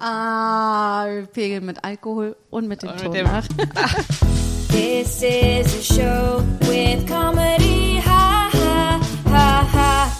Ah, 0.00 1.06
wir 1.08 1.26
pegeln 1.26 1.64
mit 1.66 1.82
Alkohol 1.84 2.36
und 2.50 2.68
mit 2.68 2.82
dem 2.82 2.90
Und 2.90 2.98
Ton 3.00 3.10
mit 3.10 3.20
dem- 3.20 3.26
nach. 3.26 3.44
This 4.70 5.22
is 5.22 5.74
a 5.74 5.82
show 5.94 6.42
with 6.68 7.04
comedy, 7.08 8.00
ha 8.04 8.48
ha 8.52 9.00
ha 9.26 9.66
ha. 9.72 10.12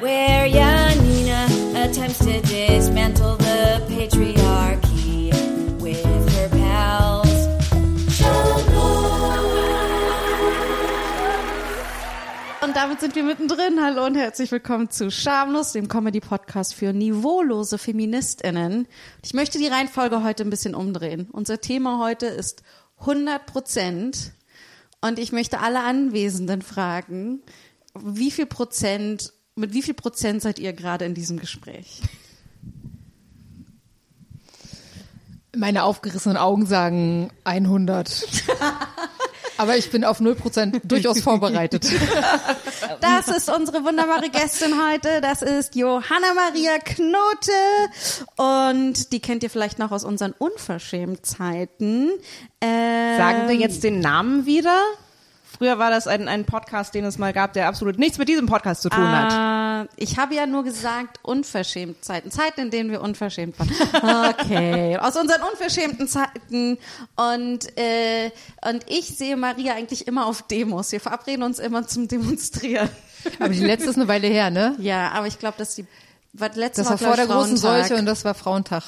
Where 0.00 0.46
Janina 0.46 0.73
damit 12.94 13.00
sind 13.00 13.16
wir 13.16 13.24
mittendrin. 13.24 13.80
Hallo 13.82 14.06
und 14.06 14.14
herzlich 14.14 14.52
willkommen 14.52 14.88
zu 14.88 15.10
Schamlos, 15.10 15.72
dem 15.72 15.88
Comedy-Podcast 15.88 16.74
für 16.74 16.92
niveaulose 16.92 17.76
FeministInnen. 17.76 18.86
Ich 19.24 19.34
möchte 19.34 19.58
die 19.58 19.66
Reihenfolge 19.66 20.22
heute 20.22 20.44
ein 20.44 20.50
bisschen 20.50 20.76
umdrehen. 20.76 21.28
Unser 21.32 21.60
Thema 21.60 21.98
heute 21.98 22.26
ist 22.26 22.62
100 23.00 23.46
Prozent. 23.46 24.32
Und 25.00 25.18
ich 25.18 25.32
möchte 25.32 25.58
alle 25.58 25.82
Anwesenden 25.82 26.62
fragen, 26.62 27.42
wie 27.98 28.30
viel 28.30 28.46
Prozent, 28.46 29.32
mit 29.56 29.72
wie 29.72 29.82
viel 29.82 29.94
Prozent 29.94 30.40
seid 30.42 30.60
ihr 30.60 30.72
gerade 30.72 31.04
in 31.04 31.14
diesem 31.14 31.40
Gespräch? 31.40 32.00
Meine 35.56 35.82
aufgerissenen 35.82 36.36
Augen 36.36 36.66
sagen 36.66 37.32
100. 37.42 38.24
Aber 39.56 39.76
ich 39.76 39.90
bin 39.90 40.04
auf 40.04 40.20
0% 40.20 40.80
durchaus 40.84 41.20
vorbereitet. 41.20 41.86
Das 43.00 43.28
ist 43.28 43.50
unsere 43.50 43.84
wunderbare 43.84 44.30
Gästin 44.30 44.74
heute. 44.88 45.20
Das 45.20 45.42
ist 45.42 45.74
Johanna 45.74 46.34
Maria 46.34 46.78
Knote. 46.78 47.52
Und 48.36 49.12
die 49.12 49.20
kennt 49.20 49.42
ihr 49.42 49.50
vielleicht 49.50 49.78
noch 49.78 49.90
aus 49.90 50.04
unseren 50.04 50.32
Unverschämtzeiten. 50.32 52.10
Ähm, 52.60 53.16
Sagen 53.18 53.48
wir 53.48 53.56
jetzt 53.56 53.84
den 53.84 54.00
Namen 54.00 54.46
wieder? 54.46 54.76
Früher 55.56 55.78
war 55.78 55.90
das 55.90 56.06
ein, 56.06 56.26
ein 56.26 56.44
Podcast, 56.44 56.94
den 56.94 57.04
es 57.04 57.18
mal 57.18 57.32
gab, 57.32 57.52
der 57.52 57.68
absolut 57.68 57.98
nichts 57.98 58.18
mit 58.18 58.28
diesem 58.28 58.46
Podcast 58.46 58.82
zu 58.82 58.88
tun 58.88 59.06
hat. 59.06 59.86
Äh, 59.86 59.88
ich 59.96 60.18
habe 60.18 60.34
ja 60.34 60.46
nur 60.46 60.64
gesagt 60.64 61.20
unverschämt 61.22 62.04
Zeiten. 62.04 62.30
Zeiten, 62.30 62.62
in 62.62 62.70
denen 62.70 62.90
wir 62.90 63.00
unverschämt 63.00 63.58
waren. 63.58 63.70
Okay. 64.34 64.96
Aus 64.98 65.16
unseren 65.16 65.42
unverschämten 65.42 66.08
Zeiten. 66.08 66.78
Und, 67.16 67.78
äh, 67.78 68.30
und 68.68 68.84
ich 68.88 69.16
sehe 69.16 69.36
Maria 69.36 69.74
eigentlich 69.74 70.06
immer 70.06 70.26
auf 70.26 70.42
Demos. 70.42 70.92
Wir 70.92 71.00
verabreden 71.00 71.42
uns 71.42 71.58
immer 71.58 71.86
zum 71.86 72.08
Demonstrieren. 72.08 72.88
Aber 73.38 73.48
die 73.50 73.64
letzte 73.64 73.90
ist 73.90 73.96
eine 73.96 74.08
Weile 74.08 74.26
her, 74.26 74.50
ne? 74.50 74.74
Ja, 74.78 75.12
aber 75.12 75.26
ich 75.26 75.38
glaube, 75.38 75.56
dass 75.58 75.74
die 75.74 75.86
war 76.32 76.50
letzte 76.54 76.82
Das 76.82 76.90
war 76.90 76.96
glaub 76.96 77.10
vor 77.10 77.16
der 77.16 77.26
großen. 77.26 77.56
Seuche 77.56 77.94
und 77.94 78.06
das 78.06 78.24
war 78.24 78.34
Frauentag. 78.34 78.82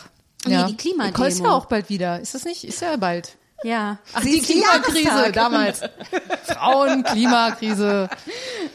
Nee, 0.47 0.65
die 0.69 0.77
Klimademo. 0.77 1.25
Ist 1.25 1.41
ja 1.41 1.51
auch 1.51 1.67
bald 1.67 1.89
wieder. 1.89 2.21
Ist 2.21 2.35
das 2.35 2.45
nicht? 2.45 2.65
Ist 2.65 2.83
ja 2.83 2.97
bald. 2.97 3.37
Ja. 3.65 3.99
Ach, 4.13 4.23
Sie 4.23 4.33
die 4.33 4.39
ist 4.39 4.47
Klimakrise 4.47 5.33
damals. 5.33 5.81
Frauen, 6.45 7.03
Klimakrise. 7.05 8.09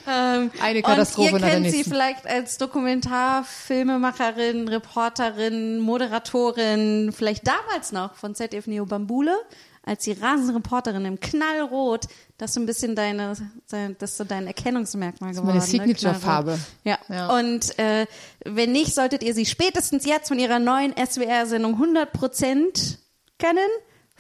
Eine 0.06 0.82
Katastrophe 0.82 1.36
Und 1.36 1.42
ihr 1.44 1.50
kennt 1.50 1.70
sie 1.72 1.84
vielleicht 1.84 2.26
als 2.26 2.58
Dokumentarfilmemacherin, 2.58 4.68
Reporterin, 4.68 5.80
Moderatorin, 5.80 7.14
vielleicht 7.16 7.48
damals 7.48 7.92
noch 7.92 8.16
von 8.16 8.34
ZDF 8.36 8.68
Neo 8.68 8.86
Bambule, 8.86 9.38
als 9.84 10.04
die 10.04 10.12
Rasenreporterin 10.14 11.06
im 11.06 11.20
Knallrot. 11.20 12.06
Das 12.38 12.52
ist 12.52 12.54
so 12.56 12.60
ein 12.60 12.66
bisschen 12.66 12.96
deine, 12.96 13.34
dein- 13.70 13.96
das 14.00 14.12
ist 14.12 14.18
so 14.18 14.24
dein 14.24 14.48
Erkennungsmerkmal 14.48 15.32
geworden. 15.32 15.48
meine 15.48 15.60
ne? 15.60 15.66
Signature-Farbe. 15.66 16.60
Ja. 16.84 16.98
Ja. 17.08 17.30
Und 17.38 17.78
äh, 17.80 18.08
wenn 18.46 18.72
nicht, 18.72 18.94
solltet 18.96 19.22
ihr 19.24 19.34
sie 19.36 19.46
spätestens 19.46 20.06
jetzt 20.06 20.28
von 20.28 20.40
ihrer 20.40 20.60
neuen 20.60 20.94
SWR-Sendung 20.98 21.80
100% 21.82 22.98
kennen. 23.38 23.70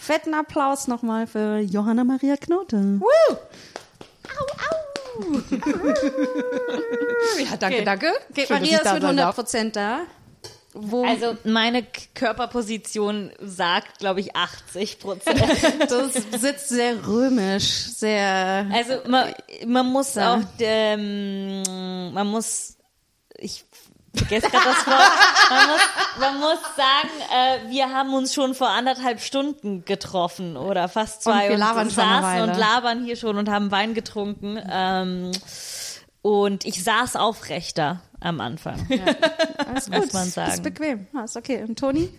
Fetten 0.01 0.33
Applaus 0.33 0.87
nochmal 0.87 1.27
für 1.27 1.59
Johanna 1.59 2.03
Maria 2.03 2.35
Knote. 2.35 2.99
Woo! 2.99 3.37
Ja, 7.39 7.57
danke, 7.57 7.75
Okay. 7.77 7.85
danke. 7.85 8.11
Okay, 8.31 8.45
Schön, 8.47 8.55
Maria 8.59 8.79
da 8.83 8.89
ist 8.89 8.93
mit 8.93 9.01
sein 9.01 9.03
100 9.03 9.25
darf. 9.25 9.35
Prozent 9.35 9.75
da. 9.75 9.99
Wo 10.73 11.03
Also 11.05 11.35
meine 11.43 11.85
Körperposition 12.15 13.31
sagt, 13.41 13.99
glaube 13.99 14.21
ich, 14.21 14.35
80 14.35 14.99
Prozent. 14.99 15.41
das 15.89 16.13
sitzt 16.41 16.69
sehr 16.69 17.05
römisch, 17.05 17.65
sehr. 17.65 18.67
Also 18.73 18.99
man, 19.07 19.33
man 19.65 19.85
muss 19.87 20.15
Ja. 20.15 20.35
auch, 20.35 20.39
ähm, 20.59 21.61
man 22.13 22.27
muss, 22.27 22.77
ich 23.37 23.65
vergesse 24.15 24.49
gerade 24.49 24.65
das 24.65 24.87
Wort, 24.87 25.11
man 25.49 25.67
muss, 25.67 25.81
man 26.19 26.39
muss 26.39 26.59
sagen, 26.75 27.65
äh, 27.67 27.69
wir 27.69 27.89
haben 27.89 28.13
uns 28.13 28.33
schon 28.33 28.55
vor 28.55 28.69
anderthalb 28.69 29.21
Stunden 29.21 29.85
getroffen 29.85 30.57
oder 30.57 30.89
fast 30.89 31.23
zwei 31.23 31.45
Und 31.45 31.49
wir 31.51 31.57
labern 31.57 31.89
schon 31.91 32.03
eine 32.03 32.21
saßen 32.21 32.41
und 32.49 32.57
labern 32.57 33.03
hier 33.05 33.15
schon 33.15 33.37
und 33.37 33.49
haben 33.49 33.71
Wein 33.71 33.93
getrunken. 33.93 34.59
Ähm, 34.69 35.31
und 36.21 36.65
ich 36.65 36.83
saß 36.83 37.15
aufrechter 37.15 38.01
am 38.19 38.41
Anfang. 38.41 38.87
Alles 39.67 39.89
muss 39.89 40.13
man 40.13 40.29
sagen. 40.29 40.51
Ist 40.51 40.63
bequem. 40.63 41.07
Ja, 41.13 41.23
ist 41.23 41.37
okay. 41.37 41.63
Und 41.63 41.79
Toni? 41.79 42.09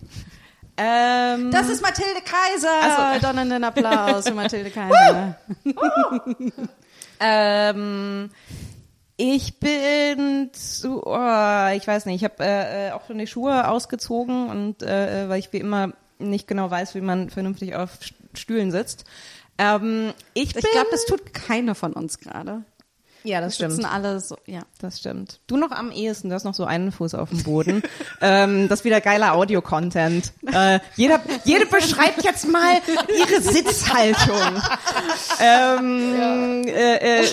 Ähm, 0.75 1.51
Das 1.51 1.69
ist 1.69 1.81
Mathilde 1.81 2.21
Kaiser. 2.21 2.69
Ach 2.81 3.13
so. 3.13 3.19
Donnernden 3.27 3.63
Applaus 3.63 4.27
für 4.27 4.33
Mathilde 4.33 4.71
Kaiser. 4.71 5.37
ähm, 7.19 8.31
ich 9.17 9.59
bin 9.59 10.49
zu, 10.53 11.03
oh, 11.05 11.67
ich 11.75 11.87
weiß 11.87 12.05
nicht, 12.05 12.15
ich 12.15 12.23
habe 12.23 12.43
äh, 12.43 12.87
äh, 12.87 12.91
auch 12.91 13.05
schon 13.05 13.17
die 13.17 13.27
Schuhe 13.27 13.67
ausgezogen 13.67 14.49
und 14.49 14.81
äh, 14.83 15.29
weil 15.29 15.39
ich 15.39 15.53
wie 15.53 15.57
immer 15.57 15.93
nicht 16.19 16.47
genau 16.47 16.69
weiß, 16.71 16.95
wie 16.95 17.01
man 17.01 17.29
vernünftig 17.29 17.75
auf 17.75 17.91
St- 18.01 18.13
Stühlen 18.33 18.71
sitzt. 18.71 19.05
Ähm, 19.57 20.13
ich 20.33 20.55
Ich 20.55 20.71
glaube, 20.71 20.87
das 20.91 21.05
tut 21.05 21.33
keine 21.33 21.75
von 21.75 21.93
uns 21.93 22.19
gerade. 22.19 22.63
Ja, 23.23 23.41
das 23.41 23.57
sitzen 23.57 23.73
stimmt. 23.73 23.93
alle 23.93 24.19
so, 24.19 24.37
ja. 24.45 24.61
Das 24.79 24.99
stimmt. 24.99 25.39
Du 25.47 25.57
noch 25.57 25.71
am 25.71 25.91
ehesten, 25.91 26.29
du 26.29 26.35
hast 26.35 26.43
noch 26.43 26.53
so 26.53 26.65
einen 26.65 26.91
Fuß 26.91 27.15
auf 27.15 27.29
dem 27.29 27.43
Boden. 27.43 27.83
ähm, 28.21 28.67
das 28.69 28.79
ist 28.79 28.85
wieder 28.85 29.01
geiler 29.01 29.33
Audio-Content. 29.33 30.33
Äh, 30.51 30.79
jeder, 30.95 31.21
jede 31.45 31.65
beschreibt 31.65 32.23
jetzt 32.23 32.47
mal 32.47 32.79
ihre 33.17 33.41
Sitzhaltung. 33.41 34.61
Ähm, 35.41 36.63
äh, 36.67 37.21
äh, 37.21 37.27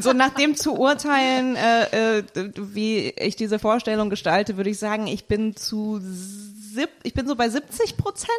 so 0.00 0.12
nach 0.12 0.30
dem 0.30 0.56
zu 0.56 0.74
urteilen, 0.74 1.56
äh, 1.56 2.18
äh, 2.18 2.24
wie 2.56 3.10
ich 3.10 3.36
diese 3.36 3.58
Vorstellung 3.58 4.10
gestalte, 4.10 4.56
würde 4.56 4.70
ich 4.70 4.78
sagen, 4.78 5.06
ich 5.06 5.26
bin 5.26 5.56
zu 5.56 6.00
ich 7.02 7.12
bin 7.14 7.26
so 7.28 7.36
bei 7.36 7.48
70 7.48 7.96
Prozent. 7.96 8.30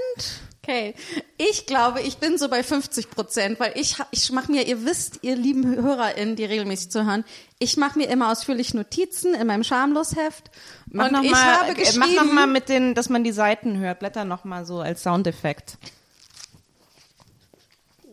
Okay. 0.64 0.96
Ich 1.38 1.66
glaube, 1.66 2.00
ich 2.00 2.20
bin 2.20 2.38
so 2.38 2.48
bei 2.48 2.64
50 2.64 3.10
Prozent, 3.10 3.60
weil 3.60 3.74
ich, 3.76 3.98
ich 4.12 4.32
mache 4.32 4.50
mir, 4.50 4.66
ihr 4.66 4.86
wisst, 4.86 5.20
ihr 5.22 5.36
lieben 5.36 5.76
HörerInnen, 5.76 6.38
die 6.38 6.46
regelmäßig 6.46 6.90
zuhören, 6.90 7.26
ich 7.60 7.76
mache 7.76 8.00
mir 8.00 8.08
immer 8.08 8.32
ausführlich 8.32 8.74
Notizen 8.74 9.34
in 9.34 9.46
meinem 9.46 9.66
Schamlosheft. 9.66 10.52
Mach 10.86 11.08
und 11.08 11.12
noch 11.14 11.24
ich 11.24 11.32
mal, 11.32 11.60
habe 11.60 11.72
äh, 11.72 11.76
geschrieben, 11.76 12.00
mach 12.00 12.24
noch 12.24 12.32
mal 12.32 12.48
mit 12.48 12.70
den, 12.70 12.96
dass 12.96 13.10
man 13.10 13.26
die 13.26 13.34
Seiten 13.34 13.78
hört. 13.78 14.00
Blätter 14.00 14.24
noch 14.24 14.46
mal 14.46 14.66
so 14.66 14.80
als 14.80 15.04
Soundeffekt. 15.04 15.78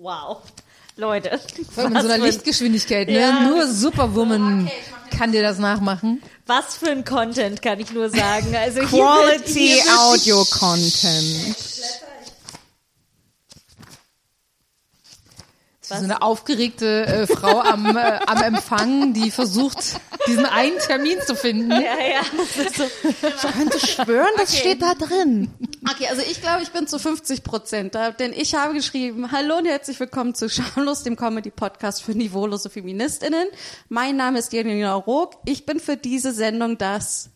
Wow. 0.01 0.43
Leute. 0.97 1.39
Vor 1.73 1.85
allem 1.85 1.97
in 1.97 2.03
so 2.03 2.09
einer 2.09 2.25
Lichtgeschwindigkeit, 2.25 3.07
ne? 3.09 3.21
Ja. 3.21 3.41
Nur 3.43 3.69
Superwoman 3.69 4.69
kann 5.17 5.31
dir 5.31 5.43
das 5.43 5.59
nachmachen. 5.59 6.21
was 6.47 6.77
für 6.77 6.91
ein 6.91 7.05
Content, 7.05 7.63
kann 7.63 7.79
ich 7.79 7.93
nur 7.93 8.11
sagen. 8.11 8.57
Also 8.57 8.81
hier 8.81 8.89
Quality 8.89 9.39
wird, 9.39 9.49
hier 9.49 9.77
wird 9.85 9.99
Audio 9.99 10.45
Content. 10.51 11.57
So 15.99 16.05
eine 16.05 16.23
aufgeregte 16.23 17.05
äh, 17.07 17.27
Frau 17.27 17.61
am, 17.61 17.97
äh, 17.97 18.21
am 18.27 18.43
Empfang, 18.43 19.13
die 19.13 19.33
versucht, 19.33 20.01
diesen 20.29 20.47
einen 20.47 20.79
Termin 20.79 21.19
zu 21.27 21.35
finden. 21.35 21.73
Ja, 21.73 21.79
ja. 21.79 22.21
Das 22.37 22.57
ist 22.57 22.77
so. 22.77 22.85
Ich 23.09 23.53
könnte 23.53 23.85
schwören, 23.85 24.31
das 24.37 24.57
steht 24.57 24.83
da 24.83 24.95
drin. 24.95 25.51
Okay, 25.91 26.07
also 26.09 26.23
ich 26.23 26.41
glaube, 26.41 26.63
ich 26.63 26.71
bin 26.71 26.87
zu 26.87 27.01
50 27.01 27.43
Prozent 27.43 27.97
da, 27.97 28.13
denn 28.13 28.33
ich 28.33 28.55
habe 28.55 28.75
geschrieben, 28.75 29.33
hallo 29.33 29.59
und 29.59 29.67
herzlich 29.67 29.99
willkommen 29.99 30.35
zu 30.37 30.49
Schamlos, 30.49 31.03
dem 31.03 31.17
Comedy-Podcast 31.17 32.03
für 32.03 32.13
niveaulose 32.13 32.71
FeministInnen. 32.71 33.49
Mein 33.89 34.17
Name 34.17 34.39
ist 34.39 34.53
Janina 34.53 34.95
Rook. 34.95 35.39
Ich 35.45 35.67
bin 35.67 35.81
für 35.81 35.97
diese 35.97 36.33
Sendung 36.33 36.79
das, 36.79 37.31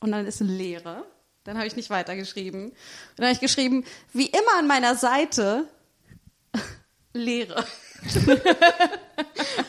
und 0.00 0.12
dann 0.12 0.26
ist 0.26 0.40
eine 0.40 0.52
Leere. 0.52 1.04
Dann 1.44 1.56
habe 1.56 1.66
ich 1.66 1.76
nicht 1.76 1.90
weitergeschrieben. 1.90 2.70
Und 2.70 2.74
dann 3.16 3.26
habe 3.26 3.34
ich 3.34 3.40
geschrieben, 3.40 3.84
wie 4.12 4.26
immer 4.26 4.58
an 4.58 4.66
meiner 4.66 4.96
Seite, 4.96 5.64
Leere. 7.12 7.64
und 8.26 8.28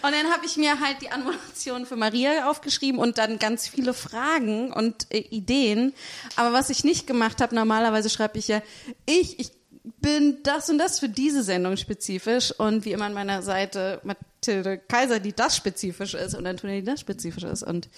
dann 0.04 0.32
habe 0.32 0.46
ich 0.46 0.58
mir 0.58 0.80
halt 0.80 1.02
die 1.02 1.10
Anmoderation 1.10 1.86
für 1.86 1.96
Maria 1.96 2.50
aufgeschrieben 2.50 3.00
und 3.00 3.18
dann 3.18 3.40
ganz 3.40 3.68
viele 3.68 3.94
Fragen 3.94 4.72
und 4.72 5.08
äh, 5.10 5.18
Ideen. 5.18 5.94
Aber 6.36 6.54
was 6.54 6.70
ich 6.70 6.84
nicht 6.84 7.08
gemacht 7.08 7.42
habe, 7.42 7.56
normalerweise 7.56 8.10
schreibe 8.10 8.38
ich 8.38 8.48
ja, 8.48 8.62
ich, 9.06 9.40
ich 9.40 9.52
bin 10.02 10.38
das 10.44 10.70
und 10.70 10.78
das 10.78 11.00
für 11.00 11.10
diese 11.10 11.44
Sendung 11.44 11.78
spezifisch 11.78 12.52
und 12.52 12.86
wie 12.86 12.92
immer 12.92 13.06
an 13.06 13.14
meiner 13.14 13.42
Seite 13.42 14.02
Mathilde 14.04 14.78
Kaiser, 14.78 15.20
die 15.20 15.34
das 15.34 15.56
spezifisch 15.56 16.14
ist 16.14 16.36
und 16.36 16.46
Antonia, 16.46 16.80
die 16.80 16.86
das 16.86 17.00
spezifisch 17.00 17.44
ist. 17.44 17.64
Und 17.64 17.90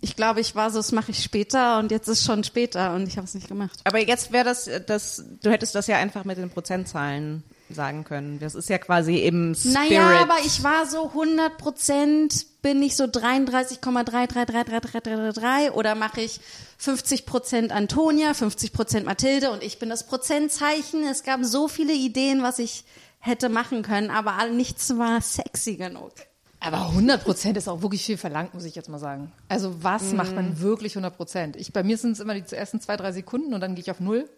Ich 0.00 0.16
glaube, 0.16 0.40
ich 0.40 0.54
war 0.54 0.70
so, 0.70 0.78
das 0.78 0.92
mache 0.92 1.10
ich 1.10 1.22
später 1.22 1.78
und 1.78 1.90
jetzt 1.90 2.08
ist 2.08 2.24
schon 2.24 2.44
später 2.44 2.94
und 2.94 3.06
ich 3.06 3.16
habe 3.16 3.26
es 3.26 3.34
nicht 3.34 3.48
gemacht. 3.48 3.78
Aber 3.84 3.98
jetzt 3.98 4.32
wäre 4.32 4.44
das, 4.44 4.70
das, 4.86 5.24
du 5.42 5.50
hättest 5.50 5.74
das 5.74 5.86
ja 5.86 5.98
einfach 5.98 6.24
mit 6.24 6.38
den 6.38 6.48
Prozentzahlen 6.48 7.44
sagen 7.74 8.04
können. 8.04 8.38
Das 8.40 8.54
ist 8.54 8.68
ja 8.68 8.78
quasi 8.78 9.16
eben 9.16 9.54
Spirit. 9.54 9.74
Naja, 9.74 10.20
aber 10.20 10.36
ich 10.44 10.62
war 10.62 10.86
so 10.86 11.08
100 11.08 11.58
Prozent, 11.58 12.46
bin 12.62 12.82
ich 12.82 12.96
so 12.96 13.04
33,333333 13.04 15.70
oder 15.72 15.94
mache 15.94 16.20
ich 16.20 16.40
50 16.78 17.26
Prozent 17.26 17.72
Antonia, 17.72 18.34
50 18.34 18.72
Prozent 18.72 19.06
Mathilde 19.06 19.50
und 19.50 19.62
ich 19.62 19.78
bin 19.78 19.88
das 19.88 20.06
Prozentzeichen. 20.06 21.04
Es 21.04 21.22
gab 21.22 21.44
so 21.44 21.68
viele 21.68 21.92
Ideen, 21.92 22.42
was 22.42 22.58
ich 22.58 22.84
hätte 23.18 23.48
machen 23.48 23.82
können, 23.82 24.10
aber 24.10 24.46
nichts 24.48 24.96
war 24.96 25.20
sexy 25.20 25.76
genug. 25.76 26.12
Aber 26.60 26.88
100 26.88 27.24
Prozent 27.24 27.56
ist 27.56 27.68
auch 27.68 27.80
wirklich 27.80 28.04
viel 28.04 28.18
verlangt, 28.18 28.52
muss 28.52 28.64
ich 28.64 28.74
jetzt 28.74 28.90
mal 28.90 28.98
sagen. 28.98 29.32
Also 29.48 29.82
was 29.82 30.12
macht 30.12 30.34
man 30.34 30.60
wirklich 30.60 30.92
100 30.92 31.16
Prozent? 31.16 31.56
Ich, 31.56 31.72
bei 31.72 31.82
mir 31.82 31.96
sind 31.96 32.12
es 32.12 32.20
immer 32.20 32.34
die 32.34 32.54
ersten 32.54 32.80
zwei, 32.80 32.98
drei 32.98 33.12
Sekunden 33.12 33.54
und 33.54 33.62
dann 33.62 33.74
gehe 33.74 33.82
ich 33.82 33.90
auf 33.90 34.00
Null. 34.00 34.28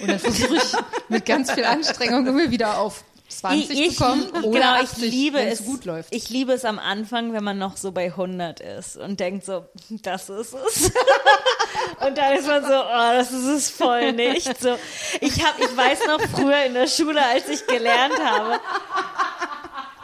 Und 0.00 0.08
dann 0.08 0.18
versuche 0.18 0.56
ich 0.56 0.72
mit 1.08 1.26
ganz 1.26 1.52
viel 1.52 1.64
Anstrengung 1.64 2.26
immer 2.26 2.50
wieder 2.50 2.78
auf 2.78 3.04
20 3.40 3.96
zu 3.96 4.04
kommen 4.04 4.30
oder 4.42 4.60
genau, 4.60 4.74
80, 4.82 5.04
ich 5.04 5.10
liebe 5.10 5.40
es. 5.40 5.64
gut 5.64 5.84
läuft. 5.84 6.14
Ich 6.14 6.28
liebe 6.30 6.52
es 6.52 6.64
am 6.64 6.78
Anfang, 6.78 7.32
wenn 7.32 7.44
man 7.44 7.58
noch 7.58 7.76
so 7.76 7.92
bei 7.92 8.06
100 8.06 8.60
ist 8.60 8.96
und 8.96 9.20
denkt 9.20 9.44
so, 9.44 9.64
das 10.02 10.28
ist 10.28 10.54
es. 10.54 10.84
und 12.06 12.18
dann 12.18 12.36
ist 12.36 12.46
man 12.46 12.62
so, 12.62 12.74
oh, 12.74 13.12
das 13.14 13.32
ist 13.32 13.46
es 13.46 13.70
voll 13.70 14.12
nicht. 14.12 14.60
So, 14.60 14.76
ich 15.20 15.44
habe, 15.44 15.62
ich 15.62 15.76
weiß 15.76 16.06
noch 16.06 16.20
früher 16.34 16.64
in 16.64 16.74
der 16.74 16.86
Schule, 16.86 17.24
als 17.24 17.48
ich 17.48 17.66
gelernt 17.66 18.18
habe. 18.22 18.60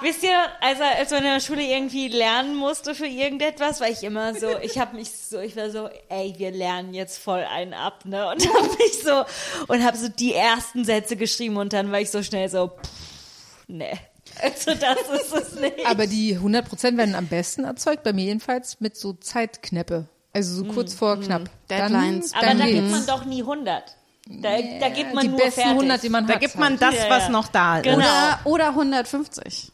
Wisst 0.01 0.23
ihr, 0.23 0.37
also 0.61 0.83
als 0.83 1.11
man 1.11 1.25
in 1.25 1.33
der 1.33 1.41
Schule 1.41 1.63
irgendwie 1.63 2.09
lernen 2.09 2.55
musste 2.55 2.95
für 2.95 3.07
irgendetwas, 3.07 3.81
war 3.81 3.89
ich 3.89 4.03
immer 4.05 4.35
so, 4.35 4.49
ich 4.63 4.79
habe 4.79 4.97
mich 4.97 5.11
so, 5.11 5.39
ich 5.41 5.57
war 5.57 5.71
so, 5.71 5.89
ey, 6.09 6.35
wir 6.39 6.51
lernen 6.53 6.95
jetzt 6.95 7.19
voll 7.19 7.41
einen 7.45 7.75
ab, 7.75 8.05
ne? 8.05 8.29
Und 8.29 8.47
habe 8.55 8.69
mich 8.79 9.03
so 9.03 9.25
und 9.73 9.85
habe 9.85 9.97
so 9.97 10.09
die 10.09 10.35
ersten 10.35 10.85
Sätze 10.85 11.17
geschrieben 11.17 11.57
und 11.57 11.73
dann 11.73 11.91
war 11.91 12.01
ich 12.01 12.11
so 12.11 12.23
schnell 12.23 12.49
so, 12.49 12.69
pff, 12.69 13.65
nee. 13.67 13.99
Also 14.41 14.73
das 14.75 15.21
ist 15.21 15.33
es 15.35 15.61
nicht. 15.61 15.85
Aber 15.87 16.07
die 16.07 16.35
100 16.35 16.69
Prozent 16.69 16.97
werden 16.97 17.15
am 17.17 17.27
besten 17.27 17.65
erzeugt, 17.65 18.05
bei 18.05 18.13
mir 18.13 18.27
jedenfalls, 18.27 18.79
mit 18.81 18.97
so 18.97 19.15
Zeitknäppe. 19.15 20.07
Also 20.33 20.55
so 20.55 20.65
kurz 20.73 20.95
vor 20.95 21.19
knapp. 21.19 21.51
Deadlines. 21.69 22.35
Aber 22.35 22.47
Dann, 22.47 22.59
da 22.59 22.65
dann 22.65 22.73
gibt 22.75 22.91
man 22.91 23.07
doch 23.07 23.25
nie 23.25 23.41
100. 23.41 23.97
Da, 24.31 24.51
da 24.79 24.89
gibt 24.91 25.15
man 25.15 25.25
die 25.25 25.29
nur 25.31 25.39
besten 25.39 25.63
fertig. 25.63 25.77
100, 25.79 26.03
die 26.03 26.09
man 26.11 26.27
Da 26.27 26.35
hat. 26.35 26.41
gibt 26.41 26.55
man 26.57 26.73
halt. 26.79 26.83
das, 26.83 26.95
Ja, 26.95 27.11
was 27.11 27.23
ja. 27.25 27.29
noch 27.31 27.49
da 27.49 27.79
ist. 27.79 27.85
Genau. 27.85 27.97
Oder, 27.99 28.41
oder 28.45 28.69
150. 28.69 29.73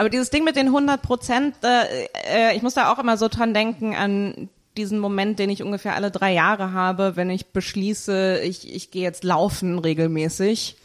Aber 0.00 0.08
dieses 0.08 0.30
Ding 0.30 0.44
mit 0.44 0.56
den 0.56 0.68
100 0.68 1.02
Prozent, 1.02 1.56
äh, 1.62 2.06
äh, 2.26 2.56
ich 2.56 2.62
muss 2.62 2.72
da 2.72 2.90
auch 2.90 2.98
immer 2.98 3.18
so 3.18 3.28
dran 3.28 3.52
denken 3.52 3.94
an 3.94 4.48
diesen 4.78 4.98
Moment, 4.98 5.38
den 5.38 5.50
ich 5.50 5.62
ungefähr 5.62 5.94
alle 5.94 6.10
drei 6.10 6.32
Jahre 6.32 6.72
habe, 6.72 7.16
wenn 7.16 7.28
ich 7.28 7.48
beschließe, 7.48 8.40
ich, 8.42 8.74
ich 8.74 8.90
gehe 8.90 9.02
jetzt 9.02 9.24
laufen 9.24 9.78
regelmäßig. 9.78 10.76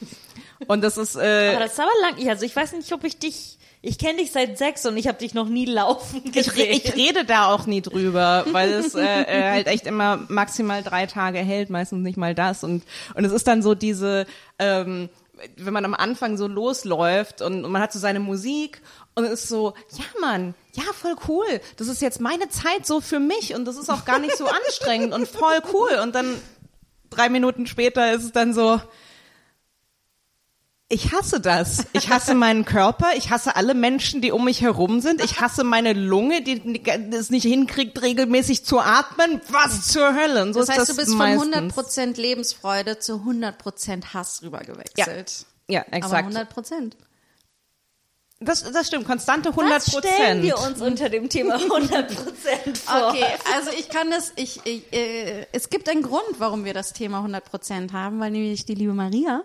Und 0.68 0.84
das 0.84 0.98
ist, 0.98 1.16
äh, 1.16 1.52
Aber 1.52 1.62
das 1.62 1.72
ist 1.72 1.80
aber 1.80 1.92
lang. 2.02 2.28
Also 2.28 2.46
ich 2.46 2.54
weiß 2.54 2.74
nicht, 2.74 2.92
ob 2.92 3.06
ich 3.06 3.18
dich. 3.18 3.58
Ich 3.82 3.98
kenne 3.98 4.18
dich 4.18 4.34
seit 4.34 4.58
sechs 4.58 4.86
und 4.86 4.98
ich 4.98 5.08
habe 5.08 5.20
dich 5.20 5.34
noch 5.34 5.48
nie 5.48 5.66
laufen 5.66 6.22
ich, 6.34 6.34
gesehen. 6.34 6.72
ich 6.72 6.94
rede 6.98 7.24
da 7.24 7.54
auch 7.54 7.68
nie 7.68 7.82
drüber, 7.82 8.46
weil 8.52 8.74
es 8.74 8.96
äh, 8.96 9.02
äh, 9.02 9.50
halt 9.50 9.68
echt 9.68 9.88
immer 9.88 10.26
maximal 10.28 10.84
drei 10.84 11.06
Tage 11.06 11.40
hält, 11.40 11.70
meistens 11.70 12.04
nicht 12.04 12.18
mal 12.18 12.36
das. 12.36 12.66
Und, 12.66 12.84
und 13.14 13.24
es 13.24 13.32
ist 13.32 13.48
dann 13.48 13.62
so 13.62 13.76
diese, 13.76 14.26
ähm, 14.60 15.08
wenn 15.58 15.74
man 15.74 15.86
am 15.86 15.94
Anfang 15.94 16.38
so 16.38 16.48
losläuft 16.48 17.42
und, 17.42 17.66
und 17.66 17.72
man 17.72 17.82
hat 17.82 17.94
so 17.94 18.00
seine 18.00 18.20
Musik 18.20 18.82
und 19.16 19.24
es 19.26 19.44
ist 19.44 19.48
so, 19.50 19.74
ja 19.92 20.04
Mann, 20.22 20.54
ja 20.74 20.84
voll 20.94 21.16
cool, 21.28 21.62
das 21.78 21.88
ist 21.88 22.02
jetzt 22.02 22.20
meine 22.20 22.50
Zeit 22.50 22.86
so 22.86 23.02
für 23.02 23.20
mich 23.20 23.56
und 23.56 23.66
das 23.66 23.78
ist 23.78 23.90
auch 23.90 24.06
gar 24.06 24.20
nicht 24.20 24.38
so 24.38 24.46
anstrengend 24.46 25.14
und 25.14 25.28
voll 25.28 25.60
cool. 25.74 26.00
Und 26.04 26.14
dann 26.16 26.40
drei 27.10 27.30
Minuten 27.30 27.66
später 27.68 28.14
ist 28.14 28.24
es 28.24 28.32
dann 28.32 28.54
so, 28.54 28.82
ich 30.88 31.12
hasse 31.14 31.40
das. 31.40 31.88
Ich 31.94 32.10
hasse 32.10 32.36
meinen 32.36 32.64
Körper. 32.64 33.08
Ich 33.16 33.32
hasse 33.32 33.56
alle 33.56 33.74
Menschen, 33.74 34.22
die 34.22 34.32
um 34.32 34.46
mich 34.46 34.62
herum 34.62 35.00
sind. 35.02 35.24
Ich 35.24 35.42
hasse 35.42 35.64
meine 35.64 35.94
Lunge, 35.94 36.44
die 36.44 36.62
es 37.12 37.32
nicht 37.32 37.44
hinkriegt, 37.44 38.00
regelmäßig 38.04 38.66
zu 38.66 38.80
atmen. 38.80 39.42
Was 39.50 39.88
zur 39.88 40.14
Hölle? 40.14 40.44
Und 40.44 40.54
so 40.54 40.60
Das 40.60 40.70
ist 40.70 40.76
heißt, 40.78 40.90
das 40.90 40.96
du 40.96 41.02
bist 41.02 41.16
meistens. 41.16 41.74
von 41.74 42.14
100% 42.14 42.22
Lebensfreude 42.22 43.00
zu 43.00 43.14
100% 43.14 44.14
Hass 44.14 44.44
rübergewechselt. 44.44 45.46
Ja, 45.68 45.82
Aber 45.88 45.94
exakt. 45.98 46.36
100%. 46.36 46.92
Das, 48.42 48.64
das 48.72 48.88
stimmt. 48.88 49.06
Konstante 49.06 49.50
100 49.50 49.72
Was 49.72 49.88
stellen 49.88 50.04
Prozent. 50.04 50.44
wir 50.44 50.58
uns 50.60 50.82
unter 50.82 51.10
dem 51.10 51.30
Thema 51.30 51.56
100 51.62 52.08
Prozent 52.16 52.78
vor? 52.78 53.10
Okay, 53.10 53.26
also 53.56 53.72
ich 53.78 53.88
kann 53.90 54.12
das, 54.12 54.34
ich, 54.36 54.60
ich 54.66 54.92
äh, 54.92 55.48
es 55.54 55.70
gibt 55.70 55.88
einen 55.88 56.02
Grund, 56.02 56.40
warum 56.40 56.66
wir 56.66 56.74
das 56.74 56.92
Thema 56.94 57.26
100% 57.26 57.94
haben, 57.94 58.20
weil 58.20 58.32
nämlich 58.32 58.66
die 58.66 58.76
liebe 58.76 58.94
Maria, 58.94 59.44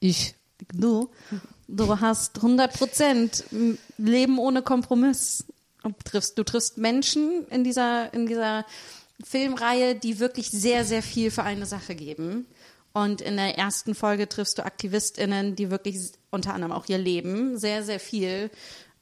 Ich. 0.00 0.34
du, 0.74 1.10
du 1.68 2.00
hast 2.00 2.38
100% 2.38 3.76
Leben 3.98 4.38
ohne 4.38 4.62
Kompromiss. 4.62 5.44
Du 5.84 5.92
triffst, 6.04 6.36
du 6.36 6.42
triffst 6.42 6.76
Menschen 6.76 7.46
in 7.50 7.62
dieser, 7.62 8.12
in 8.12 8.26
dieser 8.26 8.66
Filmreihe, 9.22 9.94
die 9.94 10.18
wirklich 10.18 10.50
sehr, 10.50 10.84
sehr 10.84 11.02
viel 11.04 11.30
für 11.30 11.44
eine 11.44 11.66
Sache 11.66 11.94
geben. 11.94 12.46
Und 12.98 13.20
in 13.20 13.36
der 13.36 13.56
ersten 13.56 13.94
Folge 13.94 14.28
triffst 14.28 14.58
du 14.58 14.64
AktivistInnen, 14.64 15.54
die 15.54 15.70
wirklich 15.70 15.98
unter 16.30 16.52
anderem 16.52 16.72
auch 16.72 16.88
ihr 16.88 16.98
Leben 16.98 17.56
sehr, 17.56 17.84
sehr 17.84 18.00
viel 18.00 18.50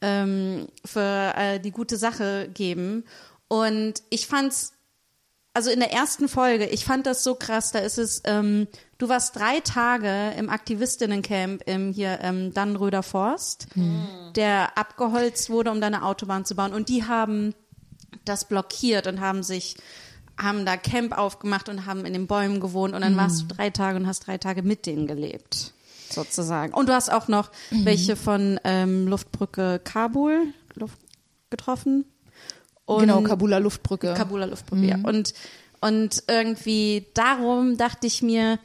ähm, 0.03 0.67
für 0.85 1.33
äh, 1.35 1.61
die 1.61 1.71
gute 1.71 1.97
Sache 1.97 2.51
geben. 2.53 3.05
Und 3.49 4.03
ich 4.11 4.27
fand's 4.27 4.75
also 5.55 5.71
in 5.71 5.81
der 5.81 5.95
ersten 5.95 6.29
Folge, 6.29 6.67
ich 6.67 6.85
fand 6.85 7.07
das 7.07 7.25
so 7.25 7.35
krass, 7.35 7.73
da 7.73 7.79
ist 7.79 7.97
es, 7.97 8.21
ähm, 8.27 8.69
du 8.99 9.09
warst 9.09 9.37
drei 9.37 9.61
Tage 9.61 10.35
im 10.37 10.51
Aktivistinnencamp 10.51 11.63
im 11.67 11.95
hier 11.95 12.19
ähm, 12.21 12.53
Dannenröder 12.53 13.03
Forst, 13.03 13.69
der 14.37 14.77
abgeholzt 14.77 15.49
wurde, 15.49 15.71
um 15.71 15.81
da 15.81 15.87
eine 15.87 16.05
Autobahn 16.05 16.45
zu 16.45 16.55
bauen. 16.55 16.75
Und 16.75 16.91
die 16.91 17.05
haben 17.05 17.55
das 18.27 18.47
blockiert 18.47 19.07
und 19.07 19.21
haben 19.21 19.43
sich, 19.43 19.77
haben 20.39 20.67
da 20.67 20.77
Camp 20.77 21.17
aufgemacht 21.17 21.69
und 21.69 21.87
haben 21.87 22.05
in 22.05 22.13
den 22.13 22.27
Bäumen 22.27 22.61
gewohnt. 22.61 22.95
Und 22.95 23.01
dann 23.01 23.17
warst 23.17 23.43
du 23.43 23.47
drei 23.55 23.71
Tage 23.71 23.97
und 23.99 24.07
hast 24.07 24.27
drei 24.27 24.39
Tage 24.39 24.63
mit 24.63 24.87
denen 24.87 25.07
gelebt, 25.07 25.73
sozusagen. 26.11 26.75
Und 26.75 26.89
du 26.89 26.93
hast 26.93 27.11
auch 27.11 27.29
noch 27.29 27.51
welche 27.71 28.17
von 28.17 28.61
ähm, 28.65 29.09
Luftbrücke 29.09 29.81
Kabul 29.83 30.53
Luft 30.75 30.99
getroffen. 31.51 32.05
Und 32.85 33.01
Genau, 33.01 33.23
Kabuler 33.23 33.61
Luftbrücke. 33.61 34.15
Kabuler 34.15 34.47
Luftbrücke, 34.47 34.87
ja. 34.87 34.99
Und, 35.03 35.35
und 35.81 36.23
irgendwie 36.29 37.07
darum 37.15 37.77
dachte 37.77 38.07
ich 38.07 38.23
mir, 38.23 38.59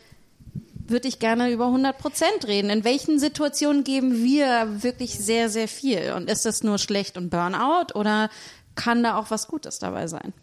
würde 0.88 1.08
ich 1.08 1.20
gerne 1.20 1.52
über 1.52 1.68
100 1.68 1.98
Prozent 1.98 2.48
reden. 2.48 2.70
In 2.70 2.84
welchen 2.84 3.18
Situationen 3.18 3.84
geben 3.84 4.24
wir 4.24 4.84
wirklich 4.84 5.18
sehr, 5.18 5.50
sehr 5.50 5.68
viel? 5.68 6.14
Und 6.16 6.30
ist 6.30 6.46
das 6.46 6.64
nur 6.64 6.78
schlecht 6.78 7.18
und 7.18 7.30
Burnout 7.30 7.94
oder 7.96 8.30
kann 8.76 9.02
da 9.04 9.16
auch 9.16 9.32
was 9.32 9.48
Gutes 9.48 9.80
dabei 9.80 10.08
sein? 10.08 10.34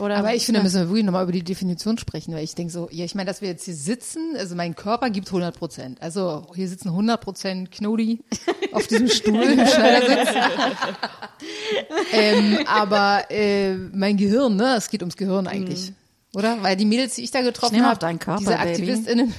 Oder 0.00 0.16
Aber 0.16 0.34
ich 0.34 0.46
finde, 0.46 0.60
da 0.60 0.64
müssen 0.64 0.80
wir 0.80 0.88
wirklich 0.88 1.04
nochmal 1.04 1.24
über 1.24 1.32
die 1.32 1.42
Definition 1.42 1.98
sprechen, 1.98 2.34
weil 2.34 2.42
ich 2.42 2.54
denke 2.54 2.72
so, 2.72 2.88
ja, 2.90 3.04
ich 3.04 3.14
meine, 3.14 3.28
dass 3.28 3.42
wir 3.42 3.48
jetzt 3.48 3.64
hier 3.64 3.74
sitzen, 3.74 4.34
also 4.36 4.54
mein 4.54 4.74
Körper 4.74 5.10
gibt 5.10 5.28
100 5.28 5.56
Prozent. 5.56 6.00
Also 6.00 6.46
hier 6.54 6.68
sitzen 6.68 6.88
100 6.88 7.20
Prozent 7.20 7.70
Knodi 7.70 8.20
auf 8.72 8.86
diesem 8.86 9.08
Stuhl 9.08 9.42
im 9.42 9.66
Schneidersitz. 9.66 10.34
ähm, 12.12 12.58
aber 12.66 13.24
äh, 13.30 13.74
mein 13.74 14.16
Gehirn, 14.16 14.56
ne, 14.56 14.74
es 14.76 14.88
geht 14.88 15.02
ums 15.02 15.16
Gehirn 15.16 15.46
eigentlich. 15.46 15.92
Oder? 16.34 16.62
Weil 16.62 16.76
die 16.76 16.84
Mädels, 16.84 17.16
die 17.16 17.24
ich 17.24 17.32
da 17.32 17.42
getroffen 17.42 17.84
habe, 17.84 17.98
diese. 18.38 18.58
AktivistInnen, 18.58 19.34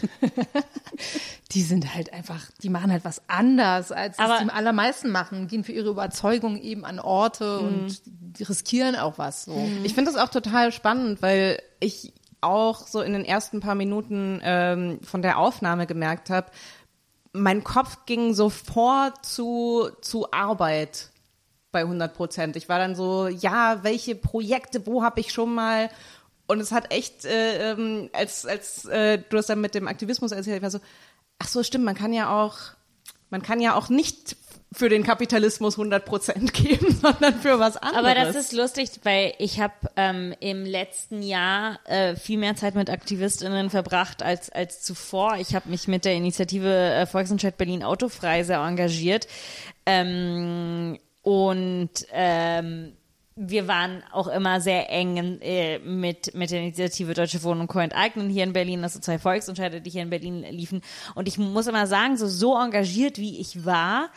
die 1.51 1.61
sind 1.61 1.93
halt 1.95 2.11
einfach, 2.13 2.41
die 2.61 2.69
machen 2.69 2.91
halt 2.91 3.05
was 3.05 3.21
anders, 3.27 3.91
als 3.91 4.19
Aber- 4.19 4.35
es 4.35 4.43
die 4.43 4.49
allermeisten 4.49 5.09
machen, 5.09 5.47
gehen 5.47 5.63
für 5.63 5.71
ihre 5.71 5.89
Überzeugung 5.89 6.57
eben 6.61 6.83
an 6.83 6.99
Orte 6.99 7.59
und 7.59 8.01
die 8.05 8.43
riskieren 8.43 8.95
auch 8.95 9.17
was. 9.17 9.45
So. 9.45 9.69
Ich 9.83 9.93
finde 9.93 10.11
das 10.11 10.21
auch 10.21 10.29
total 10.29 10.71
spannend, 10.71 11.21
weil 11.21 11.61
ich 11.79 12.13
auch 12.41 12.87
so 12.87 13.01
in 13.01 13.13
den 13.13 13.23
ersten 13.23 13.59
paar 13.59 13.75
Minuten 13.75 14.41
ähm, 14.43 14.99
von 15.03 15.21
der 15.21 15.37
Aufnahme 15.37 15.87
gemerkt 15.87 16.29
habe, 16.29 16.47
mein 17.33 17.63
Kopf 17.63 18.05
ging 18.05 18.33
sofort 18.33 19.25
zu, 19.25 19.89
zu 20.01 20.31
Arbeit 20.31 21.11
bei 21.71 21.81
100 21.81 22.13
Prozent. 22.13 22.55
Ich 22.57 22.67
war 22.67 22.79
dann 22.79 22.95
so, 22.95 23.27
ja, 23.27 23.83
welche 23.83 24.15
Projekte, 24.15 24.85
wo 24.85 25.03
habe 25.03 25.21
ich 25.21 25.31
schon 25.31 25.53
mal? 25.55 25.89
Und 26.51 26.59
es 26.59 26.73
hat 26.73 26.93
echt, 26.93 27.23
äh, 27.23 27.71
ähm, 27.71 28.09
als, 28.11 28.45
als 28.45 28.83
äh, 28.85 29.17
du 29.17 29.37
das 29.37 29.47
dann 29.47 29.61
mit 29.61 29.73
dem 29.73 29.87
Aktivismus 29.87 30.33
erzählt, 30.33 30.57
ich 30.57 30.61
war 30.61 30.69
so, 30.69 30.81
ach 31.39 31.47
so, 31.47 31.63
stimmt, 31.63 31.85
man 31.85 31.95
kann 31.95 32.11
ja 32.11 32.29
auch, 32.29 32.57
man 33.29 33.41
kann 33.41 33.61
ja 33.61 33.73
auch 33.75 33.87
nicht 33.87 34.35
für 34.73 34.89
den 34.89 35.03
Kapitalismus 35.03 35.75
100 35.75 36.03
Prozent 36.03 36.53
geben, 36.53 36.91
sondern 36.91 37.35
für 37.35 37.57
was 37.59 37.77
anderes. 37.77 37.97
Aber 37.97 38.15
das 38.15 38.35
ist 38.35 38.51
lustig, 38.51 38.89
weil 39.03 39.33
ich 39.37 39.61
habe 39.61 39.73
ähm, 39.95 40.35
im 40.41 40.65
letzten 40.65 41.21
Jahr 41.21 41.79
äh, 41.85 42.17
viel 42.17 42.37
mehr 42.37 42.57
Zeit 42.57 42.75
mit 42.75 42.89
AktivistInnen 42.89 43.69
verbracht 43.69 44.21
als, 44.21 44.49
als 44.49 44.81
zuvor. 44.81 45.37
Ich 45.37 45.55
habe 45.55 45.69
mich 45.69 45.87
mit 45.87 46.03
der 46.03 46.15
Initiative 46.15 46.67
äh, 46.67 47.05
Volksentscheid 47.05 47.55
Berlin 47.55 47.81
Autofrei 47.81 48.43
sehr 48.43 48.59
engagiert. 48.59 49.25
Ähm, 49.85 50.99
und 51.21 51.91
ähm, 52.11 52.97
wir 53.35 53.67
waren 53.67 54.03
auch 54.11 54.27
immer 54.27 54.59
sehr 54.59 54.89
eng 54.89 55.39
äh, 55.41 55.79
mit, 55.79 56.33
mit 56.35 56.51
der 56.51 56.59
Initiative 56.59 57.13
Deutsche 57.13 57.41
Wohnen 57.43 57.61
und 57.61 57.67
Co. 57.67 57.79
enteignen 57.79 58.29
hier 58.29 58.43
in 58.43 58.53
Berlin, 58.53 58.83
also 58.83 58.99
zwei 58.99 59.19
Volksentscheide, 59.19 59.81
die 59.81 59.89
hier 59.89 60.03
in 60.03 60.09
Berlin 60.09 60.43
liefen. 60.49 60.81
Und 61.15 61.27
ich 61.27 61.37
muss 61.37 61.67
immer 61.67 61.87
sagen, 61.87 62.17
so, 62.17 62.27
so 62.27 62.57
engagiert 62.57 63.17
wie 63.17 63.39
ich 63.39 63.65
war, 63.65 64.09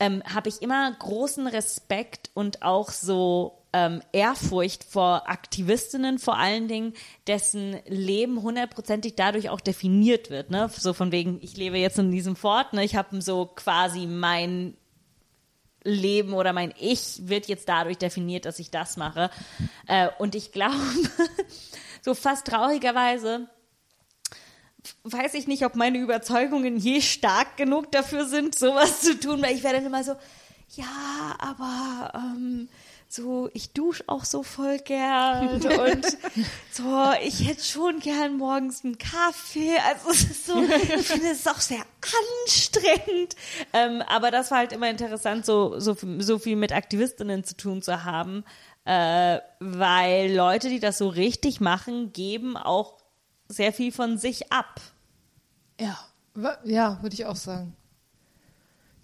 ähm, 0.00 0.22
habe 0.32 0.48
ich 0.48 0.62
immer 0.62 0.92
großen 0.92 1.46
Respekt 1.46 2.30
und 2.34 2.62
auch 2.62 2.90
so 2.90 3.58
ähm, 3.72 4.00
Ehrfurcht 4.12 4.84
vor 4.84 5.28
Aktivistinnen 5.28 6.18
vor 6.18 6.38
allen 6.38 6.68
Dingen, 6.68 6.94
dessen 7.26 7.76
Leben 7.86 8.42
hundertprozentig 8.42 9.14
dadurch 9.16 9.50
auch 9.50 9.60
definiert 9.60 10.30
wird. 10.30 10.50
Ne? 10.50 10.70
So 10.74 10.92
von 10.92 11.12
wegen, 11.12 11.38
ich 11.42 11.56
lebe 11.56 11.78
jetzt 11.78 11.98
in 11.98 12.10
diesem 12.10 12.36
Fort, 12.36 12.72
ne? 12.72 12.84
ich 12.84 12.96
habe 12.96 13.20
so 13.20 13.46
quasi 13.46 14.06
mein 14.06 14.76
Leben 15.84 16.34
oder 16.34 16.52
mein 16.52 16.74
Ich 16.78 17.28
wird 17.28 17.46
jetzt 17.46 17.68
dadurch 17.68 17.98
definiert, 17.98 18.44
dass 18.44 18.58
ich 18.58 18.70
das 18.70 18.96
mache. 18.96 19.30
Äh, 19.86 20.08
und 20.18 20.34
ich 20.34 20.52
glaube, 20.52 20.76
so 22.02 22.14
fast 22.14 22.46
traurigerweise, 22.46 23.48
weiß 25.04 25.34
ich 25.34 25.46
nicht, 25.46 25.64
ob 25.64 25.76
meine 25.76 25.98
Überzeugungen 25.98 26.76
je 26.76 27.00
stark 27.00 27.56
genug 27.56 27.92
dafür 27.92 28.26
sind, 28.26 28.58
sowas 28.58 29.00
zu 29.00 29.18
tun, 29.18 29.42
weil 29.42 29.54
ich 29.54 29.62
werde 29.62 29.78
dann 29.78 29.86
immer 29.86 30.04
so, 30.04 30.14
ja, 30.74 31.36
aber 31.38 32.12
ähm, 32.14 32.68
so, 33.10 33.48
ich 33.54 33.72
dusche 33.72 34.04
auch 34.06 34.24
so 34.24 34.42
voll 34.42 34.78
gern 34.78 35.48
und 35.62 36.06
so, 36.70 37.12
ich 37.22 37.48
hätte 37.48 37.64
schon 37.64 38.00
gern 38.00 38.36
morgens 38.36 38.84
einen 38.84 38.98
Kaffee. 38.98 39.78
Also 39.88 40.10
es 40.10 40.22
ist 40.24 40.46
so, 40.46 40.62
ich 40.62 41.06
finde 41.06 41.30
es 41.30 41.46
auch 41.46 41.58
sehr 41.60 41.82
anstrengend. 42.44 43.34
Ähm, 43.72 44.02
aber 44.02 44.30
das 44.30 44.50
war 44.50 44.58
halt 44.58 44.72
immer 44.72 44.90
interessant, 44.90 45.46
so, 45.46 45.80
so, 45.80 45.96
so 46.18 46.38
viel 46.38 46.56
mit 46.56 46.72
Aktivistinnen 46.72 47.44
zu 47.44 47.56
tun 47.56 47.80
zu 47.80 48.04
haben, 48.04 48.44
äh, 48.84 49.38
weil 49.58 50.34
Leute, 50.34 50.68
die 50.68 50.80
das 50.80 50.98
so 50.98 51.08
richtig 51.08 51.60
machen, 51.60 52.12
geben 52.12 52.56
auch 52.58 52.98
sehr 53.48 53.72
viel 53.72 53.90
von 53.92 54.18
sich 54.18 54.52
ab. 54.52 54.80
Ja, 55.80 55.96
ja, 56.64 56.98
würde 57.02 57.14
ich 57.14 57.24
auch 57.24 57.36
sagen. 57.36 57.74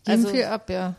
Geben 0.05 0.19
Also- 0.25 0.29
viel 0.35 0.45
ab, 0.45 0.69
ja. 0.69 0.95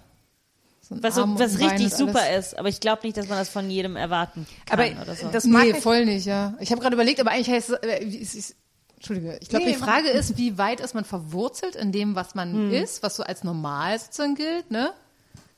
So 0.87 0.95
Was, 1.01 1.15
so, 1.15 1.39
was 1.39 1.59
richtig 1.59 1.93
super 1.93 2.21
alles. 2.21 2.47
ist, 2.47 2.59
aber 2.59 2.69
ich 2.69 2.79
glaube 2.79 3.01
nicht, 3.03 3.17
dass 3.17 3.27
man 3.27 3.37
das 3.39 3.49
von 3.49 3.69
jedem 3.71 3.95
erwarten 3.95 4.45
kann 4.67 4.79
Aber 4.79 5.01
oder 5.01 5.15
so. 5.15 5.27
das 5.31 5.45
mag 5.45 5.63
Nee, 5.63 5.71
ich- 5.71 5.77
voll 5.83 6.05
nicht, 6.05 6.25
ja. 6.25 6.53
Ich 6.59 6.71
habe 6.71 6.79
gerade 6.81 6.93
überlegt, 6.95 7.19
aber 7.19 7.31
eigentlich 7.31 7.49
heißt 7.49 7.71
es, 7.71 7.75
äh, 7.79 8.05
es 8.21 8.35
ist, 8.35 8.55
Entschuldige, 8.95 9.37
ich 9.41 9.49
glaube, 9.49 9.65
Nee, 9.65 9.71
die 9.73 9.77
Frage 9.77 10.09
ist, 10.09 10.37
wie 10.37 10.57
weit 10.57 10.79
ist 10.79 10.93
man 10.93 11.03
verwurzelt 11.05 11.75
in 11.75 11.91
dem, 11.91 12.15
was 12.15 12.35
man 12.35 12.71
ist, 12.71 13.01
was 13.03 13.15
so 13.15 13.23
als 13.23 13.43
normal 13.43 13.97
sozusagen 13.99 14.35
gilt, 14.35 14.69
ne? 14.71 14.91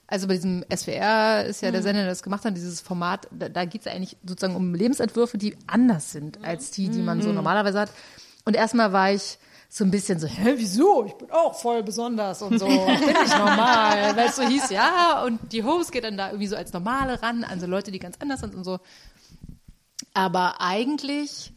Also 0.09 0.27
bei 0.27 0.35
diesem 0.35 0.63
SWR 0.73 1.43
ist 1.45 1.61
ja 1.61 1.71
der 1.71 1.81
Sender, 1.83 2.01
der 2.03 2.09
das 2.09 2.23
gemacht 2.23 2.45
hat, 2.45 2.55
dieses 2.55 2.79
Format, 2.79 3.27
da, 3.29 3.49
da 3.49 3.65
geht 3.65 3.81
es 3.81 3.85
ja 3.85 3.91
eigentlich 3.91 4.15
sozusagen 4.25 4.55
um 4.55 4.73
Lebensentwürfe, 4.73 5.37
die 5.37 5.57
anders 5.67 6.13
sind 6.13 6.43
als 6.45 6.71
die, 6.71 6.87
die 6.87 7.01
man 7.01 7.21
so 7.21 7.33
normalerweise 7.33 7.81
hat. 7.81 7.89
Und 8.45 8.55
erstmal 8.55 8.93
war 8.93 9.11
ich 9.11 9.37
so 9.69 9.83
ein 9.83 9.91
bisschen 9.91 10.19
so, 10.19 10.27
hä, 10.27 10.53
wieso? 10.55 11.05
Ich 11.05 11.13
bin 11.13 11.29
auch 11.31 11.53
voll 11.55 11.83
besonders 11.83 12.41
und 12.41 12.57
so. 12.59 12.67
Ich 12.87 12.99
bin 12.99 13.13
nicht 13.21 13.37
normal. 13.37 14.15
Weil 14.15 14.27
es 14.27 14.35
so 14.35 14.43
hieß, 14.43 14.69
ja, 14.69 15.23
und 15.23 15.51
die 15.51 15.63
Host 15.63 15.91
geht 15.91 16.03
dann 16.03 16.17
da 16.17 16.27
irgendwie 16.27 16.47
so 16.47 16.55
als 16.55 16.73
Normale 16.73 17.21
ran, 17.21 17.43
an 17.43 17.59
so 17.59 17.67
Leute, 17.67 17.91
die 17.91 17.99
ganz 17.99 18.15
anders 18.19 18.39
sind 18.39 18.55
und 18.55 18.63
so. 18.63 18.79
Aber 20.13 20.61
eigentlich, 20.61 21.51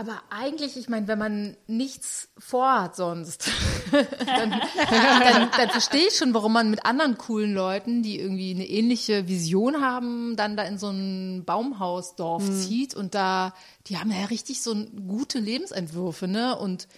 aber 0.00 0.22
eigentlich, 0.30 0.78
ich 0.78 0.88
meine, 0.88 1.08
wenn 1.08 1.18
man 1.18 1.56
nichts 1.66 2.30
vorhat 2.38 2.96
sonst, 2.96 3.50
dann, 3.92 4.50
dann, 4.50 5.50
dann 5.54 5.68
verstehe 5.68 6.06
ich 6.08 6.16
schon, 6.16 6.32
warum 6.32 6.54
man 6.54 6.70
mit 6.70 6.86
anderen 6.86 7.18
coolen 7.18 7.52
Leuten, 7.52 8.02
die 8.02 8.18
irgendwie 8.18 8.54
eine 8.54 8.66
ähnliche 8.66 9.28
Vision 9.28 9.82
haben, 9.82 10.36
dann 10.36 10.56
da 10.56 10.62
in 10.62 10.78
so 10.78 10.88
ein 10.88 11.44
Baumhausdorf 11.44 12.42
zieht 12.50 12.94
und 12.94 13.14
da, 13.14 13.52
die 13.88 13.98
haben 13.98 14.10
ja 14.10 14.24
richtig 14.24 14.62
so 14.62 14.74
gute 15.06 15.38
Lebensentwürfe, 15.38 16.26
ne? 16.26 16.56
Und 16.56 16.88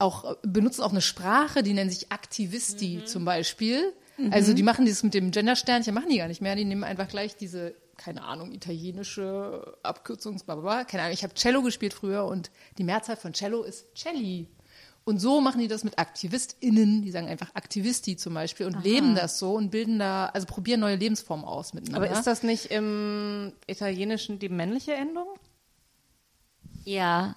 auch 0.00 0.36
benutzen 0.42 0.82
auch 0.82 0.90
eine 0.90 1.00
Sprache, 1.00 1.62
die 1.62 1.72
nennen 1.72 1.90
sich 1.90 2.10
Aktivisti 2.10 3.04
zum 3.04 3.24
Beispiel. 3.24 3.92
Also 4.32 4.52
die 4.52 4.64
machen 4.64 4.84
dieses 4.84 5.04
mit 5.04 5.14
dem 5.14 5.30
Gendersternchen, 5.30 5.94
machen 5.94 6.08
die 6.10 6.18
gar 6.18 6.26
nicht 6.26 6.42
mehr. 6.42 6.56
Die 6.56 6.64
nehmen 6.64 6.82
einfach 6.82 7.06
gleich 7.06 7.36
diese, 7.36 7.76
keine 7.98 8.22
Ahnung, 8.22 8.52
italienische 8.52 9.76
Abkürzungs, 9.82 10.44
bla, 10.44 10.54
bla, 10.54 10.62
bla. 10.62 10.84
keine 10.84 11.02
Ahnung. 11.02 11.14
Ich 11.14 11.24
habe 11.24 11.34
Cello 11.34 11.60
gespielt 11.62 11.92
früher 11.92 12.24
und 12.24 12.50
die 12.78 12.84
Mehrzahl 12.84 13.16
von 13.16 13.34
Cello 13.34 13.62
ist 13.62 13.94
Celli. 13.94 14.48
Und 15.04 15.20
so 15.20 15.40
machen 15.40 15.60
die 15.60 15.68
das 15.68 15.84
mit 15.84 15.98
AktivistInnen, 15.98 17.02
die 17.02 17.10
sagen 17.10 17.28
einfach 17.28 17.54
Aktivisti 17.54 18.16
zum 18.16 18.34
Beispiel 18.34 18.66
und 18.66 18.84
leben 18.84 19.14
das 19.14 19.38
so 19.38 19.54
und 19.54 19.70
bilden 19.70 19.98
da, 19.98 20.26
also 20.26 20.46
probieren 20.46 20.80
neue 20.80 20.96
Lebensformen 20.96 21.46
aus 21.46 21.72
miteinander. 21.72 22.08
Aber 22.08 22.18
ist 22.18 22.26
das 22.26 22.42
nicht 22.42 22.66
im 22.66 23.52
Italienischen 23.66 24.38
die 24.38 24.48
männliche 24.48 24.94
Endung? 24.94 25.26
ja. 26.84 27.36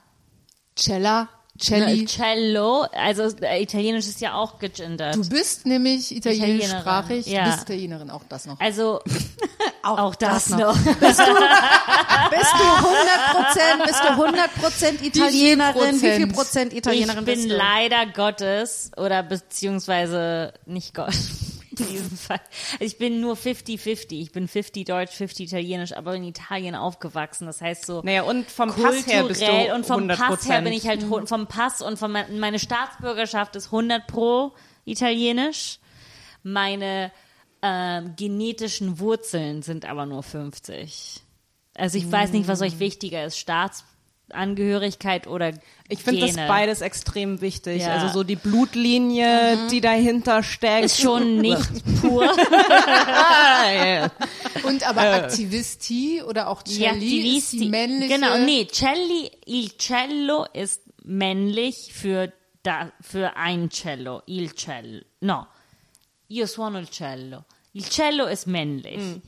Cella, 0.75 1.30
Celli? 1.62 2.06
Cello, 2.06 2.86
also 2.91 3.24
äh, 3.41 3.62
Italienisch 3.62 4.08
ist 4.08 4.20
ja 4.20 4.34
auch 4.34 4.58
gegendert. 4.60 5.15
Du 5.15 5.30
bist 5.30 5.65
nämlich 5.65 6.15
italienischsprachig, 6.15 7.27
Italienerin, 7.27 7.34
ja. 7.34 7.44
du 7.44 7.51
bist 7.51 7.62
Italienerin, 7.70 8.10
auch 8.10 8.24
das 8.27 8.46
noch. 8.48 8.60
Also 8.60 9.00
auch, 9.84 10.15
das, 10.15 10.46
das 10.46 10.58
noch. 10.58 10.75
Bist 10.77 11.20
du 11.20 11.24
100 11.24 11.46
Prozent, 13.32 13.84
bist 13.86 14.03
du 14.03 14.10
100 14.10 14.56
Prozent 14.56 15.01
Italienerin? 15.06 16.01
Wie 16.01 16.12
viel 16.12 16.27
Prozent? 16.27 16.74
Italienerin 16.74 17.20
ich 17.20 17.25
bin 17.25 17.36
bist 17.36 17.50
du? 17.51 17.56
leider 17.56 18.06
Gottes 18.08 18.91
oder 18.98 19.22
beziehungsweise 19.24 20.53
nicht 20.65 20.94
Gott 20.94 21.13
in 21.82 21.88
diesem 21.88 22.18
Fall. 22.18 22.40
Also 22.74 22.86
ich 22.86 22.98
bin 22.98 23.20
nur 23.22 23.36
50-50. 23.36 24.14
Ich 24.22 24.32
bin 24.32 24.48
50 24.48 24.86
Deutsch, 24.86 25.12
50 25.14 25.48
Italienisch, 25.48 25.94
aber 25.96 26.16
in 26.16 26.24
Italien 26.24 26.76
aufgewachsen. 26.76 27.46
Das 27.48 27.62
heißt 27.62 27.86
so 27.86 28.02
Naja, 28.04 28.24
und 28.24 28.50
vom 28.50 28.70
Pass 28.70 29.06
her 29.08 29.24
bist 29.26 29.42
du 29.42 29.76
und 29.76 29.86
vom 29.86 30.04
100%. 30.10 30.18
Pass 30.18 30.48
her 30.50 30.62
bin 30.62 30.74
ich 30.74 30.88
halt 30.88 31.04
vom 31.04 31.48
Pass 31.48 31.82
und 31.82 31.98
von 32.00 32.12
me- 32.12 32.28
meine 32.38 32.60
Staatsbürgerschaft 32.60 33.56
ist 33.56 33.68
100 33.68 34.08
pro 34.08 34.54
Italienisch. 34.86 35.80
Meine 36.44 37.12
ähm, 37.62 38.14
genetischen 38.16 39.00
Wurzeln 39.00 39.62
sind 39.62 39.86
aber 39.86 40.06
nur 40.06 40.24
50. 40.24 41.22
Also 41.76 41.98
ich 41.98 42.12
weiß 42.12 42.32
nicht, 42.32 42.48
was 42.48 42.62
euch 42.62 42.80
wichtiger 42.80 43.24
ist, 43.26 43.38
Staatsangehörigkeit 44.32 45.28
oder 45.28 45.54
Ich 45.88 46.04
finde 46.04 46.22
das 46.22 46.36
Gene. 46.36 46.48
beides 46.48 46.82
extrem 46.82 47.42
wichtig. 47.42 47.82
Ja. 47.82 47.96
Also 47.96 48.08
so 48.14 48.24
die 48.24 48.36
Blutlinie, 48.36 49.58
die 49.70 49.82
dahinter 49.82 50.44
steckt. 50.44 50.86
ist 50.86 51.02
schon 51.02 51.38
nicht 51.38 51.70
pur. 52.02 52.30
Und 54.64 54.88
aber 54.88 55.02
Aktivisti 55.02 56.22
oder 56.24 56.48
auch 56.48 56.64
Ja, 56.68 56.94
Celli 56.94 57.38
ist 57.38 57.52
die 57.54 57.70
männliche. 57.70 58.16
Genau, 58.16 58.38
nee, 58.38 58.68
Celli, 58.72 59.32
il 59.46 59.78
cello 59.78 60.46
ist 60.54 60.82
männlich 61.04 61.92
für 61.94 62.32
da, 62.64 62.92
für 63.02 63.36
ein 63.36 63.70
Cello, 63.70 64.22
il 64.28 64.54
cello. 64.56 65.02
No, 65.22 65.48
io 66.30 66.46
suono 66.46 66.80
il 66.80 66.90
cello. 66.90 67.44
Il 67.74 67.84
cello 67.90 68.26
ist 68.28 68.48
männlich. 68.48 68.98
Mm. 68.98 69.22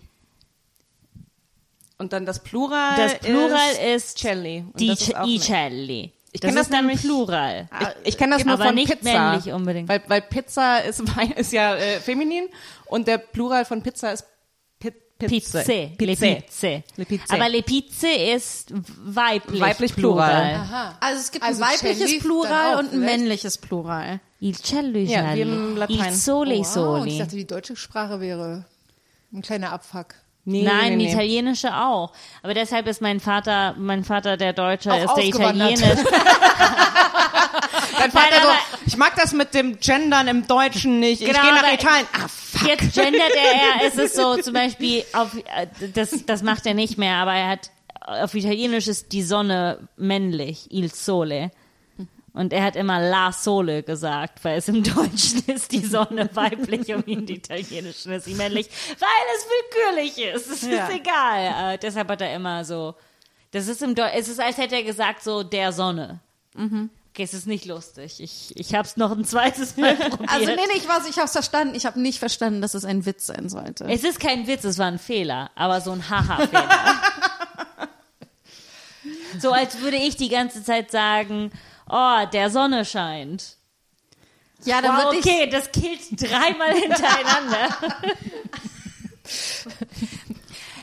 Und 2.04 2.14
dann 2.14 2.26
das 2.26 2.40
Plural. 2.44 2.96
Das 2.98 3.18
Plural 3.20 3.72
ist, 3.72 4.08
ist 4.08 4.18
Celli. 4.20 4.60
Und 4.72 4.80
Die 4.80 4.88
das 4.88 5.00
ist 5.02 5.08
Ce- 5.08 5.20
auch 5.20 5.26
i 5.26 5.30
männlich. 5.30 5.44
celli. 5.44 6.12
Ich 6.32 6.42
das 6.42 6.50
kenn 6.50 6.56
das 6.58 6.70
dann 6.70 6.86
nämlich- 6.86 7.02
Plural. 7.02 7.70
Ich, 8.04 8.10
ich 8.10 8.18
kenne 8.18 8.36
das 8.36 8.44
nur 8.46 8.56
Aber 8.56 8.66
von 8.66 8.76
nicht 8.76 8.90
Pizza. 9.00 9.32
männlich 9.32 9.54
unbedingt. 9.54 9.88
Weil, 9.90 10.02
weil 10.08 10.22
Pizza 10.22 10.80
ist, 10.80 11.02
ist 11.38 11.52
ja 11.54 11.76
äh, 11.76 12.00
feminin 12.00 12.48
und 12.88 13.08
der 13.08 13.20
Plural 13.20 13.66
von 13.66 13.82
Pizza 13.82 14.12
ist 14.14 14.26
Pi 14.80 14.92
Pizze. 15.28 15.60
Pizze, 15.60 15.92
le 16.00 16.16
Pizze. 16.18 16.84
Le 16.98 17.06
Pizze. 17.06 17.34
Aber 17.34 17.48
le 17.48 17.62
Pizze 17.62 18.08
ist 18.10 18.74
weiblich, 19.06 19.62
Weiblich 19.62 19.96
Plural. 19.96 20.56
Aha. 20.56 20.98
Also 21.00 21.20
es 21.22 21.32
gibt 21.32 21.46
Also 21.46 21.64
ein 21.64 21.70
weibliches 21.70 22.00
Celli 22.10 22.20
Plural 22.20 22.74
und 22.80 22.86
ein 22.86 22.90
vielleicht? 22.90 23.06
männliches 23.20 23.58
Plural. 23.60 24.20
Il 24.42 24.58
cello, 24.58 24.98
il 25.00 25.10
Ja, 25.10 25.34
wie 25.36 25.42
im 25.42 25.78
Latein. 25.78 25.98
Il 25.98 26.14
sole, 26.14 26.56
i 26.56 26.60
Wow, 26.64 27.06
ich 27.06 27.18
dachte, 27.20 27.36
die 27.38 27.46
deutsche 27.48 27.76
Sprache 27.78 28.20
wäre 28.20 28.66
ein 29.32 29.42
kleiner 29.44 29.72
Abfuck. 29.72 30.16
Nee, 30.46 30.64
Nein, 30.64 30.98
nee, 30.98 30.98
die 30.98 31.06
nee. 31.06 31.12
italienische 31.14 31.74
auch. 31.76 32.12
Aber 32.42 32.54
deshalb 32.54 32.88
ist 32.88 33.02
mein 33.02 33.20
Vater, 33.22 33.76
mein 33.78 34.04
Vater 34.04 34.36
der 34.36 34.52
Deutsche, 34.52 34.92
Auch 34.92 34.98
ist 34.98 35.14
der 35.16 35.24
ausgewandert. 35.26 35.72
Italienisch. 35.72 36.04
Dein 37.98 38.12
Vater 38.12 38.28
Nein, 38.32 38.42
so, 38.42 38.78
ich 38.86 38.98
mag 38.98 39.16
das 39.16 39.32
mit 39.34 39.54
dem 39.54 39.80
Gendern 39.80 40.28
im 40.28 40.46
Deutschen 40.48 41.00
nicht. 41.00 41.22
Ich 41.22 41.28
Genau, 41.28 41.42
gehe 41.42 41.54
nach 41.54 41.74
Italien. 41.74 42.08
Ah, 42.14 42.28
fuck. 42.28 42.68
Jetzt 42.68 42.94
gendert 42.94 43.32
er, 43.36 43.82
er 43.82 43.88
ist 43.88 43.98
es 43.98 44.16
so 44.16 44.36
zum 44.38 44.54
Beispiel 44.54 45.04
auf, 45.14 45.34
äh, 45.36 45.68
das, 45.94 46.26
das 46.26 46.44
macht 46.44 46.66
er 46.66 46.74
nicht 46.74 46.98
mehr, 46.98 47.16
aber 47.16 47.34
er 47.34 47.50
hat, 47.50 47.72
auf 48.02 48.34
Italienisch 48.36 48.88
ist 48.88 49.14
die 49.14 49.24
Sonne 49.24 49.88
männlich, 49.96 50.68
il 50.72 50.94
sole. 50.94 51.52
Und 52.34 52.52
er 52.52 52.64
hat 52.64 52.76
immer 52.76 53.00
la 53.00 53.32
sole 53.32 53.84
gesagt, 53.84 54.44
weil 54.44 54.58
es 54.58 54.68
im 54.68 54.84
Deutschen 54.84 55.44
ist 55.48 55.72
die 55.72 55.86
Sonne 55.86 56.30
weiblich 56.34 56.94
und 56.94 57.08
im 57.08 57.28
Italienischen 57.28 58.12
ist 58.14 58.26
sie 58.26 58.34
männlich, 58.34 58.68
weil 59.00 59.10
es 59.36 59.46
willkürlich 60.16 60.34
ist. 60.36 60.50
Es 60.50 60.62
Ja. 60.64 60.88
ist 60.88 60.96
egal. 60.96 61.74
Äh, 61.74 61.78
deshalb 61.78 62.10
hat 62.10 62.22
er 62.22 62.34
immer 62.34 62.66
so, 62.66 62.96
das 63.52 63.68
ist 63.68 63.84
im 63.84 63.94
Deu 63.94 64.08
es 64.14 64.28
ist, 64.30 64.40
als 64.40 64.58
hätte 64.58 64.76
er 64.76 64.84
gesagt 64.84 65.24
so 65.24 65.44
der 65.44 65.72
Sonne. 65.72 66.20
Okay, 66.56 67.22
es 67.24 67.36
ist 67.36 67.46
nicht 67.46 67.66
lustig. 67.66 68.20
Ich, 68.20 68.52
ich 68.56 68.74
habe 68.74 68.88
es 68.88 68.98
noch 68.98 69.12
ein 69.12 69.26
zweites 69.26 69.78
Mal 69.78 69.96
probiert. 69.96 70.32
Also 70.32 70.46
nee, 70.48 70.56
nee, 70.56 70.78
ich 70.78 70.88
weiß, 70.90 71.08
ich 71.08 71.20
hab's 71.20 71.34
verstanden. 71.34 71.76
Ich 71.76 71.86
habe 71.86 72.02
nicht 72.02 72.18
verstanden, 72.18 72.62
dass 72.62 72.74
es 72.74 72.86
ein 72.86 73.06
Witz 73.06 73.28
sein 73.28 73.50
sollte. 73.50 73.86
Es 73.86 74.04
ist 74.04 74.20
kein 74.20 74.48
Witz, 74.48 74.64
es 74.64 74.80
war 74.80 74.88
ein 74.88 74.98
Fehler, 74.98 75.52
aber 75.54 75.80
so 75.82 75.92
ein 75.92 76.10
Haha-Fehler. 76.10 76.68
so 79.40 79.52
als 79.52 79.80
würde 79.82 79.98
ich 79.98 80.16
die 80.16 80.30
ganze 80.30 80.64
Zeit 80.64 80.90
sagen, 80.90 81.52
oh, 81.90 82.26
der 82.32 82.50
Sonne 82.50 82.86
scheint. 82.86 83.58
ja, 84.64 84.82
dann 84.82 84.96
Wow, 84.98 85.04
würde 85.06 85.18
ich 85.20 85.26
okay, 85.26 85.50
das 85.50 85.72
killt 85.72 86.02
dreimal 86.22 86.74
hintereinander. 86.76 87.78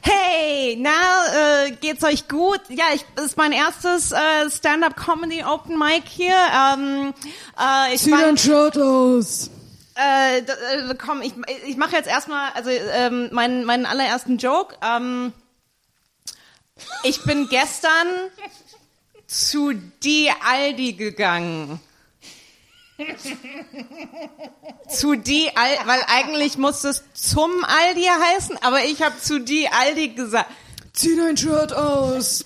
Hey, 0.02 0.76
na, 0.80 1.66
äh, 1.66 1.72
geht's 1.72 2.02
euch 2.04 2.26
gut? 2.26 2.60
Ja, 2.68 2.84
ich 2.94 3.04
das 3.16 3.26
ist 3.26 3.36
mein 3.36 3.52
erstes 3.52 4.12
äh, 4.12 4.50
Stand-up-Comedy 4.50 5.44
Open 5.44 5.78
Mic 5.78 6.04
hier. 6.08 6.34
Ähm, 6.34 7.12
äh, 7.58 7.94
ich 7.94 8.02
fand, 8.08 8.40
Shirt 8.40 8.78
aus. 8.78 9.50
äh, 9.96 10.38
äh, 10.38 10.94
komm, 10.96 11.20
ich, 11.20 11.34
ich 11.66 11.76
mache 11.76 11.96
jetzt 11.96 12.08
erstmal, 12.08 12.50
also 12.52 12.70
ähm, 12.70 13.28
meinen, 13.32 13.64
meinen 13.64 13.84
allerersten 13.84 14.38
Joke. 14.38 14.74
Ähm, 14.82 15.34
ich 17.02 17.22
bin 17.24 17.46
gestern 17.50 18.06
zu 19.30 19.72
die 20.02 20.28
Aldi 20.44 20.94
gegangen. 20.94 21.80
zu 24.88 25.14
die 25.14 25.56
Al 25.56 25.70
weil 25.86 26.00
eigentlich 26.08 26.58
muss 26.58 26.84
es 26.84 27.04
zum 27.14 27.50
Aldi 27.64 28.02
heißen, 28.02 28.58
aber 28.60 28.84
ich 28.84 29.00
habe 29.02 29.18
zu 29.18 29.38
die 29.38 29.68
Aldi 29.68 30.08
gesagt. 30.10 30.50
Zieh 30.92 31.16
dein 31.16 31.36
Shirt 31.36 31.72
aus. 31.72 32.44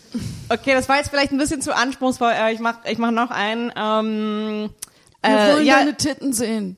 Okay, 0.50 0.74
das 0.74 0.88
war 0.88 0.98
jetzt 0.98 1.08
vielleicht 1.08 1.32
ein 1.32 1.38
bisschen 1.38 1.62
zu 1.62 1.74
anspruchsvoll. 1.74 2.34
Ich 2.52 2.60
mach, 2.60 2.84
ich 2.84 2.98
mach 2.98 3.10
noch 3.10 3.30
einen. 3.30 3.72
Ähm, 3.74 4.70
Wir 5.22 5.30
äh, 5.30 5.54
wollen 5.54 5.66
ja, 5.66 5.78
deine 5.78 5.96
Titten 5.96 6.34
sehen. 6.34 6.76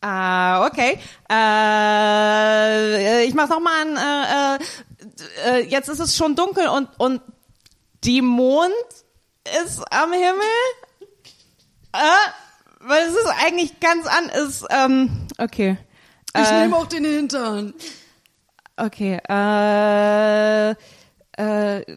Ah, 0.00 0.64
okay. 0.66 0.98
Äh, 1.28 3.24
ich 3.24 3.34
mach 3.34 3.48
noch 3.48 3.60
mal 3.60 3.82
einen. 3.82 3.96
Äh, 3.96 4.54
äh, 4.54 5.58
äh, 5.58 5.66
jetzt 5.66 5.88
ist 5.88 5.98
es 5.98 6.16
schon 6.16 6.36
dunkel 6.36 6.68
und 6.68 6.88
und 6.98 7.20
die 8.04 8.22
Mond 8.22 8.72
ist 9.64 9.80
am 9.92 10.12
Himmel. 10.12 10.42
Äh, 11.92 12.30
weil 12.80 13.02
es 13.08 13.14
ist 13.14 13.32
eigentlich 13.44 13.80
ganz 13.80 14.06
an. 14.06 14.28
Ist 14.28 14.64
ähm, 14.70 15.26
okay. 15.38 15.76
Ich 16.36 16.48
Äh, 16.48 16.60
nehme 16.62 16.76
auch 16.76 16.86
den 16.86 17.04
Hintern. 17.04 17.74
Okay. 18.76 19.20
Äh, 19.28 20.70
äh, 21.36 21.96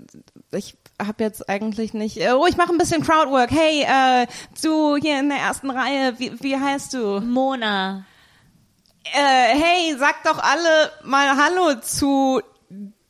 ich 0.52 0.76
habe 1.02 1.24
jetzt 1.24 1.48
eigentlich 1.50 1.94
nicht. 1.94 2.18
äh, 2.18 2.32
Oh, 2.34 2.46
ich 2.48 2.58
mache 2.58 2.72
ein 2.74 2.78
bisschen 2.78 3.04
Crowdwork. 3.04 3.52
Hey, 3.52 3.84
äh, 3.84 4.28
du 4.62 4.98
hier 4.98 5.20
in 5.20 5.30
der 5.30 5.38
ersten 5.40 5.70
Reihe, 5.70 6.18
wie, 6.20 6.34
wie 6.42 6.58
heißt 6.58 6.94
du? 6.94 7.22
Mona. 7.22 8.06
Äh, 9.06 9.58
hey, 9.58 9.96
sag 9.98 10.24
doch 10.24 10.40
alle 10.40 10.92
mal 11.04 11.38
Hallo 11.38 11.80
zu 11.82 12.42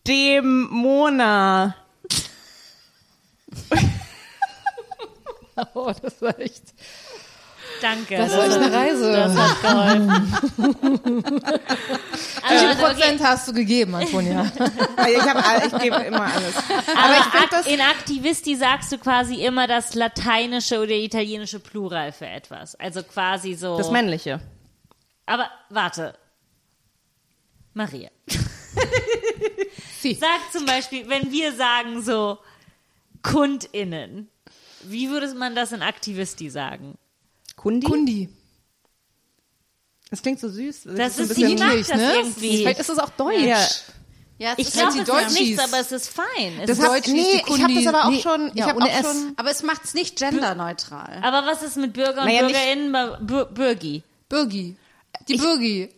dem 0.07 0.67
Mona. 0.69 1.75
Oh, 5.73 5.91
das 6.01 6.21
war 6.21 6.37
echt. 6.39 6.63
Danke. 7.81 8.17
Das 8.17 8.31
war 8.35 8.45
echt 8.45 8.57
eine 8.57 8.71
Reise. 8.73 9.11
Das 9.11 9.35
hat 9.37 9.61
geholfen. 9.61 10.33
Wie 11.23 12.43
also, 12.43 12.67
viel 12.67 12.75
Prozent 12.75 13.23
hast 13.23 13.47
du 13.47 13.53
gegeben, 13.53 13.95
Antonia? 13.95 14.51
Ich, 15.07 15.21
hab, 15.21 15.65
ich 15.65 15.81
gebe 15.81 15.95
immer 16.03 16.23
alles. 16.23 16.55
Aber 16.57 17.17
ich 17.17 17.23
find 17.25 17.43
ak 17.43 17.49
das- 17.51 17.67
in 17.67 17.81
Aktivisti 17.81 18.55
sagst 18.55 18.91
du 18.91 18.97
quasi 18.97 19.43
immer 19.45 19.67
das 19.67 19.95
lateinische 19.95 20.79
oder 20.81 20.91
italienische 20.93 21.59
Plural 21.59 22.11
für 22.11 22.27
etwas. 22.27 22.75
Also 22.75 23.03
quasi 23.03 23.53
so. 23.53 23.77
Das 23.77 23.91
Männliche. 23.91 24.39
Aber 25.25 25.49
warte. 25.69 26.13
Maria. 27.73 28.09
Sag 30.01 30.51
zum 30.51 30.65
Beispiel, 30.65 31.07
wenn 31.09 31.31
wir 31.31 31.53
sagen 31.53 32.01
so 32.01 32.37
KundInnen, 33.23 34.29
wie 34.87 35.09
würde 35.09 35.33
man 35.35 35.55
das 35.55 35.71
in 35.71 35.81
Aktivisti 35.81 36.49
sagen? 36.49 36.97
Kundi? 37.55 37.87
Kundi. 37.87 38.29
Das 40.09 40.21
klingt 40.21 40.39
so 40.39 40.49
süß. 40.49 40.83
Das 40.83 41.17
ein 41.17 41.23
ist 41.23 41.27
bisschen- 41.29 41.47
die 41.47 41.55
mag 41.55 41.69
Niedlich, 41.69 41.87
das 41.87 41.97
ne? 41.97 42.13
irgendwie. 42.15 42.57
Vielleicht 42.57 42.79
ist 42.79 42.89
es 42.89 42.99
auch 42.99 43.09
deutsch. 43.09 43.41
Ja. 43.43 43.59
Ja, 44.39 44.53
Ich 44.57 44.67
es 44.67 44.73
glaube, 44.73 44.89
ist- 44.89 44.95
die 44.95 45.01
es 45.01 45.07
ist 45.07 45.13
Deutschies. 45.13 45.39
nichts, 45.39 45.63
aber 45.63 45.79
es 45.79 45.91
ist 45.91 46.09
fein. 46.09 46.59
Es 46.59 46.67
Das 46.67 46.79
ist 46.79 46.85
Deutsch 46.87 47.07
ist 47.07 47.13
nee, 47.13 47.43
ich 47.47 47.63
habe 47.63 47.73
das 47.75 47.87
aber 47.87 48.05
auch 48.05 48.09
Nee, 48.09 48.21
schon. 48.21 48.47
Ich 48.49 48.55
ja, 48.55 48.67
habe 48.67 48.83
auch 48.83 48.87
S. 48.87 49.01
schon. 49.05 49.33
aber 49.37 49.51
es 49.51 49.63
macht's 49.63 49.93
nicht 49.93 50.17
genderneutral. 50.17 51.19
aber 51.23 51.47
was 51.47 51.63
ist 51.63 51.77
mit 51.77 51.93
Bürger 51.93 52.21
und 52.21 52.27
Naja, 52.27 52.41
BürgerInnen 52.47 53.25
Bür 53.25 53.45
Bürgi? 53.45 54.03
Birgi. 54.29 54.75
Die 55.27 55.37
Birgi. 55.37 55.89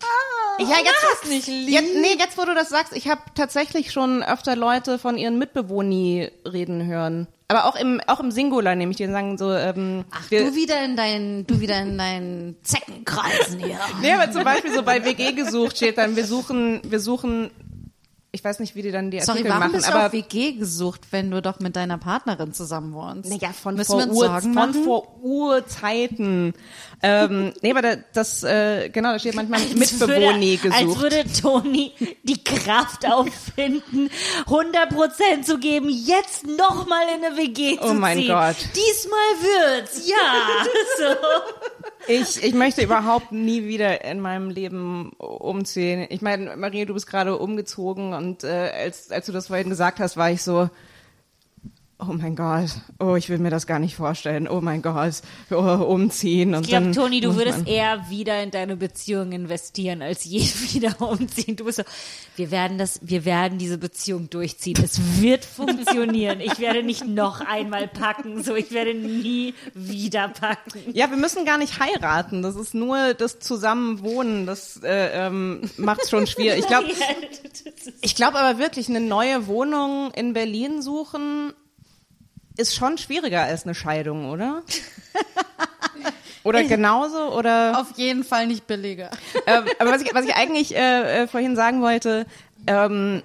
Ja, 0.59 0.67
jetzt, 0.77 0.93
das 1.21 1.29
nicht 1.29 1.47
jetzt, 1.47 1.95
nee, 1.95 2.15
jetzt 2.17 2.37
wo 2.37 2.45
du 2.45 2.53
das 2.53 2.69
sagst, 2.69 2.93
ich 2.95 3.07
habe 3.07 3.21
tatsächlich 3.35 3.91
schon 3.91 4.21
öfter 4.23 4.55
Leute 4.55 4.99
von 4.99 5.17
ihren 5.17 5.37
Mitbewohni 5.39 6.29
reden 6.45 6.85
hören. 6.85 7.27
Aber 7.47 7.65
auch 7.65 7.75
im, 7.75 8.01
auch 8.07 8.19
im 8.19 8.31
Singular, 8.31 8.75
nämlich 8.75 8.97
die 8.97 9.05
sagen 9.05 9.37
so, 9.37 9.53
ähm, 9.53 10.05
Ach, 10.09 10.27
du 10.29 10.55
wieder 10.55 10.83
in 10.83 10.95
deinen, 10.95 11.45
du 11.45 11.59
wieder 11.59 11.79
in 11.79 11.97
deinen 11.97 12.55
Zeckenkreisen 12.63 13.59
hier. 13.59 13.77
nee, 14.01 14.11
aber 14.11 14.31
zum 14.31 14.43
Beispiel 14.43 14.73
so 14.73 14.81
bei 14.81 15.05
WG 15.05 15.33
gesucht 15.33 15.77
steht 15.77 15.99
dann, 15.99 16.15
wir 16.15 16.25
suchen, 16.25 16.81
wir 16.83 16.99
suchen, 16.99 17.51
ich 18.35 18.43
weiß 18.43 18.59
nicht, 18.59 18.75
wie 18.75 18.81
die 18.81 18.91
dann 18.91 19.11
die 19.11 19.21
Sorry, 19.21 19.39
Artikel 19.39 19.49
warum 19.49 19.59
machen, 19.59 19.71
bist 19.73 19.87
du 19.87 19.93
aber 19.93 20.07
auf 20.07 20.13
WG 20.13 20.53
gesucht, 20.53 21.01
wenn 21.11 21.31
du 21.31 21.41
doch 21.41 21.59
mit 21.59 21.75
deiner 21.75 21.97
Partnerin 21.97 22.51
zusammen 22.51 22.93
wohnst? 22.93 23.29
Naja, 23.29 23.53
von 23.53 23.75
Müssen 23.75 24.01
vor, 24.01 24.07
Ur, 24.07 24.41
von 24.41 24.73
vor 24.73 25.23
Urzeiten. 25.23 26.53
Ähm, 27.05 27.53
nee, 27.61 27.71
aber 27.71 27.81
da, 27.81 27.95
das, 28.13 28.43
äh, 28.43 28.89
genau, 28.89 29.11
da 29.13 29.19
steht 29.19 29.35
manchmal 29.35 29.61
Als 29.61 29.73
gesucht. 29.79 31.01
würde 31.01 31.23
Toni 31.41 31.91
die 32.23 32.43
Kraft 32.43 33.05
auffinden, 33.07 34.09
100% 34.47 35.43
zu 35.43 35.59
geben, 35.59 35.89
jetzt 35.89 36.45
nochmal 36.47 37.03
in 37.17 37.23
eine 37.23 37.37
WG 37.37 37.77
zu 37.77 37.89
Oh 37.89 37.93
mein 37.93 38.17
ziehen. 38.17 38.29
Gott. 38.29 38.55
Diesmal 38.75 39.77
wird's, 39.77 40.07
ja. 40.07 40.15
So. 40.97 41.15
Ich, 42.07 42.43
ich 42.43 42.53
möchte 42.53 42.81
überhaupt 42.83 43.31
nie 43.31 43.65
wieder 43.65 44.03
in 44.05 44.19
meinem 44.19 44.49
Leben 44.49 45.11
umziehen. 45.17 46.05
Ich 46.09 46.21
meine, 46.21 46.55
Maria, 46.55 46.85
du 46.85 46.93
bist 46.93 47.07
gerade 47.07 47.37
umgezogen 47.37 48.13
und 48.13 48.43
äh, 48.43 48.71
als, 48.83 49.11
als 49.11 49.25
du 49.25 49.31
das 49.31 49.47
vorhin 49.47 49.69
gesagt 49.69 49.99
hast, 49.99 50.15
war 50.17 50.29
ich 50.31 50.41
so, 50.43 50.69
oh 51.97 52.13
mein 52.13 52.35
Gott, 52.35 52.71
oh, 52.99 53.15
ich 53.15 53.29
will 53.29 53.37
mir 53.37 53.49
das 53.49 53.67
gar 53.67 53.79
nicht 53.79 53.95
vorstellen. 53.95 54.49
Oh 54.49 54.59
mein 54.59 54.81
Gott, 54.81 55.21
oh, 55.51 55.55
umziehen. 55.55 56.53
Und 56.53 56.63
Ich 56.63 56.69
glaube, 56.69 56.91
Toni, 56.91 57.21
du 57.21 57.35
würdest 57.35 57.67
eher 57.67 58.09
wieder 58.09 58.43
in 58.43 58.51
deine 58.51 58.75
Beziehung 58.75 59.31
investieren, 59.31 60.01
als 60.01 60.25
je 60.25 60.41
wieder 60.73 61.01
umziehen. 61.01 61.55
Du 61.55 61.63
bist 61.63 61.77
so, 61.77 61.83
wir 62.35 62.51
werden 62.51 62.77
das, 62.77 62.99
wir 63.01 63.23
werden 63.23 63.57
diese 63.57 63.77
Beziehung 63.77 64.29
durchziehen. 64.29 64.77
Es 64.83 65.21
wird 65.21 65.45
funktionieren. 65.45 66.41
Ich 66.41 66.59
werde 66.59 66.83
nicht 66.83 67.07
noch 67.07 67.39
einmal 67.39 67.87
packen, 67.87 68.43
so 68.43 68.55
ich 68.55 68.71
werde 68.71 68.93
nie 68.93 69.53
wieder 69.73 70.27
packen. 70.27 70.81
Ja, 70.93 71.09
wir 71.09 71.17
müssen 71.17 71.45
gar 71.45 71.57
nicht 71.57 71.79
heiraten. 71.79 72.41
Das 72.41 72.57
ist 72.57 72.73
nur 72.73 73.13
das 73.13 73.39
Zusammenwohnen. 73.39 74.45
Das 74.45 74.81
äh, 74.83 75.27
ähm, 75.27 75.61
macht 75.77 76.09
schon 76.09 76.27
schwierig. 76.27 76.59
Ich 76.59 76.67
glaube, 76.67 76.87
ich 78.01 78.15
glaube 78.15 78.37
aber 78.37 78.59
wirklich, 78.59 78.89
eine 78.89 78.99
neue 78.99 79.47
Wohnung 79.47 80.11
in 80.11 80.33
Berlin 80.33 80.81
suchen 80.81 81.53
ist 82.57 82.75
schon 82.75 82.97
schwieriger 82.97 83.43
als 83.43 83.63
eine 83.63 83.75
Scheidung, 83.75 84.29
oder? 84.29 84.63
Oder 86.45 86.63
genauso? 86.63 87.35
Oder? 87.35 87.81
Auf 87.81 87.97
jeden 87.97 88.23
Fall 88.23 88.45
nicht 88.45 88.67
billiger. 88.67 89.09
ähm, 89.47 89.65
aber 89.79 89.91
was 89.91 90.03
ich, 90.03 90.13
was 90.13 90.25
ich 90.25 90.35
eigentlich 90.35 90.75
äh, 90.75 91.23
äh, 91.23 91.27
vorhin 91.27 91.55
sagen 91.55 91.81
wollte, 91.81 92.27
ähm, 92.67 93.23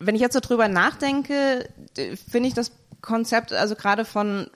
wenn 0.00 0.16
ich 0.16 0.20
jetzt 0.20 0.34
so 0.34 0.40
drüber 0.40 0.66
nachdenke, 0.66 1.68
finde 1.94 2.48
ich 2.48 2.54
das 2.54 2.72
Konzept, 3.00 3.52
also 3.52 3.76
gerade 3.76 4.04
von, 4.04 4.50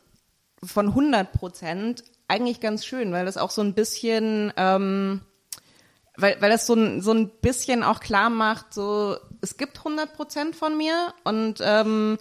von 0.63 0.89
100 0.89 1.33
Prozent, 1.33 2.03
eigentlich 2.27 2.61
ganz 2.61 2.85
schön, 2.85 3.13
weil 3.13 3.25
das 3.25 3.37
auch 3.37 3.51
so 3.51 3.63
ein 3.63 3.75
bisschen, 3.75 4.53
ähm, 4.57 5.21
weil, 6.17 6.37
weil 6.41 6.51
das 6.51 6.67
so 6.67 6.75
ein, 6.75 7.01
so 7.01 7.13
ein 7.13 7.31
bisschen 7.41 7.85
auch 7.85 8.01
klar 8.01 8.29
macht, 8.29 8.75
so, 8.75 9.17
es 9.41 9.57
gibt 9.57 9.79
100 9.79 10.15
Prozent 10.15 10.57
von 10.57 10.77
mir 10.77 11.15
und 11.23 11.61
ähm, 11.63 12.19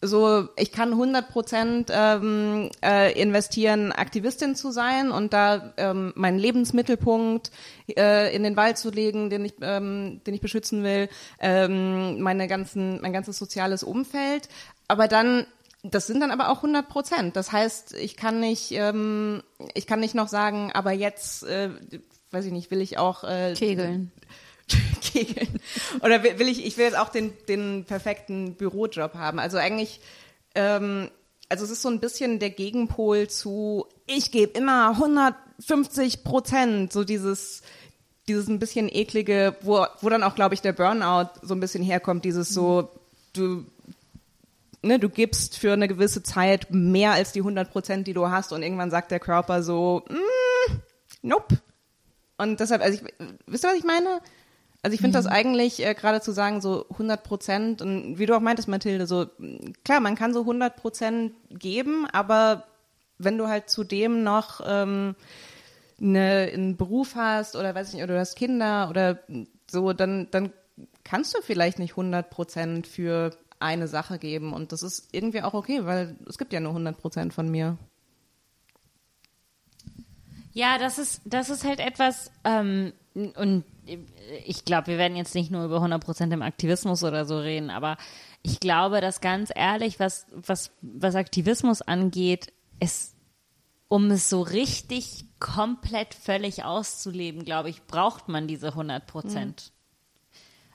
so, 0.00 0.48
ich 0.56 0.70
kann 0.70 0.92
100 0.92 1.28
Prozent 1.28 1.90
ähm, 1.92 2.70
äh, 2.84 3.20
investieren, 3.20 3.90
Aktivistin 3.90 4.54
zu 4.54 4.70
sein 4.70 5.10
und 5.10 5.32
da 5.32 5.74
ähm, 5.76 6.12
meinen 6.14 6.38
Lebensmittelpunkt 6.38 7.50
äh, 7.96 8.34
in 8.34 8.44
den 8.44 8.56
Wald 8.56 8.78
zu 8.78 8.90
legen, 8.90 9.28
den 9.28 9.44
ich, 9.44 9.54
ähm, 9.60 10.20
den 10.24 10.34
ich 10.34 10.40
beschützen 10.40 10.84
will, 10.84 11.08
ähm, 11.40 12.20
meine 12.20 12.46
ganzen, 12.46 13.00
mein 13.00 13.12
ganzes 13.12 13.38
soziales 13.38 13.82
Umfeld. 13.82 14.48
Aber 14.86 15.08
dann, 15.08 15.46
das 15.82 16.06
sind 16.06 16.20
dann 16.20 16.30
aber 16.30 16.50
auch 16.50 16.58
100 16.58 16.88
Prozent. 16.88 17.34
Das 17.34 17.50
heißt, 17.50 17.94
ich 17.94 18.16
kann 18.16 18.38
nicht, 18.38 18.70
ähm, 18.72 19.42
ich 19.74 19.88
kann 19.88 19.98
nicht 19.98 20.14
noch 20.14 20.28
sagen, 20.28 20.70
aber 20.72 20.92
jetzt, 20.92 21.42
äh, 21.42 21.70
weiß 22.30 22.44
ich 22.44 22.52
nicht, 22.52 22.70
will 22.70 22.80
ich 22.80 22.98
auch 22.98 23.24
äh, 23.24 23.54
Kegeln. 23.54 24.12
kegeln. 25.00 25.60
Oder 26.02 26.22
will 26.22 26.48
ich, 26.48 26.64
ich 26.64 26.76
will 26.76 26.84
jetzt 26.84 26.98
auch 26.98 27.08
den, 27.08 27.32
den 27.48 27.84
perfekten 27.84 28.54
Bürojob 28.54 29.14
haben. 29.14 29.38
Also 29.38 29.58
eigentlich, 29.58 30.00
ähm, 30.54 31.10
also 31.48 31.64
es 31.64 31.70
ist 31.70 31.82
so 31.82 31.88
ein 31.88 32.00
bisschen 32.00 32.38
der 32.38 32.50
Gegenpol 32.50 33.28
zu, 33.28 33.86
ich 34.06 34.30
gebe 34.30 34.58
immer 34.58 34.90
150 34.90 36.24
Prozent, 36.24 36.92
so 36.92 37.04
dieses, 37.04 37.62
dieses 38.28 38.48
ein 38.48 38.58
bisschen 38.58 38.88
eklige, 38.88 39.56
wo, 39.62 39.86
wo 40.00 40.08
dann 40.08 40.22
auch, 40.22 40.34
glaube 40.34 40.54
ich, 40.54 40.60
der 40.60 40.72
Burnout 40.72 41.30
so 41.42 41.54
ein 41.54 41.60
bisschen 41.60 41.82
herkommt, 41.82 42.24
dieses 42.24 42.50
so, 42.50 42.90
du, 43.32 43.64
ne, 44.82 44.98
du 44.98 45.08
gibst 45.08 45.58
für 45.58 45.72
eine 45.72 45.88
gewisse 45.88 46.22
Zeit 46.22 46.70
mehr 46.70 47.12
als 47.12 47.32
die 47.32 47.40
100 47.40 47.70
Prozent, 47.70 48.06
die 48.06 48.14
du 48.14 48.28
hast 48.28 48.52
und 48.52 48.62
irgendwann 48.62 48.90
sagt 48.90 49.10
der 49.10 49.20
Körper 49.20 49.62
so, 49.62 50.04
mm, 50.08 50.72
nope. 51.22 51.58
Und 52.36 52.60
deshalb, 52.60 52.82
also 52.82 52.98
ich, 52.98 53.14
wisst 53.46 53.64
ihr, 53.64 53.70
was 53.70 53.78
ich 53.78 53.84
meine? 53.84 54.20
Also 54.82 54.94
ich 54.94 55.00
finde 55.00 55.18
das 55.18 55.26
eigentlich 55.26 55.84
äh, 55.84 55.94
gerade 55.94 56.20
zu 56.20 56.32
sagen, 56.32 56.60
so 56.60 56.86
100 56.90 57.24
Prozent 57.24 57.82
und 57.82 58.18
wie 58.18 58.26
du 58.26 58.36
auch 58.36 58.40
meintest, 58.40 58.68
Mathilde, 58.68 59.06
so 59.06 59.26
klar, 59.84 60.00
man 60.00 60.14
kann 60.14 60.32
so 60.32 60.40
100 60.40 60.76
Prozent 60.76 61.32
geben, 61.50 62.06
aber 62.12 62.64
wenn 63.18 63.38
du 63.38 63.48
halt 63.48 63.68
zudem 63.68 64.22
noch 64.22 64.60
ähm, 64.64 65.16
eine, 66.00 66.50
einen 66.52 66.76
Beruf 66.76 67.16
hast 67.16 67.56
oder 67.56 67.74
weiß 67.74 67.88
ich 67.88 67.94
nicht, 67.94 68.04
oder 68.04 68.14
du 68.14 68.20
hast 68.20 68.36
Kinder 68.36 68.88
oder 68.88 69.18
so, 69.68 69.92
dann, 69.92 70.28
dann 70.30 70.52
kannst 71.02 71.36
du 71.36 71.42
vielleicht 71.42 71.80
nicht 71.80 71.92
100 71.92 72.30
Prozent 72.30 72.86
für 72.86 73.36
eine 73.58 73.88
Sache 73.88 74.20
geben 74.20 74.52
und 74.52 74.70
das 74.70 74.84
ist 74.84 75.08
irgendwie 75.10 75.42
auch 75.42 75.54
okay, 75.54 75.84
weil 75.84 76.16
es 76.28 76.38
gibt 76.38 76.52
ja 76.52 76.60
nur 76.60 76.70
100 76.70 76.96
Prozent 76.96 77.34
von 77.34 77.50
mir. 77.50 77.76
Ja, 80.52 80.78
das 80.78 80.98
ist, 80.98 81.20
das 81.24 81.50
ist 81.50 81.64
halt 81.64 81.80
etwas, 81.80 82.30
ähm, 82.44 82.92
und 83.14 83.64
ich 84.46 84.64
glaube, 84.64 84.88
wir 84.88 84.98
werden 84.98 85.16
jetzt 85.16 85.34
nicht 85.34 85.50
nur 85.50 85.64
über 85.64 85.78
100% 85.78 86.32
im 86.32 86.42
Aktivismus 86.42 87.04
oder 87.04 87.24
so 87.24 87.38
reden, 87.38 87.70
aber 87.70 87.96
ich 88.42 88.60
glaube, 88.60 89.00
dass 89.00 89.20
ganz 89.20 89.50
ehrlich, 89.54 89.98
was, 90.00 90.26
was, 90.32 90.70
was 90.82 91.14
Aktivismus 91.14 91.82
angeht, 91.82 92.52
ist, 92.80 93.14
um 93.88 94.10
es 94.10 94.28
so 94.28 94.42
richtig 94.42 95.24
komplett 95.40 96.14
völlig 96.14 96.64
auszuleben, 96.64 97.44
glaube 97.44 97.70
ich, 97.70 97.86
braucht 97.86 98.28
man 98.28 98.46
diese 98.46 98.70
100%. 98.70 99.70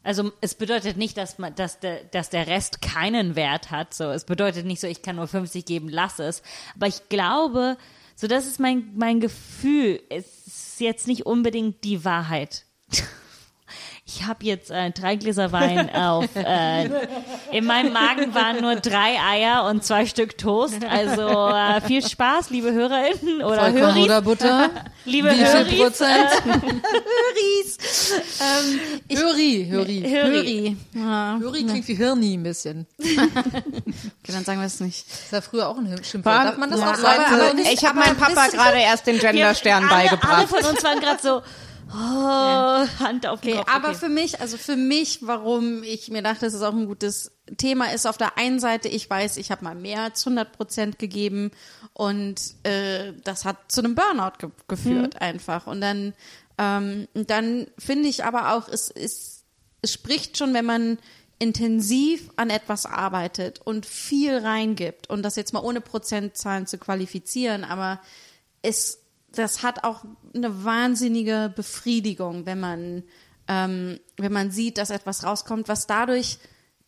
Also 0.03 0.33
es 0.41 0.55
bedeutet 0.55 0.97
nicht, 0.97 1.17
dass 1.17 1.39
man, 1.39 1.55
dass 1.55 1.79
der, 1.79 2.03
dass 2.03 2.29
der 2.29 2.47
Rest 2.47 2.81
keinen 2.81 3.35
Wert 3.35 3.71
hat. 3.71 3.93
So, 3.93 4.05
es 4.05 4.25
bedeutet 4.25 4.65
nicht 4.65 4.81
so, 4.81 4.87
ich 4.87 5.01
kann 5.01 5.15
nur 5.15 5.27
50 5.27 5.63
geben, 5.63 5.87
lass 5.87 6.19
es. 6.19 6.43
Aber 6.75 6.87
ich 6.87 7.07
glaube, 7.07 7.77
so 8.15 8.27
das 8.27 8.45
ist 8.45 8.59
mein 8.59 8.91
mein 8.95 9.21
Gefühl. 9.21 10.01
Es 10.09 10.45
ist 10.45 10.81
jetzt 10.81 11.07
nicht 11.07 11.25
unbedingt 11.25 11.83
die 11.85 12.03
Wahrheit. 12.03 12.65
Ich 14.05 14.25
habe 14.27 14.43
jetzt 14.45 14.69
äh, 14.69 14.91
drei 14.91 15.15
Gläser 15.15 15.53
Wein 15.53 15.89
auf. 15.95 16.27
Äh, 16.35 16.89
in 17.51 17.65
meinem 17.65 17.93
Magen 17.93 18.33
waren 18.35 18.61
nur 18.61 18.75
drei 18.75 19.15
Eier 19.17 19.63
und 19.69 19.83
zwei 19.83 20.05
Stück 20.05 20.37
Toast. 20.37 20.83
Also 20.87 21.21
äh, 21.49 21.79
viel 21.81 22.05
Spaß, 22.07 22.49
liebe 22.49 22.73
HörerInnen 22.73 23.41
oder 23.41 23.61
Vollkorn 23.71 23.93
Höris. 23.95 24.03
oder 24.03 24.21
Butter? 24.21 24.69
Liebe 25.05 25.31
Wie 25.31 25.35
viel 25.35 25.45
Höris. 25.47 25.79
Prozent? 25.79 26.29
Höris. 26.45 28.13
Ähm, 28.41 28.79
ich, 29.07 29.17
Höri, 29.19 29.67
Höri. 29.69 30.01
Höri. 30.09 30.77
Ja. 30.93 31.37
Höri 31.39 31.63
klingt 31.63 31.87
wie 31.87 31.95
Hirni 31.95 32.33
ein 32.35 32.43
bisschen. 32.43 32.85
Okay, 32.99 33.21
dann 34.27 34.43
sagen 34.43 34.59
wir 34.59 34.67
es 34.67 34.79
nicht. 34.81 35.05
Das 35.09 35.31
war 35.31 35.41
früher 35.41 35.69
auch 35.69 35.77
ein 35.77 35.87
Schimpfwort. 36.03 36.35
Darf 36.45 36.57
man 36.57 36.69
das 36.69 36.79
Ja, 36.81 36.91
auch 36.91 36.95
sagen? 36.95 37.23
aber- 37.25 37.43
aber 37.45 37.53
nicht- 37.53 37.71
ich 37.73 37.85
habe 37.85 37.97
meinem 37.99 38.17
Papa 38.17 38.47
gerade 38.47 38.77
erst 38.79 39.07
den 39.07 39.17
Genderstern 39.19 39.87
beigebracht. 39.87 40.33
Alle 40.39 40.47
von 40.47 40.63
uns 40.71 40.83
waren 40.83 40.99
gerade 40.99 41.19
so, 41.21 41.41
oh, 41.93 42.87
Hand 42.99 43.27
auf 43.27 43.41
den 43.41 43.53
Okay, 43.53 43.57
Kopf. 43.59 43.73
aber 43.73 43.89
okay. 43.89 43.97
für 43.97 44.09
mich, 44.09 44.41
also 44.41 44.57
für 44.57 44.75
mich, 44.75 45.19
warum 45.21 45.83
ich 45.83 46.09
mir 46.09 46.21
dachte, 46.21 46.45
das 46.45 46.53
ist 46.53 46.61
auch 46.61 46.73
ein 46.73 46.87
gutes 46.87 47.31
Thema, 47.57 47.91
ist 47.93 48.05
auf 48.05 48.17
der 48.17 48.37
einen 48.37 48.59
Seite, 48.59 48.87
ich 48.87 49.09
weiß, 49.09 49.37
ich 49.37 49.51
habe 49.51 49.63
mal 49.63 49.75
mehr 49.75 50.01
als 50.01 50.25
100 50.25 50.51
Prozent 50.51 50.99
gegeben 50.99 51.51
und 51.93 52.35
äh, 52.63 53.13
das 53.23 53.45
hat 53.45 53.71
zu 53.71 53.81
einem 53.81 53.95
Burnout 53.95 54.37
ge 54.39 54.49
geführt 54.67 55.21
einfach. 55.21 55.67
Und 55.67 55.81
dann, 55.81 56.13
ähm, 56.57 57.07
dann 57.13 57.67
finde 57.77 58.09
ich 58.09 58.23
aber 58.23 58.53
auch, 58.53 58.67
es, 58.67 58.89
es, 58.89 59.43
es 59.81 59.93
spricht 59.93 60.37
schon, 60.37 60.53
wenn 60.53 60.65
man 60.65 60.97
intensiv 61.39 62.29
an 62.37 62.49
etwas 62.49 62.85
arbeitet 62.85 63.59
und 63.59 63.85
viel 63.85 64.37
reingibt 64.37 65.09
und 65.09 65.23
das 65.23 65.35
jetzt 65.35 65.51
mal 65.53 65.59
ohne 65.59 65.81
Prozentzahlen 65.81 66.67
zu 66.67 66.77
qualifizieren, 66.77 67.65
aber 67.65 67.99
es, 68.61 69.02
das 69.33 69.63
hat 69.63 69.83
auch 69.83 70.03
eine 70.33 70.63
wahnsinnige 70.63 71.51
Befriedigung, 71.55 72.45
wenn 72.45 72.59
man, 72.59 73.03
ähm, 73.47 73.99
wenn 74.17 74.31
man 74.31 74.51
sieht, 74.51 74.77
dass 74.77 74.89
etwas 74.89 75.23
rauskommt, 75.23 75.67
was 75.67 75.87
dadurch 75.87 76.37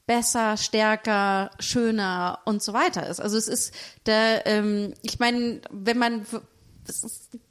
besser, 0.06 0.56
stärker, 0.58 1.50
schöner 1.60 2.40
und 2.46 2.62
so 2.62 2.74
weiter 2.74 3.08
ist. 3.08 3.20
Also 3.20 3.38
es 3.38 3.48
ist 3.48 3.74
der, 4.06 4.46
ähm, 4.46 4.94
ich 5.02 5.20
meine, 5.20 5.62
wenn 5.72 5.98
man 5.98 6.26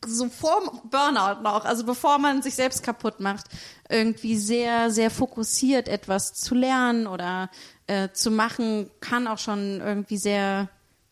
so 0.06 0.28
vor 0.28 0.80
Burnout 0.90 1.42
noch, 1.42 1.64
also 1.64 1.84
bevor 1.84 2.18
man 2.18 2.42
sich 2.42 2.54
selbst 2.54 2.84
kaputt 2.84 3.18
macht, 3.18 3.46
irgendwie 3.88 4.36
sehr, 4.36 4.90
sehr 4.90 5.10
fokussiert 5.10 5.88
etwas 5.88 6.34
zu 6.34 6.54
lernen 6.54 7.08
oder 7.08 7.50
äh, 7.88 8.10
zu 8.12 8.30
machen, 8.30 8.90
kann 9.00 9.26
auch 9.26 9.38
schon 9.38 9.80
irgendwie 9.80 10.18
sehr, 10.18 10.68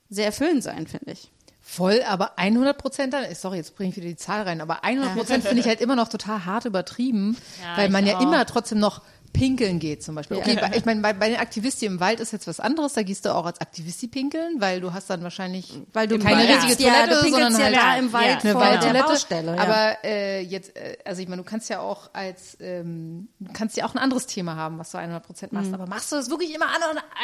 sehr 0.09 0.27
erfüllend 0.27 0.63
sein, 0.63 0.87
finde 0.87 1.13
ich. 1.13 1.32
Voll, 1.75 2.03
aber 2.07 2.33
100 2.39 2.77
Prozent 2.77 3.15
dann, 3.15 3.25
sorry, 3.35 3.57
jetzt 3.57 3.75
bringe 3.77 3.89
ich 3.89 3.97
wieder 3.97 4.07
die 4.07 4.17
Zahl 4.17 4.43
rein, 4.43 4.61
aber 4.61 4.85
100 4.85 5.15
Prozent 5.17 5.43
finde 5.43 5.61
ich 5.61 5.67
halt 5.67 5.81
immer 5.81 5.97
noch 5.97 6.09
total 6.09 6.45
hart 6.45 6.67
übertrieben, 6.67 7.35
Ja, 7.63 7.79
weil 7.79 7.89
man 7.89 8.07
ja 8.07 8.19
auch. 8.19 8.21
immer 8.21 8.45
trotzdem 8.45 8.79
noch 8.79 9.01
pinkeln 9.33 9.79
geht 9.79 10.03
zum 10.03 10.15
Beispiel. 10.15 10.37
Okay, 10.37 10.59
bei- 10.61 10.77
ich 10.77 10.85
meine, 10.85 11.01
bei, 11.01 11.13
bei 11.13 11.29
den 11.29 11.39
Aktivisten 11.39 11.87
im 11.89 12.01
Wald 12.01 12.21
ist 12.21 12.33
jetzt 12.33 12.47
was 12.47 12.61
anderes, 12.61 12.93
da 12.93 13.03
gehst 13.03 13.25
du 13.25 13.35
auch 13.35 13.47
als 13.47 13.61
Aktivisti 13.61 14.07
pinkeln, 14.09 14.61
weil 14.61 14.81
du 14.81 14.93
hast 14.93 15.09
dann 15.11 15.23
wahrscheinlich 15.23 15.73
Weil 15.93 16.07
du 16.09 16.19
keine 16.19 16.43
riesige 16.43 16.83
ja, 16.85 16.93
Toilette, 17.07 17.15
du 17.15 17.23
pinkelst 17.23 17.53
sondern 17.53 17.73
ja 17.73 17.83
halt 17.87 17.95
da 17.95 17.97
im 17.99 18.13
Wald 18.13 18.27
Ja, 18.27 18.39
eine 18.39 18.53
vor 18.53 18.61
der 18.63 18.71
Waldtoilette. 18.71 19.47
Ja. 19.57 19.63
Aber 19.63 20.05
äh, 20.05 20.41
jetzt, 20.43 20.77
äh, 20.77 20.99
also 21.05 21.23
ich 21.23 21.29
meine, 21.29 21.43
du 21.43 21.49
kannst 21.49 21.71
ja 21.71 21.81
auch 21.81 22.11
als, 22.13 22.57
ähm, 22.61 23.29
du 23.41 23.53
kannst 23.53 23.77
ja 23.77 23.87
auch 23.87 23.95
ein 23.95 23.99
anderes 23.99 24.27
Thema 24.27 24.57
haben, 24.57 24.79
was 24.79 24.91
du 24.91 24.99
100 24.99 25.23
Prozent 25.25 25.53
machst. 25.53 25.73
Aber 25.73 25.87
machst 25.87 26.13
du 26.13 26.17
das 26.17 26.29
wirklich 26.31 26.55
immer 26.55 26.67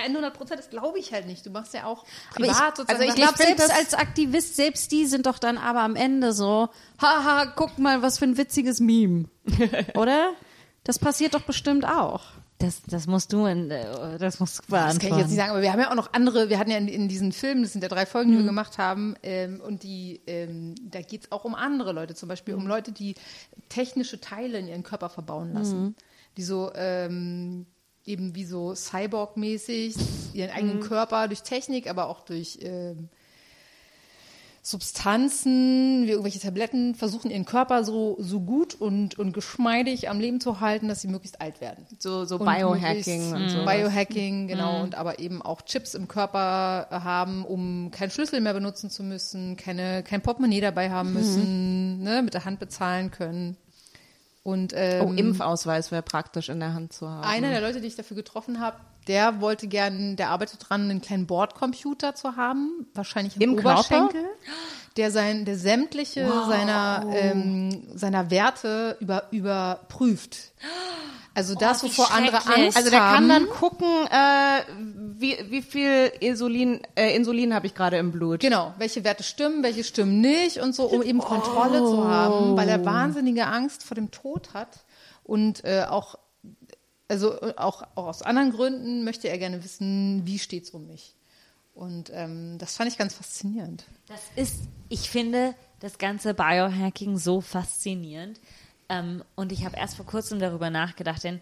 100 0.05 0.35
Prozent? 0.35 0.59
Das 0.59 0.71
glaube 0.71 0.99
ich 0.99 1.13
halt 1.13 1.27
nicht. 1.27 1.45
Du 1.45 1.51
machst 1.51 1.75
ja 1.75 1.85
auch 1.85 2.05
Aber 2.35 2.45
ich, 2.45 2.53
privat 2.53 2.77
sozusagen. 2.77 3.03
also 3.03 3.15
ich 3.15 3.15
glaube, 3.15 3.37
selbst 3.37 3.71
als 3.71 3.95
Aktivist, 3.95 4.57
selbst 4.57 4.91
die 4.93 5.07
sind 5.07 5.27
doch 5.27 5.39
dann 5.39 5.59
aber 5.59 5.81
am 5.81 5.97
Ende 5.97 6.33
so, 6.33 6.69
haha, 7.01 7.47
guck 7.55 7.79
mal, 7.79 8.03
was 8.03 8.19
für 8.19 8.25
ein 8.25 8.37
witziges 8.37 8.81
Meme. 8.81 9.27
Oder? 9.95 10.33
Das 10.85 10.99
passiert 10.99 11.35
doch 11.35 11.43
bestimmt 11.43 11.85
auch. 11.85 12.23
das, 12.59 12.83
das 12.83 13.07
musst 13.07 13.33
du, 13.33 13.47
in, 13.47 13.71
äh, 13.71 14.19
das 14.19 14.41
musst 14.41 14.59
du 14.59 14.63
Das 14.71 14.71
kann 14.71 14.89
ich 14.89 14.95
jetzt 14.95 15.01
beantworten. 15.01 15.27
nicht 15.29 15.37
sagen, 15.37 15.51
aber 15.51 15.63
wir 15.63 15.73
haben 15.73 15.81
ja 15.81 15.91
auch 15.91 15.95
noch 15.95 16.13
andere, 16.13 16.49
wir 16.49 16.59
hatten 16.59 16.71
ja 16.71 16.79
in, 16.79 16.89
in 16.89 17.09
diesen 17.09 17.33
Filmen, 17.33 17.63
das 17.63 17.73
sind 17.73 17.83
ja 17.83 17.89
drei 17.89 18.07
Folgen, 18.07 18.33
die 18.33 18.39
wir 18.39 18.45
gemacht 18.45 18.79
haben, 18.79 19.15
ähm, 19.23 19.61
und 19.61 19.83
die, 19.83 20.21
ähm, 20.27 20.75
da 20.83 21.01
geht 21.03 21.25
es 21.25 21.33
auch 21.33 21.45
um 21.45 21.55
andere 21.55 21.93
Leute, 21.93 22.15
zum 22.15 22.29
Beispiel 22.29 22.55
um 22.55 22.67
Leute, 22.67 22.93
die 22.93 23.15
technische 23.69 24.21
Teile 24.21 24.59
in 24.59 24.67
ihren 24.67 24.83
Körper 24.83 25.09
verbauen 25.09 25.53
lassen. 25.53 25.95
Die 26.37 26.43
so 26.43 26.71
ähm, 26.75 27.67
eben 28.05 28.35
wie 28.35 28.45
so 28.45 28.75
Cyborg-mäßig 28.75 29.97
ihren 30.33 30.51
eigenen 30.51 30.81
Körper 30.81 31.29
durch 31.29 31.43
Technik, 31.43 31.89
aber 31.89 32.09
auch 32.09 32.21
durch 32.21 32.59
ähm, 32.63 33.09
Substanzen, 34.63 36.03
wie 36.07 36.11
irgendwelche 36.11 36.41
Tabletten, 36.41 36.95
versuchen 36.95 37.31
ihren 37.31 37.45
Körper 37.45 37.85
so, 37.85 38.17
so 38.21 38.41
gut 38.41 38.75
und, 38.75 39.19
und 39.19 39.33
geschmeidig 39.33 40.09
am 40.09 40.21
Leben 40.21 40.41
zu 40.41 40.61
halten, 40.61 40.89
dass 40.89 41.01
sie 41.01 41.09
möglichst 41.09 41.41
alt 41.41 41.61
werden. 41.61 41.87
So, 41.99 42.25
so 42.25 42.39
Biohacking 42.39 43.33
und 43.33 43.49
so. 43.51 43.65
Biohacking, 43.65 44.49
genau. 44.49 44.77
Mhm. 44.79 44.83
Und 44.85 44.95
aber 44.95 45.19
eben 45.19 45.43
auch 45.43 45.63
Chips 45.63 45.95
im 45.95 46.09
Körper 46.09 46.89
haben, 46.91 47.45
um 47.45 47.91
keinen 47.91 48.11
Schlüssel 48.11 48.41
mehr 48.41 48.55
benutzen 48.55 48.91
zu 48.91 49.03
müssen, 49.03 49.57
keine, 49.57 50.03
kein 50.03 50.21
Portemonnaie 50.23 50.61
dabei 50.61 50.91
haben 50.91 51.09
Mhm. 51.11 51.15
müssen, 51.15 52.03
ne, 52.03 52.23
mit 52.23 52.35
der 52.35 52.45
Hand 52.45 52.59
bezahlen 52.61 53.11
können. 53.11 53.57
Und 54.43 54.73
ähm, 54.75 55.05
Oh, 55.07 55.13
Impfausweis 55.13 55.91
wäre 55.91 56.03
praktisch 56.03 56.49
in 56.49 56.61
der 56.61 56.73
Hand 56.73 56.93
zu 56.93 57.09
haben. 57.09 57.25
einer 57.25 57.51
der 57.51 57.61
Leute, 57.61 57.81
die 57.81 57.87
ich 57.87 57.97
dafür 57.97 58.17
getroffen 58.17 58.61
habe, 58.61 58.79
der 59.09 59.41
wollte 59.41 59.67
gern, 59.67 60.17
der 60.17 60.31
arbeitet 60.31 60.69
dran, 60.69 60.83
einen 60.83 61.01
kleinen 61.01 61.27
Bordcomputer 61.27 62.15
zu 62.15 62.37
haben, 62.37 62.87
wahrscheinlich 62.95 63.37
im, 63.37 63.43
Im 63.43 63.59
Oberschenkel, 63.59 64.25
der 64.97 65.11
sein, 65.11 65.45
der 65.45 65.57
sämtliche 65.57 66.29
seiner 66.47 67.07
ähm, 67.13 67.89
seiner 67.95 68.31
Werte 68.31 68.97
über 69.01 69.25
überprüft. 69.31 70.53
Also 71.35 71.55
das, 71.55 71.85
wie 71.85 71.87
wovor 71.87 72.11
andere. 72.13 72.39
Angst 72.47 72.77
Also 72.77 72.91
der 72.91 73.01
haben. 73.01 73.15
kann 73.15 73.29
dann 73.29 73.49
gucken, 73.49 73.87
äh, 74.11 74.63
wie, 75.19 75.37
wie 75.51 75.63
viel 75.63 76.11
Insulin, 76.19 76.81
äh, 76.97 77.15
Insulin 77.15 77.55
habe 77.55 77.69
ich 77.69 77.77
gerade 77.77 77.97
im 77.97 78.11
Blut. 78.11 78.41
Genau, 78.41 78.75
welche 78.79 79.05
Werte 79.05 79.23
stimmen, 79.23 79.63
welche 79.63 79.85
stimmen 79.85 80.21
nicht 80.21 80.59
und 80.59 80.75
so, 80.75 80.87
um 80.87 81.01
eben 81.01 81.21
Kontrolle 81.21 81.79
zu 81.79 82.09
haben, 82.09 82.57
weil 82.57 82.69
er 82.69 82.85
wahnsinnige 82.85 83.47
Angst 83.47 83.85
vor 83.85 83.95
dem 83.95 84.11
Tod 84.11 84.53
hat 84.53 84.81
und 85.23 85.65
äh, 85.65 85.85
auch, 85.89 86.17
also 87.09 87.41
äh, 87.41 87.55
auch, 87.57 87.83
auch 87.95 88.07
aus 88.07 88.23
anderen 88.23 88.53
Gründen 88.53 89.05
möchte 89.05 89.29
er 89.29 89.39
gerne 89.39 89.65
wissen, 89.65 90.23
wie 90.25 90.39
steht's 90.39 90.71
um 90.71 90.87
mich. 90.87 91.15
Und 91.75 92.11
ähm, 92.13 92.59
das 92.59 92.77
fand 92.77 92.91
ich 92.91 92.99
ganz 92.99 93.15
faszinierend. 93.15 93.85
Das 94.09 94.21
ist, 94.37 94.63
ich 94.89 95.11
finde 95.11 95.55
das 95.81 95.99
ganze 95.99 96.35
Biohacking 96.35 97.19
so 97.19 97.41
faszinierend. 97.41 98.41
Ähm, 98.89 99.23
und 99.37 99.53
ich 99.53 99.65
habe 99.65 99.77
erst 99.77 99.97
vor 99.97 100.07
kurzem 100.07 100.41
darüber 100.41 100.71
nachgedacht, 100.71 101.23
denn 101.23 101.41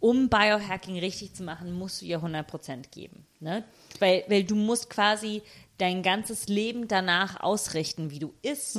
um 0.00 0.28
Biohacking 0.28 0.98
richtig 0.98 1.32
zu 1.32 1.44
machen, 1.44 1.72
musst 1.72 2.02
du 2.02 2.04
ihr 2.04 2.20
100% 2.20 2.90
geben. 2.90 3.26
Ne? 3.40 3.64
Weil, 4.00 4.24
weil 4.28 4.44
du 4.44 4.54
musst 4.54 4.90
quasi 4.90 5.40
dein 5.78 6.02
ganzes 6.02 6.46
Leben 6.48 6.88
danach 6.88 7.40
ausrichten, 7.40 8.10
wie 8.10 8.18
du 8.18 8.34
isst, 8.42 8.78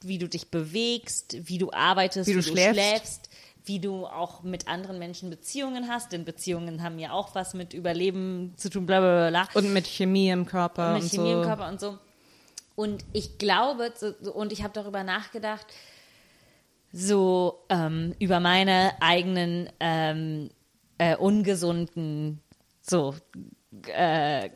wie 0.00 0.18
du 0.18 0.28
dich 0.28 0.48
bewegst, 0.48 1.36
wie 1.46 1.58
du 1.58 1.72
arbeitest, 1.72 2.26
Wie 2.26 2.36
wie, 2.36 2.40
du 2.40 2.54
du, 2.54 2.56
schläfst. 2.56 3.28
Wie 3.64 3.78
du 3.78 4.06
auch 4.06 4.42
mit 4.42 4.68
anderen 4.68 4.98
Menschen 4.98 5.30
Beziehungen 5.30 5.88
hast, 5.88 6.12
denn 6.12 6.24
Beziehungen 6.24 6.82
haben 6.82 6.98
ja 6.98 7.12
auch 7.12 7.34
was 7.34 7.54
mit 7.54 7.74
Überleben 7.74 8.54
zu 8.56 8.70
tun, 8.70 8.86
bla 8.86 9.00
bla 9.00 9.30
bla. 9.30 9.48
Und 9.54 9.72
mit 9.72 9.86
Chemie 9.86 10.30
im 10.30 10.46
Körper 10.46 10.94
mit 10.94 11.02
und 11.02 11.10
Chemie 11.10 11.32
so. 11.32 11.40
im 11.40 11.46
Körper 11.46 11.68
und 11.68 11.80
so. 11.80 11.98
Und 12.74 13.04
ich 13.12 13.38
glaube, 13.38 13.92
und 14.34 14.52
ich 14.52 14.62
habe 14.62 14.72
darüber 14.72 15.04
nachgedacht, 15.04 15.66
so 16.92 17.60
ähm, 17.68 18.14
über 18.18 18.40
meine 18.40 18.92
eigenen 19.00 19.68
ähm, 19.80 20.50
äh, 20.98 21.16
ungesunden, 21.16 22.40
so 22.80 23.14
äh, 23.86 24.50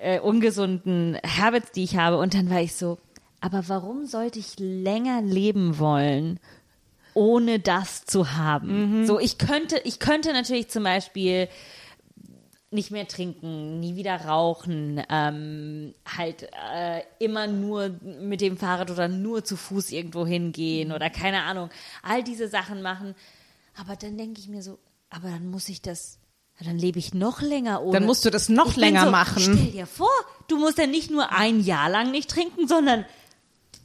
äh, 0.00 0.20
ungesunden 0.20 1.18
Habits, 1.24 1.72
die 1.72 1.84
ich 1.84 1.96
habe. 1.96 2.18
Und 2.18 2.34
dann 2.34 2.50
war 2.50 2.60
ich 2.60 2.74
so, 2.74 2.98
aber 3.40 3.68
warum 3.68 4.06
sollte 4.06 4.38
ich 4.38 4.58
länger 4.58 5.22
leben 5.22 5.78
wollen, 5.78 6.40
ohne 7.16 7.58
das 7.58 8.04
zu 8.04 8.32
haben? 8.32 9.06
So, 9.06 9.18
ich 9.18 9.38
könnte, 9.38 9.80
ich 9.84 9.98
könnte 9.98 10.32
natürlich 10.32 10.68
zum 10.68 10.84
Beispiel 10.84 11.48
nicht 12.70 12.90
mehr 12.90 13.08
trinken, 13.08 13.80
nie 13.80 13.96
wieder 13.96 14.16
rauchen, 14.16 15.02
ähm, 15.08 15.94
halt 16.06 16.48
äh, 16.74 17.02
immer 17.18 17.46
nur 17.46 17.90
mit 18.02 18.40
dem 18.40 18.56
Fahrrad 18.56 18.90
oder 18.90 19.08
nur 19.08 19.44
zu 19.44 19.56
Fuß 19.56 19.92
irgendwo 19.92 20.26
hingehen 20.26 20.92
oder 20.92 21.08
keine 21.08 21.42
Ahnung, 21.42 21.70
all 22.02 22.22
diese 22.22 22.48
Sachen 22.48 22.82
machen. 22.82 23.14
Aber 23.76 23.96
dann 23.96 24.18
denke 24.18 24.40
ich 24.40 24.48
mir 24.48 24.62
so, 24.62 24.78
aber 25.10 25.30
dann 25.30 25.48
muss 25.48 25.68
ich 25.68 25.80
das, 25.80 26.18
dann 26.62 26.78
lebe 26.78 26.98
ich 26.98 27.14
noch 27.14 27.40
länger 27.40 27.82
ohne. 27.82 27.92
Dann 27.92 28.06
musst 28.06 28.24
du 28.24 28.30
das 28.30 28.48
noch 28.48 28.72
Ich 28.72 28.76
länger 28.76 29.04
so, 29.04 29.10
machen. 29.10 29.42
Stell 29.42 29.72
dir 29.72 29.86
vor, 29.86 30.10
du 30.48 30.58
musst 30.58 30.78
ja 30.78 30.86
nicht 30.86 31.10
nur 31.10 31.32
ein 31.32 31.60
Jahr 31.60 31.88
lang 31.88 32.10
nicht 32.10 32.30
trinken, 32.30 32.66
sondern 32.68 33.04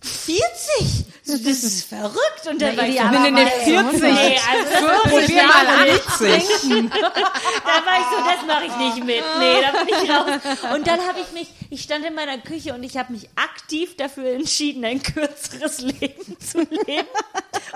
40. 0.01 1.00
Das 1.25 1.39
ist 1.39 1.83
verrückt. 1.87 2.47
Und 2.49 2.61
dann 2.61 2.75
war 2.75 2.87
ich 2.87 2.97
so, 2.97 3.07
Nee, 3.07 3.19
nee, 3.19 3.31
nee, 3.31 3.45
40. 3.45 4.01
Nee, 4.01 4.39
also 4.49 5.09
Probier 5.09 5.43
mal 5.43 5.67
80. 5.67 6.19
da 6.89 7.05
war 7.85 7.99
ich 7.99 8.07
so, 8.09 8.17
das 8.25 8.45
mache 8.47 8.65
ich 8.65 8.75
nicht 8.77 9.05
mit. 9.05 9.23
Nee, 9.39 9.61
da 9.61 9.83
bin 9.83 9.87
ich 10.03 10.09
raus. 10.09 10.75
Und 10.75 10.87
dann 10.87 10.99
habe 11.07 11.19
ich 11.19 11.31
mich, 11.31 11.53
ich 11.69 11.83
stand 11.83 12.05
in 12.05 12.15
meiner 12.15 12.39
Küche 12.39 12.73
und 12.73 12.83
ich 12.83 12.97
habe 12.97 13.13
mich 13.13 13.29
aktiv 13.35 13.95
dafür 13.97 14.31
entschieden, 14.31 14.83
ein 14.83 15.03
kürzeres 15.03 15.79
Leben 15.81 16.39
zu 16.39 16.59
leben, 16.59 17.07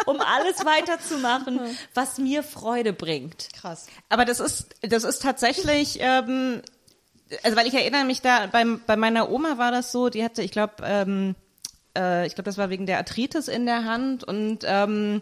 um 0.05 0.19
alles 0.21 0.65
weiterzumachen, 0.65 1.59
was 1.93 2.17
mir 2.17 2.41
Freude 2.41 2.93
bringt. 2.93 3.49
Krass. 3.53 3.85
Aber 4.09 4.25
das 4.25 4.39
ist, 4.39 4.69
das 4.81 5.03
ist 5.03 5.21
tatsächlich, 5.21 5.99
ähm, 6.01 6.63
also 7.43 7.55
weil 7.55 7.67
ich 7.67 7.75
erinnere 7.75 8.05
mich 8.05 8.21
da, 8.21 8.47
beim, 8.47 8.81
bei 8.87 8.95
meiner 8.95 9.29
Oma 9.29 9.59
war 9.59 9.71
das 9.71 9.91
so, 9.91 10.09
die 10.09 10.23
hatte, 10.23 10.41
ich 10.41 10.51
glaube, 10.51 10.75
ähm, 10.83 11.35
äh, 11.95 12.27
ich 12.27 12.35
glaube, 12.35 12.45
das 12.45 12.57
war 12.57 12.69
wegen 12.69 12.85
der 12.85 12.97
Arthritis 12.97 13.47
in 13.47 13.65
der 13.65 13.85
Hand 13.85 14.23
und 14.23 14.59
ähm, 14.65 15.21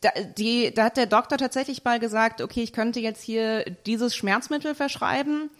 da, 0.00 0.10
die, 0.38 0.72
da 0.72 0.84
hat 0.84 0.96
der 0.96 1.06
Doktor 1.06 1.38
tatsächlich 1.38 1.82
mal 1.84 1.98
gesagt, 1.98 2.40
okay, 2.40 2.62
ich 2.62 2.72
könnte 2.72 3.00
jetzt 3.00 3.22
hier 3.22 3.64
dieses 3.86 4.14
Schmerzmittel 4.14 4.74
verschreiben. 4.74 5.50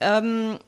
Ähm, 0.00 0.58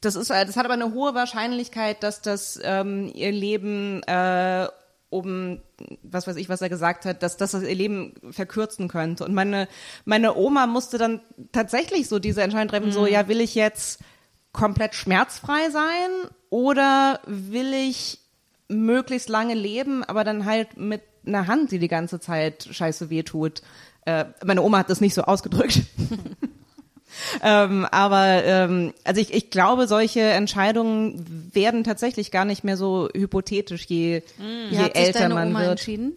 das 0.00 0.16
ist, 0.16 0.30
das 0.30 0.56
hat 0.56 0.64
aber 0.64 0.74
eine 0.74 0.92
hohe 0.92 1.14
Wahrscheinlichkeit, 1.14 2.02
dass 2.02 2.22
das 2.22 2.58
ähm, 2.62 3.10
ihr 3.14 3.30
Leben 3.30 4.02
äh, 4.02 4.66
um 5.10 5.60
was 6.02 6.26
weiß 6.26 6.36
ich, 6.36 6.48
was 6.48 6.62
er 6.62 6.68
gesagt 6.68 7.04
hat, 7.04 7.22
dass, 7.22 7.36
dass 7.36 7.52
das 7.52 7.62
ihr 7.62 7.74
Leben 7.74 8.14
verkürzen 8.30 8.88
könnte. 8.88 9.24
Und 9.24 9.34
meine, 9.34 9.68
meine 10.04 10.34
Oma 10.36 10.66
musste 10.66 10.96
dann 10.96 11.20
tatsächlich 11.52 12.08
so 12.08 12.18
diese 12.18 12.42
Entscheidung 12.42 12.68
treffen, 12.68 12.92
so, 12.92 13.06
ja, 13.06 13.28
will 13.28 13.40
ich 13.40 13.54
jetzt 13.54 14.00
komplett 14.52 14.94
schmerzfrei 14.94 15.70
sein 15.70 16.30
oder 16.52 17.20
will 17.24 17.72
ich 17.72 18.18
möglichst 18.68 19.30
lange 19.30 19.54
leben, 19.54 20.04
aber 20.04 20.22
dann 20.22 20.44
halt 20.44 20.76
mit 20.76 21.00
einer 21.26 21.46
Hand, 21.46 21.72
die 21.72 21.78
die 21.78 21.88
ganze 21.88 22.20
Zeit 22.20 22.68
scheiße 22.70 23.08
wehtut. 23.08 23.62
Äh, 24.04 24.26
meine 24.44 24.60
Oma 24.60 24.78
hat 24.78 24.90
das 24.90 25.00
nicht 25.00 25.14
so 25.14 25.22
ausgedrückt. 25.22 25.80
ähm, 27.42 27.86
aber 27.90 28.44
ähm, 28.44 28.92
also 29.02 29.22
ich, 29.22 29.32
ich 29.32 29.48
glaube, 29.48 29.86
solche 29.86 30.20
Entscheidungen 30.20 31.50
werden 31.54 31.84
tatsächlich 31.84 32.30
gar 32.30 32.44
nicht 32.44 32.64
mehr 32.64 32.76
so 32.76 33.08
hypothetisch, 33.14 33.86
je, 33.86 34.22
Wie 34.36 34.74
je 34.74 34.78
hat 34.78 34.94
sich 34.94 35.06
älter 35.06 35.20
deine 35.20 35.34
man 35.34 35.48
Oma 35.48 35.60
wird. 35.60 35.70
entschieden? 35.70 36.12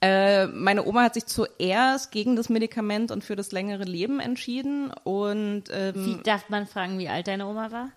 Äh, 0.00 0.46
meine 0.46 0.86
Oma 0.86 1.02
hat 1.02 1.14
sich 1.14 1.26
zuerst 1.26 2.12
gegen 2.12 2.36
das 2.36 2.48
Medikament 2.50 3.10
und 3.10 3.24
für 3.24 3.34
das 3.34 3.50
längere 3.50 3.82
Leben 3.84 4.20
entschieden 4.20 4.92
und 5.02 5.64
ähm, 5.72 5.94
Wie 5.96 6.22
darf 6.22 6.48
man 6.50 6.68
fragen, 6.68 7.00
wie 7.00 7.08
alt 7.08 7.26
deine 7.26 7.48
Oma 7.48 7.72
war? 7.72 7.90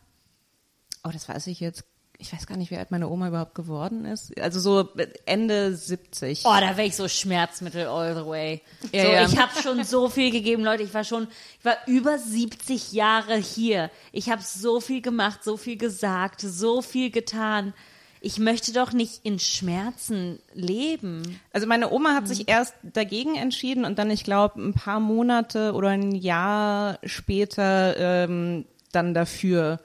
Oh, 1.04 1.10
das 1.12 1.28
weiß 1.30 1.48
ich 1.48 1.60
jetzt. 1.60 1.84
Ich 2.20 2.34
weiß 2.34 2.48
gar 2.48 2.58
nicht, 2.58 2.72
wie 2.72 2.78
alt 2.78 2.90
meine 2.90 3.10
Oma 3.10 3.28
überhaupt 3.28 3.54
geworden 3.54 4.04
ist. 4.06 4.36
Also 4.42 4.60
so 4.60 4.90
Ende 5.28 5.76
70. 5.76 6.46
Oh, 6.46 6.50
da 6.60 6.76
wäre 6.76 6.88
ich 6.88 6.96
so 6.96 7.08
Schmerzmittel 7.08 7.86
all 7.86 8.16
the 8.16 8.26
way. 8.26 8.62
Ja, 8.92 9.04
so, 9.04 9.12
ja. 9.12 9.26
Ich 9.28 9.38
habe 9.38 9.52
schon 9.62 9.84
so 9.84 10.10
viel 10.10 10.32
gegeben, 10.32 10.64
Leute. 10.64 10.82
Ich 10.82 10.96
war 10.96 11.04
schon, 11.04 11.28
ich 11.60 11.66
war 11.66 11.76
über 11.86 12.18
70 12.18 12.92
Jahre 12.92 13.36
hier. 13.36 13.92
Ich 14.12 14.32
habe 14.32 14.42
so 14.42 14.80
viel 14.82 15.02
gemacht, 15.04 15.44
so 15.44 15.58
viel 15.58 15.78
gesagt, 15.78 16.42
so 16.42 16.82
viel 16.82 17.12
getan. 17.12 17.76
Ich 18.20 18.40
möchte 18.40 18.74
doch 18.74 18.94
nicht 18.94 19.20
in 19.22 19.38
Schmerzen 19.38 20.40
leben. 20.56 21.40
Also 21.54 21.68
meine 21.68 21.92
Oma 21.92 22.16
hat 22.16 22.24
Mhm. 22.24 22.28
sich 22.30 22.50
erst 22.50 22.74
dagegen 22.82 23.36
entschieden 23.36 23.86
und 23.86 24.00
dann, 24.00 24.10
ich 24.10 24.24
glaube, 24.24 24.60
ein 24.60 24.74
paar 24.74 25.00
Monate 25.00 25.74
oder 25.74 25.90
ein 25.90 26.14
Jahr 26.16 26.98
später 27.04 27.96
ähm, 28.26 28.66
dann 28.92 29.14
dafür. 29.14 29.80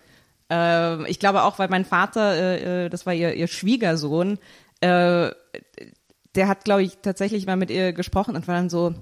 Ähm, 0.54 1.06
ich 1.08 1.18
glaube 1.18 1.44
auch, 1.44 1.58
weil 1.58 1.70
mein 1.70 1.86
Vater, 1.86 2.34
äh, 2.34 2.84
äh, 2.84 2.88
das 2.90 3.06
war 3.06 3.14
ihr, 3.14 3.32
ihr 3.32 3.46
Schwiegersohn, 3.46 4.38
äh, 4.80 5.30
der 6.34 6.48
hat, 6.48 6.64
glaube 6.64 6.82
ich, 6.82 6.98
tatsächlich 6.98 7.46
mal 7.46 7.56
mit 7.56 7.70
ihr 7.70 7.94
gesprochen 7.94 8.36
und 8.36 8.46
war 8.46 8.56
dann 8.56 8.68
so, 8.68 8.94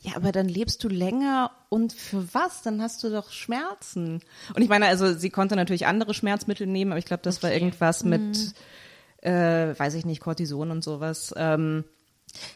ja, 0.00 0.16
aber 0.16 0.32
dann 0.32 0.48
lebst 0.48 0.82
du 0.82 0.88
länger 0.88 1.50
und 1.68 1.92
für 1.92 2.32
was? 2.32 2.62
Dann 2.62 2.80
hast 2.80 3.04
du 3.04 3.10
doch 3.10 3.30
Schmerzen. 3.30 4.22
Und 4.54 4.62
ich 4.62 4.70
meine, 4.70 4.86
also 4.86 5.12
sie 5.12 5.28
konnte 5.28 5.54
natürlich 5.54 5.86
andere 5.86 6.14
Schmerzmittel 6.14 6.66
nehmen, 6.66 6.92
aber 6.92 6.98
ich 6.98 7.04
glaube, 7.04 7.22
das 7.24 7.42
war 7.42 7.52
irgendwas 7.52 8.04
mit, 8.04 8.54
äh, 9.20 9.78
weiß 9.78 9.94
ich 9.94 10.06
nicht, 10.06 10.22
Cortison 10.22 10.70
und 10.70 10.82
sowas. 10.82 11.34
Ähm, 11.36 11.84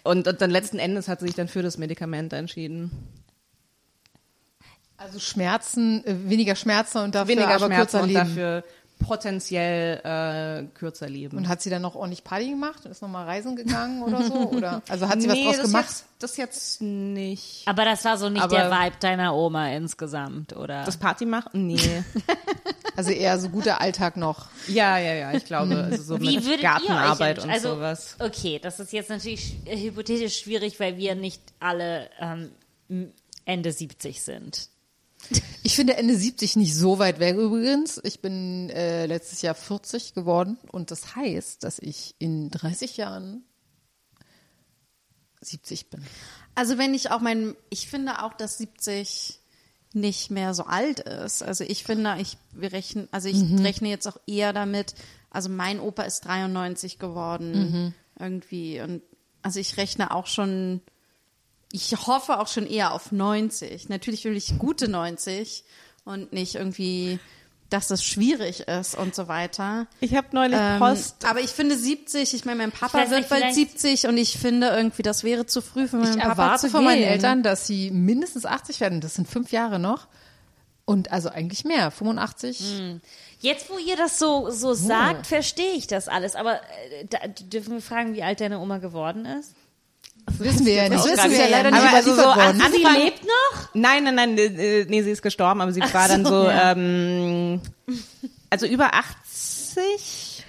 und, 0.02 0.28
und 0.28 0.40
dann 0.40 0.50
letzten 0.50 0.78
Endes 0.78 1.08
hat 1.08 1.20
sie 1.20 1.26
sich 1.26 1.34
dann 1.34 1.48
für 1.48 1.62
das 1.62 1.76
Medikament 1.76 2.32
entschieden. 2.32 2.90
Also 5.02 5.18
Schmerzen, 5.18 6.04
äh, 6.06 6.14
weniger 6.28 6.54
Schmerzen 6.56 6.98
und 6.98 7.14
dafür 7.14 7.28
Weniger 7.36 7.48
aber 7.54 7.66
Schmerzen 7.66 7.76
kürzer 7.76 8.02
und 8.02 8.08
leben. 8.08 8.18
dafür 8.20 8.64
potenziell 8.98 10.00
äh, 10.04 10.64
kürzer 10.78 11.08
leben. 11.08 11.36
Und 11.36 11.48
hat 11.48 11.60
sie 11.60 11.70
dann 11.70 11.82
noch 11.82 11.96
ordentlich 11.96 12.22
Party 12.22 12.50
gemacht 12.50 12.84
und 12.84 12.92
ist 12.92 13.02
nochmal 13.02 13.24
reisen 13.26 13.56
gegangen 13.56 14.00
oder 14.02 14.22
so? 14.22 14.32
Oder 14.52 14.80
also 14.88 15.08
hat 15.08 15.20
sie 15.20 15.26
nee, 15.26 15.44
was 15.44 15.44
draus 15.44 15.56
das 15.56 15.66
gemacht? 15.66 15.88
Jetzt, 15.88 16.04
das 16.20 16.36
jetzt 16.36 16.82
nicht. 16.82 17.62
Aber 17.66 17.84
das 17.84 18.04
war 18.04 18.16
so 18.16 18.28
nicht 18.28 18.42
Aber- 18.42 18.54
der 18.56 18.70
Vibe 18.70 18.96
deiner 19.00 19.34
Oma 19.34 19.70
insgesamt, 19.70 20.54
oder? 20.56 20.84
Das 20.84 20.96
Party 20.96 21.26
machen? 21.26 21.66
Nee. 21.66 22.04
Also 22.94 23.10
eher 23.10 23.38
so 23.38 23.48
guter 23.48 23.80
Alltag 23.80 24.18
noch. 24.18 24.48
ja, 24.68 24.98
ja, 24.98 25.14
ja, 25.14 25.32
ich 25.32 25.46
glaube, 25.46 25.74
also 25.90 26.02
so 26.02 26.20
Wie 26.20 26.36
mit 26.38 26.60
Gartenarbeit 26.60 27.38
und 27.42 27.48
also, 27.48 27.70
sowas. 27.76 28.16
Okay, 28.18 28.58
das 28.62 28.80
ist 28.80 28.92
jetzt 28.92 29.08
natürlich 29.08 29.54
sch- 29.64 29.80
hypothetisch 29.82 30.36
schwierig, 30.38 30.78
weil 30.78 30.98
wir 30.98 31.14
nicht 31.14 31.40
alle 31.58 32.10
ähm, 32.20 32.50
Ende 33.46 33.72
70 33.72 34.20
sind. 34.22 34.68
Ich 35.62 35.76
finde 35.76 35.96
Ende 35.96 36.16
70 36.16 36.56
nicht 36.56 36.74
so 36.74 36.98
weit 36.98 37.20
weg 37.20 37.36
übrigens. 37.36 38.00
Ich 38.04 38.20
bin 38.20 38.68
äh, 38.70 39.06
letztes 39.06 39.42
Jahr 39.42 39.54
40 39.54 40.14
geworden 40.14 40.58
und 40.70 40.90
das 40.90 41.14
heißt, 41.14 41.62
dass 41.62 41.78
ich 41.78 42.14
in 42.18 42.50
30 42.50 42.96
Jahren 42.96 43.44
70 45.40 45.90
bin. 45.90 46.04
Also 46.54 46.78
wenn 46.78 46.94
ich 46.94 47.10
auch 47.10 47.20
mein, 47.20 47.54
ich 47.70 47.88
finde 47.88 48.22
auch, 48.22 48.34
dass 48.34 48.58
70 48.58 49.40
nicht 49.94 50.30
mehr 50.30 50.54
so 50.54 50.64
alt 50.64 51.00
ist. 51.00 51.42
Also 51.42 51.64
ich 51.64 51.84
finde, 51.84 52.16
ich 52.18 52.38
wir 52.52 52.72
rechnen, 52.72 53.08
also 53.12 53.28
ich 53.28 53.42
rechne 53.62 53.88
jetzt 53.88 54.06
auch 54.08 54.18
eher 54.26 54.52
damit, 54.52 54.94
also 55.30 55.48
mein 55.48 55.80
Opa 55.80 56.02
ist 56.02 56.22
93 56.22 56.98
geworden 56.98 57.94
irgendwie 58.18 58.80
und 58.80 59.02
also 59.42 59.58
ich 59.60 59.76
rechne 59.76 60.14
auch 60.14 60.26
schon, 60.26 60.80
ich 61.72 61.92
hoffe 62.06 62.38
auch 62.38 62.48
schon 62.48 62.66
eher 62.66 62.92
auf 62.92 63.12
90. 63.12 63.88
Natürlich 63.88 64.24
will 64.24 64.36
ich 64.36 64.58
gute 64.58 64.88
90 64.88 65.64
und 66.04 66.32
nicht 66.32 66.54
irgendwie, 66.56 67.18
dass 67.70 67.88
das 67.88 68.04
schwierig 68.04 68.60
ist 68.68 68.94
und 68.94 69.14
so 69.14 69.28
weiter. 69.28 69.86
Ich 70.00 70.14
habe 70.14 70.28
neulich 70.32 70.58
Ähm, 70.60 70.78
Post. 70.78 71.24
aber 71.24 71.40
ich 71.40 71.50
finde 71.50 71.76
70, 71.76 72.34
ich 72.34 72.44
meine, 72.44 72.58
mein 72.58 72.72
Papa 72.72 72.98
wird 72.98 73.10
nicht, 73.20 73.28
bald 73.30 73.40
vielleicht- 73.42 73.54
70 73.54 74.06
und 74.08 74.18
ich 74.18 74.36
finde 74.38 74.68
irgendwie, 74.68 75.02
das 75.02 75.24
wäre 75.24 75.46
zu 75.46 75.62
früh 75.62 75.88
für 75.88 75.96
meinen 75.96 76.10
Ich 76.18 76.22
Papa 76.22 76.30
erwarte 76.30 76.66
zu 76.66 76.70
von 76.70 76.84
meinen. 76.84 77.02
Eltern, 77.02 77.42
dass 77.42 77.66
sie 77.66 77.90
mindestens 77.90 78.44
80 78.44 78.80
werden. 78.80 79.00
Das 79.00 79.14
sind 79.14 79.26
fünf 79.28 79.52
Jahre 79.52 79.78
noch. 79.78 80.06
Und 80.84 81.12
also 81.12 81.28
eigentlich 81.28 81.64
mehr, 81.64 81.90
85. 81.92 83.00
Jetzt, 83.40 83.70
wo 83.70 83.78
ihr 83.78 83.96
das 83.96 84.18
so, 84.18 84.50
so 84.50 84.74
sagt, 84.74 85.26
verstehe 85.28 85.72
ich 85.74 85.86
das 85.86 86.08
alles. 86.08 86.34
Aber 86.34 86.56
äh, 86.56 87.06
da, 87.08 87.18
dürfen 87.28 87.74
wir 87.74 87.80
fragen, 87.80 88.14
wie 88.14 88.22
alt 88.24 88.40
deine 88.40 88.58
Oma 88.58 88.78
geworden 88.78 89.24
ist? 89.24 89.54
Das 90.26 90.38
wissen 90.40 90.66
wir 90.66 90.74
ja 90.74 90.88
nicht. 90.88 90.94
Das 90.94 91.04
wissen 91.06 91.30
ist 91.32 91.38
wir 91.38 91.44
ja 91.44 91.50
leider 91.50 91.70
nicht. 91.70 91.80
Aber 91.82 91.96
also 91.96 92.14
so 92.14 92.22
an- 92.22 92.38
worden. 92.38 92.56
Sie 92.72 92.84
Anfang- 92.86 93.02
lebt 93.02 93.24
noch? 93.24 93.68
Nein, 93.74 94.04
nein, 94.04 94.14
nein, 94.14 94.38
äh, 94.38 94.84
nee, 94.88 95.02
sie 95.02 95.10
ist 95.10 95.22
gestorben, 95.22 95.60
aber 95.60 95.72
sie 95.72 95.80
war 95.80 96.08
dann 96.08 96.24
so, 96.24 96.44
ja. 96.44 96.72
ähm, 96.72 97.60
also 98.50 98.66
über 98.66 98.94
80, 98.94 100.44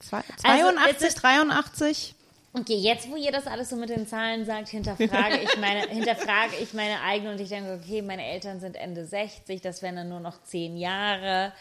zwei- 0.00 0.16
Also, 0.18 0.66
82, 0.70 0.96
es 0.96 1.02
ist- 1.14 1.22
83. 1.22 2.14
Okay, 2.56 2.76
jetzt 2.76 3.10
wo 3.10 3.16
ihr 3.16 3.32
das 3.32 3.48
alles 3.48 3.68
so 3.70 3.74
mit 3.76 3.88
den 3.88 4.06
Zahlen 4.06 4.44
sagt, 4.46 4.68
hinterfrage 4.68 5.40
ich 5.42 5.56
meine, 5.58 5.80
hinterfrage 5.88 6.54
ich 6.62 6.72
meine 6.72 7.00
eigene 7.00 7.32
und 7.32 7.40
ich 7.40 7.48
denke, 7.48 7.80
okay, 7.82 8.00
meine 8.00 8.24
Eltern 8.24 8.60
sind 8.60 8.76
Ende 8.76 9.06
60, 9.06 9.60
das 9.60 9.82
wären 9.82 9.96
dann 9.96 10.08
nur 10.08 10.20
noch 10.20 10.40
zehn 10.44 10.76
Jahre. 10.76 11.52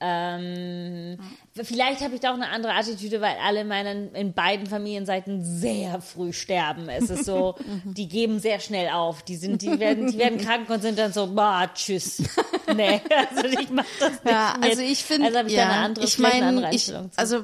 Ähm, 0.00 1.18
vielleicht 1.54 2.00
habe 2.02 2.14
ich 2.14 2.20
da 2.20 2.30
auch 2.30 2.34
eine 2.34 2.48
andere 2.50 2.72
Attitüde, 2.74 3.20
weil 3.20 3.36
alle 3.44 3.64
meinen 3.64 4.14
in 4.14 4.32
beiden 4.32 4.66
Familienseiten 4.66 5.44
sehr 5.44 6.00
früh 6.00 6.32
sterben. 6.32 6.88
Es 6.88 7.10
ist 7.10 7.24
so, 7.24 7.56
die 7.84 8.08
geben 8.08 8.38
sehr 8.38 8.60
schnell 8.60 8.90
auf. 8.90 9.22
Die 9.22 9.36
sind, 9.36 9.62
die 9.62 9.78
werden, 9.80 10.10
die 10.10 10.18
werden 10.18 10.38
krank 10.38 10.70
und 10.70 10.82
sind 10.82 10.98
dann 10.98 11.12
so, 11.12 11.26
bah, 11.34 11.68
tschüss. 11.74 12.22
Nee, 12.76 13.00
also 13.34 13.46
ich 13.46 13.70
mach 13.70 13.86
das 13.98 14.10
nicht 14.22 14.26
Ja, 14.30 14.54
mit. 14.60 14.68
also 14.70 14.82
ich 14.82 15.02
finde, 15.02 15.28
also 15.28 15.38
habe 15.38 15.48
ich 15.48 15.54
ja, 15.54 15.64
da 15.64 15.72
eine 15.72 15.84
andere, 15.86 16.04
ich 16.04 16.18
meine, 16.18 16.70
ich, 16.74 16.92
also 17.16 17.42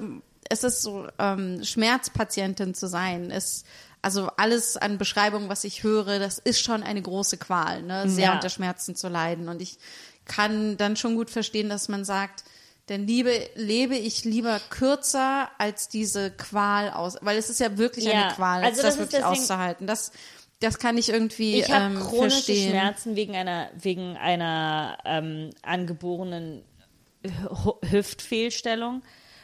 es 0.50 0.62
ist 0.64 0.82
so, 0.82 1.06
ähm, 1.18 1.64
Schmerzpatientin 1.64 2.74
zu 2.74 2.86
sein, 2.88 3.30
ist, 3.30 3.64
also 4.02 4.28
alles 4.36 4.76
an 4.76 4.98
Beschreibungen, 4.98 5.48
was 5.48 5.64
ich 5.64 5.82
höre, 5.82 6.18
das 6.18 6.36
ist 6.38 6.60
schon 6.60 6.82
eine 6.82 7.00
große 7.00 7.38
Qual, 7.38 7.82
ne? 7.82 8.06
sehr 8.10 8.24
Ja. 8.26 8.34
unter 8.34 8.50
Schmerzen 8.50 8.94
zu 8.94 9.08
leiden. 9.08 9.48
Und 9.48 9.62
ich 9.62 9.78
kann 10.26 10.76
dann 10.76 10.96
schon 10.96 11.14
gut 11.16 11.30
verstehen, 11.30 11.68
dass 11.68 11.88
man 11.88 12.04
sagt, 12.04 12.44
denn 12.88 13.06
liebe, 13.06 13.32
lebe 13.54 13.96
ich 13.96 14.24
lieber 14.24 14.60
kürzer 14.70 15.50
als 15.58 15.88
diese 15.88 16.30
Qual 16.30 16.90
aus, 16.90 17.16
weil 17.22 17.38
es 17.38 17.48
ist 17.50 17.60
ja 17.60 17.78
wirklich 17.78 18.04
Ja, 18.04 18.12
eine 18.26 18.34
Qual, 18.34 18.62
als 18.62 18.78
also 18.78 18.82
das, 18.82 18.96
das 18.96 18.98
wirklich 18.98 19.20
deswegen- 19.22 19.40
auszuhalten. 19.40 19.86
Das, 19.86 20.12
das 20.60 20.78
kann 20.78 20.96
ich 20.98 21.08
irgendwie 21.08 21.60
Ich 21.60 21.70
habe 21.70 21.94
ähm, 21.94 22.00
chronische 22.00 22.30
verstehen. 22.36 22.70
Schmerzen 22.70 23.16
wegen 23.16 23.34
einer 23.36 23.70
wegen 23.74 24.16
einer 24.16 24.98
ähm, 25.04 25.50
angeborenen 25.62 26.62
Hü- 27.24 27.90
Hüftfehlstellung 27.90 29.02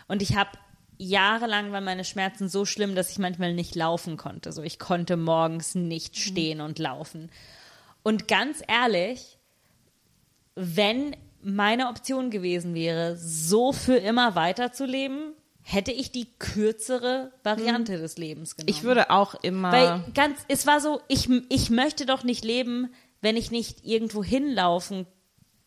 und 0.08 0.20
ich 0.22 0.36
habe 0.36 0.50
jahrelang 0.98 1.72
waren 1.72 1.84
meine 1.84 2.04
Schmerzen 2.04 2.48
so 2.50 2.66
schlimm, 2.66 2.94
dass 2.94 3.10
ich 3.10 3.18
manchmal 3.18 3.54
nicht 3.54 3.74
laufen 3.74 4.18
konnte. 4.18 4.52
So 4.52 4.62
ich 4.62 4.78
konnte 4.78 5.16
morgens 5.16 5.74
nicht 5.74 6.14
Mhm. 6.14 6.20
stehen 6.20 6.60
und 6.60 6.78
laufen. 6.78 7.30
Und 8.02 8.28
ganz 8.28 8.62
ehrlich, 8.68 9.38
wenn 10.54 11.16
meine 11.42 11.88
Option 11.88 12.30
gewesen 12.30 12.74
wäre, 12.74 13.16
so 13.16 13.72
für 13.72 13.96
immer 13.96 14.34
weiterzuleben, 14.34 15.34
hätte 15.62 15.92
ich 15.92 16.10
die 16.10 16.26
kürzere 16.38 17.32
Variante 17.42 17.98
des 17.98 18.18
Lebens 18.18 18.56
genommen. 18.56 18.70
Ich 18.70 18.82
würde 18.82 19.10
auch 19.10 19.34
immer. 19.42 19.72
Weil 19.72 20.04
ganz, 20.14 20.38
es 20.48 20.66
war 20.66 20.80
so, 20.80 21.00
ich, 21.08 21.28
ich 21.48 21.70
möchte 21.70 22.06
doch 22.06 22.24
nicht 22.24 22.44
leben, 22.44 22.88
wenn 23.20 23.36
ich 23.36 23.50
nicht 23.50 23.84
irgendwo 23.84 24.24
hinlaufen 24.24 25.06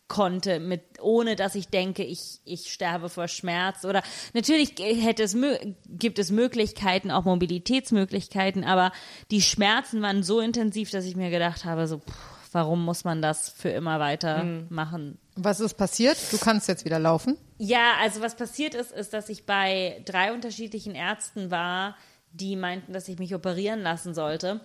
konnte, 0.06 0.60
mit, 0.60 0.82
ohne 1.00 1.34
dass 1.34 1.54
ich 1.54 1.68
denke, 1.68 2.04
ich, 2.04 2.40
ich 2.44 2.70
sterbe 2.70 3.08
vor 3.08 3.26
Schmerz. 3.26 3.84
Oder 3.84 4.02
natürlich 4.34 4.74
hätte 4.78 5.22
es, 5.22 5.36
gibt 5.88 6.18
es 6.18 6.30
Möglichkeiten, 6.30 7.10
auch 7.10 7.24
Mobilitätsmöglichkeiten, 7.24 8.64
aber 8.64 8.92
die 9.30 9.40
Schmerzen 9.40 10.02
waren 10.02 10.22
so 10.22 10.40
intensiv, 10.40 10.90
dass 10.90 11.06
ich 11.06 11.16
mir 11.16 11.30
gedacht 11.30 11.64
habe, 11.64 11.86
so, 11.86 11.98
pff, 11.98 12.33
warum 12.54 12.84
muss 12.84 13.04
man 13.04 13.20
das 13.20 13.48
für 13.48 13.70
immer 13.70 14.00
weiter 14.00 14.44
machen? 14.68 15.18
Was 15.36 15.60
ist 15.60 15.74
passiert? 15.74 16.16
Du 16.32 16.38
kannst 16.38 16.68
jetzt 16.68 16.84
wieder 16.84 16.98
laufen. 16.98 17.36
Ja, 17.58 17.94
also 18.00 18.20
was 18.20 18.36
passiert 18.36 18.74
ist, 18.74 18.92
ist, 18.92 19.12
dass 19.12 19.28
ich 19.28 19.44
bei 19.44 20.00
drei 20.04 20.32
unterschiedlichen 20.32 20.94
Ärzten 20.94 21.50
war, 21.50 21.96
die 22.32 22.56
meinten, 22.56 22.92
dass 22.92 23.08
ich 23.08 23.18
mich 23.18 23.34
operieren 23.34 23.82
lassen 23.82 24.14
sollte. 24.14 24.60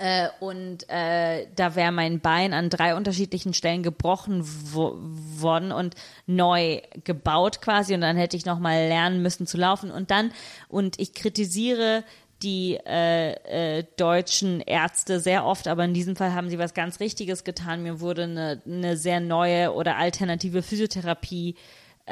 Äh, 0.00 0.28
und 0.40 0.88
äh, 0.88 1.46
da 1.54 1.74
wäre 1.74 1.92
mein 1.92 2.20
Bein 2.20 2.54
an 2.54 2.70
drei 2.70 2.94
unterschiedlichen 2.94 3.52
Stellen 3.52 3.82
gebrochen 3.82 4.42
wo 4.72 4.96
worden 4.98 5.72
und 5.72 5.94
neu 6.26 6.80
gebaut 7.04 7.60
quasi. 7.60 7.92
Und 7.92 8.00
dann 8.00 8.16
hätte 8.16 8.36
ich 8.36 8.46
noch 8.46 8.58
mal 8.58 8.88
lernen 8.88 9.20
müssen 9.20 9.46
zu 9.46 9.58
laufen. 9.58 9.90
Und 9.90 10.10
dann, 10.10 10.32
und 10.68 10.98
ich 10.98 11.12
kritisiere 11.12 12.02
die 12.42 12.78
äh, 12.86 13.78
äh, 13.78 13.84
deutschen 13.96 14.60
Ärzte 14.60 15.20
sehr 15.20 15.44
oft, 15.44 15.68
aber 15.68 15.84
in 15.84 15.94
diesem 15.94 16.16
Fall 16.16 16.34
haben 16.34 16.48
sie 16.48 16.58
was 16.58 16.74
ganz 16.74 17.00
Richtiges 17.00 17.44
getan. 17.44 17.82
Mir 17.82 18.00
wurde 18.00 18.24
eine, 18.24 18.62
eine 18.66 18.96
sehr 18.96 19.20
neue 19.20 19.74
oder 19.74 19.96
alternative 19.96 20.62
Physiotherapie 20.62 21.54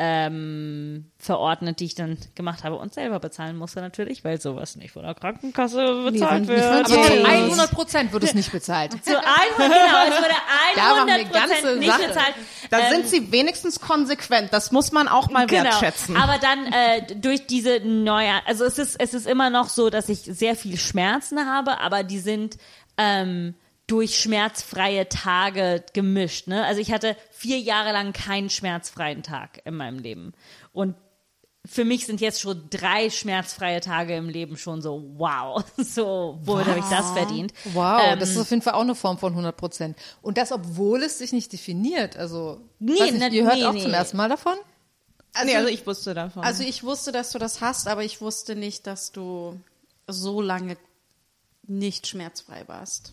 ähm, 0.01 1.11
verordnet, 1.19 1.81
die 1.81 1.87
ich 1.87 1.97
dann 1.97 2.19
gemacht 2.37 2.63
habe 2.63 2.77
und 2.77 2.95
selber 2.95 3.19
bezahlen 3.19 3.57
musste 3.57 3.81
natürlich, 3.81 4.23
weil 4.23 4.41
sowas 4.41 4.77
nicht 4.77 4.93
von 4.93 5.03
der 5.03 5.15
Krankenkasse 5.15 6.05
bezahlt 6.05 6.47
von 6.47 6.49
wird. 6.49 6.63
Aber 6.63 6.85
zu 6.87 7.01
100 7.27 7.71
Prozent 7.73 8.13
wird 8.13 8.23
es 8.23 8.33
nicht 8.35 8.53
bezahlt. 8.53 8.93
Zu 9.05 9.19
100, 9.19 9.27
genau, 9.59 9.73
es 10.09 10.19
wurde 10.19 10.35
Da 10.77 10.95
machen 10.95 11.07
wir 11.09 11.15
100 11.15 11.33
ganze 11.33 11.77
nicht 11.77 11.91
Sache. 11.91 12.07
bezahlt. 12.07 12.35
da 12.71 12.79
Ähm, 12.79 12.85
sind 12.93 13.09
sie 13.09 13.33
wenigstens 13.33 13.81
konsequent. 13.81 14.53
Das 14.53 14.71
muss 14.71 14.93
man 14.93 15.09
auch 15.09 15.31
mal 15.31 15.51
wertschätzen. 15.51 16.15
Genau. 16.15 16.27
Aber 16.27 16.39
dann 16.39 16.73
äh, 16.73 17.17
durch 17.17 17.47
diese 17.49 17.81
neue, 17.81 18.31
also 18.47 18.65
es 18.65 18.79
ist 18.79 19.01
es 19.01 19.15
ist 19.15 19.27
immer 19.27 19.51
noch 19.51 19.69
so, 19.69 19.91
dass 19.91 20.09
ich 20.09 20.21
sehr 20.21 20.55
viel 20.55 20.77
Schmerzen 20.77 21.45
habe, 21.45 21.81
aber 21.81 22.05
die 22.05 22.21
sind 22.21 22.57
ähm, 22.97 23.55
durch 23.89 24.21
schmerzfreie 24.21 25.09
Tage 25.09 25.83
gemischt. 25.95 26.47
Ne? 26.47 26.65
Also 26.65 26.81
ich 26.81 26.93
hatte 26.93 27.17
vier 27.33 27.59
Jahre 27.59 27.93
lang 27.93 28.13
keinen 28.13 28.51
schmerzfreien 28.51 29.25
Tag 29.25 29.61
in 29.65 29.75
meinem 29.75 29.99
Leben 29.99 30.33
und 30.73 30.95
für 31.67 31.85
mich 31.85 32.07
sind 32.07 32.21
jetzt 32.23 32.41
schon 32.41 32.69
drei 32.71 33.11
schmerzfreie 33.11 33.81
Tage 33.81 34.17
im 34.17 34.29
Leben 34.31 34.57
schon 34.57 34.81
so 34.81 35.05
wow, 35.17 35.63
so 35.77 36.39
womit 36.43 36.67
habe 36.67 36.79
ich 36.79 36.85
das 36.87 37.11
verdient? 37.11 37.53
Wow, 37.75 38.01
Ähm, 38.05 38.19
das 38.21 38.31
ist 38.31 38.39
auf 38.39 38.49
jeden 38.49 38.63
Fall 38.63 38.75
auch 38.75 38.81
eine 38.83 38.95
Form 38.95 39.19
von 39.19 39.33
100 39.33 39.55
Prozent. 39.57 39.99
Und 40.23 40.39
das, 40.39 40.51
obwohl 40.53 41.03
es 41.03 41.19
sich 41.19 41.33
nicht 41.33 41.53
definiert. 41.53 42.17
Also, 42.17 42.61
Nee, 42.79 42.93
weiß 42.93 43.11
nicht, 43.11 43.21
na- 43.21 43.29
ihr 43.29 43.45
hört 43.45 43.57
nee, 43.57 43.65
auch 43.67 43.73
nee. 43.75 43.83
zum 43.83 43.93
ersten 43.93 44.17
Mal 44.17 44.29
davon? 44.31 44.55
nee, 45.45 45.57
also 45.57 45.69
ich 45.69 45.87
wusste 45.87 46.15
davon. 46.15 46.43
Also 46.43 46.63
ich 46.63 46.85
wusste, 46.85 47.13
dass 47.13 47.33
du 47.33 47.39
das 47.39 47.61
hast, 47.61 47.87
aber 47.87 48.03
ich 48.03 48.21
wusste 48.23 48.55
nicht, 48.57 48.87
dass 48.87 49.13
du 49.13 49.61
so 50.07 50.41
lange 50.41 50.79
nicht 51.67 52.07
schmerzfrei 52.07 52.65
warst. 52.67 53.13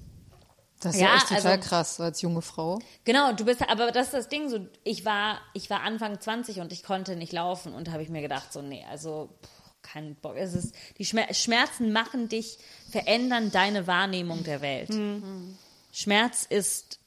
Das 0.86 0.96
ist 0.96 1.02
ja, 1.02 1.08
Ja, 1.10 1.16
echt 1.16 1.28
total 1.30 1.52
also- 1.54 1.68
krass 1.70 2.00
als 2.00 2.22
junge 2.22 2.42
Frau. 2.42 2.80
Genau, 3.04 3.34
du 3.34 3.44
bist, 3.46 3.62
aber 3.68 3.92
das 3.92 4.08
ist 4.08 4.14
das 4.14 4.30
Ding, 4.30 4.50
so, 4.50 4.66
ich 4.84 5.04
war, 5.06 5.40
ich 5.54 5.70
war 5.70 5.82
Anfang 5.82 6.20
20 6.20 6.60
und 6.62 6.72
ich 6.72 6.84
konnte 6.84 7.16
nicht 7.16 7.34
laufen 7.34 7.74
und 7.74 7.92
habe 7.92 8.04
ich 8.04 8.10
mir 8.10 8.22
gedacht, 8.22 8.54
so, 8.54 8.62
nee, 8.62 8.86
also, 8.90 9.30
pff, 9.44 9.50
kein 9.82 10.16
Bock. 10.16 10.36
Es 10.36 10.54
ist, 10.54 10.76
die 10.98 11.06
Schmer 11.06 11.32
Schmerzen 11.34 11.92
machen 11.92 12.28
dich, 12.30 12.58
verändern 12.90 13.52
deine 13.52 13.88
Wahrnehmung 13.88 14.44
der 14.44 14.62
Welt. 14.62 14.90
Schmerz 15.92 16.46
ist 16.50 17.00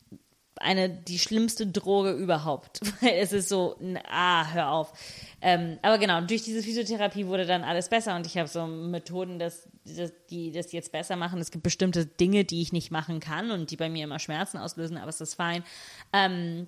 eine, 0.61 0.89
die 0.89 1.19
schlimmste 1.19 1.67
Droge 1.67 2.13
überhaupt, 2.13 2.81
weil 3.01 3.15
es 3.15 3.33
ist 3.33 3.49
so, 3.49 3.77
ah, 4.11 4.53
hör 4.53 4.71
auf. 4.71 4.93
Ähm, 5.41 5.79
aber 5.83 5.99
genau, 5.99 6.21
durch 6.21 6.43
diese 6.43 6.63
Physiotherapie 6.63 7.27
wurde 7.27 7.47
dann 7.47 7.63
alles 7.63 7.89
besser 7.89 8.17
und 8.17 8.27
ich 8.27 8.37
habe 8.37 8.49
so 8.49 8.67
Methoden, 8.67 9.39
dass, 9.39 9.69
dass, 9.85 10.13
die 10.31 10.51
das 10.51 10.73
jetzt 10.73 10.93
besser 10.93 11.17
machen. 11.17 11.41
Es 11.41 11.51
gibt 11.51 11.63
bestimmte 11.63 12.07
Dinge, 12.07 12.45
die 12.45 12.61
ich 12.61 12.73
nicht 12.73 12.91
machen 12.91 13.21
kann 13.21 13.51
und 13.51 13.71
die 13.71 13.77
bei 13.77 13.89
mir 13.89 14.05
immer 14.05 14.19
Schmerzen 14.19 14.59
auslösen, 14.59 14.97
aber 14.97 15.09
es 15.09 15.21
ist 15.21 15.35
fein. 15.35 15.63
Ähm, 16.13 16.67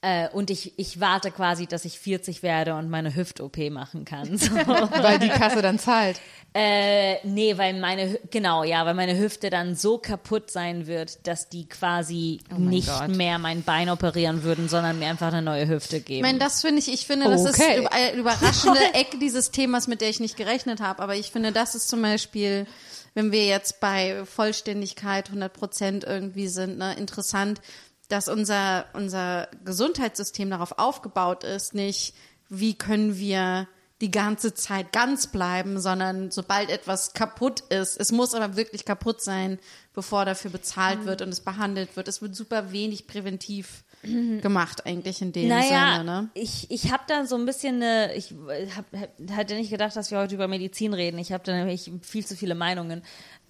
äh, 0.00 0.28
und 0.30 0.50
ich, 0.50 0.78
ich 0.78 1.00
warte 1.00 1.30
quasi, 1.32 1.66
dass 1.66 1.84
ich 1.84 1.98
40 1.98 2.42
werde 2.42 2.74
und 2.74 2.88
meine 2.88 3.14
Hüft-OP 3.16 3.56
machen 3.70 4.04
kann. 4.04 4.38
So. 4.38 4.50
Weil 4.54 5.18
die 5.18 5.28
Kasse 5.28 5.60
dann 5.62 5.78
zahlt. 5.78 6.20
Äh, 6.54 7.16
nee, 7.26 7.58
weil 7.58 7.78
meine, 7.78 8.18
genau, 8.30 8.64
ja, 8.64 8.86
weil 8.86 8.94
meine 8.94 9.18
Hüfte 9.18 9.50
dann 9.50 9.74
so 9.76 9.98
kaputt 9.98 10.50
sein 10.50 10.86
wird, 10.86 11.26
dass 11.26 11.50
die 11.50 11.68
quasi 11.68 12.40
nicht 12.56 12.88
Gott. 12.88 13.08
mehr 13.10 13.38
mein 13.38 13.62
Bein 13.62 13.90
operieren 13.90 14.42
würden, 14.44 14.66
sondern 14.68 14.98
mir 14.98 15.08
einfach 15.08 15.28
eine 15.28 15.42
neue 15.42 15.68
Hüfte 15.68 16.00
geben. 16.00 16.16
Ich 16.16 16.22
meine, 16.22 16.38
das 16.38 16.62
finde 16.62 16.78
ich, 16.80 16.90
ich 16.90 17.06
finde, 17.06 17.28
das 17.28 17.44
ist 17.44 17.60
Okay. 17.60 17.80
über- 17.80 17.92
eine 17.92 18.12
überraschende 18.12 18.80
Ecke 18.94 19.18
dieses 19.18 19.50
Themas, 19.50 19.88
mit 19.88 20.00
der 20.00 20.08
ich 20.08 20.20
nicht 20.20 20.38
gerechnet 20.38 20.80
habe. 20.80 21.02
Aber 21.02 21.14
ich 21.16 21.30
finde, 21.32 21.52
das 21.52 21.74
ist 21.74 21.88
zum 21.90 22.00
Beispiel, 22.00 22.66
wenn 23.14 23.30
wir 23.30 23.44
jetzt 23.46 23.78
bei 23.80 24.24
Vollständigkeit 24.24 25.28
100 25.28 25.52
Prozent 25.52 26.04
irgendwie 26.04 26.48
sind, 26.48 26.78
ne, 26.78 26.94
interessant, 26.94 27.60
dass 28.08 28.28
unser, 28.28 28.86
unser 28.94 29.48
Gesundheitssystem 29.64 30.50
darauf 30.50 30.78
aufgebaut 30.78 31.44
ist, 31.44 31.74
nicht, 31.74 32.14
wie 32.48 32.74
können 32.74 33.16
wir 33.18 33.68
die 34.00 34.10
ganze 34.10 34.54
Zeit 34.54 34.92
ganz 34.92 35.26
bleiben, 35.26 35.80
sondern 35.80 36.30
sobald 36.30 36.70
etwas 36.70 37.14
kaputt 37.14 37.60
ist, 37.68 38.00
es 38.00 38.12
muss 38.12 38.32
aber 38.32 38.56
wirklich 38.56 38.84
kaputt 38.84 39.20
sein, 39.20 39.58
bevor 39.92 40.24
dafür 40.24 40.52
bezahlt 40.52 41.04
wird 41.04 41.20
und 41.20 41.30
es 41.30 41.40
behandelt 41.40 41.96
wird. 41.96 42.06
Es 42.06 42.22
wird 42.22 42.36
super 42.36 42.70
wenig 42.70 43.08
präventiv 43.08 43.82
gemacht 44.02 44.86
eigentlich 44.86 45.20
in 45.20 45.32
dem 45.32 45.48
naja, 45.48 45.96
Sinne, 45.98 46.04
ne? 46.04 46.30
ich, 46.34 46.70
ich 46.70 46.92
habe 46.92 47.02
da 47.08 47.26
so 47.26 47.34
ein 47.34 47.44
bisschen 47.46 47.82
eine, 47.82 48.14
ich 48.14 48.32
hab, 48.76 48.84
hab, 48.92 49.36
hatte 49.36 49.54
nicht 49.54 49.70
gedacht, 49.70 49.96
dass 49.96 50.12
wir 50.12 50.18
heute 50.18 50.36
über 50.36 50.46
Medizin 50.46 50.94
reden. 50.94 51.18
Ich 51.18 51.32
habe 51.32 51.42
da 51.42 51.52
nämlich 51.52 51.90
viel 52.02 52.24
zu 52.24 52.36
viele 52.36 52.54
Meinungen, 52.54 53.02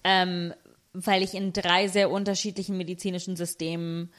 ähm, 0.03 0.53
weil 0.93 1.21
ich 1.21 1.35
in 1.35 1.53
drei 1.53 1.87
sehr 1.87 2.09
unterschiedlichen 2.09 2.77
medizinischen 2.77 3.35
Systemen 3.35 4.11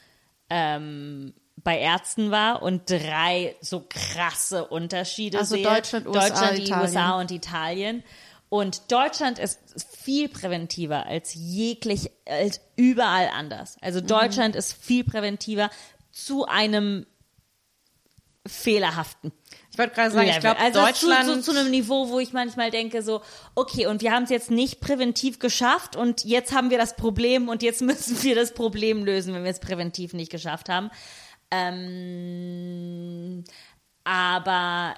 ähm, 0.53 1.33
bei 1.55 1.79
Ärzten 1.79 2.29
war 2.29 2.61
und 2.61 2.89
drei 2.89 3.55
so 3.61 3.85
krasse 3.87 4.65
Unterschiede 4.67 5.39
Also 5.39 5.55
sehe. 5.55 5.63
Deutschland, 5.63 6.07
USA, 6.07 6.27
Deutschland, 6.27 6.57
die 6.57 6.63
Italien. 6.63 6.81
USA 6.81 7.19
und 7.19 7.31
Italien. 7.31 8.03
Und 8.49 8.91
Deutschland 8.91 9.39
ist 9.39 9.59
viel 9.95 10.27
präventiver 10.27 11.05
als 11.05 11.33
jeglich, 11.33 12.11
als 12.27 12.59
überall 12.75 13.29
anders. 13.33 13.77
Also 13.79 14.01
Deutschland 14.01 14.57
ist 14.57 14.73
viel 14.73 15.05
präventiver 15.05 15.69
zu 16.11 16.45
einem 16.45 17.05
fehlerhaften 18.45 19.31
wollte 19.81 19.95
gerade 19.95 20.11
sagen, 20.11 20.27
ich 20.27 20.35
Level. 20.35 20.53
glaube, 20.53 20.59
also 20.59 20.79
Deutschland. 20.79 21.25
Zu, 21.25 21.41
zu, 21.41 21.51
zu 21.51 21.59
einem 21.59 21.71
Niveau, 21.71 22.09
wo 22.09 22.19
ich 22.19 22.33
manchmal 22.33 22.71
denke, 22.71 23.01
so, 23.01 23.21
okay, 23.55 23.87
und 23.87 24.01
wir 24.01 24.11
haben 24.11 24.23
es 24.23 24.29
jetzt 24.29 24.51
nicht 24.51 24.79
präventiv 24.79 25.39
geschafft 25.39 25.95
und 25.95 26.23
jetzt 26.23 26.53
haben 26.53 26.69
wir 26.69 26.77
das 26.77 26.95
Problem 26.95 27.49
und 27.49 27.63
jetzt 27.63 27.81
müssen 27.83 28.21
wir 28.23 28.35
das 28.35 28.53
Problem 28.53 29.03
lösen, 29.03 29.33
wenn 29.33 29.43
wir 29.43 29.51
es 29.51 29.59
präventiv 29.59 30.13
nicht 30.13 30.31
geschafft 30.31 30.69
haben. 30.69 30.91
Ähm, 31.49 33.43
aber 34.03 34.95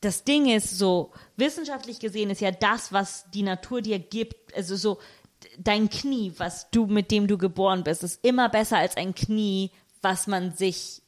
das 0.00 0.24
Ding 0.24 0.50
ist 0.50 0.76
so, 0.78 1.12
wissenschaftlich 1.36 2.00
gesehen 2.00 2.30
ist 2.30 2.40
ja 2.40 2.50
das, 2.50 2.92
was 2.92 3.30
die 3.30 3.42
Natur 3.42 3.82
dir 3.82 3.98
gibt, 4.00 4.54
also 4.56 4.74
so 4.76 4.98
dein 5.58 5.88
Knie, 5.90 6.32
was 6.38 6.70
du, 6.70 6.86
mit 6.86 7.10
dem 7.10 7.26
du 7.26 7.38
geboren 7.38 7.84
bist, 7.84 8.02
ist 8.02 8.24
immer 8.24 8.48
besser 8.48 8.78
als 8.78 8.96
ein 8.96 9.14
Knie, 9.14 9.70
was 10.00 10.26
man 10.26 10.52
sich 10.52 11.01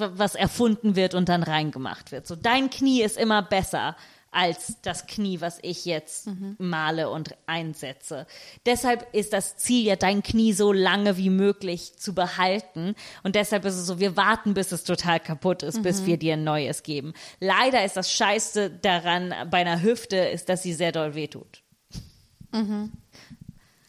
was 0.00 0.34
erfunden 0.34 0.96
wird 0.96 1.14
und 1.14 1.28
dann 1.28 1.42
reingemacht 1.42 2.12
wird. 2.12 2.26
So 2.26 2.36
dein 2.36 2.70
Knie 2.70 3.02
ist 3.02 3.16
immer 3.16 3.42
besser 3.42 3.96
als 4.32 4.76
das 4.82 5.06
Knie, 5.06 5.40
was 5.40 5.58
ich 5.62 5.84
jetzt 5.84 6.28
male 6.58 7.10
und 7.10 7.34
einsetze. 7.46 8.26
Deshalb 8.64 9.12
ist 9.12 9.32
das 9.32 9.56
Ziel 9.56 9.84
ja, 9.86 9.96
dein 9.96 10.22
Knie 10.22 10.52
so 10.52 10.72
lange 10.72 11.16
wie 11.16 11.30
möglich 11.30 11.96
zu 11.96 12.14
behalten. 12.14 12.94
Und 13.22 13.34
deshalb 13.34 13.64
ist 13.64 13.74
es 13.74 13.86
so, 13.86 13.98
wir 13.98 14.16
warten, 14.16 14.54
bis 14.54 14.70
es 14.72 14.84
total 14.84 15.18
kaputt 15.18 15.62
ist, 15.62 15.82
bis 15.82 16.06
wir 16.06 16.16
dir 16.16 16.34
ein 16.34 16.44
neues 16.44 16.82
geben. 16.82 17.12
Leider 17.40 17.84
ist 17.84 17.96
das 17.96 18.12
Scheiße 18.12 18.70
daran 18.70 19.34
bei 19.50 19.58
einer 19.58 19.82
Hüfte, 19.82 20.16
ist, 20.16 20.48
dass 20.48 20.62
sie 20.62 20.74
sehr 20.74 20.92
doll 20.92 21.14
wehtut. 21.14 21.62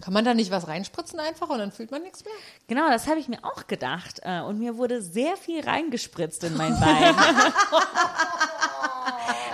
Kann 0.01 0.13
man 0.13 0.25
da 0.25 0.33
nicht 0.33 0.51
was 0.51 0.67
reinspritzen 0.67 1.19
einfach 1.19 1.49
und 1.49 1.59
dann 1.59 1.71
fühlt 1.71 1.91
man 1.91 2.01
nichts 2.01 2.25
mehr? 2.25 2.33
Genau, 2.67 2.89
das 2.89 3.07
habe 3.07 3.19
ich 3.19 3.27
mir 3.27 3.39
auch 3.43 3.67
gedacht. 3.67 4.19
Äh, 4.23 4.41
Und 4.41 4.59
mir 4.59 4.77
wurde 4.77 5.01
sehr 5.01 5.37
viel 5.37 5.63
reingespritzt 5.63 6.43
in 6.43 6.57
mein 6.57 6.79
Bein. 6.79 7.15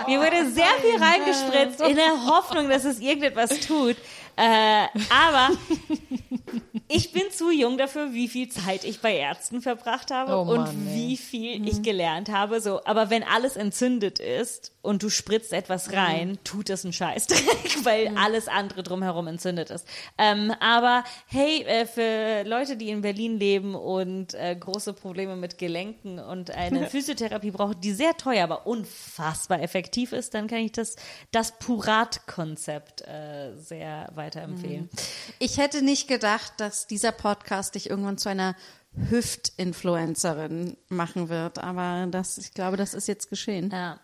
mir 0.06 0.20
wurde 0.20 0.50
sehr 0.50 0.74
viel 0.80 0.96
reingespritzt 1.02 1.80
in 1.82 1.96
der 1.96 2.26
Hoffnung, 2.26 2.68
dass 2.68 2.84
es 2.84 2.98
irgendetwas 3.00 3.60
tut. 3.60 3.96
Äh, 4.38 4.86
aber 5.10 5.50
ich 6.86 7.12
bin 7.12 7.24
zu 7.32 7.50
jung 7.50 7.76
dafür, 7.76 8.12
wie 8.12 8.28
viel 8.28 8.48
Zeit 8.48 8.84
ich 8.84 9.00
bei 9.00 9.14
Ärzten 9.16 9.60
verbracht 9.60 10.10
habe 10.10 10.36
Oh 10.36 10.44
Mann, 10.44 10.60
und 10.60 10.66
ey. 10.68 10.94
wie 10.94 11.16
viel 11.16 11.68
ich 11.68 11.82
gelernt 11.82 12.30
habe. 12.30 12.60
So, 12.60 12.84
aber 12.84 13.10
wenn 13.10 13.22
alles 13.24 13.56
entzündet 13.56 14.20
ist 14.20 14.72
und 14.80 15.02
du 15.02 15.10
spritzt 15.10 15.52
etwas 15.52 15.92
rein, 15.92 16.38
tut 16.44 16.70
es 16.70 16.84
einen 16.84 16.92
Scheißdreck, 16.94 17.84
weil 17.84 18.16
alles 18.16 18.48
andere 18.48 18.82
drumherum 18.82 19.26
entzündet 19.26 19.70
ist. 19.70 19.86
Ähm, 20.16 20.52
aber 20.60 21.04
hey, 21.26 21.62
äh, 21.64 21.84
für 21.84 22.48
Leute, 22.48 22.76
die 22.76 22.88
in 22.88 23.02
Berlin 23.02 23.38
leben 23.38 23.74
und 23.74 24.34
äh, 24.34 24.56
große 24.58 24.94
Probleme 24.94 25.36
mit 25.36 25.58
Gelenken 25.58 26.18
und 26.18 26.52
eine 26.52 26.86
Physiotherapie 26.90 27.50
brauchen, 27.50 27.80
die 27.80 27.92
sehr 27.92 28.16
teuer, 28.16 28.44
aber 28.44 28.66
unfassbar 28.66 29.60
effektiv 29.60 30.12
ist, 30.12 30.32
dann 30.32 30.46
kann 30.46 30.58
ich 30.58 30.72
das, 30.72 30.96
das 31.32 31.58
Purat-Konzept 31.58 33.02
äh, 33.02 33.54
sehr 33.56 34.10
weiterempfehlen. 34.28 34.90
Ich 35.38 35.58
hätte 35.58 35.82
nicht 35.82 36.08
gedacht, 36.08 36.52
dass 36.58 36.86
dieser 36.86 37.12
Podcast 37.12 37.74
dich 37.74 37.88
irgendwann 37.88 38.18
zu 38.18 38.28
einer 38.28 38.54
Hüft-Influencerin 39.10 40.76
machen 40.88 41.28
wird, 41.28 41.58
aber 41.58 42.06
das, 42.10 42.38
ich 42.38 42.52
glaube, 42.52 42.76
das 42.76 42.94
ist 42.94 43.08
jetzt 43.08 43.30
geschehen. 43.30 43.70
Ja. 43.70 44.00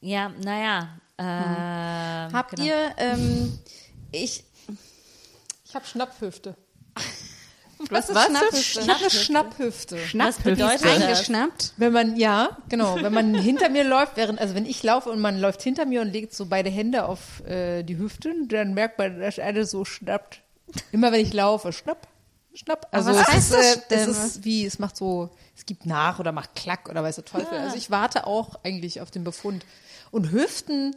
Ja, 0.00 0.28
naja. 0.28 1.00
Äh, 1.16 2.32
Habt 2.32 2.56
genau. 2.56 2.64
ihr, 2.64 2.94
ähm, 2.98 3.58
ich, 4.12 4.44
Ich 5.64 5.74
habe 5.74 5.84
Schnapphüfte. 5.86 6.56
was 7.90 8.08
ist 8.08 8.14
was? 8.14 8.26
Schnapphüfte? 8.26 8.80
Ich 8.80 8.88
habe 8.88 9.00
eine 9.00 9.10
Schnapphüfte. 9.10 9.98
Was 10.14 10.38
bedeutet 10.38 10.84
das? 10.84 11.02
Eingeschnappt? 11.02 11.72
Wenn 11.76 11.92
man, 11.92 12.16
ja, 12.16 12.56
genau, 12.68 12.96
wenn 13.00 13.12
man 13.12 13.34
hinter 13.40 13.68
mir 13.68 13.84
läuft, 13.84 14.16
während, 14.16 14.40
also 14.40 14.54
wenn 14.54 14.66
ich 14.66 14.82
laufe 14.82 15.10
und 15.10 15.20
man 15.20 15.40
läuft 15.40 15.62
hinter 15.62 15.86
mir 15.86 16.00
und 16.02 16.12
legt 16.12 16.34
so 16.34 16.46
beide 16.46 16.70
Hände 16.70 17.04
auf 17.04 17.44
äh, 17.46 17.82
die 17.82 17.98
Hüften, 17.98 18.48
dann 18.48 18.74
merkt 18.74 18.98
man, 18.98 19.20
dass 19.20 19.38
einer 19.38 19.64
so 19.64 19.84
schnappt. 19.84 20.42
Immer 20.92 21.12
wenn 21.12 21.20
ich 21.20 21.32
laufe, 21.32 21.72
schnapp, 21.72 22.08
schnapp. 22.52 22.88
Also 22.90 23.10
was 23.10 23.20
es 23.20 23.28
heißt 23.28 23.52
ist, 23.52 23.56
das 23.56 23.76
äh, 23.76 23.80
denn? 23.90 24.10
es 24.10 24.24
ist 24.24 24.44
wie, 24.44 24.66
es 24.66 24.78
macht 24.78 24.96
so, 24.96 25.30
es 25.56 25.64
gibt 25.64 25.86
nach 25.86 26.18
oder 26.18 26.32
macht 26.32 26.54
Klack 26.54 26.88
oder 26.88 27.02
weiß 27.02 27.16
der 27.16 27.24
Teufel. 27.24 27.58
Also 27.58 27.76
ich 27.76 27.90
warte 27.90 28.26
auch 28.26 28.56
eigentlich 28.64 29.00
auf 29.00 29.10
den 29.10 29.24
Befund. 29.24 29.64
Und 30.10 30.30
Hüften, 30.30 30.94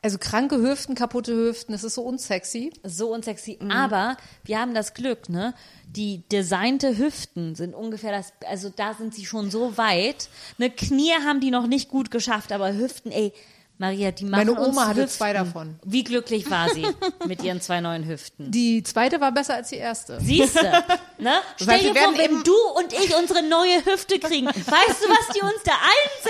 also 0.00 0.18
kranke 0.18 0.58
Hüften, 0.58 0.94
kaputte 0.94 1.32
Hüften, 1.32 1.72
das 1.72 1.82
ist 1.82 1.94
so 1.94 2.02
unsexy. 2.02 2.72
so 2.84 3.12
unsexy. 3.12 3.58
Aber 3.68 4.16
wir 4.44 4.60
haben 4.60 4.74
das 4.74 4.94
Glück, 4.94 5.28
ne? 5.28 5.54
Die 5.86 6.22
designte 6.30 6.98
Hüften 6.98 7.54
sind 7.54 7.74
ungefähr 7.74 8.12
das, 8.12 8.32
also 8.46 8.70
da 8.70 8.94
sind 8.94 9.14
sie 9.14 9.24
schon 9.24 9.50
so 9.50 9.76
weit. 9.76 10.28
Ne, 10.58 10.70
Knie 10.70 11.12
haben 11.24 11.40
die 11.40 11.50
noch 11.50 11.66
nicht 11.66 11.88
gut 11.88 12.10
geschafft, 12.10 12.52
aber 12.52 12.74
Hüften, 12.74 13.10
ey, 13.10 13.32
Maria, 13.80 14.10
die 14.10 14.24
machen 14.24 14.46
Meine 14.48 14.60
Oma 14.60 14.88
hatte 14.88 15.02
Hüften. 15.02 15.16
zwei 15.18 15.32
davon. 15.32 15.78
Wie 15.84 16.02
glücklich 16.02 16.50
war 16.50 16.68
sie 16.70 16.84
mit 17.26 17.42
ihren 17.44 17.60
zwei 17.60 17.80
neuen 17.80 18.04
Hüften? 18.08 18.50
Die 18.50 18.82
zweite 18.82 19.20
war 19.20 19.30
besser 19.30 19.54
als 19.54 19.68
die 19.68 19.76
erste. 19.76 20.20
Siehste, 20.20 20.84
ne? 21.18 21.40
Stell 21.56 21.68
Weil 21.68 21.78
dir 21.80 21.86
vor, 21.86 21.94
werden 21.94 22.18
wenn 22.18 22.24
eben- 22.32 22.42
du 22.42 22.56
und 22.76 22.92
ich 22.92 23.14
unsere 23.14 23.42
neue 23.44 23.84
Hüfte 23.84 24.18
kriegen. 24.18 24.46
Weißt 24.46 24.66
du, 24.66 25.08
was 25.08 25.28
die 25.34 25.40
uns 25.42 25.62
da 25.64 25.72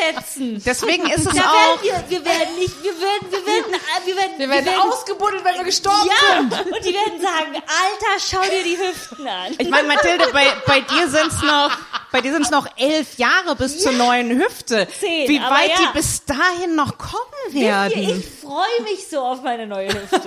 einsetzen? 0.05 0.62
Deswegen 0.64 1.07
ist 1.09 1.26
es 1.26 1.34
Da 1.34 1.40
auch. 1.40 1.82
werden 1.82 2.05
wir, 2.11 2.18
wir 2.18 2.24
werden 2.26 2.55
nicht, 2.59 2.82
wir 2.82 2.92
werden, 3.01 3.26
wir 3.30 3.46
werden, 3.46 3.80
wir 4.05 4.16
werden, 4.16 4.32
Wir 4.38 4.49
werden 4.51 4.68
ausgebuddelt, 4.82 5.42
wenn 5.44 5.55
wir 5.57 5.64
gestorben 5.64 6.03
sind. 6.03 6.53
Ja, 6.53 6.59
und 6.61 6.84
die 6.84 6.92
werden 6.94 7.20
sagen, 7.20 7.55
Alter, 7.55 8.20
schau 8.30 8.42
dir 8.42 8.62
die 8.62 8.76
Hüften 8.76 9.26
an. 9.26 9.55
Ich 9.57 9.70
meine, 9.70 9.88
Mathilde, 9.88 10.26
bei, 10.34 10.44
bei 10.66 10.80
dir 10.82 11.09
sind's 11.09 11.40
noch, 11.42 11.70
bei 12.12 12.20
dir 12.20 12.32
sind's 12.34 12.51
noch 12.51 12.66
elf 12.76 13.16
Jahre 13.16 13.57
bis 13.57 13.80
zur 13.82 13.92
neuen 13.92 14.30
Hüfte. 14.38 14.86
Zehn, 15.01 15.28
Wie 15.28 15.40
weit 15.40 15.70
ja. 15.70 15.76
die 15.92 15.99
bis 15.99 16.24
dahin 16.26 16.74
noch 16.74 16.99
kommen 16.99 17.22
werden. 17.51 17.99
Ich 17.99 18.26
freue 18.26 18.82
mich 18.84 19.09
so 19.09 19.20
auf 19.20 19.43
meine 19.43 19.66
neue 19.66 19.89
Hüfte. 19.89 20.20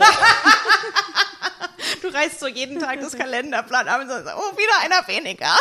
Du 2.01 2.07
reißt 2.07 2.39
so 2.39 2.47
jeden 2.47 2.79
Tag 2.79 2.99
das 2.99 3.13
Kalenderblatt 3.13 3.87
ab 3.87 4.01
und 4.01 4.07
sagst, 4.07 4.33
oh, 4.35 4.57
wieder 4.57 4.81
einer 4.83 5.07
weniger. 5.07 5.55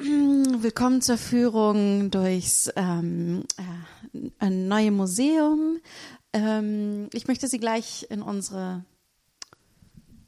Willkommen 0.00 1.02
zur 1.02 1.18
Führung 1.18 2.10
durchs 2.10 2.70
ähm, 2.76 3.44
äh, 4.40 4.48
neue 4.48 4.90
Museum. 4.90 5.80
Ähm, 6.32 7.10
ich 7.12 7.26
möchte 7.26 7.48
Sie 7.48 7.58
gleich 7.58 8.06
in 8.10 8.22
unsere 8.22 8.84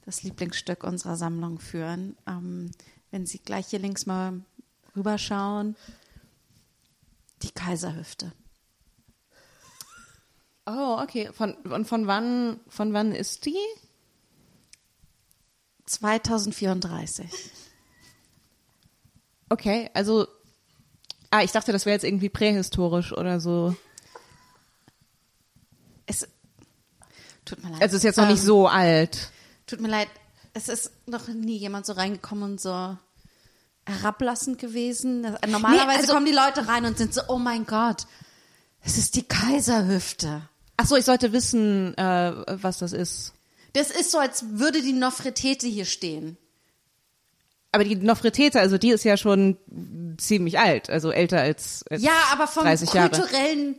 das 0.05 0.23
Lieblingsstück 0.25 0.83
unserer 0.83 1.17
Sammlung 1.17 1.61
führen. 1.61 2.17
Ähm, 2.27 2.73
wenn 3.11 3.27
Sie 3.27 3.39
gleich 3.39 3.69
hier 3.69 3.79
links 3.79 4.07
mal 4.07 4.41
rüberschauen, 4.97 5.77
die 7.43 7.53
Kaiserhüfte. 7.53 8.33
Oh, 10.67 10.99
okay. 11.03 11.31
Von, 11.33 11.55
und 11.55 11.87
von 11.87 12.07
wann, 12.07 12.61
von 12.69 12.93
wann 12.93 13.13
ist 13.13 13.47
die? 13.47 13.57
2034. 15.87 17.27
Okay, 19.49 19.91
also, 19.95 20.29
ah, 21.31 21.43
ich 21.43 21.51
dachte, 21.53 21.73
das 21.73 21.87
wäre 21.87 21.95
jetzt 21.95 22.05
irgendwie 22.05 22.29
prähistorisch 22.29 23.13
oder 23.13 23.41
so. 23.41 23.75
Es 26.07 26.29
tut 27.45 27.63
mir 27.65 27.71
leid. 27.71 27.83
Also, 27.83 27.97
es 27.97 28.01
ist 28.01 28.05
jetzt 28.05 28.17
noch 28.17 28.29
nicht 28.29 28.41
Ähm, 28.41 28.47
so 28.47 28.69
alt. 28.69 29.31
Tut 29.67 29.81
mir 29.81 29.89
leid, 29.89 30.09
es 30.53 30.69
ist 30.69 30.93
noch 31.07 31.27
nie 31.29 31.57
jemand 31.57 31.87
so 31.87 31.93
reingekommen 31.95 32.45
und 32.53 32.61
so 32.61 32.97
herablassend 33.87 34.59
gewesen. 34.59 35.23
Normalerweise 35.49 35.87
Nee, 35.87 35.97
also- 36.03 36.13
kommen 36.13 36.27
die 36.27 36.33
Leute 36.33 36.69
rein 36.69 36.85
und 36.85 36.97
sind 36.99 37.13
so, 37.13 37.23
oh 37.29 37.39
mein 37.39 37.67
Gott, 37.67 38.07
es 38.85 38.99
ist 38.99 39.17
die 39.17 39.23
Kaiserhüfte. 39.23 40.43
Ach 40.77 40.87
so, 40.87 40.97
ich 40.97 41.05
sollte 41.05 41.33
wissen, 41.33 41.97
äh, 41.99 42.33
was 42.47 42.79
das 42.79 42.93
ist. 42.93 43.33
Das 43.75 43.91
ist 43.91 44.11
so, 44.11 44.19
als 44.19 44.45
würde 44.51 44.83
die 44.83 44.93
Nofretete 44.93 45.67
hier 45.67 45.85
stehen. 45.85 46.37
Aber 47.73 47.85
die 47.85 47.95
Nofretete, 47.95 48.59
also 48.59 48.79
die 48.79 48.91
ist 48.91 49.05
ja 49.05 49.17
schon 49.17 49.57
ziemlich 50.19 50.59
alt, 50.59 50.91
also 50.91 51.13
älter 51.13 51.41
als, 51.41 51.85
als 51.89 52.03
Ja, 52.03 52.13
aber 52.33 52.49
vom 52.49 52.65
30 52.65 52.93
Jahre. 52.93 53.11
kulturellen 53.11 53.77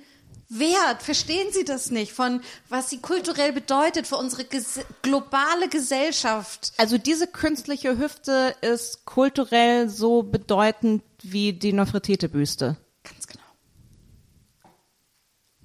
Wert, 0.48 1.02
verstehen 1.02 1.48
Sie 1.52 1.64
das 1.66 1.92
nicht? 1.92 2.12
Von 2.12 2.42
was 2.70 2.90
sie 2.90 3.00
kulturell 3.00 3.54
bedeutet 3.54 4.06
für 4.08 4.18
unsere 4.18 4.44
ges 4.44 4.80
globale 5.02 5.70
Gesellschaft. 5.70 6.74
Also 6.78 6.98
diese 6.98 7.28
künstliche 7.28 7.98
Hüfte 7.98 8.54
ist 8.62 9.06
kulturell 9.06 9.90
so 9.90 10.24
bedeutend 10.24 11.04
wie 11.22 11.54
die 11.54 11.72
Nofretete-Büste. 11.74 12.78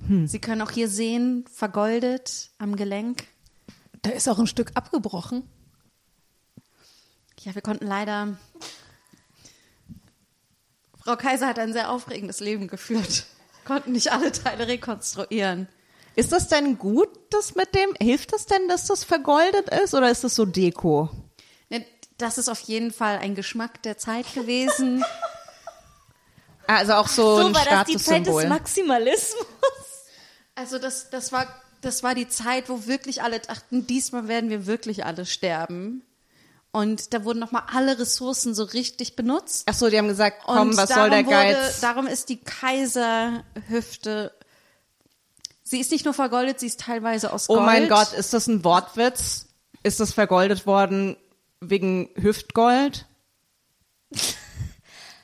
Genau. 0.08 0.26
Sie 0.26 0.38
können 0.40 0.62
auch 0.62 0.70
hier 0.70 0.88
sehen, 0.88 1.44
vergoldet 1.52 2.50
am 2.58 2.76
Gelenk. 2.76 3.24
Da 4.02 4.10
ist 4.10 4.28
auch 4.28 4.38
ein 4.38 4.46
Stück 4.46 4.70
abgebrochen. 4.74 5.48
Ja, 7.40 7.54
wir 7.54 7.62
konnten 7.62 7.86
leider. 7.86 8.36
Frau 11.02 11.16
Kaiser 11.16 11.46
hat 11.46 11.58
ein 11.58 11.72
sehr 11.72 11.90
aufregendes 11.90 12.40
Leben 12.40 12.66
geführt. 12.68 13.26
Konnten 13.64 13.92
nicht 13.92 14.12
alle 14.12 14.32
Teile 14.32 14.66
rekonstruieren. 14.68 15.68
Ist 16.14 16.32
das 16.32 16.48
denn 16.48 16.78
gut, 16.78 17.08
das 17.30 17.54
mit 17.54 17.74
dem, 17.74 17.94
hilft 18.00 18.32
das 18.32 18.46
denn, 18.46 18.68
dass 18.68 18.86
das 18.86 19.04
vergoldet 19.04 19.68
ist 19.82 19.94
oder 19.94 20.10
ist 20.10 20.24
das 20.24 20.34
so 20.34 20.44
Deko? 20.46 21.10
Ne, 21.68 21.84
Das 22.16 22.38
ist 22.38 22.48
auf 22.48 22.60
jeden 22.60 22.92
Fall 22.92 23.18
ein 23.18 23.34
Geschmack 23.34 23.82
der 23.82 23.98
Zeit 23.98 24.32
gewesen. 24.34 25.04
Also 26.68 26.94
auch 26.94 27.06
so, 27.06 27.38
So 27.38 27.46
ein 27.46 27.54
war 27.54 27.64
das 27.64 27.84
die 27.86 27.96
Zeit 27.96 28.26
des. 28.26 28.44
Maximalismus. 28.46 29.46
Also 30.56 30.78
das, 30.78 31.10
das 31.10 31.30
war, 31.30 31.46
das 31.82 32.02
war 32.02 32.14
die 32.16 32.28
Zeit, 32.28 32.68
wo 32.68 32.86
wirklich 32.86 33.22
alle 33.22 33.38
dachten, 33.40 33.86
diesmal 33.86 34.26
werden 34.26 34.50
wir 34.50 34.66
wirklich 34.66 35.04
alle 35.04 35.24
sterben. 35.26 36.02
Und 36.72 37.14
da 37.14 37.24
wurden 37.24 37.38
nochmal 37.38 37.62
alle 37.72 37.98
Ressourcen 37.98 38.54
so 38.54 38.64
richtig 38.64 39.16
benutzt. 39.16 39.62
Ach 39.66 39.74
so, 39.74 39.88
die 39.88 39.96
haben 39.96 40.08
gesagt, 40.08 40.42
komm, 40.44 40.70
Und 40.70 40.76
was 40.76 40.90
soll 40.90 41.08
der 41.10 41.24
wurde- 41.24 41.30
Geiz? 41.54 41.80
Darum 41.80 42.06
ist 42.06 42.28
die 42.28 42.38
Kaiserhüfte. 42.38 44.32
Sie 45.62 45.80
ist 45.80 45.90
nicht 45.90 46.04
nur 46.04 46.12
vergoldet, 46.14 46.60
sie 46.60 46.66
ist 46.66 46.80
teilweise 46.80 47.32
aus 47.32 47.48
Oh 47.48 47.54
Gold. 47.54 47.66
mein 47.66 47.88
Gott, 47.88 48.12
ist 48.12 48.32
das 48.34 48.46
ein 48.46 48.62
Wortwitz? 48.64 49.46
Ist 49.82 50.00
das 50.00 50.12
vergoldet 50.12 50.66
worden 50.66 51.16
wegen 51.60 52.10
Hüftgold? 52.16 53.06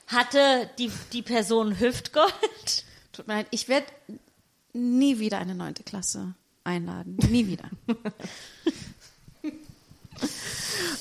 Hatte 0.07 0.69
die, 0.77 0.91
die 1.11 1.21
Person 1.21 1.79
Hüftgold? 1.79 2.31
Tut 3.13 3.27
mir 3.27 3.35
leid, 3.35 3.47
ich 3.51 3.67
werde 3.67 3.85
nie 4.73 5.19
wieder 5.19 5.37
eine 5.39 5.55
neunte 5.55 5.83
Klasse 5.83 6.33
einladen. 6.63 7.17
Nie 7.29 7.47
wieder. 7.47 7.69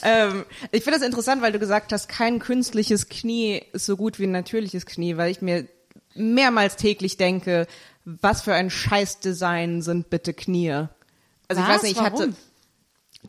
Ähm, 0.03 0.45
ich 0.73 0.83
finde 0.83 0.99
das 0.99 1.07
interessant, 1.07 1.43
weil 1.43 1.53
du 1.53 1.59
gesagt 1.59 1.93
hast, 1.93 2.09
kein 2.09 2.41
künstliches 2.41 3.09
Knie 3.09 3.63
ist 3.73 3.87
so 3.87 3.97
gut 3.97 4.19
wie 4.19 4.25
ein 4.25 4.33
natürliches 4.33 4.85
Knie, 4.85 5.17
weil 5.17 5.31
ich 5.31 5.43
mir 5.43 5.69
mehrmals 6.15 6.77
täglich 6.77 7.17
denke, 7.17 7.67
was 8.05 8.43
für 8.43 8.55
ein 8.55 8.71
Scheißdesign 8.71 9.81
sind 9.83 10.11
bitte 10.11 10.35
Knie? 10.35 10.71
Also 10.73 11.63
ich 11.63 11.69
Was? 11.69 11.69
weiß 11.69 11.83
nicht, 11.85 11.93
ich 11.93 12.01
hatte, 12.03 12.19
Warum? 12.19 12.37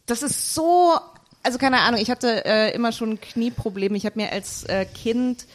das 0.08 0.24
ist 0.24 0.56
so, 0.56 0.94
also 1.44 1.58
keine 1.60 1.82
Ahnung, 1.82 2.00
ich 2.02 2.10
hatte 2.10 2.44
äh, 2.46 2.74
immer 2.74 2.92
schon 2.92 3.22
Knieprobleme. 3.22 3.96
Ich 3.96 4.06
habe 4.06 4.20
mir 4.20 4.32
als 4.32 4.64
äh, 4.64 4.86
Kind 4.86 5.46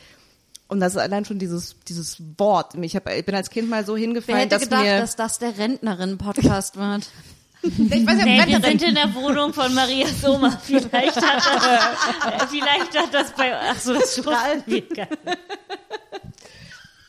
und 0.68 0.80
das 0.80 0.92
ist 0.94 0.98
allein 1.00 1.24
schon 1.24 1.38
dieses 1.38 1.76
dieses 1.88 2.18
Wort. 2.38 2.74
Ich, 2.80 2.94
hab, 2.96 3.08
ich 3.10 3.24
bin 3.24 3.34
als 3.34 3.50
Kind 3.50 3.68
mal 3.68 3.84
so 3.84 3.94
Wer 3.94 4.00
hingefallen, 4.02 4.38
hätte 4.40 4.50
dass 4.50 4.62
gedacht, 4.62 4.82
mir 4.84 4.98
dass 5.00 5.16
das 5.16 5.38
der 5.38 5.56
Rentnerin-Podcast 5.58 6.76
wird? 6.76 7.08
ich 7.62 7.70
weiß 7.72 7.78
nicht, 7.90 8.06
ob 8.06 8.06
Nee, 8.06 8.38
wir 8.46 8.58
Rentnerin- 8.60 8.62
sind 8.62 8.82
in 8.82 8.94
der 8.94 9.14
Wohnung 9.14 9.52
von 9.52 9.74
Maria 9.74 10.06
Sommer. 10.06 10.58
Vielleicht 10.62 11.16
hat 11.16 11.44
das, 11.44 12.42
äh, 12.44 12.46
vielleicht 12.48 12.96
hat 12.96 13.12
das 13.12 13.32
bei, 13.32 13.52
ach 13.54 13.80
so, 13.80 13.94
das 13.94 14.14
strahlen 14.16 14.62
wir 14.66 14.82
gar 14.88 15.08
nicht. 15.08 15.38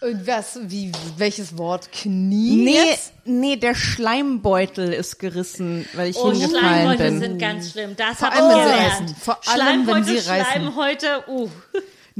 Und 0.02 0.26
was, 0.26 0.58
wie, 0.64 0.92
welches 1.18 1.58
Wort? 1.58 1.92
Knie? 1.92 2.64
Nee, 2.64 2.72
jetzt? 2.92 3.12
nee, 3.26 3.58
der 3.58 3.76
Schleimbeutel 3.76 4.94
ist 4.94 5.20
gerissen, 5.20 5.86
weil 5.94 6.10
ich 6.12 6.16
Oh, 6.16 6.32
hingefallen 6.32 6.58
Schleimbeutel 6.62 7.10
bin. 7.12 7.20
sind 7.20 7.38
ganz 7.40 7.72
schlimm. 7.72 7.96
Das 7.98 8.18
Vor 8.18 8.32
allem, 8.32 8.50
ich 8.50 8.56
wenn 8.56 8.56
sie 8.56 8.64
gelernt. 8.72 8.92
reißen. 9.02 9.16
Vor 9.20 9.40
allem, 9.50 9.88
wenn 9.88 10.04
sie 10.06 10.20
Schleimbeutel, 10.22 10.32
reißen. 10.32 10.52
Schleimhäute, 10.54 11.24
uh. 11.28 11.50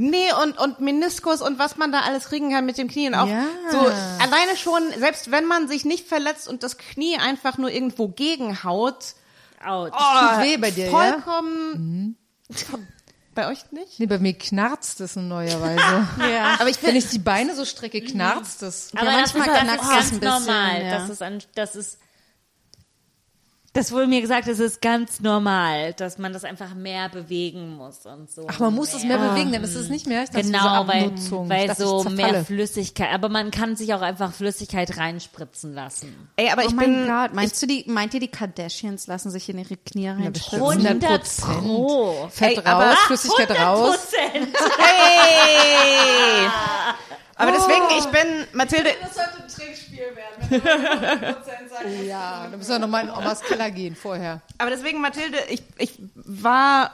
Nee, 0.02 0.32
und, 0.42 0.56
und 0.58 0.80
Meniskus 0.80 1.42
und 1.42 1.58
was 1.58 1.76
man 1.76 1.92
da 1.92 2.00
alles 2.00 2.24
kriegen 2.26 2.50
kann 2.50 2.64
mit 2.64 2.78
dem 2.78 2.88
Knie 2.88 3.08
und 3.08 3.14
auch 3.14 3.26
Ja. 3.26 3.44
so 3.70 3.78
alleine 3.78 4.56
schon, 4.56 4.82
selbst 4.98 5.30
wenn 5.30 5.44
man 5.44 5.68
sich 5.68 5.84
nicht 5.84 6.08
verletzt 6.08 6.48
und 6.48 6.62
das 6.62 6.78
Knie 6.78 7.16
einfach 7.18 7.58
nur 7.58 7.70
irgendwo 7.70 8.08
gegenhaut, 8.08 9.14
Autsch. 9.62 9.92
Tut 9.92 10.42
weh 10.42 10.56
bei 10.56 10.70
dir, 10.70 10.86
ja? 10.90 10.90
Mhm. 10.90 11.22
vollkommen, 11.22 12.16
bei 13.34 13.48
euch 13.48 13.70
nicht? 13.72 14.00
Nee, 14.00 14.06
bei 14.06 14.18
mir 14.18 14.32
knarzt 14.32 15.00
es 15.02 15.16
neuerweise. 15.16 16.08
Ja. 16.32 16.56
Aber 16.58 16.68
ich 16.70 16.76
Wenn 16.82 16.92
finde, 16.92 16.98
ich 16.98 17.08
die 17.10 17.18
Beine 17.18 17.54
so 17.54 17.64
strecke, 17.64 18.00
knarzt 18.00 18.62
es. 18.62 18.90
Aber 18.96 19.04
Ja, 19.10 19.20
das 19.20 19.30
ist, 19.30 19.36
manchmal 19.36 19.56
das 19.56 19.64
knackt 19.64 19.82
ist 19.82 19.88
es 19.88 19.94
ganz 19.94 20.12
ein 20.12 20.20
bisschen, 20.20 20.46
normal. 20.46 20.82
ja. 20.82 20.90
Das 20.98 21.10
ist 21.10 21.22
ein, 21.22 21.42
das 21.54 21.76
ist, 21.76 21.98
das 23.72 23.92
wurde 23.92 24.08
mir 24.08 24.20
gesagt, 24.20 24.48
es 24.48 24.58
ist 24.58 24.82
ganz 24.82 25.20
normal, 25.20 25.92
dass 25.92 26.18
man 26.18 26.32
das 26.32 26.42
einfach 26.44 26.74
mehr 26.74 27.08
bewegen 27.08 27.76
muss 27.76 28.04
und 28.04 28.28
so. 28.28 28.46
Ach, 28.50 28.58
man 28.58 28.74
muss 28.74 28.92
es 28.94 29.04
mehr 29.04 29.18
bewegen, 29.18 29.52
dann 29.52 29.62
ist 29.62 29.76
es 29.76 29.88
nicht 29.88 30.08
mehr. 30.08 30.24
Ich 30.24 30.30
dachte, 30.30 30.44
Genau, 30.46 30.82
diese 30.82 30.92
weil, 30.92 31.04
Abnutzung. 31.04 31.44
Ich 31.44 31.50
weil 31.50 31.76
so 31.76 32.04
ich 32.04 32.10
mehr. 32.16 32.44
Flüssigkeit, 32.44 33.12
aber 33.12 33.28
man 33.28 33.52
kann 33.52 33.76
sich 33.76 33.94
auch 33.94 34.02
einfach 34.02 34.32
Flüssigkeit 34.32 34.96
reinspritzen 34.96 35.72
lassen. 35.72 36.28
ey, 36.34 36.50
aber 36.50 36.62
oh 36.64 36.68
ich 36.68 36.74
mein 36.74 36.92
bin, 36.92 37.06
Gott, 37.06 37.32
meinst 37.32 37.62
du 37.62 37.66
die, 37.66 37.84
meint 37.86 38.12
ihr 38.14 38.20
die 38.20 38.28
Kardashians 38.28 39.06
lassen 39.06 39.30
sich 39.30 39.48
in 39.48 39.58
ihre 39.58 39.76
Knie 39.76 40.08
reinspritzen? 40.08 40.60
100 40.88 41.00
Prozent. 41.00 41.62
Pro. 41.62 42.28
Fett 42.30 42.58
Ey, 42.58 42.64
aber- 42.64 42.86
raus, 42.90 42.98
Flüssigkeit 43.06 43.50
100 43.50 43.66
raus. 43.68 43.96
Prozent. 43.96 44.56
hey! 44.78 46.48
Aber 47.40 47.52
deswegen, 47.52 47.82
ich 47.98 48.04
bin, 48.06 48.46
Mathilde, 48.52 48.90
Das 49.00 49.14
sollte 49.14 49.42
ein 49.42 49.48
Trinkspiel 49.48 49.98
werden. 49.98 50.48
Wenn 50.48 50.60
du 50.60 50.66
100% 50.68 51.34
sagst. 51.68 52.04
Ja, 52.06 52.48
dann 52.50 52.58
müssen 52.58 52.70
wir 52.70 52.78
nochmal 52.78 53.04
in 53.04 53.10
Omas 53.10 53.40
Keller 53.42 53.70
gehen 53.70 53.96
vorher. 53.96 54.40
aber 54.58 54.70
deswegen, 54.70 55.00
Mathilde, 55.00 55.38
ich, 55.48 55.62
ich 55.78 55.98
war, 56.14 56.92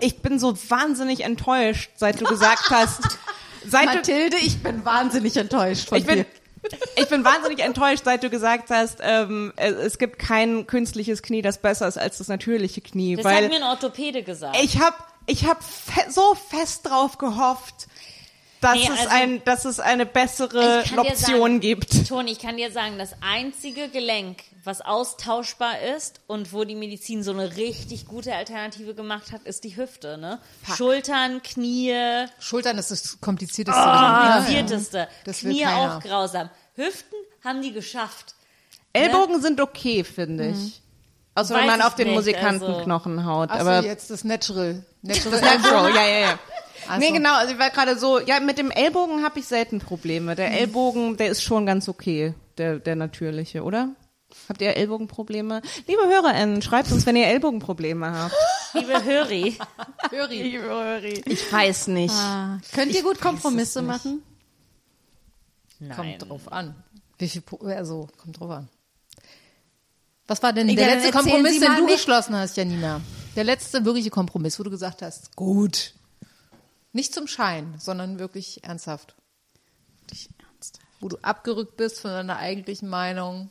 ich 0.00 0.20
bin 0.22 0.38
so 0.38 0.54
wahnsinnig 0.70 1.20
enttäuscht, 1.24 1.90
seit 1.96 2.20
du 2.20 2.24
gesagt 2.24 2.68
hast, 2.70 3.00
seit 3.66 3.86
Mathilde, 3.86 4.36
ich 4.38 4.62
bin 4.62 4.84
wahnsinnig 4.84 5.36
enttäuscht 5.36 5.88
von 5.88 5.98
Ich 5.98 6.04
bin, 6.06 6.16
dir. 6.18 6.26
ich 6.96 7.08
bin 7.08 7.24
wahnsinnig 7.24 7.60
enttäuscht, 7.60 8.04
seit 8.04 8.22
du 8.22 8.28
gesagt 8.30 8.70
hast, 8.70 8.98
ähm, 9.02 9.52
es, 9.56 9.72
es 9.74 9.98
gibt 9.98 10.18
kein 10.18 10.66
künstliches 10.66 11.22
Knie, 11.22 11.40
das 11.42 11.58
besser 11.58 11.88
ist 11.88 11.96
als 11.96 12.18
das 12.18 12.28
natürliche 12.28 12.80
Knie, 12.80 13.16
Das 13.16 13.24
hat 13.24 13.32
weil 13.32 13.48
mir 13.48 13.56
ein 13.56 13.62
Orthopäde 13.62 14.22
gesagt. 14.22 14.56
ich 14.62 14.80
habe 14.80 14.96
ich 15.26 15.46
hab 15.48 15.62
fe 15.64 16.02
so 16.10 16.34
fest 16.34 16.86
drauf 16.88 17.18
gehofft, 17.18 17.86
dass 18.66 18.74
Nee, 18.74 18.84
es 18.92 19.00
also- 19.00 19.08
ein, 19.10 19.44
dass 19.44 19.64
es 19.64 19.80
eine 19.80 20.06
bessere 20.06 20.84
Option 20.96 21.14
sagen, 21.16 21.60
gibt. 21.60 22.08
Toni, 22.08 22.32
ich 22.32 22.38
kann 22.38 22.56
dir 22.56 22.70
sagen, 22.72 22.98
das 22.98 23.10
einzige 23.20 23.88
Gelenk, 23.88 24.42
was 24.64 24.80
austauschbar 24.80 25.80
ist 25.96 26.20
und 26.26 26.52
wo 26.52 26.64
die 26.64 26.74
Medizin 26.74 27.22
so 27.22 27.30
eine 27.30 27.56
richtig 27.56 28.06
gute 28.06 28.34
Alternative 28.34 28.94
gemacht 28.94 29.30
hat, 29.32 29.42
ist 29.44 29.64
die 29.64 29.76
Hüfte. 29.76 30.18
Ne? 30.18 30.40
Schultern, 30.76 31.42
Knie, 31.42 32.26
Schultern 32.40 32.76
ist 32.78 32.90
das 32.90 33.20
komplizierteste. 33.20 33.80
Ah, 33.80 34.40
Gelenk, 34.40 34.48
ne? 34.48 34.54
vierteste. 34.54 35.08
Das 35.24 35.38
Knie 35.40 35.66
auch 35.66 36.00
grausam. 36.00 36.50
Hüften 36.74 37.16
haben 37.44 37.62
die 37.62 37.72
geschafft. 37.72 38.34
Ellbogen 38.92 39.40
sind 39.40 39.60
okay, 39.60 40.02
finde 40.04 40.48
ich. 40.48 40.82
Außer 41.36 41.54
wenn 41.54 41.60
Weiß 41.62 41.66
man 41.66 41.80
ich 41.80 41.86
auf 41.86 41.94
den 41.94 42.06
nicht, 42.08 42.16
Musikantenknochen 42.16 43.26
haut. 43.26 43.50
Achso, 43.50 43.60
aber 43.60 43.84
jetzt 43.84 44.10
das 44.10 44.24
Natural. 44.24 44.82
Natural. 45.02 45.40
Natural, 45.58 45.94
ja, 45.94 46.06
ja, 46.06 46.18
ja. 46.18 46.38
Ach 46.88 46.98
Nee, 46.98 47.10
genau, 47.10 47.34
also 47.34 47.52
ich 47.52 47.58
war 47.58 47.70
gerade 47.70 47.98
so, 47.98 48.20
ja, 48.20 48.40
mit 48.40 48.58
dem 48.58 48.70
Ellbogen 48.70 49.24
habe 49.24 49.38
ich 49.38 49.46
selten 49.46 49.78
Probleme. 49.80 50.34
Der 50.34 50.50
Ellbogen, 50.52 51.16
der 51.16 51.28
ist 51.28 51.42
schon 51.42 51.66
ganz 51.66 51.88
okay, 51.88 52.34
der, 52.58 52.78
der 52.78 52.96
natürliche, 52.96 53.62
oder? 53.62 53.90
Habt 54.48 54.60
ihr 54.60 54.76
Ellbogenprobleme? 54.76 55.62
Liebe 55.86 56.02
HörerInnen, 56.06 56.60
schreibt 56.62 56.92
uns, 56.92 57.06
wenn 57.06 57.16
ihr 57.16 57.26
Ellbogenprobleme 57.26 58.12
habt. 58.12 58.34
Liebe 58.74 59.04
Höri. 59.04 59.56
Höri. 60.10 61.22
Ich 61.26 61.50
weiß 61.52 61.88
nicht. 61.88 62.14
Ah, 62.14 62.58
könnt 62.74 62.94
ihr 62.94 63.02
gut 63.02 63.20
Kompromisse 63.20 63.82
machen? 63.82 64.22
Nein. 65.78 65.96
Kommt 65.96 66.28
drauf 66.28 66.52
an. 66.52 66.74
Wie 67.18 67.28
viel, 67.28 67.42
also, 67.64 68.08
kommt 68.18 68.38
drauf 68.40 68.50
an. 68.50 68.68
Was 70.26 70.42
war 70.42 70.52
denn 70.52 70.68
Ja, 70.68 70.74
der 70.74 70.96
letzte 70.96 71.12
Kompromiss, 71.12 71.60
den 71.60 71.76
du 71.76 71.84
nicht. 71.84 71.94
geschlossen 71.96 72.34
hast, 72.34 72.56
Janina? 72.56 73.00
Der 73.36 73.44
letzte 73.44 73.84
wirkliche 73.84 74.10
Kompromiss, 74.10 74.58
wo 74.58 74.62
du 74.64 74.70
gesagt 74.70 75.02
hast, 75.02 75.34
gut. 75.36 75.94
Nicht 76.96 77.12
zum 77.12 77.26
Schein, 77.26 77.74
sondern 77.78 78.18
wirklich 78.18 78.64
ernsthaft. 78.64 79.14
Nicht 80.10 80.30
ernsthaft. 80.38 80.82
Wo 80.98 81.10
du 81.10 81.18
abgerückt 81.18 81.76
bist 81.76 82.00
von 82.00 82.10
deiner 82.10 82.38
eigentlichen 82.38 82.88
Meinung. 82.88 83.50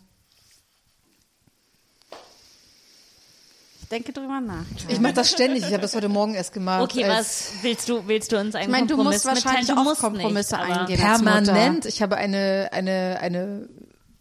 Ich 3.84 3.90
denke 3.90 4.14
drüber 4.14 4.42
nach. 4.42 4.66
Ich 4.88 5.00
mache 5.00 5.14
das 5.14 5.30
ständig. 5.30 5.64
Ich 5.64 5.74
habe 5.74 5.84
das 5.84 5.94
heute 5.94 6.10
Morgen 6.10 6.34
erst 6.34 6.54
gemacht. 6.54 6.82
Okay, 6.82 7.08
was 7.08 7.52
willst 7.62 7.88
du, 7.88 8.08
willst 8.08 8.32
du 8.32 8.40
uns 8.40 8.56
einen 8.56 8.64
Ich 8.64 8.72
meine, 8.72 8.88
du 8.88 8.96
Kompromiss 8.96 9.24
musst 9.24 9.46
wahrscheinlich 9.46 9.70
mitteilen? 9.70 9.88
Auch 9.90 10.00
Kompromisse 10.00 10.56
nicht, 10.56 10.66
eingehen. 10.66 11.00
Permanent. 11.00 11.86
Ich 11.86 12.02
habe 12.02 12.18
eine, 12.18 12.70
eine, 12.72 13.20
eine 13.22 13.70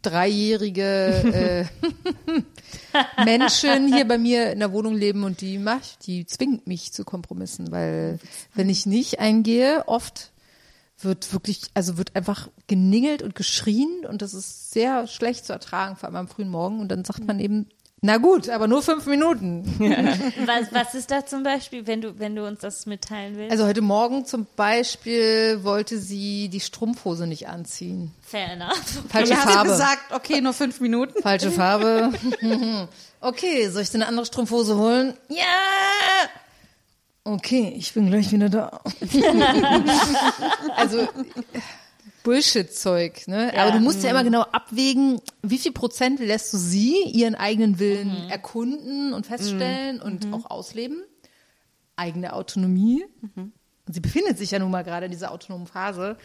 dreijährige 0.05 1.69
äh, 1.73 3.25
Menschen 3.25 3.93
hier 3.93 4.07
bei 4.07 4.19
mir 4.19 4.53
in 4.53 4.61
der 4.61 4.73
Wohnung 4.73 4.95
leben 4.95 5.25
und 5.25 5.41
die 5.41 5.59
macht, 5.59 6.07
die 6.07 6.27
zwingt 6.27 6.67
mich 6.67 6.93
zu 6.93 7.05
Kompromissen, 7.05 7.73
weil 7.73 8.19
wenn 8.55 8.69
ich 8.69 8.87
nicht 8.87 9.19
eingehe, 9.19 9.85
oft 9.87 10.33
wird 10.99 11.33
wirklich, 11.33 11.63
also 11.75 11.99
wird 11.99 12.15
einfach 12.15 12.49
geningelt 12.67 13.23
und 13.23 13.35
geschrien 13.35 14.07
und 14.09 14.23
das 14.23 14.35
ist 14.35 14.71
sehr 14.71 15.07
schlecht 15.07 15.45
zu 15.45 15.53
ertragen, 15.53 15.97
vor 15.97 16.09
allem 16.09 16.17
am 16.17 16.29
frühen 16.29 16.49
Morgen 16.49 16.81
und 16.81 16.89
dann 16.89 17.05
sagt 17.05 17.27
man 17.27 17.41
eben, 17.41 17.67
na 18.05 18.19
gut, 18.19 18.51
aber 18.51 18.69
nur 18.69 18.83
fünf 18.83 19.07
Minuten. 19.07 19.65
Was, 20.45 20.73
was 20.73 20.95
ist 20.95 21.11
da 21.11 21.25
zum 21.25 21.43
Beispiel, 21.43 21.87
wenn 21.87 22.03
du, 22.03 22.19
wenn 22.19 22.37
du 22.37 22.47
uns 22.47 22.61
das 22.61 22.85
mitteilen 22.85 23.39
willst? 23.39 23.51
Also 23.51 23.65
heute 23.65 23.81
Morgen 23.81 24.27
zum 24.27 24.47
Beispiel 24.57 25.65
wollte 25.65 25.99
sie 25.99 26.51
die 26.51 26.61
Strumpfhose 26.61 27.27
nicht 27.27 27.49
anziehen. 27.49 28.13
Fair 28.21 28.53
enough. 28.53 29.05
Falsche 29.09 29.35
hast 29.35 29.51
Farbe. 29.51 29.71
gesagt, 29.71 30.13
okay, 30.13 30.43
nur 30.43 30.53
fünf 30.53 30.81
Minuten. 30.81 31.23
Falsche 31.23 31.51
Farbe. 31.51 32.13
okay, 33.23 33.71
soll 33.71 33.81
ich 33.81 33.89
dir 33.89 33.97
eine 33.97 34.09
andere 34.09 34.27
Strumpfhose 34.27 34.77
holen? 34.77 35.15
Ja! 35.31 36.29
Okay, 37.25 37.73
ich 37.75 37.95
bin 37.95 38.11
gleich 38.11 38.31
wieder 38.33 38.51
da. 38.51 38.83
also, 40.77 41.09
Bullshit-Zeug, 42.25 43.29
ne? 43.29 43.53
Aber 43.57 43.70
du 43.70 43.81
musst 43.81 44.03
ja 44.03 44.11
immer 44.11 44.25
genau 44.25 44.41
abwägen, 44.41 45.20
wie 45.43 45.59
viel 45.59 45.72
Prozent 45.72 46.18
lässt 46.18 46.53
du 46.53 46.57
sie 46.57 47.03
ihren 47.05 47.37
eigenen 47.37 47.79
Willen 47.79 48.29
erkunden 48.29 49.12
und 49.12 49.27
feststellen 49.27 50.01
und 50.01 50.33
auch 50.33 50.51
ausleben. 50.51 51.05
Eigene 51.97 52.33
Autonomie. 52.33 53.05
Und 53.87 53.93
sie 53.93 54.01
befindet 54.01 54.39
sich 54.39 54.51
ja 54.51 54.59
nun 54.59 54.70
mal 54.70 54.83
gerade 54.83 55.07
in 55.07 55.12
dieser 55.12 55.31
autonomen 55.31 55.66
Phase. 55.66 56.16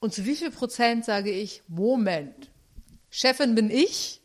Und 0.00 0.12
zu 0.12 0.26
wie 0.26 0.36
viel 0.36 0.50
Prozent 0.50 1.04
sage 1.04 1.30
ich, 1.30 1.62
Moment, 1.66 2.50
Chefin 3.08 3.54
bin 3.54 3.70
ich 3.70 4.20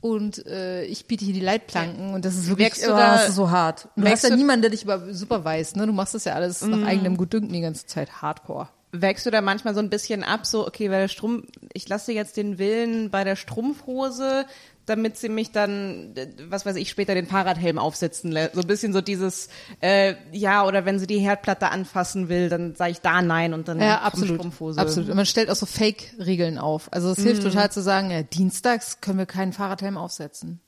und 0.00 0.46
äh, 0.46 0.84
ich 0.84 1.06
biete 1.06 1.24
hier 1.24 1.34
die 1.34 1.40
Leitplanken 1.40 2.12
und 2.12 2.24
das 2.24 2.36
ist 2.36 2.48
wirklich 2.48 2.68
Merkst 2.68 2.86
oh, 2.86 2.90
da- 2.90 3.30
so 3.30 3.50
hart. 3.50 3.88
Du 3.96 4.06
hast 4.06 4.22
ja 4.22 4.36
niemanden, 4.36 4.62
der 4.62 4.70
dich 4.70 4.84
über 4.84 5.12
superweist, 5.12 5.76
ne? 5.76 5.86
Du 5.86 5.92
machst 5.92 6.14
das 6.14 6.24
ja 6.24 6.34
alles 6.34 6.60
nach 6.60 6.86
eigenem 6.86 7.16
Gutdünken 7.16 7.52
die 7.52 7.62
ganze 7.62 7.86
Zeit 7.86 8.20
hardcore. 8.22 8.68
Wägst 8.96 9.26
du 9.26 9.30
da 9.30 9.40
manchmal 9.40 9.74
so 9.74 9.80
ein 9.80 9.90
bisschen 9.90 10.22
ab, 10.22 10.46
so, 10.46 10.66
okay, 10.66 10.88
weil 10.88 11.00
der 11.00 11.08
Strumpf, 11.08 11.46
ich 11.72 11.88
lasse 11.88 12.12
jetzt 12.12 12.36
den 12.36 12.58
Willen 12.58 13.10
bei 13.10 13.24
der 13.24 13.34
Strumpfhose, 13.34 14.46
damit 14.86 15.16
sie 15.16 15.28
mich 15.28 15.50
dann, 15.50 16.14
äh, 16.14 16.28
was 16.48 16.64
weiß 16.66 16.76
ich, 16.76 16.90
später 16.90 17.14
den 17.14 17.26
Fahrradhelm 17.26 17.78
aufsetzen 17.78 18.30
lässt. 18.30 18.54
So 18.54 18.60
ein 18.60 18.66
bisschen 18.66 18.92
so 18.92 19.00
dieses, 19.00 19.48
äh, 19.80 20.14
ja, 20.30 20.64
oder 20.64 20.84
wenn 20.84 20.98
sie 20.98 21.06
die 21.06 21.18
Herdplatte 21.18 21.70
anfassen 21.70 22.28
will, 22.28 22.48
dann 22.48 22.74
sage 22.74 22.92
ich 22.92 23.00
da 23.00 23.22
nein 23.22 23.54
und 23.54 23.66
dann 23.66 23.80
Ja, 23.80 24.02
absolut. 24.02 24.36
Strumpfhose. 24.36 24.80
Absolut. 24.80 25.10
Und 25.10 25.16
man 25.16 25.26
stellt 25.26 25.50
auch 25.50 25.56
so 25.56 25.66
Fake-Regeln 25.66 26.58
auf. 26.58 26.92
Also 26.92 27.10
es 27.10 27.18
hilft 27.18 27.42
total 27.42 27.72
zu 27.72 27.82
sagen, 27.82 28.10
ja, 28.10 28.22
dienstags 28.22 29.00
können 29.00 29.18
wir 29.18 29.26
keinen 29.26 29.52
Fahrradhelm 29.52 29.96
aufsetzen. 29.96 30.60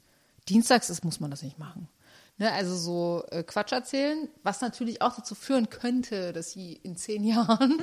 Dienstags 0.48 0.90
ist, 0.90 1.04
muss 1.04 1.20
man 1.20 1.30
das 1.30 1.42
nicht 1.42 1.58
machen. 1.58 1.88
Ne, 2.38 2.52
also 2.52 2.76
so 2.76 3.24
äh, 3.30 3.42
Quatsch 3.42 3.72
erzählen, 3.72 4.28
was 4.42 4.60
natürlich 4.60 5.00
auch 5.00 5.14
dazu 5.16 5.34
führen 5.34 5.70
könnte, 5.70 6.34
dass 6.34 6.50
sie 6.50 6.74
in 6.82 6.94
zehn 6.96 7.24
Jahren 7.24 7.80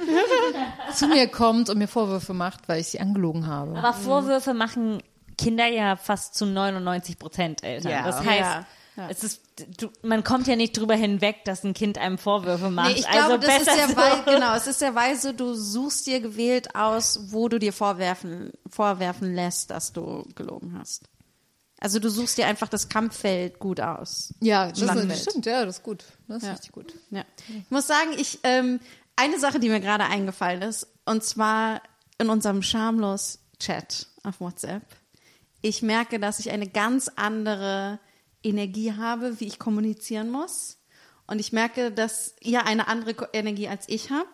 zu 0.93 1.07
mir 1.07 1.27
kommt 1.27 1.71
und 1.71 1.79
mir 1.79 1.87
Vorwürfe 1.87 2.35
macht, 2.35 2.67
weil 2.69 2.79
ich 2.79 2.87
sie 2.87 2.99
angelogen 2.99 3.47
habe. 3.47 3.75
Aber 3.75 3.93
Vorwürfe 3.93 4.53
machen 4.53 5.01
Kinder 5.39 5.65
ja 5.65 5.95
fast 5.95 6.35
zu 6.35 6.45
99 6.45 7.17
Prozent 7.17 7.63
Eltern. 7.63 7.91
Ja. 7.91 8.03
Das 8.03 8.19
heißt, 8.23 8.27
Ja, 8.39 8.65
ja. 8.95 9.07
es 9.09 9.23
ist, 9.23 9.41
du, 9.79 9.89
man 10.03 10.23
kommt 10.23 10.45
ja 10.45 10.55
nicht 10.55 10.77
drüber 10.77 10.93
hinweg, 10.93 11.43
dass 11.45 11.63
ein 11.63 11.73
Kind 11.73 11.97
einem 11.97 12.19
Vorwürfe 12.19 12.69
macht. 12.69 12.89
Nee, 12.93 12.99
ich 12.99 13.07
also 13.09 13.29
glaube, 13.39 13.47
das 13.47 13.61
ist 13.61 13.75
ja 13.75 13.87
so. 13.87 13.95
wei- 13.97 14.33
genau, 14.33 14.53
es 14.55 14.67
ist 14.67 14.81
ja 14.81 14.93
weise, 14.93 15.33
du 15.33 15.55
suchst 15.55 16.05
dir 16.05 16.19
gewählt 16.21 16.75
aus, 16.75 17.31
wo 17.31 17.49
du 17.49 17.57
dir 17.57 17.73
vorwerfen, 17.73 18.51
vorwerfen 18.69 19.33
lässt, 19.33 19.71
dass 19.71 19.93
du 19.93 20.27
gelogen 20.35 20.77
hast. 20.79 21.09
Also 21.84 21.99
du 21.99 22.09
suchst 22.09 22.38
dir 22.38 22.47
einfach 22.47 22.69
das 22.69 22.88
Kampffeld 22.88 23.59
gut 23.59 23.81
aus. 23.81 24.34
Ja, 24.39 24.69
das, 24.69 24.79
ist, 24.81 25.29
stimmt, 25.29 25.45
ja, 25.45 25.65
das 25.65 25.77
ist 25.79 25.84
gut. 25.84 26.05
Das 26.29 26.38
ist 26.38 26.43
Ja. 26.43 26.51
richtig 26.53 26.71
gut. 26.71 26.93
Ja. 27.11 27.25
Ich 27.49 27.69
muss 27.69 27.88
sagen, 27.88 28.11
ich 28.17 28.39
ähm, 28.43 28.79
eine 29.17 29.38
Sache, 29.38 29.59
die 29.59 29.67
mir 29.67 29.81
gerade 29.81 30.05
eingefallen 30.05 30.61
ist, 30.61 30.88
und 31.05 31.25
zwar 31.25 31.81
in 32.17 32.29
unserem 32.29 32.61
schamlos 32.61 33.39
Chat 33.59 34.07
auf 34.23 34.39
WhatsApp. 34.39 34.84
Ich 35.61 35.81
merke, 35.81 36.21
dass 36.21 36.39
ich 36.39 36.51
eine 36.51 36.67
ganz 36.67 37.11
andere 37.17 37.99
Energie 38.43 38.93
habe, 38.93 39.39
wie 39.41 39.47
ich 39.47 39.59
kommunizieren 39.59 40.29
muss. 40.29 40.77
Und 41.27 41.39
ich 41.39 41.51
merke, 41.51 41.91
dass 41.91 42.36
ihr 42.39 42.65
eine 42.65 42.88
andere 42.88 43.29
Energie 43.34 43.67
als 43.67 43.89
ich 43.89 44.09
habe. 44.09 44.27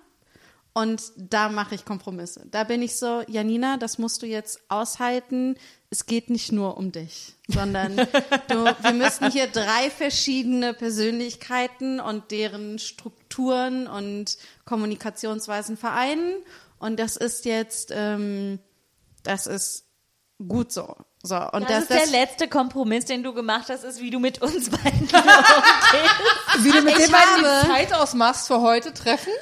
Und 0.79 1.11
da 1.17 1.49
mache 1.49 1.75
ich 1.75 1.83
Kompromisse. 1.83 2.45
Da 2.49 2.63
bin 2.63 2.81
ich 2.81 2.95
so, 2.95 3.21
Janina, 3.27 3.75
das 3.75 3.97
musst 3.97 4.21
du 4.21 4.25
jetzt 4.25 4.61
aushalten. 4.69 5.57
Es 5.89 6.05
geht 6.05 6.29
nicht 6.29 6.53
nur 6.53 6.77
um 6.77 6.93
dich, 6.93 7.35
sondern 7.49 7.97
du, 8.47 8.65
wir 8.81 8.93
müssen 8.93 9.29
hier 9.29 9.47
drei 9.47 9.89
verschiedene 9.89 10.73
Persönlichkeiten 10.73 11.99
und 11.99 12.31
deren 12.31 12.79
Strukturen 12.79 13.87
und 13.87 14.37
Kommunikationsweisen 14.63 15.75
vereinen. 15.75 16.35
Und 16.77 16.97
das 16.97 17.17
ist 17.17 17.43
jetzt, 17.43 17.91
ähm, 17.93 18.59
das 19.23 19.47
ist 19.47 19.83
gut 20.47 20.71
so. 20.71 20.95
So, 21.21 21.35
und 21.35 21.69
Das, 21.69 21.89
das, 21.89 22.03
ist 22.03 22.13
der 22.13 22.21
letzte 22.21 22.47
Kompromiss, 22.47 23.03
den 23.03 23.23
du 23.23 23.33
gemacht 23.33 23.65
hast, 23.67 23.83
ist, 23.83 23.99
wie 23.99 24.11
du 24.11 24.19
mit 24.19 24.41
uns 24.41 24.69
beiden 24.69 25.01
umgehst. 25.01 26.63
Wie 26.63 26.71
du 26.71 26.81
mit 26.81 26.97
Ich 26.97 27.03
dem 27.03 27.11
beiden 27.11 27.43
die 27.43 27.67
Zeit 27.67 27.93
ausmachst 27.93 28.47
für 28.47 28.61
heute 28.61 28.93
treffen. 28.93 29.33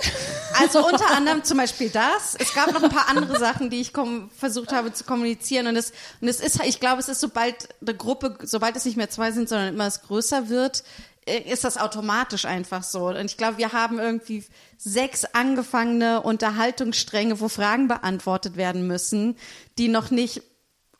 Also 0.59 0.85
unter 0.85 1.11
anderem 1.11 1.43
zum 1.43 1.57
Beispiel 1.57 1.89
das. 1.89 2.35
Es 2.39 2.53
gab 2.53 2.71
noch 2.73 2.83
ein 2.83 2.89
paar 2.89 3.09
andere 3.09 3.37
Sachen, 3.39 3.69
die 3.69 3.81
ich 3.81 3.91
versucht 4.37 4.71
habe 4.71 4.93
zu 4.93 5.03
kommunizieren. 5.03 5.67
Und 5.67 5.75
es, 5.75 5.91
und 6.21 6.27
es 6.27 6.39
ist, 6.39 6.63
ich 6.63 6.79
glaube, 6.79 6.99
es 6.99 7.09
ist 7.09 7.19
sobald 7.19 7.69
eine 7.81 7.95
Gruppe, 7.95 8.37
sobald 8.43 8.75
es 8.75 8.85
nicht 8.85 8.97
mehr 8.97 9.09
zwei 9.09 9.31
sind, 9.31 9.49
sondern 9.49 9.69
immer 9.69 9.87
es 9.87 10.01
größer 10.01 10.49
wird, 10.49 10.83
äh, 11.25 11.39
ist 11.39 11.63
das 11.63 11.77
automatisch 11.77 12.45
einfach 12.45 12.83
so. 12.83 13.07
Und 13.09 13.25
ich 13.25 13.37
glaube, 13.37 13.57
wir 13.57 13.73
haben 13.73 13.99
irgendwie 13.99 14.45
sechs 14.77 15.25
angefangene 15.25 16.21
Unterhaltungsstränge, 16.21 17.39
wo 17.39 17.49
Fragen 17.49 17.87
beantwortet 17.87 18.55
werden 18.57 18.87
müssen, 18.87 19.37
die 19.77 19.87
noch 19.87 20.11
nicht 20.11 20.41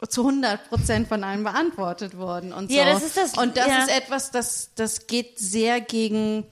zu 0.10 0.22
100 0.22 0.70
Prozent 0.70 1.08
von 1.08 1.24
allen 1.24 1.44
beantwortet 1.44 2.18
wurden 2.18 2.54
und 2.54 2.70
so. 2.70 2.78
Ja, 2.78 2.86
das 2.86 3.02
ist 3.02 3.18
das- 3.18 3.36
Und 3.38 3.58
das 3.58 3.68
ja. 3.68 3.80
ist 3.80 3.90
etwas, 3.90 4.30
das, 4.30 4.70
das 4.76 5.08
geht 5.08 5.40
sehr 5.40 5.82
gegen, 5.82 6.46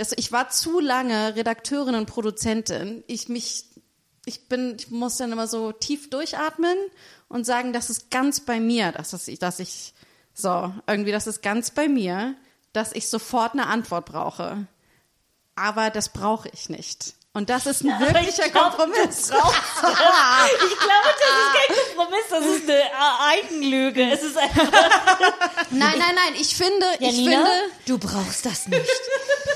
das, 0.00 0.14
ich 0.16 0.32
war 0.32 0.48
zu 0.48 0.80
lange 0.80 1.36
Redakteurin 1.36 1.94
und 1.94 2.06
Produzentin. 2.06 3.04
Ich 3.06 3.28
mich, 3.28 3.66
ich 4.24 4.48
bin, 4.48 4.76
ich 4.78 4.90
muss 4.90 5.18
dann 5.18 5.30
immer 5.30 5.46
so 5.46 5.72
tief 5.72 6.08
durchatmen 6.08 6.76
und 7.28 7.44
sagen, 7.44 7.74
das 7.74 7.90
ist 7.90 8.10
ganz 8.10 8.40
bei 8.40 8.60
mir, 8.60 8.92
dass 8.92 9.12
es, 9.12 9.26
dass 9.38 9.58
ich, 9.58 9.92
so, 10.32 10.72
irgendwie, 10.86 11.12
das 11.12 11.26
ist 11.26 11.42
ganz 11.42 11.70
bei 11.70 11.86
mir, 11.86 12.34
dass 12.72 12.92
ich 12.92 13.10
sofort 13.10 13.52
eine 13.52 13.66
Antwort 13.66 14.06
brauche. 14.06 14.66
Aber 15.54 15.90
das 15.90 16.08
brauche 16.08 16.48
ich 16.48 16.70
nicht. 16.70 17.14
Und 17.32 17.48
das 17.48 17.64
ist 17.66 17.84
ein 17.84 18.00
wirklicher 18.00 18.46
ich 18.46 18.52
glaub, 18.52 18.76
Kompromiss. 18.76 19.28
Ich 19.28 19.28
glaube, 19.28 19.44
das 21.20 21.30
ist 21.30 21.54
kein 21.54 21.96
Kompromiss, 21.96 22.24
das 22.28 22.44
ist 22.44 22.68
eine 22.68 22.80
äh, 22.80 22.88
Eigenlüge. 23.28 24.10
Es 24.10 24.22
ist 24.24 24.36
einfach, 24.36 24.64
Nein, 25.70 25.94
nein, 25.96 26.14
nein, 26.16 26.34
ich 26.40 26.56
finde, 26.56 26.86
ich 26.98 27.18
Janina, 27.18 27.36
finde, 27.36 27.50
du 27.86 27.98
brauchst 27.98 28.44
das 28.46 28.66
nicht. 28.66 28.84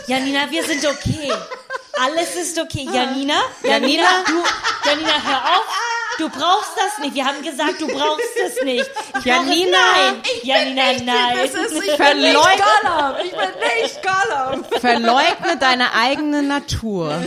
Janina, 0.07 0.49
wir 0.53 0.63
sind 0.65 0.87
okay. 0.87 1.33
Alles 2.01 2.37
ist 2.37 2.59
okay. 2.61 2.87
Janina, 2.93 3.41
Janina, 3.65 4.23
du, 4.25 4.45
Janina, 4.89 5.13
hör 5.25 5.57
auf. 5.57 6.04
Du 6.19 6.29
brauchst 6.29 6.73
das 6.77 6.99
nicht. 6.99 7.15
Wir 7.15 7.25
haben 7.25 7.43
gesagt, 7.43 7.81
du 7.81 7.87
brauchst 7.89 8.37
es 8.45 8.63
nicht. 8.63 8.89
Ich 9.19 9.25
Janina, 9.25 9.79
nein. 9.95 10.23
Janina, 10.43 10.93
nein. 11.05 11.37
das 11.37 11.55
ist, 11.55 11.73
ich 11.73 11.97
bin 11.97 12.21
nicht 12.21 12.35
Gollum. 12.35 13.17
Ich 13.25 13.31
bin 13.33 13.83
nicht 13.83 14.01
Gollum. 14.03 14.65
Verleugne 14.81 15.57
deine 15.59 15.93
eigene 15.93 16.43
Natur. 16.43 17.23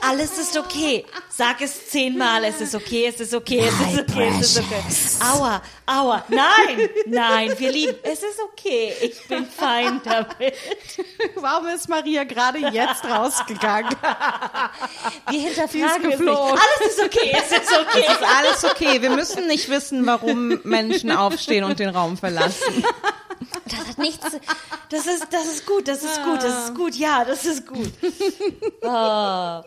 Alles 0.00 0.38
ist 0.38 0.56
okay. 0.56 1.06
Sag 1.28 1.60
es 1.62 1.88
zehnmal. 1.88 2.44
Es 2.44 2.60
ist 2.60 2.74
okay, 2.74 3.06
es 3.06 3.20
ist 3.20 3.34
okay, 3.34 3.60
es 3.60 3.74
ist 3.74 4.00
okay, 4.00 4.32
es 4.38 4.50
ist 4.50 4.58
okay. 4.58 4.82
Aua, 5.32 5.62
aua. 5.86 6.24
Nein, 6.28 6.90
nein, 7.06 7.58
wir 7.58 7.72
lieben. 7.72 7.96
Es 8.02 8.22
ist 8.22 8.38
okay. 8.40 8.92
Ich 9.00 9.26
bin 9.26 9.46
fein 9.46 10.00
damit. 10.04 10.54
Warum 11.36 11.68
ist 11.68 11.88
Maria 11.88 12.24
gerade 12.24 12.58
jetzt 12.58 13.04
rausgegangen? 13.04 13.96
Wir 15.30 15.40
hinterfragen 15.40 16.12
es 16.12 16.20
nicht. 16.20 16.28
Alles 16.30 16.80
ist 16.86 16.93
okay, 17.02 17.32
es 17.32 17.52
ist 17.52 17.72
okay. 17.72 18.00
Ist 18.00 18.22
alles 18.22 18.64
okay. 18.64 19.02
Wir 19.02 19.10
müssen 19.10 19.46
nicht 19.46 19.68
wissen, 19.68 20.06
warum 20.06 20.60
Menschen 20.64 21.10
aufstehen 21.12 21.64
und 21.64 21.78
den 21.78 21.90
Raum 21.90 22.16
verlassen. 22.16 22.84
Das 23.66 23.88
hat 23.88 23.98
nichts. 23.98 24.24
Das 24.90 25.06
ist, 25.06 25.26
das 25.30 25.46
ist 25.46 25.66
gut, 25.66 25.88
das 25.88 26.02
ist 26.02 26.22
gut, 26.22 26.42
das 26.42 26.64
ist 26.66 26.74
gut, 26.74 26.94
ja, 26.94 27.24
das 27.24 27.44
ist 27.44 27.66
gut. 27.66 27.90
Oh. 28.82 29.60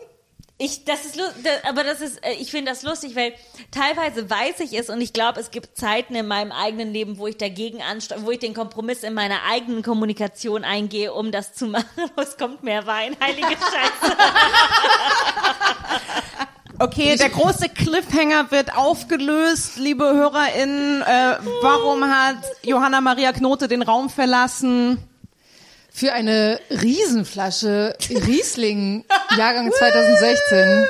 Ich, 0.60 0.84
das 0.84 1.04
ist, 1.04 1.14
lu- 1.14 1.22
da- 1.44 1.68
aber 1.68 1.84
das 1.84 2.00
ist, 2.00 2.16
äh, 2.24 2.32
ich 2.32 2.50
finde 2.50 2.72
das 2.72 2.82
lustig, 2.82 3.14
weil 3.14 3.32
teilweise 3.70 4.28
weiß 4.28 4.58
ich 4.58 4.76
es 4.76 4.90
und 4.90 5.00
ich 5.00 5.12
glaube, 5.12 5.38
es 5.38 5.52
gibt 5.52 5.78
Zeiten 5.78 6.16
in 6.16 6.26
meinem 6.26 6.50
eigenen 6.50 6.92
Leben, 6.92 7.16
wo 7.18 7.28
ich 7.28 7.36
dagegen 7.36 7.80
ansteuere, 7.80 8.26
wo 8.26 8.32
ich 8.32 8.40
den 8.40 8.54
Kompromiss 8.54 9.04
in 9.04 9.14
meiner 9.14 9.44
eigenen 9.48 9.84
Kommunikation 9.84 10.64
eingehe, 10.64 11.12
um 11.14 11.30
das 11.30 11.54
zu 11.54 11.66
machen. 11.66 11.86
Es 12.16 12.36
kommt 12.36 12.64
mehr 12.64 12.86
Wein, 12.86 13.16
heilige 13.20 13.46
Scheiße. 13.46 14.16
Okay, 16.80 17.16
der 17.16 17.30
große 17.30 17.68
Cliffhanger 17.70 18.52
wird 18.52 18.76
aufgelöst, 18.76 19.78
liebe 19.78 20.04
HörerInnen. 20.04 21.02
Äh, 21.02 21.36
warum 21.60 22.04
hat 22.04 22.36
Johanna 22.62 23.00
Maria 23.00 23.32
Knote 23.32 23.66
den 23.66 23.82
Raum 23.82 24.08
verlassen? 24.08 24.98
Für 25.90 26.12
eine 26.12 26.60
Riesenflasche 26.70 27.96
Riesling, 28.08 29.04
Jahrgang 29.36 29.72
2016. 29.72 30.86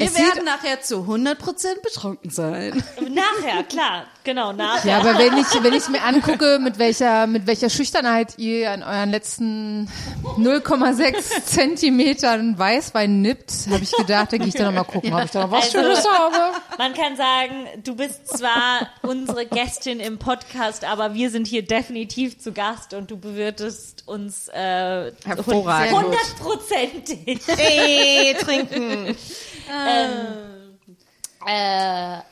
Wir 0.00 0.06
Es 0.06 0.14
sieht- 0.14 0.24
werden 0.24 0.44
nachher 0.46 0.80
zu 0.80 1.04
100% 1.06 1.82
betrunken 1.82 2.30
sein. 2.30 2.82
Nachher, 3.10 3.62
klar, 3.64 4.06
genau, 4.24 4.50
nachher. 4.54 4.92
Ja, 4.92 4.98
aber 5.00 5.18
wenn 5.18 5.36
ich, 5.36 5.46
wenn 5.62 5.74
ich 5.74 5.88
mir 5.90 6.02
angucke, 6.02 6.58
mit 6.58 6.78
welcher, 6.78 7.26
mit 7.26 7.46
welcher 7.46 7.68
Schüchternheit 7.68 8.38
ihr 8.38 8.70
an 8.70 8.82
euren 8.82 9.10
letzten 9.10 9.90
0,6 10.38 11.44
Zentimetern 11.44 12.58
Weißwein 12.58 13.20
nippt, 13.20 13.52
habe 13.70 13.82
ich 13.82 13.92
gedacht, 13.92 14.32
da 14.32 14.38
gehe 14.38 14.46
ich 14.46 14.54
da 14.54 14.64
nochmal 14.64 14.84
gucken, 14.84 15.12
ob 15.12 15.22
ich 15.22 15.30
da 15.32 15.42
noch 15.42 15.50
was 15.50 15.64
Also- 15.64 15.78
Schönes 15.80 16.08
habe. 16.08 16.34
Man 16.78 16.94
kann 16.94 17.16
sagen, 17.16 17.66
du 17.84 17.94
bist 17.94 18.26
zwar 18.38 18.88
unsere 19.02 19.44
Gästin 19.44 20.00
im 20.00 20.18
Podcast, 20.18 20.84
aber 20.86 21.12
wir 21.12 21.28
sind 21.28 21.46
hier 21.46 21.62
definitiv 21.66 22.38
zu 22.38 22.52
Gast 22.52 22.94
und 22.94 23.10
du 23.10 23.18
bewirtest 23.18 24.04
uns 24.06 24.48
äh, 24.48 25.12
hundertprozentig. 25.46 27.40
Ey, 27.48 28.34
trinken. 28.40 29.14
Äh, 29.70 29.89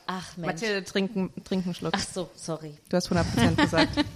ach 0.06 0.36
Mensch. 0.36 0.46
Mathilde, 0.46 0.84
trinken, 0.84 1.32
trinken 1.44 1.74
Schluck. 1.74 1.94
Ach 1.96 2.04
so, 2.14 2.30
sorry. 2.36 2.76
Du 2.88 2.96
hast 2.96 3.10
100% 3.10 3.56
gesagt. 3.56 3.90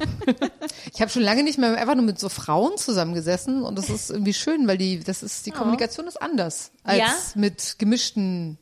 Ich 0.95 1.01
habe 1.01 1.11
schon 1.11 1.23
lange 1.23 1.43
nicht 1.43 1.59
mehr 1.59 1.77
einfach 1.77 1.95
nur 1.95 2.05
mit 2.05 2.19
so 2.19 2.29
Frauen 2.29 2.77
zusammengesessen 2.77 3.63
und 3.63 3.77
das 3.79 3.89
ist 3.89 4.11
irgendwie 4.11 4.35
schön, 4.35 4.69
weil 4.69 4.77
die, 4.77 5.01
das 5.01 5.23
ist, 5.23 5.47
die 5.47 5.51
Kommunikation 5.51 6.07
ist 6.07 6.21
anders 6.21 6.71
als 6.85 6.99
Ja? 6.99 7.15
mit 7.35 7.77
gemischten 7.79 8.59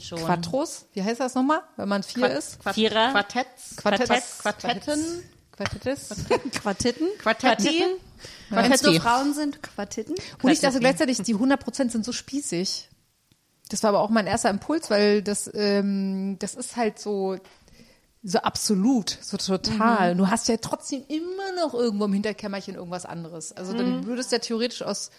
schon. 0.00 0.18
Quattros. 0.18 0.86
Wie 0.92 1.02
heißt 1.02 1.20
das 1.20 1.34
nochmal, 1.34 1.62
wenn 1.76 1.88
man 1.88 2.02
vier 2.02 2.30
ist? 2.30 2.58
Vierer. 2.72 3.10
Quartetts. 3.10 3.76
Quartetts. 3.76 4.38
Quartetten. 4.38 5.22
Quartettis. 5.52 6.08
Quartitten. 6.60 7.08
Quartetti. 7.18 7.84
Wenn 8.50 8.72
es 8.72 8.82
nur. 8.82 8.94
Frauen 9.00 9.34
sind, 9.34 9.62
Quartitten. 9.62 10.14
Und 10.42 10.50
ich 10.50 10.60
dachte 10.60 10.80
gleichzeitig, 10.80 11.18
die 11.22 11.34
100% 11.34 11.90
sind 11.90 12.04
so 12.04 12.12
spießig. 12.12 12.88
Das 13.68 13.82
war 13.82 13.90
aber 13.90 14.00
auch 14.00 14.10
mein 14.10 14.26
erster 14.26 14.50
Impuls, 14.50 14.90
weil 14.90 15.22
das, 15.22 15.50
ähm, 15.54 16.36
das 16.38 16.54
ist 16.54 16.76
halt 16.76 16.98
so, 16.98 17.36
so 18.22 18.38
absolut, 18.38 19.18
so 19.20 19.36
total. 19.36 20.14
Du 20.14 20.28
hast 20.28 20.48
ja 20.48 20.56
trotzdem 20.58 21.04
immer 21.08 21.52
noch 21.56 21.74
irgendwo 21.74 22.04
im 22.04 22.12
Hinterkämmerchen 22.12 22.74
irgendwas 22.74 23.06
anderes. 23.06 23.52
Also 23.52 23.72
dann 23.72 24.06
würdest 24.06 24.32
ja 24.32 24.38
theoretisch 24.38 24.82
aus 24.82 25.10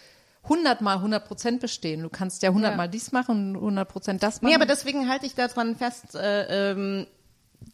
100 0.44 0.80
mal 0.80 0.98
100% 0.98 1.60
bestehen. 1.60 2.02
Du 2.02 2.08
kannst 2.08 2.42
ja 2.42 2.50
100 2.50 2.76
mal 2.76 2.88
dies 2.88 3.12
machen 3.12 3.56
und 3.56 3.78
100% 3.78 4.18
das 4.18 4.42
machen. 4.42 4.50
Nee, 4.50 4.54
aber 4.54 4.66
deswegen 4.66 5.08
halte 5.08 5.26
ich 5.26 5.34
daran 5.34 5.76
fest, 5.76 6.14
äh, 6.14 6.72
ähm, 6.72 7.06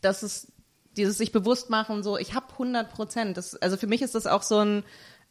dass 0.01 0.23
es 0.23 0.49
dieses 0.97 1.19
sich 1.19 1.33
bewusst 1.33 1.71
machen, 1.71 2.03
so 2.03 2.19
ich 2.19 2.35
habe 2.35 2.47
100 2.53 2.93
Prozent. 2.93 3.39
Also 3.61 3.77
für 3.77 3.87
mich 3.87 4.03
ist 4.03 4.15
das 4.15 4.27
auch 4.27 4.43
so 4.43 4.59
ein 4.59 4.85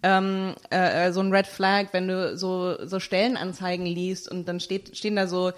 ähm, 0.03 0.55
äh, 0.71 1.07
äh, 1.07 1.13
so 1.13 1.21
ein 1.21 1.33
Red 1.33 1.47
Flag, 1.47 1.87
wenn 1.91 2.07
du 2.07 2.37
so 2.37 2.85
so 2.85 2.99
Stellenanzeigen 2.99 3.85
liest 3.85 4.29
und 4.29 4.47
dann 4.47 4.59
steht 4.59 4.97
stehen 4.97 5.15
da 5.15 5.27
so 5.27 5.51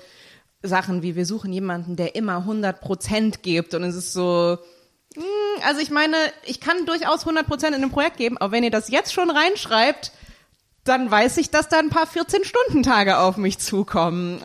Sachen 0.62 1.02
wie 1.02 1.16
wir 1.16 1.26
suchen 1.26 1.52
jemanden, 1.52 1.96
der 1.96 2.16
immer 2.16 2.38
100 2.38 2.82
Prozent 2.82 3.44
gibt 3.44 3.74
und 3.74 3.84
es 3.84 3.96
ist 3.96 4.14
so 4.14 4.58
hm, 5.16 5.24
also 5.66 5.82
ich 5.82 5.92
meine, 5.92 6.18
ich 6.46 6.60
kann 6.60 6.86
durchaus 6.86 7.22
100 7.22 7.48
Prozent 7.48 7.76
in 7.76 7.84
einem 7.84 7.92
Projekt 7.92 8.18
geben, 8.18 8.38
aber 8.38 8.52
wenn 8.52 8.64
ihr 8.64 8.72
das 8.72 8.90
jetzt 8.90 9.14
schon 9.14 9.30
reinschreibt, 9.30 10.12
dann 10.86 11.10
weiß 11.10 11.38
ich, 11.38 11.50
dass 11.50 11.70
da 11.70 11.80
ein 11.80 11.90
paar 11.90 12.06
14-Stunden-Tage 12.08 13.18
auf 13.20 13.38
mich 13.38 13.58
zukommen. 13.60 14.42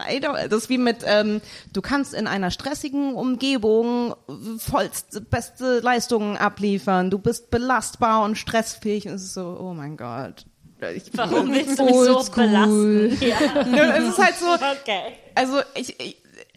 Das 0.49 0.53
ist 0.63 0.69
wie 0.69 0.79
mit, 0.79 0.99
ähm, 1.05 1.41
du 1.73 1.83
kannst 1.83 2.15
in 2.15 2.27
einer 2.29 2.51
stressigen 2.51 3.15
Umgebung 3.15 4.15
vollste, 4.59 5.21
beste 5.21 5.81
Leistungen 5.81 6.37
abliefern. 6.37 7.11
Du 7.11 7.19
bist 7.19 7.51
belastbar 7.51 8.23
und 8.25 8.37
stressfähig. 8.39 9.07
Und 9.09 9.15
es 9.15 9.23
ist 9.25 9.35
so, 9.35 9.59
oh 9.61 9.75
mein 9.75 9.97
Gott. 9.97 10.47
Ich, 10.95 11.11
Warum 11.15 11.53
willst 11.53 11.77
du 11.81 11.85
mich 11.85 11.95
so 11.95 12.17
Oldschool. 12.19 12.45
belasten? 12.45 13.19
Ja. 13.77 13.97
es 13.97 14.09
ist 14.11 14.19
halt 14.19 14.37
so, 14.39 14.47
Okay. 14.47 15.15
also 15.35 15.59
ich, 15.75 15.99
ich 15.99 16.17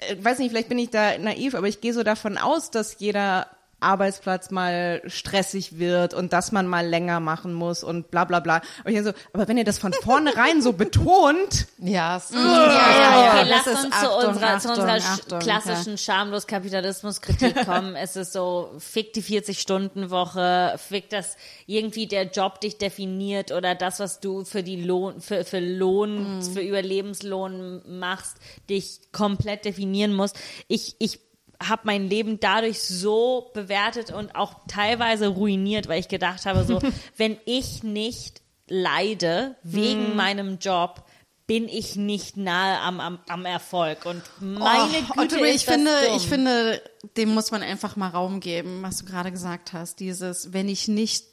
äh, 0.10 0.24
weiß 0.24 0.38
nicht, 0.38 0.52
vielleicht 0.52 0.70
bin 0.70 0.78
ich 0.78 0.92
da 0.92 1.18
naiv, 1.18 1.56
aber 1.56 1.68
ich 1.68 1.82
gehe 1.82 1.94
so 1.94 2.04
davon 2.04 2.38
aus, 2.38 2.70
dass 2.70 3.00
jeder 3.00 3.48
Arbeitsplatz 3.82 4.52
mal 4.52 5.02
stressig 5.08 5.78
wird 5.80 6.14
und 6.14 6.32
dass 6.34 6.52
man 6.52 6.68
mal 6.68 6.86
länger 6.88 7.20
machen 7.20 7.54
muss 7.54 7.84
und 7.84 8.10
bla 8.12 8.26
bla 8.26 8.40
bla. 8.40 8.62
Und 8.86 8.94
ich 8.94 9.04
so, 9.04 9.12
aber 9.34 9.48
wenn 9.48 9.58
ihr 9.58 9.64
das 9.64 9.78
von 9.80 9.92
vornherein 9.94 10.62
so 10.62 10.74
betont, 10.74 11.68
ja, 11.80 12.18
es- 12.18 12.30
Ja, 12.32 12.40
ja, 12.40 13.34
Okay, 13.42 13.50
das 13.50 13.66
lass 13.66 13.84
uns 13.86 14.00
zu 14.00 14.10
Achtung, 14.12 14.30
unserer, 14.30 14.60
zu 14.60 14.70
Achtung, 14.70 14.72
unserer 14.86 15.14
Achtung, 15.14 15.40
klassischen 15.40 15.98
schamlos 15.98 16.48
Kapitalismus-Kritik 16.48 17.66
kommen. 17.66 17.96
es 17.96 18.16
ist 18.16 18.34
so, 18.34 18.72
fick 18.80 19.14
die 19.14 19.24
40-Stunden-Woche, 19.24 20.76
fick 20.78 21.10
das 21.10 21.36
irgendwie 21.66 22.08
der 22.08 22.26
Job 22.26 22.62
dich 22.62 22.78
definiert 22.78 23.52
oder 23.52 23.76
das, 23.76 24.00
was 24.00 24.20
du 24.20 24.46
für 24.46 24.64
die 24.64 24.82
Lohn, 24.84 25.22
für, 25.22 25.44
für 25.44 25.60
Lohn, 25.60 26.12
Mhm. 26.38 26.42
für 26.44 26.62
Überlebenslohn 26.62 27.82
machst, 28.00 28.38
dich 28.70 29.00
komplett 29.12 29.66
definieren 29.66 30.14
muss. 30.14 30.34
Ich, 30.68 30.96
ich 31.00 31.20
habe 31.68 31.82
mein 31.86 32.10
Leben 32.10 32.40
dadurch 32.40 32.82
so 32.82 33.50
bewertet 33.54 34.12
und 34.12 34.36
auch 34.36 34.56
teilweise 34.68 35.28
ruiniert, 35.28 35.88
weil 35.88 36.00
ich 36.00 36.08
gedacht 36.08 36.46
habe, 36.46 36.64
so, 36.64 36.80
wenn 37.18 37.38
ich 37.46 37.84
nicht 37.84 38.42
leide 38.68 39.56
wegen 39.64 40.16
meinem 40.16 40.60
Job, 40.60 41.04
bin 41.48 41.68
ich 41.68 41.98
nicht 41.98 42.38
nahe 42.38 42.80
am, 42.80 43.00
am, 43.02 43.20
am 43.28 43.46
Erfolg. 43.46 44.06
Und 44.06 44.24
meine 44.40 44.84
Oh, 45.10 45.14
Güte, 45.22 45.40
ist 45.40 45.56
ich 45.56 45.66
finde, 45.66 45.92
dumm. 46.08 46.16
ich 46.18 46.28
finde, 46.28 46.82
dem 47.18 47.34
muss 47.34 47.52
man 47.52 47.62
einfach 47.62 47.98
mal 47.98 48.08
Raum 48.08 48.40
geben, 48.40 48.82
was 48.82 49.00
du 49.00 49.06
gerade 49.06 49.32
gesagt 49.32 49.74
hast. 49.74 50.00
Dieses, 50.00 50.54
wenn 50.54 50.70
ich 50.70 50.88
nicht 50.88 51.26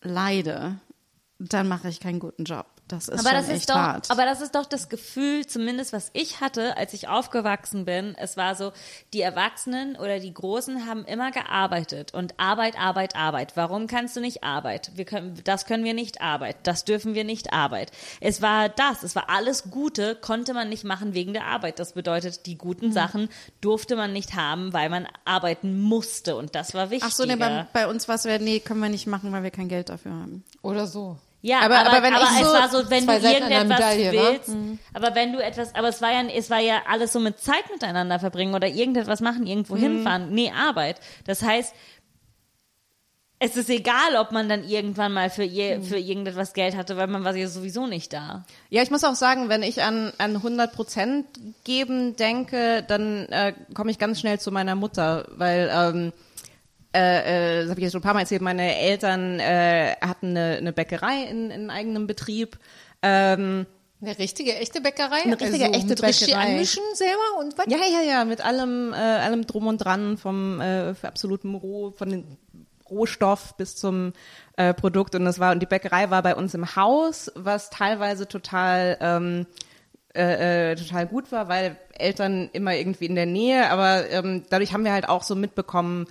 leide, 0.00 0.78
dann 1.38 1.68
mache 1.68 1.88
ich 1.88 2.00
keinen 2.00 2.20
guten 2.20 2.44
Job. 2.44 2.66
Das 2.88 3.08
ist 3.08 3.18
aber 3.18 3.30
schon 3.30 3.38
das 3.38 3.48
echt 3.48 3.56
ist 3.60 3.70
doch, 3.70 3.74
hart. 3.74 4.10
aber 4.10 4.24
das 4.24 4.40
ist 4.40 4.54
doch 4.54 4.64
das 4.64 4.88
Gefühl, 4.88 5.44
zumindest 5.46 5.92
was 5.92 6.10
ich 6.12 6.40
hatte, 6.40 6.76
als 6.76 6.92
ich 6.92 7.08
aufgewachsen 7.08 7.84
bin. 7.84 8.14
Es 8.16 8.36
war 8.36 8.54
so, 8.54 8.72
die 9.12 9.22
Erwachsenen 9.22 9.96
oder 9.96 10.20
die 10.20 10.32
Großen 10.32 10.86
haben 10.86 11.04
immer 11.04 11.32
gearbeitet 11.32 12.14
und 12.14 12.38
Arbeit, 12.38 12.78
Arbeit, 12.78 13.16
Arbeit. 13.16 13.56
Warum 13.56 13.88
kannst 13.88 14.16
du 14.16 14.20
nicht 14.20 14.44
Arbeit? 14.44 14.92
Wir 14.94 15.04
können, 15.04 15.40
das 15.42 15.66
können 15.66 15.82
wir 15.82 15.94
nicht 15.94 16.20
Arbeit. 16.20 16.56
Das 16.62 16.84
dürfen 16.84 17.14
wir 17.14 17.24
nicht 17.24 17.52
Arbeit. 17.52 17.90
Es 18.20 18.40
war 18.40 18.68
das, 18.68 19.02
es 19.02 19.16
war 19.16 19.30
alles 19.30 19.70
Gute, 19.70 20.14
konnte 20.14 20.54
man 20.54 20.68
nicht 20.68 20.84
machen 20.84 21.12
wegen 21.12 21.32
der 21.32 21.46
Arbeit. 21.46 21.80
Das 21.80 21.94
bedeutet, 21.94 22.46
die 22.46 22.56
guten 22.56 22.92
Sachen 22.92 23.28
durfte 23.60 23.96
man 23.96 24.12
nicht 24.12 24.34
haben, 24.34 24.72
weil 24.72 24.90
man 24.90 25.08
arbeiten 25.24 25.80
musste 25.80 26.36
und 26.36 26.54
das 26.54 26.72
war 26.72 26.90
wichtig. 26.90 27.08
Ach 27.10 27.16
so, 27.16 27.24
nee, 27.24 27.36
bei, 27.36 27.66
bei 27.72 27.88
uns 27.88 28.06
war 28.06 28.14
es, 28.14 28.24
nee, 28.24 28.60
können 28.60 28.80
wir 28.80 28.88
nicht 28.88 29.06
machen, 29.06 29.32
weil 29.32 29.42
wir 29.42 29.50
kein 29.50 29.68
Geld 29.68 29.88
dafür 29.88 30.12
haben. 30.12 30.44
oder 30.62 30.86
so. 30.86 31.18
Ja, 31.42 31.60
Aber- 31.60 31.76
aber, 31.78 31.88
aber 31.90 31.96
aber, 31.98 32.02
wenn 32.06 32.14
ich 32.14 32.20
es 32.22 32.38
so 32.40 32.52
war 32.52 32.68
so, 32.68 32.90
wenn 32.90 33.06
du 33.06 33.12
irgendetwas 33.12 33.64
Medaille, 33.68 34.12
wa? 34.12 34.30
willst, 34.32 34.50
aber 34.94 35.14
wenn 35.14 35.32
du 35.32 35.38
etwas, 35.44 35.74
aber 35.74 35.88
es 35.88 36.02
war 36.02 36.10
ja, 36.10 36.22
es 36.34 36.50
war 36.50 36.60
ja 36.60 36.82
alles 36.88 37.12
so 37.12 37.20
mit 37.20 37.38
Zeit 37.40 37.70
miteinander 37.72 38.18
verbringen 38.18 38.54
oder 38.54 38.66
irgendetwas 38.66 39.20
machen, 39.20 39.46
irgendwo 39.46 39.76
hinfahren, 39.76 40.30
nee, 40.32 40.50
Arbeit. 40.50 41.00
Das 41.24 41.42
heißt, 41.42 41.72
es 43.38 43.54
ist 43.56 43.68
egal, 43.68 44.16
ob 44.18 44.32
man 44.32 44.48
dann 44.48 44.64
irgendwann 44.64 45.12
mal 45.12 45.28
für, 45.28 45.42
je, 45.42 45.80
für 45.82 45.98
irgendetwas 45.98 46.54
Geld 46.54 46.74
hatte, 46.74 46.96
weil 46.96 47.06
man 47.06 47.22
war 47.22 47.36
ja 47.36 47.48
sowieso 47.48 47.86
nicht 47.86 48.14
da. 48.14 48.46
Ja, 48.70 48.82
ich 48.82 48.90
muss 48.90 49.04
auch 49.04 49.14
sagen, 49.14 49.50
wenn 49.50 49.62
ich 49.62 49.82
an, 49.82 50.10
an 50.16 50.36
100 50.36 50.72
Prozent 50.72 51.26
geben 51.64 52.16
denke, 52.16 52.82
dann 52.88 53.26
äh, 53.26 53.52
komme 53.74 53.90
ich 53.90 53.98
ganz 53.98 54.20
schnell 54.20 54.40
zu 54.40 54.50
meiner 54.52 54.74
Mutter, 54.74 55.26
weil 55.36 55.70
ähm, 55.70 56.12
äh, 56.96 57.58
äh, 57.58 57.60
das 57.62 57.70
habe 57.70 57.80
ich 57.80 57.84
jetzt 57.84 57.92
schon 57.92 58.00
ein 58.00 58.04
paar 58.04 58.14
Mal 58.14 58.20
erzählt, 58.20 58.42
meine 58.42 58.78
Eltern 58.78 59.38
äh, 59.38 59.96
hatten 60.00 60.28
eine, 60.28 60.56
eine 60.56 60.72
Bäckerei 60.72 61.24
in, 61.24 61.50
in 61.50 61.70
eigenem 61.70 62.06
Betrieb. 62.06 62.58
Ähm, 63.02 63.66
Eine 64.00 64.18
richtige, 64.18 64.56
echte 64.56 64.80
Bäckerei? 64.80 65.22
Eine 65.24 65.38
richtige, 65.38 65.66
also 65.66 65.78
echte 65.78 65.94
Bäckerei. 65.94 66.52
anmischen 66.52 66.82
selber 66.94 67.40
und 67.40 67.58
was? 67.58 67.66
ja, 67.68 67.78
ja, 67.78 68.02
ja, 68.02 68.24
mit 68.24 68.44
allem, 68.44 68.92
äh, 68.92 68.96
allem 68.96 69.46
drum 69.46 69.66
und 69.66 69.78
dran, 69.78 70.16
vom 70.16 70.60
äh, 70.60 70.94
für 70.94 71.08
absolutem 71.08 71.54
Roh, 71.54 71.92
von 71.92 72.10
den 72.10 72.38
Rohstoff 72.88 73.56
bis 73.56 73.76
zum 73.76 74.12
äh, 74.56 74.72
Produkt 74.72 75.14
und 75.14 75.24
das 75.24 75.38
war 75.38 75.52
und 75.52 75.60
die 75.60 75.66
Bäckerei 75.66 76.10
war 76.10 76.22
bei 76.22 76.34
uns 76.34 76.54
im 76.54 76.76
Haus, 76.76 77.30
was 77.34 77.68
teilweise 77.68 78.28
total 78.28 78.96
ähm, 79.00 79.46
äh, 80.14 80.70
äh, 80.70 80.76
total 80.76 81.06
gut 81.06 81.30
war, 81.32 81.48
weil 81.48 81.76
Eltern 81.92 82.48
immer 82.52 82.74
irgendwie 82.74 83.06
in 83.06 83.16
der 83.16 83.26
Nähe, 83.26 83.70
aber 83.70 84.08
ähm, 84.10 84.44
dadurch 84.48 84.72
haben 84.72 84.84
wir 84.84 84.92
halt 84.92 85.08
auch 85.08 85.22
so 85.22 85.34
mitbekommen, 85.34 86.06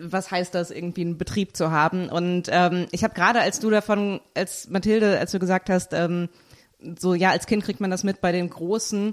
was 0.00 0.30
heißt 0.30 0.54
das, 0.54 0.70
irgendwie 0.70 1.02
einen 1.02 1.18
Betrieb 1.18 1.56
zu 1.56 1.70
haben. 1.70 2.08
Und 2.08 2.48
ähm, 2.50 2.86
ich 2.92 3.04
habe 3.04 3.14
gerade, 3.14 3.40
als 3.40 3.60
du 3.60 3.70
davon, 3.70 4.20
als 4.34 4.68
Mathilde, 4.68 5.18
als 5.18 5.32
du 5.32 5.38
gesagt 5.38 5.68
hast, 5.68 5.92
ähm, 5.92 6.28
so 6.98 7.14
ja, 7.14 7.30
als 7.30 7.46
Kind 7.46 7.64
kriegt 7.64 7.80
man 7.80 7.90
das 7.90 8.04
mit 8.04 8.20
bei 8.20 8.32
den 8.32 8.48
Großen, 8.48 9.12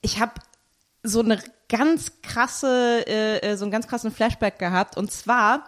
ich 0.00 0.20
habe 0.20 0.32
so 1.02 1.20
eine 1.20 1.38
ganz 1.68 2.12
krasse, 2.22 3.04
äh, 3.06 3.38
äh, 3.38 3.56
so 3.56 3.64
einen 3.64 3.72
ganz 3.72 3.88
krassen 3.88 4.10
Flashback 4.10 4.58
gehabt. 4.58 4.96
Und 4.96 5.10
zwar 5.10 5.64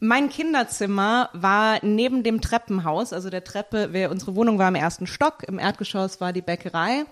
mein 0.00 0.28
Kinderzimmer 0.28 1.28
war 1.32 1.78
neben 1.82 2.22
dem 2.22 2.40
Treppenhaus, 2.40 3.12
also 3.12 3.30
der 3.30 3.42
Treppe, 3.42 3.92
wir, 3.92 4.10
unsere 4.10 4.36
Wohnung 4.36 4.58
war 4.58 4.68
im 4.68 4.76
ersten 4.76 5.06
Stock, 5.06 5.42
im 5.48 5.58
Erdgeschoss 5.58 6.20
war 6.20 6.32
die 6.32 6.42
Bäckerei. 6.42 7.04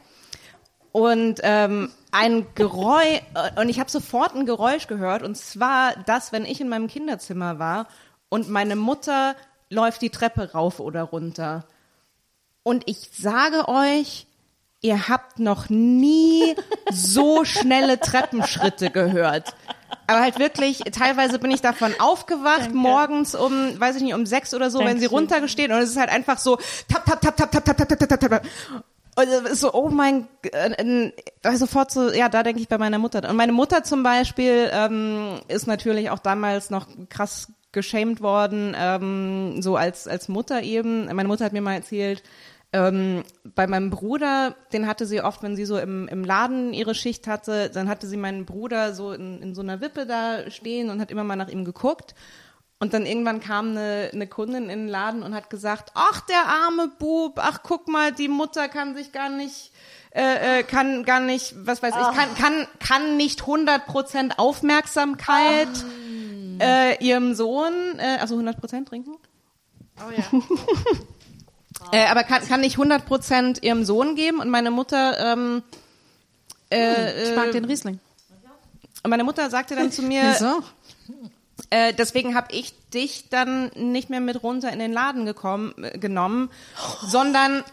Und 0.93 1.41
ähm, 1.43 1.91
ein 2.17 2.47
Geräusch, 2.55 3.21
und 3.57 3.69
ich 3.69 3.79
habe 3.79 3.91
sofort 3.91 4.35
ein 4.35 4.47
Geräusch 4.47 4.87
gehört, 4.87 5.23
und 5.23 5.37
zwar 5.37 5.93
das, 6.07 6.33
wenn 6.33 6.47
ich 6.47 6.63
in 6.63 6.69
meinem 6.69 6.87
Kinderzimmer 6.87 7.59
war 7.59 7.89
und 8.31 8.49
meine 8.49 8.75
Mutter 8.75 9.37
läuft 9.69 10.01
die 10.01 10.09
Treppe 10.09 10.53
rauf 10.53 10.81
oder 10.81 11.03
runter. 11.03 11.67
Und 12.63 12.85
ich 12.87 13.11
sage 13.13 13.69
euch, 13.69 14.27
ihr 14.81 15.09
habt 15.09 15.41
noch 15.41 15.69
nie 15.69 16.57
so 16.91 17.45
schnelle 17.45 18.01
Treppenschritte 18.01 18.91
gehört. 18.91 19.55
Aber 20.07 20.21
halt 20.21 20.39
wirklich, 20.39 20.79
teilweise 20.93 21.39
bin 21.39 21.51
ich 21.51 21.61
davon 21.61 21.95
aufgewacht, 21.99 22.73
morgens 22.73 23.35
um, 23.35 23.79
weiß 23.79 23.97
ich 23.97 24.03
nicht, 24.03 24.15
um 24.15 24.25
sechs 24.25 24.55
oder 24.55 24.71
so, 24.71 24.79
wenn 24.79 24.99
sie 24.99 25.07
Dankeschön. 25.07 25.19
runtergestehen 25.19 25.73
und 25.73 25.79
es 25.79 25.91
ist 25.91 25.99
halt 25.99 26.11
einfach 26.11 26.39
so, 26.39 26.57
tap, 26.89 27.05
tap, 27.05 27.21
tap, 27.21 27.37
tap, 27.37 27.51
tap, 27.51 27.65
tap, 27.65 27.77
tap, 27.77 27.99
tap, 27.99 28.09
tap, 28.09 28.21
tap. 28.21 28.47
Ist 29.51 29.61
so, 29.61 29.73
oh 29.73 29.89
mein, 29.89 30.29
äh, 30.43 30.73
äh, 30.73 31.13
äh, 31.43 31.57
sofort 31.57 31.91
so, 31.91 32.11
ja, 32.13 32.29
da 32.29 32.43
denke 32.43 32.61
ich 32.61 32.69
bei 32.69 32.77
meiner 32.77 32.99
Mutter. 32.99 33.29
Und 33.29 33.37
meine 33.37 33.53
Mutter 33.53 33.83
zum 33.83 34.03
Beispiel 34.03 34.69
ähm, 34.73 35.41
ist 35.49 35.67
natürlich 35.67 36.11
auch 36.11 36.19
damals 36.19 36.69
noch 36.69 36.87
krass 37.09 37.49
geschämt 37.73 38.21
worden, 38.21 38.75
ähm, 38.79 39.63
so 39.63 39.77
als 39.77 40.07
als 40.07 40.29
Mutter 40.29 40.63
eben. 40.63 41.07
Meine 41.07 41.29
Mutter 41.29 41.47
hat 41.47 41.53
mir 41.53 41.63
mal 41.63 41.75
erzählt, 41.75 42.23
ähm, 42.73 43.23
bei 43.55 43.67
meinem 43.67 43.91
Bruder, 43.91 44.55
den 44.73 44.87
hatte 44.87 45.07
sie 45.07 45.23
oft, 45.23 45.43
wenn 45.43 45.57
sie 45.57 45.65
so 45.65 45.79
im, 45.79 46.09
im 46.09 46.25
Laden 46.25 46.75
ihre 46.75 46.95
Schicht 46.95 47.27
hatte, 47.27 47.71
dann 47.71 47.89
hatte 47.89 48.07
sie 48.07 48.17
meinen 48.17 48.45
Bruder 48.45 48.93
so 48.93 49.13
in, 49.13 49.41
in 49.41 49.55
so 49.55 49.63
einer 49.63 49.81
Wippe 49.81 50.05
da 50.05 50.51
stehen 50.51 50.91
und 50.91 51.01
hat 51.01 51.11
immer 51.11 51.25
mal 51.25 51.37
nach 51.37 51.49
ihm 51.49 51.65
geguckt. 51.65 52.15
Und 52.79 52.93
dann 52.93 53.07
irgendwann 53.07 53.41
kam 53.41 53.71
eine, 53.71 54.11
eine 54.13 54.27
Kundin 54.27 54.65
in 54.65 54.81
den 54.81 54.89
Laden 54.89 55.23
und 55.23 55.35
hat 55.35 55.49
gesagt, 55.49 55.93
ach, 55.95 56.21
der 56.23 56.47
arme 56.47 56.89
Bub, 56.99 57.39
ach, 57.39 57.61
guck 57.63 57.89
mal, 57.89 58.13
die 58.13 58.29
Mutter 58.29 58.69
kann 58.69 58.95
sich 58.95 59.13
gar 59.13 59.31
nicht, 59.31 59.73
äh, 60.11 60.59
äh, 60.59 60.63
kann 60.63 61.05
gar 61.05 61.21
nicht, 61.21 61.55
was 61.67 61.83
weiß 61.83 61.95
ich, 61.95 62.17
kann, 62.19 62.35
kann, 62.35 62.67
kann 62.79 63.17
nicht 63.17 63.43
100% 63.43 64.37
Aufmerksamkeit 64.37 65.69
äh, 66.61 67.03
ihrem 67.03 67.35
Sohn, 67.35 67.73
äh, 67.99 68.19
also 68.21 68.37
100% 68.37 68.87
trinken? 68.87 69.17
Oh 70.07 70.11
ja. 70.11 70.25
Äh, 71.93 72.07
aber 72.07 72.25
kann, 72.25 72.45
kann 72.49 72.63
nicht 72.63 72.79
100% 72.79 73.63
ihrem 73.63 73.85
Sohn 73.85 74.17
geben 74.17 74.41
und 74.41 74.49
meine 74.49 74.71
Mutter, 74.71 75.19
ähm, 75.33 75.63
äh, 76.73 77.31
Ich 77.31 77.37
mag 77.37 77.49
äh, 77.49 77.53
den 77.53 77.67
Riesling. 77.67 78.01
und 79.03 79.11
meine 79.11 79.25
Mutter 79.25 79.51
sagte 79.51 79.77
dann 79.77 79.93
zu 79.93 80.03
mir, 80.03 80.23
Wieso? 80.23 80.63
Äh, 81.71 81.93
deswegen 81.95 82.35
habe 82.35 82.49
ich 82.53 82.75
dich 82.91 83.29
dann 83.31 83.71
nicht 83.75 84.11
mehr 84.11 84.21
mit 84.21 84.43
runter 84.43 84.73
in 84.73 84.79
den 84.79 84.93
Laden 84.93 85.27
gekommen, 85.27 85.75
äh, 85.83 85.99
genommen, 85.99 86.51
sondern 87.03 87.65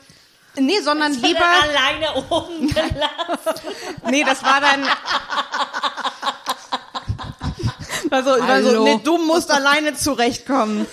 nee, 0.56 0.80
sondern 0.82 1.14
lieber 1.14 1.46
alleine 1.46 2.28
oben 2.30 2.68
gelassen. 2.74 3.62
nee, 4.10 4.24
das 4.24 4.44
war 4.44 4.62
dann 4.62 4.88
also, 8.10 8.32
also 8.32 8.84
nee, 8.84 9.00
du 9.04 9.18
musst 9.18 9.50
alleine 9.50 9.96
zurechtkommen. 9.96 10.86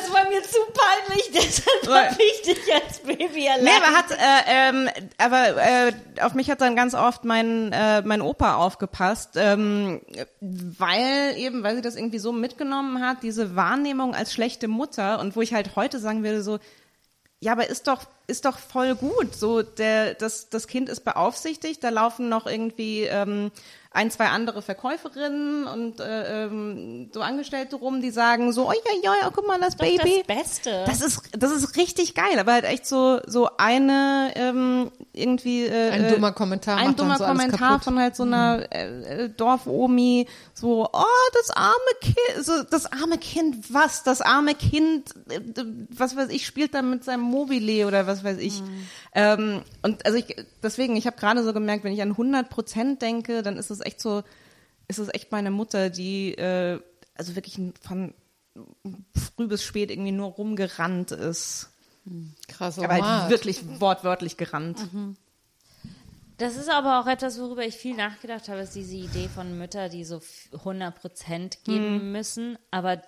Das 0.00 0.12
war 0.12 0.28
mir 0.28 0.42
zu 0.42 0.58
peinlich, 0.72 1.30
deshalb 1.34 2.10
habe 2.10 2.22
ich 2.22 2.42
dich 2.42 2.74
als 2.74 2.98
Baby 3.00 3.48
allein. 3.48 3.64
Nee, 3.64 3.70
aber 3.76 3.96
hat, 3.96 4.10
äh, 4.10 4.42
ähm, 4.46 4.88
aber 5.18 5.56
äh, 5.56 5.92
auf 6.22 6.34
mich 6.34 6.50
hat 6.50 6.60
dann 6.60 6.76
ganz 6.76 6.94
oft 6.94 7.24
mein 7.24 7.72
äh, 7.72 8.02
mein 8.02 8.22
Opa 8.22 8.56
aufgepasst, 8.56 9.30
ähm, 9.36 10.00
weil 10.40 11.34
eben, 11.36 11.62
weil 11.62 11.76
sie 11.76 11.82
das 11.82 11.96
irgendwie 11.96 12.18
so 12.18 12.32
mitgenommen 12.32 13.04
hat, 13.04 13.22
diese 13.22 13.56
Wahrnehmung 13.56 14.14
als 14.14 14.32
schlechte 14.32 14.68
Mutter 14.68 15.20
und 15.20 15.36
wo 15.36 15.42
ich 15.42 15.52
halt 15.52 15.76
heute 15.76 15.98
sagen 15.98 16.22
würde 16.22 16.42
so, 16.42 16.58
ja, 17.40 17.52
aber 17.52 17.68
ist 17.68 17.86
doch 17.86 18.04
ist 18.26 18.44
doch 18.44 18.58
voll 18.58 18.94
gut, 18.94 19.34
so 19.34 19.62
der 19.62 20.14
das 20.14 20.50
das 20.50 20.66
Kind 20.66 20.88
ist 20.88 21.04
beaufsichtigt, 21.04 21.82
da 21.82 21.88
laufen 21.88 22.28
noch 22.28 22.46
irgendwie 22.46 23.04
ähm, 23.04 23.50
ein, 23.92 24.10
zwei 24.12 24.28
andere 24.28 24.62
Verkäuferinnen 24.62 25.66
und 25.66 25.98
äh, 25.98 26.44
ähm, 26.44 27.10
so 27.12 27.22
Angestellte 27.22 27.74
rum, 27.74 28.00
die 28.00 28.10
sagen 28.10 28.52
so, 28.52 28.68
oh 28.68 28.72
ja, 28.72 29.12
ja, 29.20 29.30
guck 29.34 29.48
mal, 29.48 29.58
das 29.58 29.76
Doch 29.76 29.84
Baby. 29.84 30.22
das 30.26 30.36
Beste. 30.36 30.84
Das 30.86 31.00
ist, 31.00 31.22
das 31.36 31.50
ist 31.50 31.76
richtig 31.76 32.14
geil, 32.14 32.38
aber 32.38 32.52
halt 32.52 32.64
echt 32.64 32.86
so, 32.86 33.18
so 33.26 33.48
eine 33.58 34.32
ähm, 34.36 34.92
irgendwie 35.12 35.64
äh, 35.64 35.90
Ein 35.90 36.04
äh, 36.04 36.14
dummer 36.14 36.30
Kommentar 36.30 36.76
ein 36.76 36.86
macht 36.86 37.00
dann 37.00 37.06
dummer 37.08 37.18
so 37.18 37.24
Kommentar 37.24 37.80
von 37.80 37.98
halt 37.98 38.14
so 38.14 38.22
einer 38.22 38.64
äh, 38.70 39.24
äh, 39.24 39.28
Dorfomi, 39.28 40.28
so, 40.54 40.88
oh, 40.92 41.04
das 41.34 41.50
arme 41.50 41.74
Kind, 42.00 42.46
so, 42.46 42.62
das 42.62 42.86
arme 42.86 43.18
Kind, 43.18 43.74
was? 43.74 44.04
Das 44.04 44.20
arme 44.20 44.54
Kind, 44.54 45.10
äh, 45.30 45.40
was 45.90 46.14
weiß 46.16 46.28
ich, 46.30 46.46
spielt 46.46 46.74
dann 46.74 46.90
mit 46.90 47.02
seinem 47.02 47.22
Mobile 47.22 47.88
oder 47.88 48.06
was 48.06 48.22
weiß 48.22 48.38
ich. 48.38 48.62
Ähm, 49.14 49.62
und 49.82 50.06
also 50.06 50.18
ich, 50.18 50.36
deswegen, 50.62 50.94
ich 50.94 51.08
habe 51.08 51.16
gerade 51.16 51.42
so 51.42 51.52
gemerkt, 51.52 51.82
wenn 51.82 51.92
ich 51.92 52.02
an 52.02 52.10
100 52.10 52.48
Prozent 52.48 53.02
denke, 53.02 53.42
dann 53.42 53.56
ist 53.56 53.70
es 53.70 53.79
echt 53.80 54.00
so, 54.00 54.22
ist 54.88 54.98
es 54.98 55.08
echt 55.12 55.32
meine 55.32 55.50
Mutter, 55.50 55.90
die 55.90 56.34
äh, 56.34 56.80
also 57.14 57.34
wirklich 57.36 57.58
von 57.80 58.14
früh 59.14 59.46
bis 59.46 59.62
spät 59.62 59.90
irgendwie 59.90 60.12
nur 60.12 60.28
rumgerannt 60.30 61.12
ist. 61.12 61.70
Krass, 62.48 62.78
Aber 62.78 62.94
halt 62.94 63.30
wirklich 63.30 63.60
wortwörtlich 63.80 64.36
gerannt. 64.36 64.88
Das 66.38 66.56
ist 66.56 66.70
aber 66.70 67.00
auch 67.00 67.06
etwas, 67.06 67.38
worüber 67.38 67.64
ich 67.64 67.76
viel 67.76 67.94
nachgedacht 67.94 68.48
habe, 68.48 68.60
ist 68.60 68.74
diese 68.74 68.96
Idee 68.96 69.28
von 69.28 69.58
Mütter, 69.58 69.88
die 69.90 70.04
so 70.04 70.20
100 70.52 70.98
Prozent 70.98 71.64
geben 71.64 72.06
Mhm. 72.06 72.12
müssen. 72.12 72.58
Aber 72.70 73.02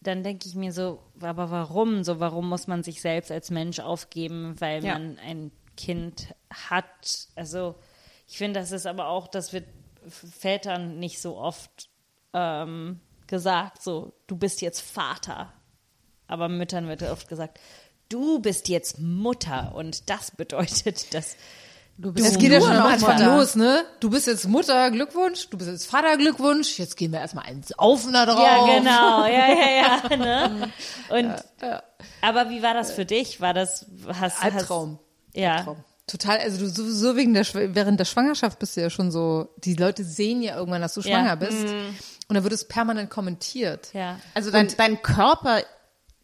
dann 0.00 0.22
denke 0.22 0.48
ich 0.48 0.54
mir 0.54 0.72
so, 0.72 1.02
aber 1.20 1.50
warum? 1.50 2.04
So, 2.04 2.20
warum 2.20 2.48
muss 2.48 2.66
man 2.66 2.82
sich 2.82 3.02
selbst 3.02 3.30
als 3.30 3.50
Mensch 3.50 3.80
aufgeben, 3.80 4.58
weil 4.58 4.82
Ja. 4.82 4.94
man 4.94 5.18
ein 5.18 5.52
Kind 5.76 6.34
hat? 6.50 7.28
Also, 7.36 7.74
ich 8.26 8.38
finde, 8.38 8.60
das 8.60 8.72
ist 8.72 8.86
aber 8.86 9.08
auch, 9.08 9.28
das 9.28 9.52
wird 9.52 9.66
Vätern 10.08 10.98
nicht 10.98 11.20
so 11.20 11.36
oft 11.36 11.88
ähm, 12.32 13.00
gesagt, 13.26 13.82
so, 13.82 14.12
du 14.26 14.36
bist 14.36 14.60
jetzt 14.60 14.80
Vater. 14.80 15.52
Aber 16.26 16.48
Müttern 16.48 16.88
wird 16.88 17.02
oft 17.02 17.28
gesagt, 17.28 17.58
du 18.08 18.40
bist 18.40 18.68
jetzt 18.68 18.98
Mutter. 18.98 19.72
Und 19.74 20.08
das 20.10 20.30
bedeutet, 20.30 21.12
dass 21.14 21.36
du 21.98 22.12
Das 22.12 22.38
geht 22.38 22.52
ja 22.52 22.60
schon 22.60 22.72
am 22.72 22.86
Anfang 22.86 23.14
Mutter. 23.18 23.36
los, 23.36 23.56
ne? 23.56 23.84
Du 24.00 24.10
bist 24.10 24.26
jetzt 24.26 24.46
Mutter, 24.48 24.90
Glückwunsch. 24.90 25.48
Du 25.48 25.58
bist 25.58 25.70
jetzt 25.70 25.86
Vater, 25.86 26.16
Glückwunsch. 26.16 26.78
Jetzt 26.78 26.96
gehen 26.96 27.12
wir 27.12 27.20
erstmal 27.20 27.46
eins 27.46 27.68
Saufen 27.68 28.12
da 28.12 28.26
drauf. 28.26 28.40
Ja, 28.40 28.78
genau, 28.78 29.26
ja, 29.26 29.48
ja, 29.48 29.70
ja. 30.10 30.16
Ne? 30.16 30.72
Und, 31.10 31.34
aber 32.22 32.50
wie 32.50 32.62
war 32.62 32.74
das 32.74 32.92
für 32.92 33.04
dich? 33.04 33.40
War 33.40 33.54
das, 33.54 33.86
hast, 34.08 34.42
Albtraum. 34.42 34.98
Hast, 34.98 35.36
ja. 35.36 35.56
Albtraum. 35.56 35.84
Total, 36.10 36.38
also 36.38 36.58
du 36.58 36.68
sowieso 36.68 37.16
wegen 37.16 37.34
der, 37.34 37.46
während 37.54 38.00
der 38.00 38.04
Schwangerschaft 38.04 38.58
bist 38.58 38.76
du 38.76 38.80
ja 38.80 38.90
schon 38.90 39.10
so, 39.12 39.48
die 39.58 39.74
Leute 39.74 40.02
sehen 40.04 40.42
ja 40.42 40.56
irgendwann, 40.56 40.82
dass 40.82 40.94
du 40.94 41.00
Ja. 41.00 41.06
schwanger 41.18 41.36
bist. 41.36 41.64
Und 42.28 42.34
dann 42.34 42.42
wird 42.42 42.52
es 42.52 42.66
permanent 42.66 43.10
kommentiert. 43.10 43.90
Ja. 43.92 44.18
Also 44.34 44.50
dein, 44.50 44.68
dein 44.76 45.02
Körper 45.02 45.60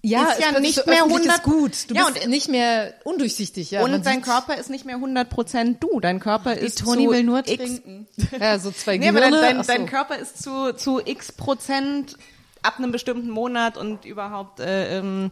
Ja, 0.02 0.30
Ist 0.30 0.40
ja 0.40 0.60
nicht 0.60 0.76
so 0.76 0.82
mehr 0.88 1.00
öffentlich 1.04 1.18
100 1.32 1.36
ist 1.38 1.42
gut. 1.42 1.90
Du 1.90 1.94
Ja, 1.94 2.04
bist 2.08 2.24
und- 2.24 2.30
nicht 2.30 2.48
mehr 2.48 2.94
undurchsichtig. 3.02 3.72
Ja, 3.72 3.82
und 3.82 4.06
dein 4.06 4.22
Körper 4.22 4.56
ist 4.56 4.70
nicht 4.70 4.84
mehr 4.84 4.98
100% 5.00 5.78
du. 5.80 5.98
Dein 5.98 6.20
Körper 6.20 6.54
ist 6.54 6.78
Toni 6.78 7.06
zu 7.06 7.10
will 7.10 7.24
nur 7.24 7.38
X, 7.40 7.56
trinken. 7.56 8.06
Ja, 8.40 8.56
so 8.60 8.70
zwei 8.70 8.98
Nee, 8.98 9.08
aber 9.08 9.18
dein, 9.20 9.32
dein, 9.32 9.56
so. 9.64 9.72
dein 9.72 9.86
Körper 9.86 10.16
ist 10.16 10.40
zu, 10.42 10.74
zu 10.76 11.00
x 11.04 11.32
Prozent 11.32 12.16
ab 12.62 12.74
einem 12.78 12.92
bestimmten 12.92 13.30
Monat 13.30 13.76
und 13.76 14.04
überhaupt 14.04 14.60
äh, 14.60 14.98
ähm, 14.98 15.30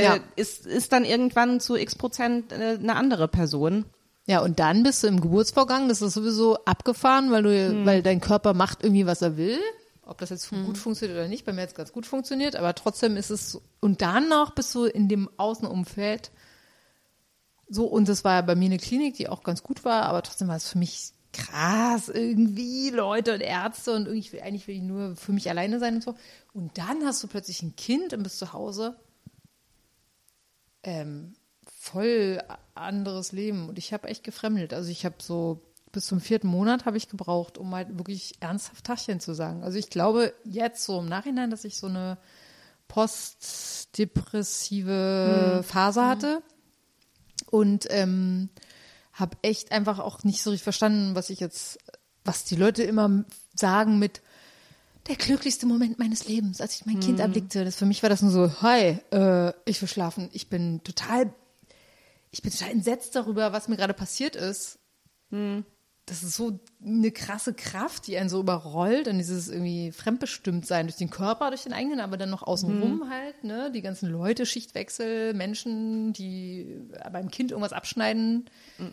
Ja. 0.00 0.16
äh, 0.16 0.20
ist, 0.36 0.66
ist 0.66 0.92
dann 0.92 1.04
irgendwann 1.04 1.60
zu 1.60 1.76
x 1.76 1.94
Prozent 1.94 2.52
äh, 2.52 2.78
eine 2.80 2.96
andere 2.96 3.28
Person. 3.28 3.84
Ja, 4.26 4.40
und 4.40 4.58
dann 4.58 4.82
bist 4.82 5.02
du 5.02 5.06
im 5.06 5.20
Geburtsvorgang, 5.20 5.88
das 5.88 6.02
ist 6.02 6.12
sowieso 6.12 6.56
abgefahren, 6.64 7.30
weil 7.30 7.42
du, 7.42 7.86
weil 7.86 8.02
dein 8.02 8.20
Körper 8.20 8.52
macht 8.52 8.84
irgendwie, 8.84 9.06
was 9.06 9.22
er 9.22 9.38
will. 9.38 9.58
Ob 10.04 10.18
das 10.18 10.28
jetzt 10.30 10.50
gut 10.50 10.76
funktioniert 10.76 11.18
oder 11.18 11.28
nicht, 11.28 11.46
bei 11.46 11.52
mir 11.52 11.62
hat 11.62 11.70
es 11.70 11.74
ganz 11.74 11.92
gut 11.92 12.04
funktioniert, 12.04 12.56
aber 12.56 12.74
trotzdem 12.74 13.16
ist 13.16 13.30
es, 13.30 13.60
und 13.80 14.02
dann 14.02 14.28
noch 14.28 14.54
bist 14.54 14.74
du 14.74 14.84
in 14.84 15.08
dem 15.08 15.30
Außenumfeld 15.38 16.30
so, 17.68 17.84
und 17.84 18.08
das 18.08 18.24
war 18.24 18.34
ja 18.34 18.40
bei 18.42 18.54
mir 18.54 18.66
eine 18.66 18.78
Klinik, 18.78 19.14
die 19.14 19.28
auch 19.28 19.42
ganz 19.42 19.62
gut 19.62 19.84
war, 19.84 20.04
aber 20.04 20.22
trotzdem 20.22 20.48
war 20.48 20.56
es 20.56 20.68
für 20.68 20.78
mich 20.78 21.12
krass, 21.32 22.08
irgendwie 22.08 22.90
Leute 22.90 23.34
und 23.34 23.40
Ärzte 23.40 23.94
und 23.94 24.06
irgendwie, 24.06 24.40
eigentlich 24.40 24.66
will 24.66 24.76
ich 24.76 24.82
nur 24.82 25.16
für 25.16 25.32
mich 25.32 25.50
alleine 25.50 25.78
sein 25.78 25.96
und 25.96 26.02
so. 26.02 26.14
Und 26.54 26.78
dann 26.78 27.04
hast 27.04 27.22
du 27.22 27.28
plötzlich 27.28 27.62
ein 27.62 27.76
Kind 27.76 28.14
und 28.14 28.22
bist 28.22 28.38
zu 28.38 28.54
Hause. 28.54 28.96
Ähm, 30.88 31.34
voll 31.78 32.42
anderes 32.74 33.32
Leben 33.32 33.68
und 33.68 33.76
ich 33.76 33.92
habe 33.92 34.08
echt 34.08 34.24
gefremdelt. 34.24 34.72
Also 34.72 34.90
ich 34.90 35.04
habe 35.04 35.16
so 35.18 35.60
bis 35.92 36.06
zum 36.06 36.22
vierten 36.22 36.48
Monat 36.48 36.86
habe 36.86 36.96
ich 36.96 37.10
gebraucht, 37.10 37.58
um 37.58 37.74
halt 37.74 37.98
wirklich 37.98 38.36
ernsthaft 38.40 38.86
Taschen 38.86 39.20
zu 39.20 39.34
sagen. 39.34 39.62
Also 39.62 39.76
ich 39.76 39.90
glaube 39.90 40.32
jetzt 40.44 40.84
so 40.84 41.00
im 41.00 41.06
Nachhinein, 41.06 41.50
dass 41.50 41.66
ich 41.66 41.76
so 41.76 41.88
eine 41.88 42.16
postdepressive 42.88 45.62
Phase 45.62 46.06
hatte 46.06 46.42
und 47.50 47.86
ähm, 47.90 48.48
habe 49.12 49.36
echt 49.42 49.72
einfach 49.72 49.98
auch 49.98 50.24
nicht 50.24 50.42
so 50.42 50.48
richtig 50.48 50.64
verstanden, 50.64 51.14
was 51.14 51.28
ich 51.28 51.40
jetzt, 51.40 51.80
was 52.24 52.44
die 52.44 52.56
Leute 52.56 52.82
immer 52.82 53.26
sagen 53.54 53.98
mit 53.98 54.22
der 55.08 55.16
glücklichste 55.16 55.66
Moment 55.66 55.98
meines 55.98 56.28
Lebens, 56.28 56.60
als 56.60 56.76
ich 56.76 56.86
mein 56.86 57.00
Kind 57.00 57.18
erblickte. 57.20 57.64
Das 57.64 57.76
für 57.76 57.86
mich 57.86 58.02
war 58.02 58.10
das 58.10 58.22
nur 58.22 58.30
so, 58.30 58.62
hi, 58.62 58.98
äh, 59.10 59.52
ich 59.64 59.80
will 59.80 59.88
schlafen. 59.88 60.28
Ich 60.32 60.48
bin 60.48 60.82
total, 60.84 61.32
ich 62.30 62.42
bin 62.42 62.52
total 62.52 62.70
entsetzt 62.70 63.16
darüber, 63.16 63.52
was 63.52 63.68
mir 63.68 63.76
gerade 63.76 63.94
passiert 63.94 64.36
ist. 64.36 64.78
Das 66.06 66.22
ist 66.22 66.36
so 66.36 66.60
eine 66.80 67.10
krasse 67.10 67.54
Kraft, 67.54 68.06
die 68.06 68.16
einen 68.16 68.28
so 68.28 68.38
überrollt 68.38 69.08
und 69.08 69.18
dieses 69.18 69.48
irgendwie 69.48 69.90
fremdbestimmt 69.90 70.64
sein 70.64 70.86
durch 70.86 70.96
den 70.96 71.10
Körper, 71.10 71.48
durch 71.50 71.64
den 71.64 71.72
eigenen, 71.72 71.98
aber 71.98 72.16
dann 72.16 72.30
noch 72.30 72.44
außenrum 72.44 72.98
Mhm. 73.00 73.10
halt, 73.10 73.42
ne? 73.42 73.72
Die 73.72 73.82
ganzen 73.82 74.08
Leute, 74.08 74.46
Schichtwechsel, 74.46 75.34
Menschen, 75.34 76.12
die 76.12 76.80
beim 77.12 77.32
Kind 77.32 77.50
irgendwas 77.50 77.72
abschneiden. 77.72 78.48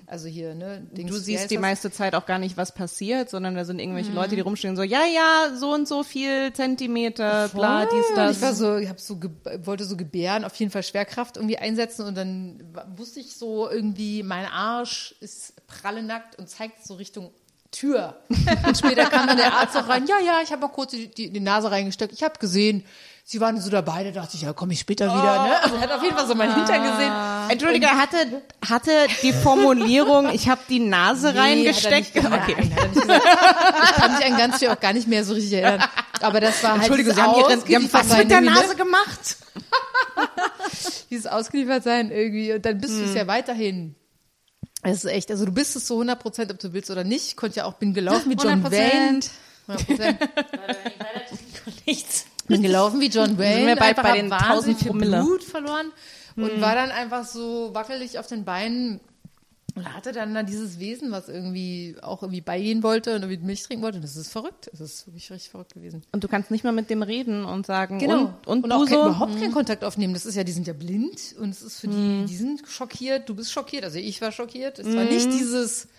Also 0.07 0.27
hier, 0.27 0.55
ne? 0.55 0.81
Dings, 0.97 1.11
Mhm. 1.11 1.13
Du 1.15 1.19
siehst 1.21 1.51
die 1.51 1.55
das? 1.55 1.61
meiste 1.61 1.91
Zeit 1.91 2.15
auch 2.15 2.25
gar 2.25 2.39
nicht, 2.39 2.57
was 2.57 2.73
passiert, 2.73 3.29
sondern 3.29 3.53
da 3.53 3.65
sind 3.65 3.77
irgendwelche 3.77 4.13
Leute, 4.13 4.33
die 4.33 4.41
rumstehen 4.41 4.75
so, 4.75 4.81
ja, 4.81 5.03
ja, 5.05 5.55
so 5.55 5.71
und 5.71 5.87
so 5.87 6.01
viel 6.01 6.51
Zentimeter, 6.53 7.49
bla, 7.49 7.85
dies, 7.85 8.05
das. 8.15 8.37
Ich 8.37 8.41
war 8.41 8.53
so, 8.55 8.77
ich 8.77 8.89
hab 8.89 8.99
so, 8.99 9.19
wollte 9.59 9.83
so 9.85 9.95
gebären, 9.95 10.43
auf 10.43 10.55
jeden 10.55 10.71
Fall 10.71 10.81
Schwerkraft 10.81 11.37
irgendwie 11.37 11.59
einsetzen 11.59 12.07
und 12.07 12.15
dann 12.15 12.63
wusste 12.95 13.19
ich 13.19 13.35
so 13.35 13.69
irgendwie, 13.69 14.23
mein 14.23 14.45
Arsch 14.47 15.13
ist 15.19 15.53
pralle 15.67 16.01
nackt 16.01 16.39
und 16.39 16.49
zeigt 16.49 16.83
so 16.83 16.95
Richtung 16.95 17.29
Tür. 17.75 18.15
Und 18.65 18.77
später 18.77 19.05
kam 19.05 19.27
dann 19.27 19.37
der 19.37 19.53
Arzt 19.53 19.75
auch 19.75 19.87
rein, 19.89 20.05
ja, 20.07 20.15
ja, 20.25 20.39
ich 20.43 20.51
habe 20.51 20.61
mal 20.61 20.69
kurz 20.69 20.91
die, 20.91 21.07
die, 21.07 21.29
die 21.29 21.39
Nase 21.39 21.69
reingesteckt. 21.69 22.13
Ich 22.13 22.23
habe 22.23 22.39
gesehen, 22.39 22.85
sie 23.25 23.41
waren 23.41 23.59
so 23.59 23.69
dabei, 23.69 24.03
da 24.05 24.11
dachte 24.11 24.37
ich, 24.37 24.43
ja, 24.43 24.53
komme 24.53 24.73
ich 24.73 24.79
später 24.79 25.07
wieder. 25.07 25.43
Ne? 25.43 25.61
Also 25.61 25.75
er 25.75 25.81
hat 25.81 25.91
auf 25.91 26.01
jeden 26.03 26.15
Fall 26.15 26.25
so 26.27 26.35
meinen 26.35 26.55
Hintern 26.55 26.83
gesehen. 26.83 27.11
Entschuldige, 27.49 27.87
hatte, 27.87 28.17
hatte 28.69 28.91
die 29.21 29.33
Formulierung, 29.33 30.29
ich 30.29 30.47
habe 30.47 30.61
die 30.69 30.79
Nase 30.79 31.33
Nee, 31.33 31.39
reingesteckt? 31.39 32.15
Hat 32.15 32.23
er 32.23 32.29
nicht, 32.29 32.41
okay. 32.43 32.55
Nein, 32.57 32.75
hat 32.75 32.81
er 32.81 32.87
nicht 32.87 33.01
gesagt. 33.01 33.23
Ich 33.83 33.91
kann 33.95 34.15
mich 34.17 34.25
an 34.25 34.37
ganz 34.37 34.57
viel 34.59 34.69
auch 34.69 34.79
gar 34.79 34.93
nicht 34.93 35.07
mehr 35.07 35.23
so 35.25 35.33
richtig 35.33 35.53
erinnern. 35.53 35.83
Aber 36.21 36.39
das 36.39 36.63
war 36.63 36.71
halt 36.71 36.79
Entschuldige, 36.81 37.13
Sie 37.13 37.21
haben, 37.21 37.37
ihre, 37.37 37.59
Sie 37.59 37.75
haben 37.75 37.89
was 37.91 38.01
Ausgeliefertsein 38.09 38.19
mit 38.19 38.31
der 38.31 38.41
ne? 38.41 38.51
Nase 38.51 38.75
gemacht? 38.75 39.37
dieses 41.09 41.27
ausgeliefert 41.27 41.83
sein 41.83 42.11
irgendwie 42.11 42.53
und 42.53 42.65
dann 42.65 42.79
bist 42.79 42.93
du 42.97 43.03
es 43.03 43.09
Hm. 43.09 43.17
ja 43.17 43.27
weiterhin. 43.27 43.95
Es 44.85 45.03
ist 45.03 45.11
echt, 45.11 45.31
also 45.31 45.45
du 45.45 45.51
bist 45.51 45.75
es 45.75 45.87
so 45.87 45.95
100 45.95 46.19
Prozent, 46.19 46.51
ob 46.51 46.59
du 46.59 46.73
willst 46.73 46.89
oder 46.91 47.03
nicht. 47.03 47.27
Ich 47.27 47.35
konnte 47.35 47.57
ja 47.57 47.65
auch, 47.65 47.73
bin 47.73 47.93
gelaufen 47.93 48.31
wie 48.31 48.35
John 48.35 48.63
100%. 48.63 48.71
Wayne. 48.71 49.19
100%. 49.67 50.15
Nichts. 51.85 52.25
bin 52.47 52.61
gelaufen 52.61 52.99
wie 52.99 53.07
John 53.07 53.37
Wayne. 53.37 53.67
wir 53.67 53.75
bald 53.75 53.95
bei 53.97 54.11
den 54.13 54.29
wahnsinnig 54.29 54.77
1000 54.77 54.77
viel 54.77 54.87
Promille. 54.91 55.21
Blut 55.23 55.43
verloren 55.43 55.91
und 56.35 56.61
war 56.61 56.75
dann 56.75 56.91
einfach 56.91 57.25
so 57.25 57.73
wackelig 57.73 58.19
auf 58.19 58.27
den 58.27 58.45
Beinen. 58.45 58.99
Und 59.75 59.93
hatte 59.93 60.13
dann 60.13 60.33
da 60.33 60.43
dieses 60.43 60.79
Wesen, 60.79 61.11
was 61.11 61.27
irgendwie 61.27 61.97
auch 62.01 62.21
irgendwie 62.21 62.39
beigehen 62.39 62.81
wollte 62.81 63.13
und 63.15 63.23
irgendwie 63.23 63.45
Milch 63.45 63.63
trinken 63.63 63.83
wollte. 63.83 63.97
Und 63.97 64.03
das 64.03 64.15
ist 64.15 64.31
verrückt. 64.31 64.69
Das 64.71 64.79
ist 64.79 65.05
wirklich 65.05 65.29
richtig 65.31 65.49
verrückt 65.49 65.73
gewesen. 65.73 66.01
Und 66.13 66.23
du 66.23 66.29
kannst 66.29 66.49
nicht 66.49 66.63
mal 66.63 66.71
mit 66.71 66.89
dem 66.89 67.03
reden 67.03 67.43
und 67.43 67.65
sagen, 67.65 67.99
Genau. 67.99 68.33
und, 68.45 68.63
und, 68.63 68.71
auch 68.71 68.79
du 68.79 68.85
kein, 68.85 68.95
so? 68.95 69.05
überhaupt 69.05 69.37
keinen 69.39 69.51
Kontakt 69.51 69.83
aufnehmen. 69.83 70.13
Das 70.13 70.25
ist 70.25 70.35
ja, 70.35 70.45
die 70.45 70.53
sind 70.53 70.65
ja 70.65 70.73
blind 70.73 71.35
und 71.39 71.49
es 71.49 71.61
ist 71.61 71.79
für 71.79 71.87
die, 71.89 72.25
die 72.25 72.35
sind 72.37 72.61
schockiert, 72.67 73.27
du 73.27 73.35
bist 73.35 73.51
schockiert. 73.51 73.83
Also 73.83 73.99
ich 73.99 74.21
war 74.21 74.31
schockiert. 74.31 74.79
Es 74.79 74.95
war 74.95 75.03
nicht 75.03 75.25
dieses, 75.25 75.89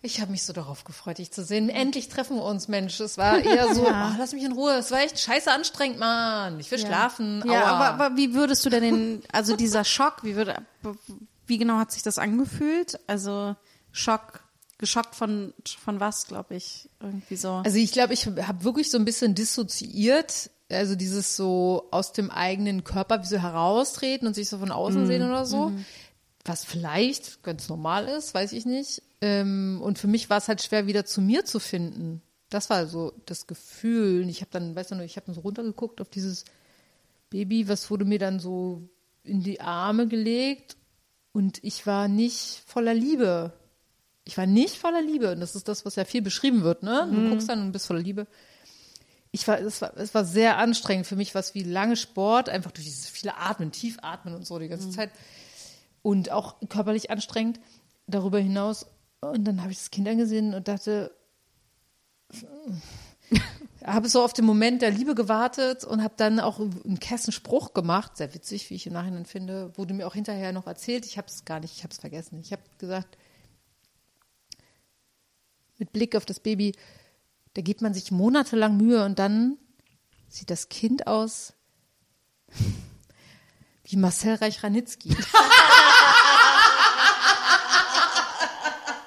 ich 0.00 0.20
habe 0.20 0.30
mich 0.30 0.44
so 0.44 0.52
darauf 0.52 0.84
gefreut, 0.84 1.18
dich 1.18 1.30
zu 1.30 1.44
sehen. 1.44 1.68
Endlich 1.68 2.08
treffen 2.08 2.36
wir 2.36 2.44
uns, 2.44 2.68
Mensch. 2.68 2.98
Es 3.00 3.18
war 3.18 3.40
eher 3.44 3.74
so, 3.74 3.82
oh, 3.86 4.10
lass 4.18 4.32
mich 4.32 4.44
in 4.44 4.52
Ruhe. 4.52 4.72
Es 4.74 4.90
war 4.90 5.00
echt 5.00 5.18
scheiße 5.18 5.50
anstrengend, 5.50 5.98
Mann. 5.98 6.58
Ich 6.60 6.70
will 6.70 6.78
schlafen. 6.78 7.42
Ja, 7.46 7.64
aber, 7.66 8.04
aber 8.04 8.16
wie 8.16 8.32
würdest 8.32 8.64
du 8.64 8.70
denn 8.70 8.82
den, 8.82 9.22
also 9.32 9.54
dieser 9.54 9.84
Schock, 9.84 10.22
wie 10.22 10.34
würde, 10.36 10.54
wie 11.48 11.58
genau 11.58 11.78
hat 11.78 11.92
sich 11.92 12.02
das 12.02 12.18
angefühlt? 12.18 13.00
Also 13.06 13.56
Schock, 13.90 14.42
geschockt 14.78 15.14
von, 15.14 15.52
von 15.80 16.00
was, 16.00 16.26
glaube 16.26 16.54
ich, 16.54 16.88
irgendwie 17.00 17.36
so. 17.36 17.52
Also 17.64 17.78
ich 17.78 17.92
glaube, 17.92 18.14
ich 18.14 18.26
habe 18.26 18.64
wirklich 18.64 18.90
so 18.90 18.98
ein 18.98 19.04
bisschen 19.04 19.34
dissoziiert. 19.34 20.50
Also 20.70 20.94
dieses 20.94 21.34
so 21.34 21.88
aus 21.90 22.12
dem 22.12 22.30
eigenen 22.30 22.84
Körper 22.84 23.22
wie 23.22 23.26
so 23.26 23.38
heraustreten 23.38 24.28
und 24.28 24.34
sich 24.34 24.48
so 24.48 24.58
von 24.58 24.70
außen 24.70 25.06
sehen 25.06 25.22
oder 25.22 25.46
so. 25.46 25.72
Was 26.44 26.64
vielleicht 26.64 27.42
ganz 27.42 27.68
normal 27.68 28.06
ist, 28.06 28.34
weiß 28.34 28.52
ich 28.52 28.66
nicht. 28.66 29.02
Ähm, 29.20 29.80
und 29.82 29.98
für 29.98 30.06
mich 30.06 30.30
war 30.30 30.38
es 30.38 30.48
halt 30.48 30.62
schwer, 30.62 30.86
wieder 30.86 31.04
zu 31.04 31.20
mir 31.20 31.44
zu 31.44 31.58
finden. 31.58 32.22
Das 32.50 32.70
war 32.70 32.86
so 32.86 33.12
das 33.26 33.46
Gefühl. 33.46 34.22
Und 34.22 34.28
ich 34.28 34.40
habe 34.42 34.50
dann, 34.52 34.76
weißt 34.76 34.90
du 34.90 34.94
noch, 34.94 35.02
ich 35.02 35.16
habe 35.16 35.26
dann 35.26 35.34
so 35.34 35.40
runtergeguckt 35.40 36.00
auf 36.00 36.08
dieses 36.10 36.44
Baby, 37.30 37.68
was 37.68 37.90
wurde 37.90 38.04
mir 38.04 38.18
dann 38.18 38.38
so 38.38 38.82
in 39.24 39.42
die 39.42 39.60
Arme 39.60 40.06
gelegt 40.06 40.77
und 41.32 41.62
ich 41.62 41.86
war 41.86 42.08
nicht 42.08 42.62
voller 42.66 42.94
Liebe. 42.94 43.52
Ich 44.24 44.36
war 44.36 44.46
nicht 44.46 44.76
voller 44.76 45.02
Liebe. 45.02 45.32
Und 45.32 45.40
das 45.40 45.54
ist 45.54 45.68
das, 45.68 45.84
was 45.84 45.96
ja 45.96 46.04
viel 46.04 46.22
beschrieben 46.22 46.62
wird, 46.62 46.82
ne? 46.82 47.08
Du 47.10 47.30
guckst 47.30 47.48
dann 47.48 47.62
und 47.62 47.72
bist 47.72 47.86
voller 47.86 48.02
Liebe. 48.02 48.26
Ich 49.30 49.46
war, 49.46 49.60
es 49.60 49.80
war, 49.82 49.96
es 49.96 50.14
war 50.14 50.24
sehr 50.24 50.58
anstrengend 50.58 51.06
für 51.06 51.16
mich, 51.16 51.34
was 51.34 51.54
wie 51.54 51.62
lange 51.62 51.96
Sport, 51.96 52.48
einfach 52.48 52.70
durch 52.70 52.86
dieses 52.86 53.08
viele 53.08 53.36
Atmen, 53.36 53.72
tief 53.72 53.98
atmen 54.02 54.34
und 54.34 54.46
so 54.46 54.58
die 54.58 54.68
ganze 54.68 54.90
Zeit. 54.90 55.10
Und 56.02 56.30
auch 56.30 56.56
körperlich 56.68 57.10
anstrengend. 57.10 57.60
Darüber 58.06 58.38
hinaus. 58.38 58.86
Und 59.20 59.44
dann 59.44 59.62
habe 59.62 59.72
ich 59.72 59.78
das 59.78 59.90
Kind 59.90 60.08
angesehen 60.08 60.54
und 60.54 60.68
dachte, 60.68 61.10
habe 63.84 64.08
so 64.08 64.22
auf 64.22 64.32
den 64.32 64.44
Moment 64.44 64.82
der 64.82 64.90
Liebe 64.90 65.14
gewartet 65.14 65.84
und 65.84 66.02
habe 66.02 66.14
dann 66.16 66.40
auch 66.40 66.58
einen 66.58 66.98
kessen 67.00 67.32
Spruch 67.32 67.74
gemacht, 67.74 68.16
sehr 68.16 68.34
witzig, 68.34 68.68
wie 68.70 68.74
ich 68.74 68.86
im 68.86 68.92
Nachhinein 68.92 69.24
finde, 69.24 69.76
wurde 69.76 69.94
mir 69.94 70.06
auch 70.06 70.14
hinterher 70.14 70.52
noch 70.52 70.66
erzählt. 70.66 71.06
Ich 71.06 71.16
habe 71.16 71.28
es 71.28 71.44
gar 71.44 71.60
nicht, 71.60 71.76
ich 71.76 71.84
habe 71.84 71.92
es 71.92 71.98
vergessen. 71.98 72.40
Ich 72.40 72.52
habe 72.52 72.62
gesagt, 72.78 73.16
mit 75.78 75.92
Blick 75.92 76.16
auf 76.16 76.26
das 76.26 76.40
Baby, 76.40 76.74
da 77.54 77.62
gibt 77.62 77.82
man 77.82 77.94
sich 77.94 78.10
monatelang 78.10 78.76
Mühe 78.76 79.04
und 79.04 79.18
dann 79.18 79.56
sieht 80.28 80.50
das 80.50 80.68
Kind 80.68 81.06
aus 81.06 81.54
wie 83.84 83.96
Marcel 83.96 84.34
Reich-Ranitzky. 84.34 85.16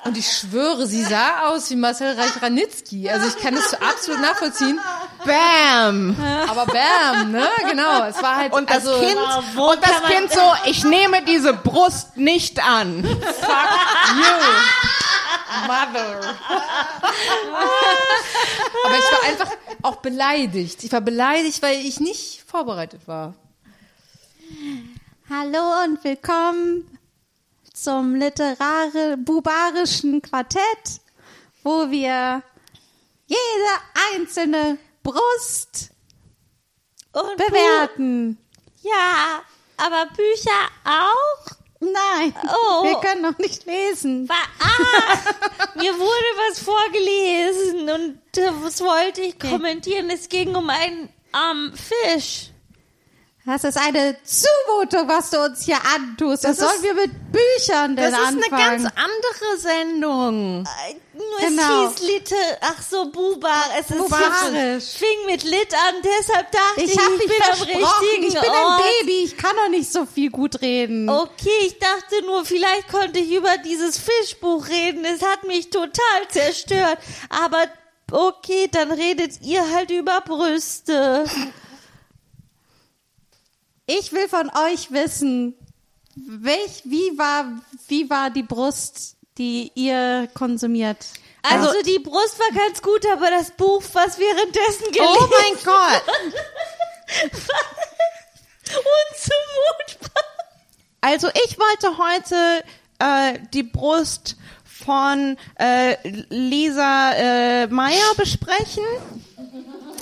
Und 0.04 0.18
ich 0.18 0.32
schwöre, 0.32 0.88
sie 0.88 1.04
sah 1.04 1.50
aus 1.50 1.70
wie 1.70 1.76
Marcel 1.76 2.20
Reich-Ranitzky. 2.20 3.08
Also 3.08 3.28
ich 3.28 3.38
kann 3.38 3.54
das 3.54 3.76
absolut 3.76 4.20
nachvollziehen. 4.20 4.80
Bam! 5.26 6.16
Aber 6.50 6.66
bam, 6.66 7.32
ne? 7.32 7.48
Genau. 7.70 8.06
Es 8.06 8.22
war 8.22 8.38
halt 8.38 8.52
Und 8.52 8.68
das 8.70 8.88
also, 8.88 9.00
Kind, 9.00 9.18
wo 9.54 9.72
und 9.72 9.80
das 9.84 10.02
Kind 10.10 10.32
so, 10.32 10.42
ich 10.66 10.84
nehme 10.84 11.24
diese 11.24 11.54
Brust 11.54 12.18
nicht 12.18 12.64
an. 12.64 13.02
Mother. 15.68 16.36
Aber 18.86 18.98
ich 18.98 19.12
war 19.12 19.24
einfach 19.30 19.52
auch 19.84 19.98
beleidigt. 19.98 20.84
Ich 20.84 20.92
war 20.92 21.02
beleidigt, 21.02 21.62
weil 21.62 21.80
ich 21.86 22.00
nicht 22.00 22.44
vorbereitet 22.48 23.08
war. 23.08 23.36
Hallo 25.30 25.84
und 25.86 26.04
willkommen 26.04 26.98
zum 27.74 28.16
literare 28.16 29.18
bubarischen 29.18 30.22
Quartett, 30.22 31.02
wo 31.64 31.90
wir 31.90 32.44
jede 33.28 33.72
einzelne 34.16 34.78
Brust 35.04 35.92
Und 37.14 37.38
bewerten. 37.38 38.38
Ja, 38.82 39.42
aber 39.78 40.08
Bücher 40.08 40.68
auch? 40.86 41.56
Nein, 41.80 42.34
Oh. 42.48 42.84
wir 42.84 42.96
können 43.00 43.24
noch 43.24 43.38
nicht 43.40 43.66
lesen. 43.66 44.30
Wa- 44.30 44.36
Ah, 44.60 45.18
mir 45.76 45.98
wurde 45.98 46.50
was 46.50 46.60
vorgelesen 46.60 47.90
und 47.90 48.20
das 48.34 48.82
wollte 48.82 49.22
ich 49.22 49.40
kommentieren. 49.40 50.10
Es 50.12 50.30
ging 50.30 50.56
um 50.56 50.70
einen 50.70 51.10
ähm, 51.34 51.74
Fisch. 51.74 52.51
Das 53.44 53.64
ist 53.64 53.76
eine 53.76 54.16
Zumutung, 54.24 55.08
was 55.08 55.32
du 55.32 55.44
uns 55.44 55.64
hier 55.66 55.78
antust. 55.96 56.44
Was 56.44 56.58
Das 56.58 56.60
sollen 56.60 56.76
ist- 56.76 56.84
wir 56.84 56.94
mit 56.94 57.12
Büchern 57.32 57.96
denn 57.96 58.12
Das 58.12 58.20
ist 58.22 58.28
anfangen? 58.28 58.54
eine 58.54 58.78
ganz 58.84 58.94
andere 58.96 59.58
Sendung. 59.58 60.64
Äh, 60.88 60.96
Nur 61.18 61.40
Genau. 61.50 61.86
es 61.88 62.00
hieß 62.00 62.08
Liter, 62.08 62.36
ach 62.62 62.82
so, 62.88 63.10
Bubar, 63.12 63.64
es 63.80 63.90
ist 63.90 63.98
Bubarisch. 63.98 64.78
es 64.78 64.94
fing 64.94 65.26
mit 65.26 65.44
Lit 65.44 65.74
an, 65.74 65.96
deshalb 66.04 66.52
dachte 66.52 66.82
ich, 66.84 66.92
ich 66.92 66.92
ich 66.92 66.98
bin 67.28 67.44
am 67.52 67.62
richtigen 67.62 68.28
Ich 68.28 68.40
bin 68.42 68.50
Ort. 68.52 68.82
ein 68.82 68.84
Baby. 69.00 69.24
Ich 69.26 69.38
kann 69.38 69.56
doch 69.56 69.70
nicht 69.70 69.92
so 69.92 70.06
viel 70.06 70.30
gut 70.30 70.62
reden. 70.62 71.10
Okay, 71.10 71.50
ich 71.66 71.80
dachte 71.80 72.24
nur, 72.26 72.46
vielleicht 72.46 72.90
konnte 72.90 73.20
ich 73.20 73.32
über 73.32 73.58
dieses 73.58 73.98
Fischbuch 74.00 74.68
reden. 74.68 75.04
Es 75.06 75.22
hat 75.24 75.44
mich 75.46 75.70
total 75.70 76.28
zerstört. 76.30 76.98
Aber 77.30 77.66
okay, 78.12 78.68
dann 78.72 78.92
redet 78.92 79.42
ihr 79.42 79.68
halt 79.74 79.90
über 79.92 80.22
Brüste. 80.22 81.26
Ich 84.00 84.14
will 84.14 84.30
von 84.30 84.50
euch 84.50 84.92
wissen, 84.92 85.54
welch, 86.16 86.84
wie 86.86 87.18
war, 87.18 87.62
wie 87.88 88.10
war 88.10 88.30
die 88.30 88.44
Brust, 88.44 89.18
die 89.38 89.72
ihr 89.76 90.30
konsumiert? 90.34 90.98
Also 91.44 91.82
die 91.86 92.00
Brust 92.00 92.40
war 92.40 92.52
ganz 92.56 92.82
gut, 92.82 93.06
aber 93.12 93.30
das 93.32 93.52
Buch, 93.52 93.84
was 93.94 94.18
währenddessen 94.18 94.92
gelesen 94.92 95.18
Oh 95.20 95.28
mein 95.30 95.56
Gott. 95.64 96.04
unzumutbar. 98.70 100.24
Also 101.02 101.30
ich 101.46 101.58
wollte 101.60 101.98
heute 101.98 102.64
äh, 103.00 103.40
die 103.54 103.64
Brust 103.64 104.38
von 104.64 105.38
äh, 105.56 105.98
Lisa 106.30 107.12
äh, 107.14 107.68
Meyer 107.68 108.16
besprechen. 108.16 108.86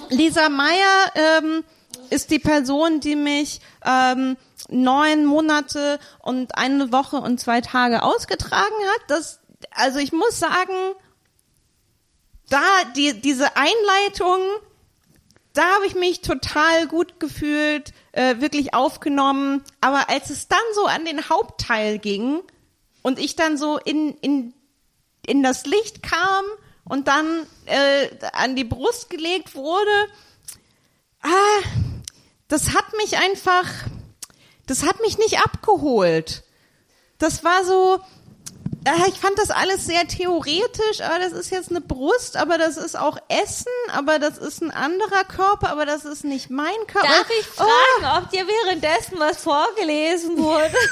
Lisa 0.10 0.50
Meyer 0.50 1.12
ähm, 1.16 1.64
ist 2.10 2.32
die 2.32 2.39
Person, 2.39 2.99
die 2.99 3.16
mich 3.16 3.62
ähm, 3.86 4.38
neun 4.70 5.26
Monate 5.26 5.99
und 6.20 6.57
eine 6.57 6.91
Woche 6.91 7.18
und 7.18 7.39
zwei 7.39 7.62
Tage 7.62 8.03
ausgetragen 8.03 8.76
hat. 8.93 9.01
Das, 9.07 9.39
also 9.72 9.99
ich 9.99 10.12
muss 10.12 10.39
sagen, 10.39 10.74
da 12.49 12.62
die, 12.95 13.20
diese 13.22 13.55
Einleitung, 13.55 14.39
da 15.53 15.64
habe 15.76 15.86
ich 15.88 15.95
mich 15.95 16.22
total 16.22 16.88
gut 16.88 17.20
gefühlt, 17.20 17.93
äh, 18.12 18.39
wirklich 18.39 18.74
aufgenommen. 18.74 19.64
Aber 19.82 20.10
als 20.10 20.30
es 20.30 20.47
dann 20.47 20.60
so 20.74 20.86
an 20.86 21.05
den 21.05 21.30
Hauptteil 21.30 21.99
ging 21.99 22.41
und 23.01 23.20
ich 23.20 23.36
dann 23.36 23.57
so 23.57 23.78
in, 23.78 24.16
in, 24.22 24.53
in 25.26 25.43
das 25.43 25.66
Licht 25.66 26.03
kam 26.03 26.45
und 26.86 27.07
dann 27.07 27.45
äh, 27.66 28.10
an 28.34 28.55
die 28.55 28.64
Brust 28.64 29.10
gelegt 29.10 29.55
wurde, 29.55 30.07
ah, 31.22 31.62
das 32.50 32.74
hat 32.76 32.93
mich 32.97 33.18
einfach, 33.18 33.66
das 34.68 34.84
hat 34.84 35.00
mich 35.02 35.18
nicht 35.18 35.39
abgeholt. 35.39 36.43
Das 37.20 37.43
war 37.43 37.64
so, 37.64 38.00
äh, 38.86 39.10
ich 39.10 39.20
fand 39.20 39.38
das 39.38 39.52
alles 39.52 39.86
sehr 39.86 40.08
theoretisch, 40.08 41.02
aber 41.02 41.20
das 41.20 41.32
ist 41.34 41.52
jetzt 41.52 41.70
eine 41.70 41.82
Brust, 41.82 42.36
aber 42.38 42.58
das 42.58 42.78
ist 42.78 42.97
auch 42.97 43.18
Essen, 43.28 43.72
aber 43.91 44.20
das 44.20 44.38
ist 44.38 44.62
ein 44.62 44.72
anderer 44.72 45.24
Körper, 45.26 45.70
aber 45.70 45.86
das 45.86 46.06
ist 46.06 46.24
nicht 46.24 46.50
mein 46.50 46.76
Körper. 46.88 47.08
Darf 47.08 47.30
ich 47.39 47.45
Oh, 47.58 47.64
fragen, 48.02 48.24
ob 48.24 48.32
dir 48.32 48.45
währenddessen 48.47 49.20
was 49.20 49.38
vorgelesen 49.38 50.38
wurde? 50.38 50.74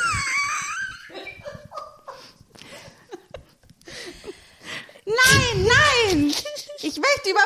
Nein, 5.05 5.65
nein! 5.65 6.33
Ich 6.81 6.97
möchte 6.97 7.29
über... 7.29 7.39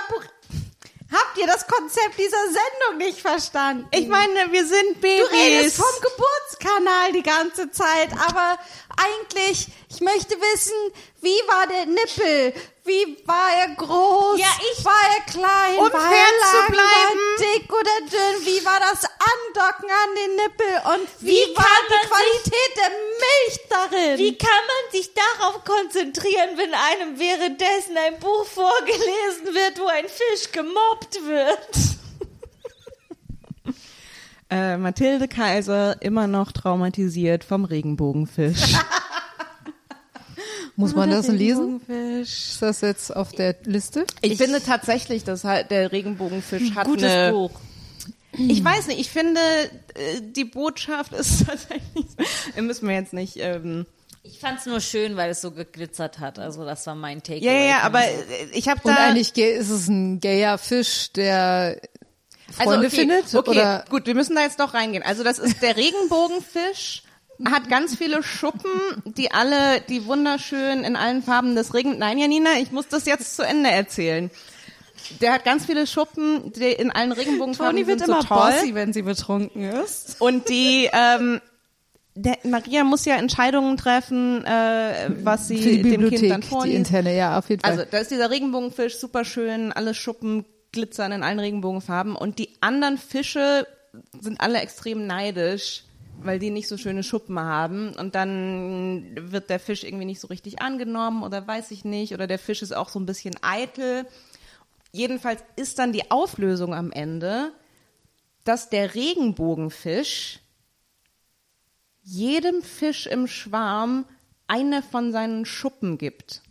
Habt 1.12 1.38
ihr 1.38 1.45
das 1.47 1.68
Konzept 1.68 2.18
dieser 2.18 2.45
Sendung 2.45 2.97
nicht 2.97 3.20
verstanden? 3.20 3.88
ich 3.91 4.07
meine, 4.07 4.51
wir 4.51 4.66
sind 4.66 4.95
Du 4.95 5.01
Babys. 5.01 5.32
redest 5.32 5.76
vom 5.78 6.01
Geburtskanal 6.01 7.12
die 7.12 7.24
ganze 7.24 7.70
Zeit, 7.72 8.09
aber 8.28 8.57
eigentlich, 8.97 9.68
ich 9.89 9.99
möchte 10.01 10.36
wissen, 10.39 10.74
wie 11.22 11.30
war 11.47 11.68
der 11.68 11.86
Nippel? 11.86 12.53
Wie 12.84 13.18
war 13.28 13.50
er 13.62 13.76
groß? 13.76 14.40
Ja, 14.40 14.48
ich- 14.72 14.84
war 14.84 15.04
er 15.16 15.24
klein? 15.32 15.78
Um 15.78 15.94
war 15.94 16.12
er 16.12 16.50
zu 16.50 16.58
lang? 16.58 16.72
bleiben. 16.72 17.20
War 17.20 17.46
er 17.46 17.54
dick 17.60 17.72
oder 17.72 18.00
dünn? 18.10 18.46
Wie 18.46 18.66
war 18.66 18.80
das 18.80 19.04
Andocken 19.06 19.90
an 19.90 20.16
den 20.16 20.36
Nippel? 20.36 20.82
Und 20.96 21.08
wie, 21.20 21.28
Wie 21.30 21.56
war 21.56 21.66
die 21.90 22.08
Qualität 22.08 22.78
der 22.78 22.90
Milch 23.22 23.60
darin? 23.70 24.18
Wie 24.18 24.36
kann 24.38 24.50
man 24.50 24.92
sich 24.92 25.12
darauf 25.14 25.64
konzentrieren, 25.64 26.58
wenn 26.58 26.74
einem 26.74 27.20
währenddessen 27.20 27.98
ein 27.98 28.20
Buch 28.20 28.46
vorgelesen 28.46 29.54
wird, 29.54 29.80
wo 29.80 29.86
ein 29.88 30.06
Fisch 30.08 30.52
gemobbt 30.52 31.20
wird? 31.24 31.70
Äh, 34.50 34.76
Mathilde 34.78 35.28
Kaiser 35.30 36.02
immer 36.02 36.28
noch 36.28 36.52
traumatisiert 36.52 37.44
vom 37.44 37.64
Regenbogenfisch. 37.64 38.74
Muss 40.76 40.96
man 40.96 41.10
das 41.10 41.28
lesen? 41.28 41.82
Regenbogenfisch. 41.88 42.30
Ist 42.54 42.62
das 42.62 42.82
jetzt 42.82 43.16
auf 43.16 43.32
der 43.32 43.56
Liste? 43.64 44.06
Ich, 44.22 44.38
finde 44.38 44.62
tatsächlich, 44.62 45.24
dass 45.24 45.44
halt 45.44 45.72
der 45.72 45.92
Regenbogenfisch 45.92 46.74
hat 46.76 46.88
Gutes 46.88 47.12
eine, 47.12 47.32
Buch. 47.32 47.52
Ich 48.38 48.64
weiß 48.64 48.88
nicht, 48.88 49.00
ich 49.00 49.10
finde, 49.10 49.42
äh, 49.96 50.22
die 50.22 50.46
Botschaft 50.46 51.14
ist 51.14 51.46
tatsächlich, 51.48 52.06
so- 52.56 52.62
müssen 52.62 52.88
wir 52.88 52.96
jetzt 52.96 53.14
nicht, 53.14 53.38
ähm, 53.38 53.86
Ich 54.24 54.39
fand's 54.39 54.66
nur 54.66 54.80
schön, 54.80 55.18
weil 55.18 55.32
es 55.32 55.42
so 55.42 55.52
geglitzert 55.52 56.20
hat. 56.20 56.39
Also 56.39 56.64
das 56.64 56.88
war 56.88 56.96
mein 56.96 57.22
Take. 57.24 57.44
ja, 57.44 57.52
ja, 57.52 57.66
ja, 57.66 57.80
aber 57.82 58.04
äh, 58.04 58.14
ich 58.54 58.70
habe 58.70 58.80
da, 58.84 58.92
Und 58.92 58.98
eigentlich 58.98 59.36
ist 59.38 59.70
es 59.70 59.88
ein 59.88 60.20
gayer 60.22 60.58
Fisch, 60.58 61.12
der 61.12 61.82
Freunde 62.52 62.72
also, 62.76 62.88
okay, 62.88 62.96
findet? 62.96 63.36
Okay, 63.36 63.50
Oder 63.50 63.86
gut, 63.89 64.06
wir 64.06 64.16
müssen 64.16 64.36
da 64.36 64.44
jetzt 64.44 64.60
doch 64.60 64.74
reingehen. 64.74 65.04
Also 65.04 65.24
das 65.24 65.39
ist 65.39 65.62
der 65.62 65.76
Regenbogenfisch, 65.76 67.04
hat 67.50 67.70
ganz 67.70 67.96
viele 67.96 68.24
Schuppen, 68.24 68.72
die 69.06 69.32
alle, 69.32 69.82
die 69.89 70.06
wunderschön 70.06 70.84
in 70.84 70.96
allen 70.96 71.24
Farben 71.24 71.56
des 71.56 71.74
Regen, 71.74 71.98
nein, 71.98 72.18
Janina, 72.18 72.52
ich 72.62 72.72
muss 72.72 72.88
das 72.88 73.06
jetzt 73.06 73.36
zu 73.36 73.44
Ende 73.44 73.70
erzählen. 73.70 74.30
Der 75.20 75.34
hat 75.34 75.44
ganz 75.44 75.66
viele 75.66 75.88
Schuppen, 75.88 76.54
die 76.54 76.72
in 76.72 76.92
allen 76.92 77.12
Regenbogenfarben 77.12 77.76
Toni 77.76 77.88
wird 77.88 78.00
sind 78.00 78.10
immer 78.10 78.22
so 78.22 78.28
toll. 78.28 78.52
bossy, 78.52 78.76
wenn 78.76 78.94
sie 78.94 79.02
betrunken 79.02 79.64
ist. 79.64 80.18
Und 80.20 80.50
die, 80.50 80.89
ähm, 80.94 81.42
der, 82.16 82.38
Maria 82.44 82.84
muss 82.84 83.06
ja 83.06 83.16
Entscheidungen 83.16 83.78
treffen, 83.78 84.46
äh, 84.46 85.10
was 85.24 85.48
sie 85.48 85.58
für 85.58 85.70
die 85.70 85.82
dem 85.82 85.82
Kind 85.82 85.94
dann 85.94 86.10
Bibliothek, 86.10 86.42
die 86.42 86.48
vorliest. 86.48 86.78
interne, 86.78 87.16
ja, 87.16 87.38
auf 87.38 87.50
jeden 87.50 87.62
Fall. 87.62 87.72
Also 87.72 87.86
da 87.89 87.98
ist 87.98 88.12
dieser 88.12 88.30
Regenbogenfisch 88.30 88.98
super 88.98 89.26
schön, 89.26 89.72
alle 89.72 89.94
Schuppen 89.94 90.46
glitzern 90.72 91.12
in 91.12 91.24
allen 91.24 91.39
Regenbogenfarben 91.39 92.16
und 92.16 92.39
die 92.39 92.50
anderen 92.62 92.98
Fische 92.98 93.68
sind 94.20 94.39
alle 94.39 94.60
extrem 94.60 95.06
neidisch, 95.06 95.84
weil 96.26 96.39
die 96.39 96.49
nicht 96.49 96.67
so 96.67 96.78
schöne 96.78 97.03
Schuppen 97.03 97.39
haben 97.39 97.93
und 97.95 98.15
dann 98.15 99.32
wird 99.32 99.49
der 99.49 99.59
Fisch 99.59 99.84
irgendwie 99.84 100.05
nicht 100.05 100.19
so 100.19 100.28
richtig 100.28 100.61
angenommen 100.61 101.24
oder 101.24 101.45
weiß 101.47 101.72
ich 101.72 101.86
nicht 101.86 102.13
oder 102.13 102.28
der 102.28 102.39
Fisch 102.39 102.61
ist 102.61 102.76
auch 102.76 102.89
so 102.89 102.99
ein 102.99 103.05
bisschen 103.05 103.34
eitel. 103.41 104.05
Jedenfalls 104.91 105.43
ist 105.55 105.80
dann 105.80 105.93
die 105.93 106.11
Auflösung 106.11 106.74
am 106.74 106.91
Ende, 106.91 107.51
dass 108.43 108.69
der 108.69 108.93
Regenbogenfisch 108.95 110.39
jedem 112.03 112.61
Fisch 112.63 113.05
im 113.07 113.28
Schwarm 113.28 114.05
eine 114.47 114.82
von 114.82 115.11
seinen 115.11 115.45
Schuppen 115.45 115.97
gibt. 115.97 116.41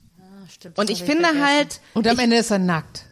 stimmt, 0.51 0.79
Und 0.79 0.91
ich 0.91 1.01
ich 1.01 1.07
finde 1.07 1.25
vergessen. 1.25 1.47
halt, 1.47 1.81
Und 1.95 2.07
am 2.09 2.19
Ende 2.19 2.37
ist 2.37 2.51
er 2.51 2.59
nackt. 2.59 3.05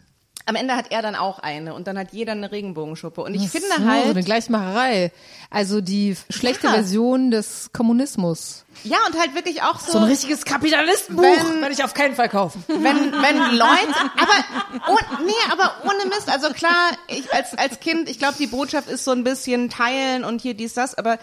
Am 0.49 0.55
Ende 0.55 0.75
hat 0.75 0.91
er 0.91 1.01
dann 1.01 1.15
auch 1.15 1.39
eine 1.39 1.73
und 1.73 1.87
dann 1.87 1.97
hat 1.97 2.11
jeder 2.11 2.33
eine 2.33 2.51
Regenbogenschuppe. 2.51 3.21
Und 3.21 3.33
ich 3.35 3.43
Ach 3.45 3.51
finde 3.51 3.67
so, 3.69 3.75
so 3.75 3.81
eine 3.87 3.91
halt, 4.15 4.25
Gleichmacherei. 4.25 5.11
Also 5.49 5.79
die 5.79 6.17
schlechte 6.29 6.67
Ja. 6.67 6.73
Version 6.73 7.31
des 7.31 7.69
Kommunismus. 7.71 8.65
ja 8.83 8.97
und 9.07 9.17
halt 9.19 9.35
wirklich 9.35 9.61
auch 9.63 9.79
so, 9.79 9.93
So 9.93 9.97
ein 9.99 10.03
richtiges 10.05 10.43
Kapitalistenbuch 10.45 11.23
Wenn- 11.23 11.61
werde 11.61 11.73
ich 11.73 11.83
auf 11.83 11.93
keinen 11.93 12.15
Fall 12.15 12.29
kaufen. 12.29 12.63
wenn, 12.67 12.83
wenn 12.83 13.37
Leute, 13.57 13.95
aber, 14.17 14.89
oh, 14.89 14.97
nee, 15.25 15.51
aber 15.51 15.75
ohne 15.85 16.05
Mist, 16.09 16.29
also 16.29 16.49
klar, 16.49 16.91
ich 17.07 17.31
als, 17.33 17.57
als 17.57 17.79
Kind, 17.79 18.09
ich 18.09 18.19
glaube, 18.19 18.35
die 18.39 18.47
Botschaft 18.47 18.89
ist 18.89 19.05
so 19.05 19.11
ein 19.11 19.23
bisschen 19.23 19.69
teilen 19.69 20.23
und 20.23 20.41
hier 20.41 20.53
dies, 20.55 20.73
das, 20.73 20.95
aber 20.95 21.19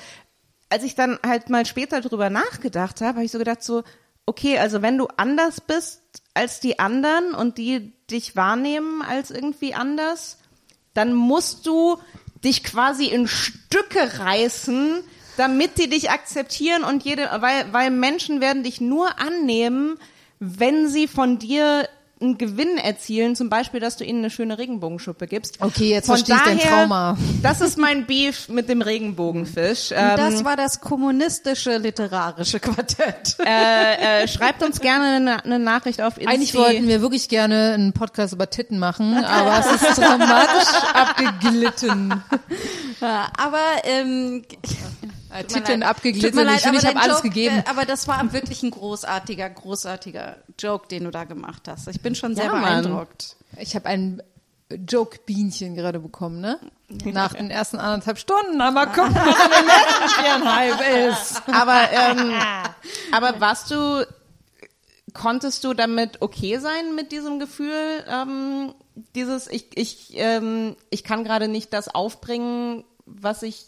als 0.68 0.82
ich 0.84 0.94
dann 0.94 1.18
halt 1.26 1.50
mal 1.50 1.66
später 1.66 2.00
drüber 2.00 2.30
nachgedacht 2.30 3.00
habe, 3.00 3.14
habe 3.16 3.24
ich 3.24 3.30
so 3.32 3.38
gedacht 3.38 3.62
so, 3.62 3.82
okay, 4.26 4.58
also 4.58 4.82
wenn 4.82 4.98
du 4.98 5.06
anders 5.16 5.60
bist 5.60 6.02
als 6.34 6.60
die 6.60 6.78
anderen 6.78 7.34
und 7.34 7.58
die 7.58 7.92
dich 8.10 8.36
wahrnehmen 8.36 9.02
als 9.02 9.30
irgendwie 9.30 9.74
anders, 9.74 10.38
dann 10.94 11.14
musst 11.14 11.66
du 11.66 11.98
dich 12.44 12.62
quasi 12.62 13.06
in 13.06 13.28
Stücke 13.28 14.18
reißen, 14.18 15.02
damit 15.36 15.78
die 15.78 15.88
dich 15.88 16.10
akzeptieren 16.10 16.84
und 16.84 17.04
jede, 17.04 17.28
weil, 17.40 17.72
weil 17.72 17.90
Menschen 17.90 18.40
werden 18.40 18.62
dich 18.62 18.80
nur 18.80 19.18
annehmen, 19.18 19.98
wenn 20.38 20.88
sie 20.88 21.08
von 21.08 21.38
dir 21.38 21.88
einen 22.18 22.38
Gewinn 22.38 22.78
erzielen, 22.78 23.36
zum 23.36 23.50
Beispiel, 23.50 23.78
dass 23.78 23.96
du 23.96 24.04
ihnen 24.04 24.20
eine 24.20 24.30
schöne 24.30 24.56
Regenbogenschuppe 24.58 25.26
gibst. 25.26 25.58
Okay, 25.60 25.90
jetzt 25.90 26.06
Von 26.06 26.16
verstehe 26.16 26.36
ich 26.36 26.42
dein 26.42 26.58
daher, 26.58 26.70
Trauma. 26.70 27.18
Das 27.42 27.60
ist 27.60 27.76
mein 27.76 28.06
Beef 28.06 28.48
mit 28.48 28.68
dem 28.70 28.80
Regenbogenfisch. 28.80 29.90
Und 29.92 29.98
Ähm, 29.98 30.16
das 30.16 30.44
war 30.44 30.56
das 30.56 30.80
kommunistische 30.80 31.76
literarische 31.76 32.58
Quartett. 32.58 33.36
äh, 33.44 34.22
äh, 34.22 34.28
schreibt 34.28 34.62
uns 34.62 34.80
gerne 34.80 35.16
eine, 35.16 35.44
eine 35.44 35.58
Nachricht 35.58 36.00
auf 36.00 36.16
Insta. 36.16 36.32
Eigentlich 36.32 36.54
wollten 36.54 36.88
wir 36.88 37.02
wirklich 37.02 37.28
gerne 37.28 37.72
einen 37.74 37.92
Podcast 37.92 38.32
über 38.32 38.48
Titten 38.48 38.78
machen, 38.78 39.22
aber 39.22 39.60
es 39.60 39.82
ist 39.82 39.98
dramatisch 39.98 40.74
abgeglitten. 40.94 42.22
Aber 43.00 43.60
ähm, 43.84 44.42
Äh, 45.38 45.58
leid. 45.58 45.82
abgeglitten. 45.82 46.38
Ich 46.38 46.62
finde, 46.64 46.78
ich 46.78 46.86
habe 46.86 47.00
alles 47.00 47.22
gegeben. 47.22 47.58
äh, 47.58 47.64
Aber 47.70 47.84
das 47.84 48.08
war 48.08 48.32
wirklich 48.32 48.62
ein 48.62 48.70
großartiger, 48.70 49.48
großartiger 49.50 50.36
Joke, 50.58 50.88
den 50.88 51.04
du 51.04 51.10
da 51.10 51.24
gemacht 51.24 51.68
hast. 51.68 51.88
Ich 51.88 52.00
bin 52.00 52.14
schon 52.14 52.34
sehr 52.34 52.46
Ja, 52.46 52.52
Mann. 52.52 52.82
beeindruckt. 52.82 53.36
Ich 53.58 53.74
habe 53.74 53.86
ein 53.86 54.22
Joke-Bienchen 54.70 55.74
gerade 55.76 56.00
bekommen, 56.00 56.40
ne? 56.40 56.58
Nach 57.04 57.34
den 57.34 57.50
ersten 57.50 57.78
anderthalb 57.78 58.18
Stunden. 58.18 58.60
Aber 58.60 58.86
guck, 58.86 59.14
was 59.14 59.44
in 59.44 59.50
den 59.50 59.66
letzten 59.66 60.08
viereinhalb 60.22 61.10
ist. 61.10 61.42
Aber, 61.52 61.88
ähm, 61.92 62.32
aber 63.12 63.40
warst 63.40 63.70
du, 63.70 64.06
konntest 65.14 65.62
du 65.64 65.72
damit 65.74 66.20
okay 66.20 66.58
sein 66.58 66.94
mit 66.94 67.12
diesem 67.12 67.38
Gefühl, 67.38 68.04
ähm, 68.08 68.74
dieses, 69.14 69.46
ich, 69.48 69.66
ich, 69.76 70.10
ähm, 70.14 70.76
ich 70.90 71.04
kann 71.04 71.22
gerade 71.24 71.48
nicht 71.48 71.72
das 71.72 71.88
aufbringen, 71.94 72.84
was 73.04 73.42
ich 73.42 73.66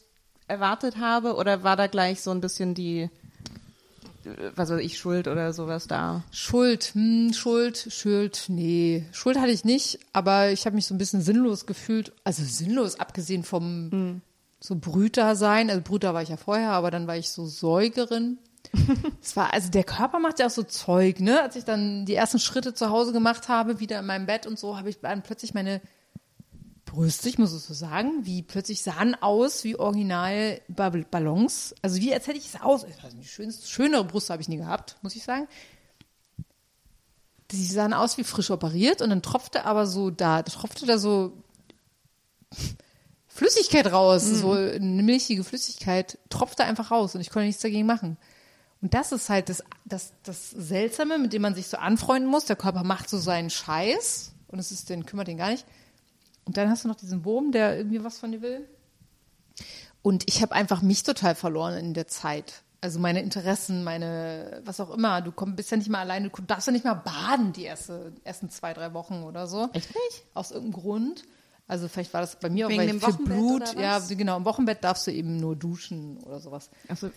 erwartet 0.48 0.98
habe, 0.98 1.36
oder 1.36 1.62
war 1.62 1.76
da 1.76 1.86
gleich 1.86 2.20
so 2.22 2.30
ein 2.30 2.40
bisschen 2.40 2.74
die, 2.74 3.10
was 4.56 4.70
weiß 4.70 4.80
ich, 4.80 4.98
Schuld 4.98 5.28
oder 5.28 5.52
sowas 5.52 5.86
da? 5.86 6.24
Schuld, 6.30 6.92
hm, 6.94 7.32
Schuld, 7.32 7.86
Schuld, 7.90 8.46
nee. 8.48 9.04
Schuld 9.12 9.38
hatte 9.38 9.52
ich 9.52 9.64
nicht, 9.64 10.00
aber 10.12 10.50
ich 10.50 10.66
habe 10.66 10.76
mich 10.76 10.86
so 10.86 10.94
ein 10.94 10.98
bisschen 10.98 11.20
sinnlos 11.20 11.66
gefühlt. 11.66 12.12
Also 12.24 12.42
sinnlos, 12.44 12.98
abgesehen 12.98 13.44
vom 13.44 14.20
so 14.60 14.76
Brüter 14.76 15.36
sein. 15.36 15.70
Also 15.70 15.82
Brüter 15.82 16.14
war 16.14 16.22
ich 16.22 16.28
ja 16.30 16.36
vorher, 16.36 16.72
aber 16.72 16.90
dann 16.90 17.06
war 17.06 17.16
ich 17.16 17.30
so 17.30 17.46
Säugerin. 17.46 18.38
Es 19.22 19.36
war, 19.36 19.52
also 19.52 19.70
der 19.70 19.84
Körper 19.84 20.18
macht 20.18 20.38
ja 20.38 20.46
auch 20.46 20.50
so 20.50 20.62
Zeug, 20.62 21.20
ne? 21.20 21.40
Als 21.42 21.56
ich 21.56 21.64
dann 21.64 22.06
die 22.06 22.14
ersten 22.14 22.38
Schritte 22.38 22.74
zu 22.74 22.90
Hause 22.90 23.12
gemacht 23.12 23.48
habe, 23.48 23.80
wieder 23.80 23.98
in 24.00 24.06
meinem 24.06 24.26
Bett 24.26 24.46
und 24.46 24.58
so, 24.58 24.76
habe 24.76 24.88
ich 24.90 25.00
dann 25.00 25.22
plötzlich 25.22 25.54
meine 25.54 25.80
Brüste, 26.90 27.28
ich 27.28 27.38
muss 27.38 27.52
es 27.52 27.66
so 27.66 27.74
sagen, 27.74 28.24
wie 28.24 28.42
plötzlich 28.42 28.82
sahen 28.82 29.14
aus 29.14 29.62
wie 29.64 29.76
original 29.78 30.60
Ball- 30.68 31.04
Ballons. 31.10 31.74
Also 31.82 32.00
wie 32.00 32.12
als 32.14 32.26
hätte 32.26 32.38
ich 32.38 32.46
es 32.54 32.60
aus. 32.60 32.84
Also 33.02 33.16
die 33.16 33.26
schönste, 33.26 33.66
schönere 33.68 34.04
Brüste 34.04 34.32
habe 34.32 34.42
ich 34.42 34.48
nie 34.48 34.56
gehabt, 34.56 34.96
muss 35.02 35.14
ich 35.16 35.22
sagen. 35.24 35.46
die 37.50 37.64
sahen 37.66 37.92
aus 37.94 38.18
wie 38.18 38.24
frisch 38.24 38.50
operiert 38.50 39.00
und 39.02 39.10
dann 39.10 39.22
tropfte 39.22 39.64
aber 39.64 39.86
so 39.86 40.10
da, 40.10 40.42
tropfte 40.42 40.86
da 40.86 40.98
so 40.98 41.32
Flüssigkeit 43.28 43.92
raus, 43.92 44.24
so 44.24 44.52
eine 44.52 45.02
milchige 45.02 45.44
Flüssigkeit, 45.44 46.18
tropfte 46.28 46.64
einfach 46.64 46.90
raus 46.90 47.14
und 47.14 47.20
ich 47.20 47.30
konnte 47.30 47.46
nichts 47.46 47.62
dagegen 47.62 47.86
machen. 47.86 48.16
Und 48.80 48.94
das 48.94 49.12
ist 49.12 49.28
halt 49.28 49.48
das, 49.48 49.62
das, 49.84 50.12
das 50.22 50.50
Seltsame, 50.50 51.18
mit 51.18 51.32
dem 51.32 51.42
man 51.42 51.54
sich 51.54 51.66
so 51.68 51.76
anfreunden 51.76 52.30
muss. 52.30 52.44
Der 52.44 52.56
Körper 52.56 52.84
macht 52.84 53.08
so 53.08 53.18
seinen 53.18 53.50
Scheiß 53.50 54.32
und 54.48 54.58
es 54.58 54.70
ist, 54.70 54.88
den 54.88 55.04
kümmert 55.06 55.28
den 55.28 55.36
gar 55.36 55.50
nicht. 55.50 55.66
Und 56.48 56.56
dann 56.56 56.70
hast 56.70 56.84
du 56.84 56.88
noch 56.88 56.96
diesen 56.96 57.26
Wurm, 57.26 57.52
der 57.52 57.76
irgendwie 57.76 58.02
was 58.02 58.18
von 58.18 58.32
dir 58.32 58.40
will. 58.40 58.66
Und 60.00 60.24
ich 60.26 60.40
habe 60.40 60.54
einfach 60.54 60.80
mich 60.80 61.02
total 61.02 61.34
verloren 61.34 61.76
in 61.76 61.92
der 61.92 62.08
Zeit. 62.08 62.62
Also 62.80 62.98
meine 62.98 63.20
Interessen, 63.20 63.84
meine, 63.84 64.62
was 64.64 64.80
auch 64.80 64.88
immer. 64.88 65.20
Du 65.20 65.30
komm, 65.30 65.56
bist 65.56 65.70
ja 65.70 65.76
nicht 65.76 65.90
mal 65.90 66.00
alleine, 66.00 66.30
du 66.30 66.42
darfst 66.42 66.66
ja 66.66 66.72
nicht 66.72 66.86
mal 66.86 66.94
baden 66.94 67.52
die 67.52 67.64
erste, 67.64 68.14
ersten 68.24 68.48
zwei, 68.48 68.72
drei 68.72 68.94
Wochen 68.94 69.24
oder 69.24 69.46
so. 69.46 69.68
Echt 69.74 69.90
nicht? 69.90 70.24
Aus 70.32 70.50
irgendeinem 70.50 70.80
Grund. 70.80 71.24
Also 71.66 71.86
vielleicht 71.86 72.14
war 72.14 72.22
das 72.22 72.36
bei 72.36 72.48
mir 72.48 72.68
Wegen 72.68 72.80
auch 72.80 72.82
weil 72.82 72.86
dem 72.88 73.00
viel 73.02 73.26
Blut. 73.26 73.74
Ja, 73.74 73.98
genau. 73.98 74.38
Im 74.38 74.46
Wochenbett 74.46 74.82
darfst 74.82 75.06
du 75.06 75.10
eben 75.10 75.36
nur 75.36 75.54
duschen 75.54 76.16
oder 76.24 76.40
sowas. 76.40 76.70
Also, 76.88 77.10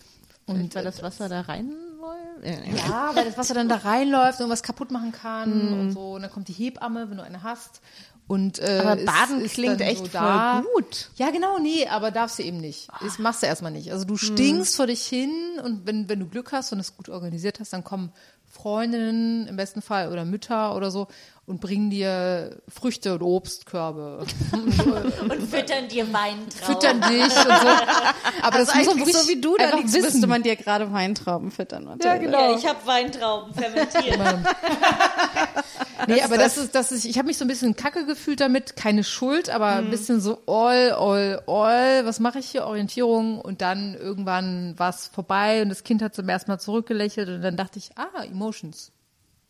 Und 0.44 0.74
weil 0.74 0.84
das 0.84 1.02
Wasser 1.02 1.30
da 1.30 1.40
reinläuft? 1.40 2.44
Ja, 2.44 2.76
Ja, 2.76 3.10
weil 3.14 3.24
das 3.24 3.38
Wasser 3.38 3.54
dann 3.54 3.70
da 3.70 3.76
reinläuft 3.76 4.42
und 4.42 4.50
was 4.50 4.62
kaputt 4.62 4.90
machen 4.90 5.12
kann 5.12 5.72
und 5.72 5.92
so. 5.92 6.16
Und 6.16 6.22
dann 6.22 6.30
kommt 6.30 6.48
die 6.48 6.52
Hebamme, 6.52 7.08
wenn 7.08 7.16
du 7.16 7.22
eine 7.22 7.42
hast. 7.42 7.80
Und, 8.28 8.60
äh, 8.60 8.78
Aber 8.82 8.96
ist- 8.98 9.06
Baden 9.06 9.40
ist 9.42 9.54
klingt 9.54 9.80
dann 9.80 9.88
echt 9.88 9.98
so 9.98 10.18
voll 10.18 10.62
gut. 10.74 11.10
Ja, 11.16 11.30
genau, 11.30 11.58
nee, 11.58 11.86
aber 11.88 12.10
darfst 12.10 12.38
du 12.38 12.42
eben 12.44 12.58
nicht. 12.58 12.88
Das 13.02 13.18
machst 13.18 13.42
du 13.42 13.46
erstmal 13.46 13.72
nicht. 13.72 13.92
Also 13.92 14.04
du 14.06 14.16
stinkst 14.16 14.76
vor 14.76 14.86
dich 14.86 15.04
hin 15.04 15.30
und 15.62 15.86
wenn, 15.86 16.08
wenn 16.08 16.20
du 16.20 16.26
Glück 16.26 16.52
hast 16.52 16.72
und 16.72 16.80
es 16.80 16.96
gut 16.96 17.08
organisiert 17.08 17.60
hast, 17.60 17.72
dann 17.72 17.84
kommen 17.84 18.12
Freundinnen 18.48 19.46
im 19.48 19.56
besten 19.56 19.82
Fall 19.82 20.12
oder 20.12 20.24
Mütter 20.24 20.76
oder 20.76 20.90
so 20.90 21.08
und 21.44 21.60
bringen 21.60 21.90
dir 21.90 22.62
Früchte 22.68 23.14
und 23.14 23.22
Obstkörbe. 23.22 24.24
Und 24.52 25.42
füttern 25.48 25.88
dir 25.88 26.12
Weintrauben. 26.12 26.80
Füttern 26.80 27.00
dich 27.00 27.22
und 27.22 27.32
so. 27.32 28.42
Aber 28.42 28.58
das 28.58 28.74
muss 28.74 28.86
man 28.86 28.98
wirklich 28.98 29.16
so 29.16 29.28
wie 29.28 29.40
du 29.40 29.56
da 29.56 29.74
liegst, 29.76 29.94
wissen. 29.94 30.04
müsste 30.04 30.26
man 30.28 30.42
dir 30.42 30.56
gerade 30.56 30.92
Weintrauben 30.92 31.50
füttern. 31.50 31.98
Ja, 32.02 32.16
genau. 32.16 32.52
Ja, 32.52 32.56
ich 32.56 32.66
habe 32.66 32.86
Weintrauben 32.86 33.54
fermentiert. 33.54 34.18
Nee, 36.08 36.20
aber 36.22 36.36
das 36.36 36.56
ist, 36.56 36.74
das 36.74 36.90
ist, 36.90 37.04
ich 37.04 37.16
habe 37.16 37.28
mich 37.28 37.38
so 37.38 37.44
ein 37.44 37.48
bisschen 37.48 37.76
kacke 37.76 38.06
gefühlt 38.06 38.40
damit, 38.40 38.74
keine 38.74 39.04
Schuld, 39.04 39.50
aber 39.50 39.68
ein 39.68 39.90
bisschen 39.90 40.20
so 40.20 40.42
all, 40.46 40.90
all, 40.90 41.42
all, 41.46 42.04
was 42.04 42.18
mache 42.18 42.40
ich 42.40 42.50
hier, 42.50 42.66
Orientierung 42.66 43.40
und 43.40 43.60
dann 43.60 43.94
irgendwann 43.94 44.76
war 44.78 44.90
es 44.90 45.06
vorbei 45.06 45.62
und 45.62 45.68
das 45.68 45.84
Kind 45.84 46.02
hat 46.02 46.14
zum 46.14 46.28
ersten 46.28 46.50
Mal 46.50 46.58
zurückgelächelt 46.58 47.28
und 47.28 47.42
dann 47.42 47.56
dachte 47.56 47.78
ich, 47.78 47.90
ah, 47.96 48.24
Emotions. 48.24 48.90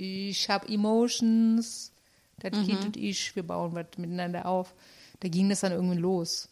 Ich 0.05 0.49
habe 0.51 0.69
Emotions, 0.69 1.93
das 2.41 2.53
Kind 2.67 2.85
und 2.85 2.97
ich, 2.97 3.37
wir 3.37 3.45
bauen 3.45 3.73
was 3.75 3.87
miteinander 3.99 4.47
auf. 4.47 4.75
Da 5.21 5.29
ging 5.29 5.49
das 5.49 5.61
dann 5.61 5.71
irgendwann 5.73 5.99
los. 5.99 6.49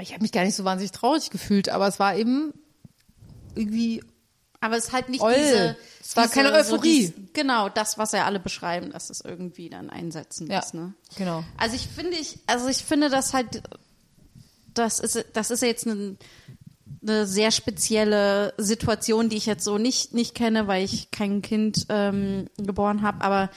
Ich 0.00 0.12
habe 0.12 0.22
mich 0.22 0.32
gar 0.32 0.44
nicht 0.44 0.54
so 0.54 0.64
wahnsinnig 0.64 0.92
traurig 0.92 1.28
gefühlt, 1.28 1.68
aber 1.68 1.86
es 1.86 1.98
war 2.00 2.16
eben 2.16 2.54
irgendwie 3.54 4.02
Aber 4.60 4.78
es 4.78 4.86
ist 4.86 4.92
halt 4.92 5.10
nicht 5.10 5.20
Oll. 5.20 5.34
diese. 5.34 5.76
Es 6.00 6.16
war 6.16 6.24
diese, 6.24 6.34
keine 6.36 6.52
Euphorie. 6.52 7.08
dies- 7.08 7.12
genau, 7.34 7.68
das, 7.68 7.98
was 7.98 8.12
ja 8.12 8.24
alle 8.24 8.40
beschreiben, 8.40 8.92
dass 8.92 9.10
es 9.10 9.20
irgendwie 9.20 9.68
dann 9.68 9.90
einsetzen 9.90 10.46
Ja, 10.50 10.60
muss. 10.60 10.72
Ne? 10.72 10.94
genau. 11.16 11.44
Also 11.58 11.76
ich 11.76 11.86
finde, 11.86 12.16
ich, 12.16 12.38
also 12.46 12.68
ich 12.68 12.78
finde 12.78 13.10
das 13.10 13.34
halt, 13.34 13.62
das 14.72 15.00
ist, 15.00 15.22
das 15.34 15.50
ist 15.50 15.60
ja 15.60 15.68
jetzt 15.68 15.86
eine, 15.86 16.16
eine 17.02 17.26
sehr 17.26 17.50
spezielle 17.50 18.54
Situation, 18.58 19.28
die 19.28 19.36
ich 19.36 19.46
jetzt 19.46 19.64
so 19.64 19.78
nicht, 19.78 20.14
nicht 20.14 20.34
kenne, 20.34 20.68
weil 20.68 20.84
ich 20.84 21.10
kein 21.10 21.42
Kind 21.42 21.86
ähm, 21.88 22.46
geboren 22.56 23.02
habe. 23.02 23.22
Aber 23.22 23.50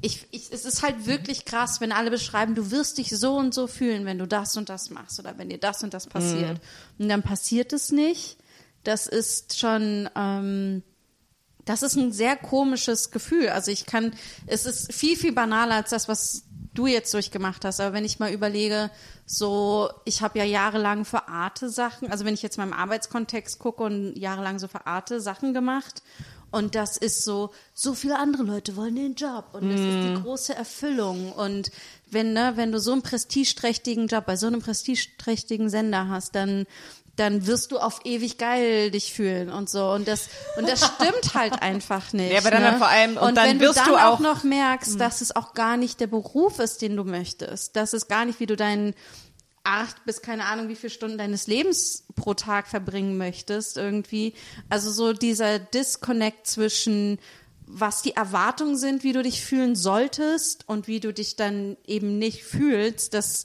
ich, 0.00 0.26
ich, 0.30 0.52
es 0.52 0.64
ist 0.64 0.82
halt 0.82 1.06
wirklich 1.06 1.44
krass, 1.44 1.80
wenn 1.80 1.92
alle 1.92 2.10
beschreiben, 2.10 2.54
du 2.54 2.70
wirst 2.70 2.98
dich 2.98 3.10
so 3.10 3.36
und 3.36 3.54
so 3.54 3.66
fühlen, 3.66 4.04
wenn 4.04 4.18
du 4.18 4.26
das 4.26 4.56
und 4.56 4.68
das 4.68 4.90
machst 4.90 5.18
oder 5.18 5.36
wenn 5.38 5.48
dir 5.48 5.58
das 5.58 5.82
und 5.82 5.94
das 5.94 6.06
passiert. 6.06 6.60
Und 6.98 7.08
dann 7.08 7.22
passiert 7.22 7.72
es 7.72 7.90
nicht. 7.90 8.36
Das 8.84 9.06
ist 9.06 9.58
schon, 9.58 10.08
ähm, 10.16 10.82
das 11.64 11.82
ist 11.82 11.96
ein 11.96 12.12
sehr 12.12 12.36
komisches 12.36 13.10
Gefühl. 13.10 13.48
Also 13.48 13.70
ich 13.70 13.86
kann, 13.86 14.12
es 14.46 14.66
ist 14.66 14.92
viel, 14.92 15.16
viel 15.16 15.32
banaler 15.32 15.76
als 15.76 15.90
das, 15.90 16.08
was 16.08 16.44
du 16.74 16.86
jetzt 16.86 17.12
durchgemacht 17.14 17.64
hast. 17.64 17.80
Aber 17.80 17.94
wenn 17.94 18.04
ich 18.04 18.18
mal 18.18 18.32
überlege, 18.32 18.90
so, 19.26 19.90
ich 20.04 20.22
habe 20.22 20.38
ja 20.38 20.44
jahrelang 20.44 21.04
für 21.04 21.28
Arte 21.28 21.68
Sachen, 21.68 22.10
also 22.10 22.24
wenn 22.24 22.34
ich 22.34 22.42
jetzt 22.42 22.58
mal 22.58 22.66
im 22.66 22.72
Arbeitskontext 22.72 23.58
gucke 23.58 23.82
und 23.82 24.16
jahrelang 24.16 24.58
so 24.58 24.68
für 24.68 24.86
Arte 24.86 25.20
Sachen 25.20 25.54
gemacht. 25.54 26.02
Und 26.50 26.74
das 26.74 26.98
ist 26.98 27.24
so, 27.24 27.50
so 27.72 27.94
viele 27.94 28.18
andere 28.18 28.42
Leute 28.42 28.76
wollen 28.76 28.94
den 28.94 29.14
Job 29.14 29.46
und 29.54 29.70
das 29.70 29.80
ist 29.80 30.04
die 30.06 30.22
große 30.22 30.54
Erfüllung. 30.54 31.32
Und 31.32 31.70
wenn, 32.10 32.34
ne, 32.34 32.52
wenn 32.56 32.72
du 32.72 32.78
so 32.78 32.92
einen 32.92 33.00
prestigeträchtigen 33.00 34.06
Job 34.06 34.26
bei 34.26 34.36
so 34.36 34.48
einem 34.48 34.60
prestigeträchtigen 34.60 35.70
Sender 35.70 36.08
hast, 36.08 36.34
dann 36.34 36.66
dann 37.16 37.46
wirst 37.46 37.72
du 37.72 37.78
auf 37.78 38.00
ewig 38.04 38.38
geil 38.38 38.90
dich 38.90 39.12
fühlen 39.12 39.50
und 39.50 39.68
so 39.68 39.90
und 39.90 40.08
das 40.08 40.28
und 40.56 40.66
das 40.68 40.80
stimmt 40.86 41.34
halt 41.34 41.52
einfach 41.62 42.12
nicht. 42.12 42.32
Ja, 42.32 42.38
aber 42.38 42.50
dann 42.50 42.62
ne? 42.62 42.78
vor 42.78 42.88
allem- 42.88 43.16
und 43.18 43.36
dann 43.36 43.48
wenn 43.50 43.60
wirst 43.60 43.80
du 43.80 43.84
du 43.84 43.90
dann 43.92 44.00
auch 44.00 44.14
auch- 44.14 44.20
noch 44.20 44.44
merkst, 44.44 44.98
dass 44.98 45.20
es 45.20 45.34
auch 45.36 45.52
gar 45.54 45.76
nicht 45.76 46.00
der 46.00 46.06
Beruf 46.06 46.58
ist, 46.58 46.80
den 46.82 46.96
du 46.96 47.04
möchtest, 47.04 47.76
dass 47.76 47.92
es 47.92 48.08
gar 48.08 48.24
nicht, 48.24 48.40
wie 48.40 48.46
du 48.46 48.56
deinen 48.56 48.94
acht 49.64 50.04
bis 50.04 50.22
keine 50.22 50.46
Ahnung 50.46 50.68
wie 50.68 50.74
viele 50.74 50.90
Stunden 50.90 51.18
deines 51.18 51.46
Lebens 51.46 52.04
pro 52.16 52.34
Tag 52.34 52.66
verbringen 52.66 53.16
möchtest 53.16 53.76
irgendwie. 53.76 54.34
Also 54.70 54.90
so 54.90 55.12
dieser 55.12 55.58
Disconnect 55.60 56.46
zwischen 56.46 57.18
was 57.74 58.02
die 58.02 58.16
Erwartungen 58.16 58.76
sind, 58.76 59.02
wie 59.04 59.12
du 59.12 59.22
dich 59.22 59.42
fühlen 59.44 59.76
solltest 59.76 60.68
und 60.68 60.88
wie 60.88 60.98
du 61.00 61.12
dich 61.12 61.36
dann 61.36 61.76
eben 61.86 62.18
nicht 62.18 62.42
fühlst, 62.44 63.14
das 63.14 63.44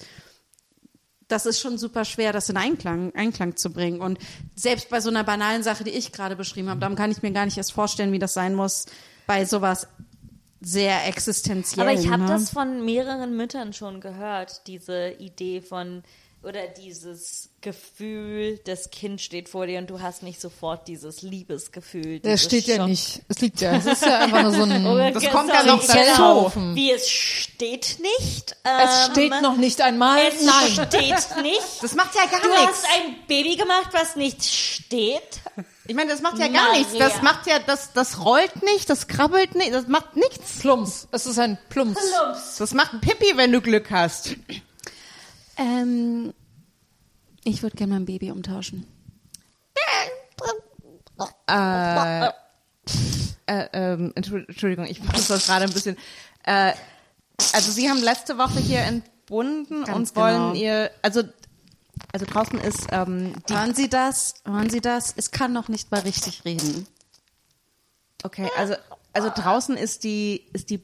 das 1.27 1.45
ist 1.45 1.59
schon 1.59 1.77
super 1.77 2.05
schwer, 2.05 2.31
das 2.31 2.49
in 2.49 2.57
Einklang, 2.57 3.13
Einklang 3.15 3.55
zu 3.55 3.71
bringen. 3.71 3.99
Und 3.99 4.17
selbst 4.55 4.89
bei 4.89 5.01
so 5.01 5.09
einer 5.09 5.23
banalen 5.23 5.63
Sache, 5.63 5.83
die 5.83 5.91
ich 5.91 6.11
gerade 6.11 6.35
beschrieben 6.35 6.69
habe, 6.69 6.79
darum 6.79 6.95
kann 6.95 7.11
ich 7.11 7.21
mir 7.21 7.31
gar 7.31 7.45
nicht 7.45 7.57
erst 7.57 7.73
vorstellen, 7.73 8.11
wie 8.11 8.19
das 8.19 8.33
sein 8.33 8.55
muss 8.55 8.85
bei 9.25 9.45
sowas 9.45 9.87
sehr 10.61 11.05
existenziell. 11.07 11.87
Aber 11.87 11.93
ich 11.97 12.09
habe 12.09 12.23
ne? 12.23 12.29
das 12.29 12.49
von 12.49 12.83
mehreren 12.83 13.35
Müttern 13.35 13.73
schon 13.73 14.01
gehört, 14.01 14.65
diese 14.67 15.11
Idee 15.19 15.61
von 15.61 16.03
oder 16.43 16.67
dieses 16.67 17.49
Gefühl, 17.61 18.59
das 18.65 18.89
Kind 18.91 19.19
steht 19.19 19.49
vor 19.49 19.65
dir 19.65 19.79
und 19.79 19.89
du 19.89 20.01
hast 20.01 20.23
nicht 20.23 20.39
sofort 20.39 20.87
dieses 20.87 21.21
Liebesgefühl. 21.21 22.19
Der 22.19 22.33
dieses 22.35 22.45
steht 22.45 22.67
ja 22.67 22.75
Schock. 22.77 22.87
nicht. 22.87 23.21
Es 23.27 23.39
liegt 23.41 23.59
ja. 23.59 23.75
Es 23.75 23.85
ist 23.85 24.05
ja 24.05 24.19
einfach 24.19 24.43
nur 24.43 24.51
so 24.53 24.63
ein. 24.63 25.13
Das 25.13 25.25
kommt 25.29 25.49
ja 25.49 25.63
noch 25.63 25.81
genau. 25.81 26.43
dazu. 26.45 26.75
Wie 26.75 26.91
es 26.91 27.09
steht 27.09 27.97
nicht. 28.19 28.55
Es 28.63 29.07
ähm, 29.07 29.11
steht 29.11 29.41
noch 29.41 29.57
nicht 29.57 29.81
einmal. 29.81 30.19
Es 30.27 30.43
Nein. 30.45 30.87
steht 30.87 31.43
nicht. 31.43 31.61
Das 31.83 31.95
macht 31.95 32.15
ja 32.15 32.25
gar 32.25 32.41
Du 32.41 32.49
nichts. 32.49 32.65
hast 32.67 32.85
ein 32.95 33.15
Baby 33.27 33.55
gemacht, 33.55 33.89
was 33.91 34.15
nicht 34.15 34.43
steht. 34.43 35.41
Ich 35.87 35.95
meine, 35.95 36.11
das 36.11 36.21
macht 36.21 36.37
ja 36.37 36.47
gar 36.47 36.67
Maria. 36.67 36.79
nichts. 36.79 36.93
Das 36.97 37.21
macht 37.21 37.47
ja, 37.47 37.59
das, 37.59 37.93
das 37.93 38.23
rollt 38.23 38.61
nicht, 38.63 38.89
das 38.89 39.07
krabbelt 39.07 39.55
nicht, 39.55 39.73
das 39.73 39.87
macht 39.87 40.15
nichts. 40.15 40.59
Plumps. 40.59 41.07
Es 41.11 41.25
ist 41.25 41.39
ein 41.39 41.57
Plumps. 41.69 41.99
Das 42.57 42.73
macht 42.73 43.01
Pippi, 43.01 43.35
wenn 43.35 43.51
du 43.51 43.61
Glück 43.61 43.89
hast. 43.89 44.35
Ähm, 45.57 46.33
ich 47.43 47.63
würde 47.63 47.75
gerne 47.75 47.93
mein 47.93 48.05
Baby 48.05 48.31
umtauschen. 48.31 48.85
Äh, 51.47 52.27
äh, 52.27 52.31
ähm, 53.47 54.13
Entschu- 54.15 54.45
Entschuldigung, 54.47 54.85
ich 54.85 55.01
muss 55.03 55.27
das 55.27 55.47
gerade 55.47 55.65
ein 55.65 55.73
bisschen. 55.73 55.97
Äh, 56.43 56.73
also 57.53 57.71
Sie 57.71 57.89
haben 57.89 58.01
letzte 58.01 58.37
Woche 58.37 58.59
hier 58.59 58.79
entbunden 58.79 59.83
Ganz 59.85 60.11
und 60.11 60.15
wollen 60.15 60.35
genau. 60.35 60.53
ihr, 60.53 60.91
also 61.01 61.23
also 62.13 62.25
draußen 62.25 62.59
ist 62.59 62.87
ähm, 62.91 63.33
die, 63.49 63.53
Hören 63.53 63.73
Sie 63.73 63.89
das? 63.89 64.35
Hören 64.45 64.69
Sie 64.69 64.81
das? 64.81 65.13
Es 65.17 65.31
kann 65.31 65.53
noch 65.53 65.67
nicht 65.67 65.91
mal 65.91 66.01
richtig 66.01 66.45
reden. 66.45 66.87
okay, 68.23 68.49
also 68.57 68.75
also 69.13 69.31
draußen 69.33 69.75
ist 69.77 70.03
die 70.03 70.43
ist 70.53 70.69
die 70.69 70.83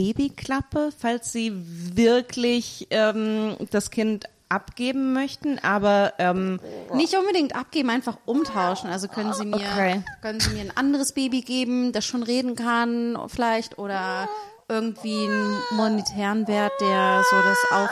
Babyklappe, 0.00 0.92
falls 0.98 1.30
Sie 1.30 1.52
wirklich 1.94 2.86
ähm, 2.90 3.56
das 3.70 3.90
Kind 3.90 4.24
abgeben 4.48 5.12
möchten, 5.12 5.58
aber 5.58 6.14
ähm, 6.18 6.58
Nicht 6.94 7.14
unbedingt 7.14 7.54
abgeben, 7.54 7.90
einfach 7.90 8.16
umtauschen. 8.24 8.88
Also 8.90 9.08
können 9.08 9.34
Sie 9.34 9.44
mir, 9.44 9.56
Okay. 9.56 10.02
können 10.22 10.40
Sie 10.40 10.50
mir 10.54 10.62
ein 10.62 10.76
anderes 10.76 11.12
Baby 11.12 11.42
geben, 11.42 11.92
das 11.92 12.04
schon 12.06 12.22
reden 12.22 12.56
kann, 12.56 13.18
vielleicht, 13.28 13.78
oder 13.78 14.28
irgendwie 14.68 15.26
einen 15.28 15.54
monetären 15.72 16.48
Wert, 16.48 16.72
der 16.80 17.22
so 17.30 17.36
das 17.42 17.90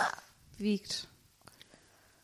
aufwiegt. 0.57 1.09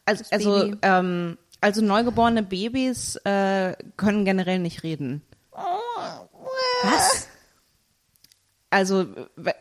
also, 0.07 0.23
Das 0.25 0.33
also, 0.33 0.73
ähm, 0.83 1.37
also 1.61 1.83
neugeborene 1.83 2.43
Babys 2.43 3.17
äh, 3.25 3.75
können 3.99 4.25
generell 4.25 4.59
nicht 4.61 4.83
reden. 4.83 5.21
Was? 6.83 7.24
Also, 8.75 9.07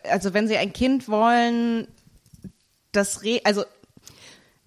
also 0.10 0.34
wenn 0.34 0.48
sie 0.48 0.58
ein 0.58 0.74
Kind 0.74 1.08
wollen, 1.08 1.88
das 2.92 3.24
re 3.24 3.42
also 3.44 3.64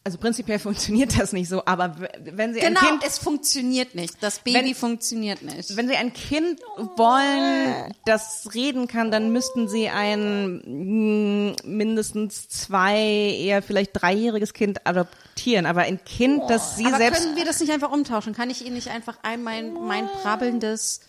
also 0.05 0.19
prinzipiell 0.19 0.59
funktioniert 0.61 1.19
das 1.19 1.33
nicht 1.33 1.49
so, 1.49 1.65
aber 1.67 1.97
wenn 2.21 2.55
Sie 2.55 2.61
Genau, 2.61 2.79
ein 2.79 2.87
Kind 2.87 3.05
es 3.05 3.19
funktioniert 3.19 3.97
nicht. 3.97 4.23
Das 4.23 4.39
Baby 4.39 4.69
Wenn- 4.69 4.75
funktioniert 4.77 5.43
nicht. 5.43 5.77
Wenn 5.77 5.89
Sie 5.89 5.97
ein 5.97 6.13
Kind 6.13 6.61
wollen, 6.95 7.93
das 8.05 8.49
reden 8.55 8.87
kann, 8.87 9.11
dann 9.11 9.33
müssten 9.33 9.67
Sie 9.69 9.89
ein 9.89 10.59
mm, 10.65 11.57
mindestens 11.65 12.49
zwei, 12.49 13.01
eher 13.01 13.63
vielleicht 13.63 14.01
dreijähriges 14.01 14.53
Kind 14.53 14.87
adoptieren. 14.87 15.67
Aber 15.67 15.81
ein 15.81 16.05
Kind, 16.05 16.45
das 16.49 16.77
Sie 16.77 16.87
Aber 16.87 16.99
selbst 16.99 17.25
können 17.25 17.37
wir 17.37 17.45
das 17.45 17.59
nicht 17.59 17.73
einfach 17.73 17.91
umtauschen? 17.91 18.33
Kann 18.33 18.49
ich 18.49 18.65
Ihnen 18.65 18.75
nicht 18.77 18.91
einfach 18.91 19.19
ein 19.25 19.43
mein, 19.43 19.75
mein 19.75 20.07
brabbelndes 20.07 21.01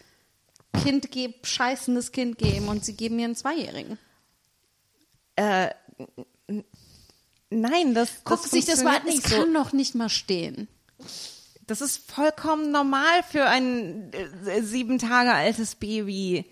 Kind 0.74 1.12
geben, 1.12 1.34
scheißendes 1.44 2.12
Kind 2.12 2.38
geben 2.38 2.68
und 2.68 2.86
Sie 2.86 2.96
geben 2.96 3.16
mir 3.18 3.26
einen 3.26 3.36
Zweijährigen? 3.36 3.98
Nein, 7.50 7.94
das, 7.94 8.10
Guck 8.24 8.42
das 8.42 8.52
sich 8.52 8.66
das 8.66 8.84
mal 8.84 8.98
an. 8.98 9.08
Es 9.08 9.16
nicht 9.16 9.30
so. 9.30 9.38
kann 9.38 9.54
doch 9.54 9.74
nicht 9.74 9.96
mal 9.96 10.10
stehen. 10.10 10.68
Das 11.66 11.82
ist 11.82 12.10
vollkommen 12.10 12.72
normal 12.72 13.24
für 13.30 13.46
ein 13.46 14.12
äh, 14.46 14.62
sieben 14.62 15.00
Tage 15.00 15.34
altes 15.34 15.76
Baby. 15.76 16.46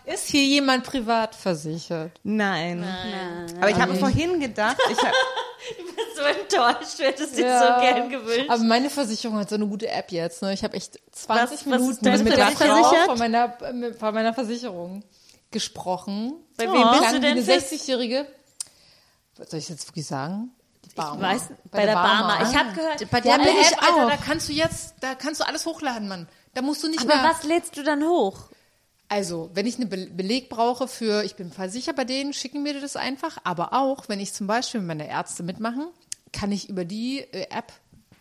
Ist 0.05 0.29
hier 0.29 0.43
jemand 0.43 0.83
privat 0.83 1.35
versichert? 1.35 2.11
Nein. 2.23 2.85
Aber 3.59 3.69
ich 3.69 3.77
habe 3.77 3.95
vorhin 3.95 4.39
gedacht, 4.39 4.77
ich 4.91 4.97
hab, 4.97 5.11
Du 5.11 5.11
bist 5.11 5.52
so 6.23 6.39
enttäuscht, 6.39 6.99
du 6.99 7.03
hättest 7.03 7.37
dir 7.37 7.45
Ja. 7.47 7.59
so 7.75 7.81
gern 7.81 8.09
gewünscht. 8.09 8.49
Aber 8.49 8.63
meine 8.63 8.89
Versicherung 8.89 9.37
hat 9.37 9.49
so 9.49 9.55
eine 9.55 9.67
gute 9.67 9.87
App 9.89 10.11
jetzt. 10.11 10.41
Ne? 10.41 10.53
Ich 10.53 10.63
habe 10.63 10.75
echt 10.77 10.99
20 11.11 11.51
Was- 11.51 11.51
was 11.51 11.65
Minuten 11.79 12.05
deine 12.05 12.23
mit 12.23 12.37
der? 12.37 12.47
Frau 12.51 12.83
von 13.05 13.17
meiner, 13.19 13.61
äh, 13.61 13.93
von 13.93 14.13
meiner 14.13 14.33
Versicherung 14.33 15.03
gesprochen. 15.51 16.33
Bei 16.57 16.67
Oh. 16.69 16.73
wem 16.73 16.89
bist 16.89 16.99
Klang 17.01 17.13
du 17.13 17.19
denn 17.21 17.31
eine 17.31 17.41
für- 17.43 17.51
60-Jährige. 17.51 18.25
Was 19.37 19.49
soll 19.49 19.59
ich 19.59 19.69
jetzt 19.69 19.87
wirklich 19.87 20.05
sagen? 20.05 20.51
Die 20.85 20.89
Barmer. 20.95 21.21
Weiß, 21.21 21.49
bei, 21.71 21.85
der 21.85 21.93
Barmer. 21.93 22.47
Ich 22.49 22.55
habe 22.57 22.73
gehört, 22.73 23.09
Bei 23.09 23.21
der 23.21 23.33
bin 23.37 23.41
eine 23.47 23.59
ich 23.61 23.71
App, 23.71 23.81
Alter, 23.83 24.05
auch. 24.05 24.09
da 24.09 24.17
kannst 24.17 24.49
du 24.49 24.53
jetzt, 24.53 24.95
da 24.99 25.15
kannst 25.15 25.41
du 25.41 25.47
alles 25.47 25.65
hochladen, 25.65 26.07
Mann. 26.07 26.27
Da 26.53 26.61
musst 26.61 26.83
du 26.83 26.87
nicht 26.89 26.99
aber 27.01 27.15
mehr. 27.15 27.23
was 27.31 27.43
lädst 27.43 27.77
du 27.77 27.83
dann 27.83 28.03
hoch? 28.03 28.49
Also, 29.09 29.49
wenn 29.53 29.65
ich 29.67 29.75
einen 29.79 29.89
Be 29.89 30.07
Beleg 30.11 30.49
brauche 30.49 30.87
für, 30.87 31.23
ich 31.23 31.35
bin 31.35 31.51
versichert 31.51 31.95
bei 31.95 32.03
denen, 32.03 32.33
schicken 32.33 32.63
mir 32.63 32.79
das 32.79 32.95
einfach. 32.95 33.37
Aber 33.43 33.73
auch, 33.73 34.07
wenn 34.07 34.19
ich 34.19 34.33
zum 34.33 34.47
Beispiel 34.47 34.81
meine 34.81 35.07
Ärzte 35.07 35.43
mitmachen, 35.43 35.87
kann 36.33 36.51
ich 36.51 36.69
über 36.69 36.83
die 36.85 37.19
äh, 37.19 37.47
App 37.49 37.71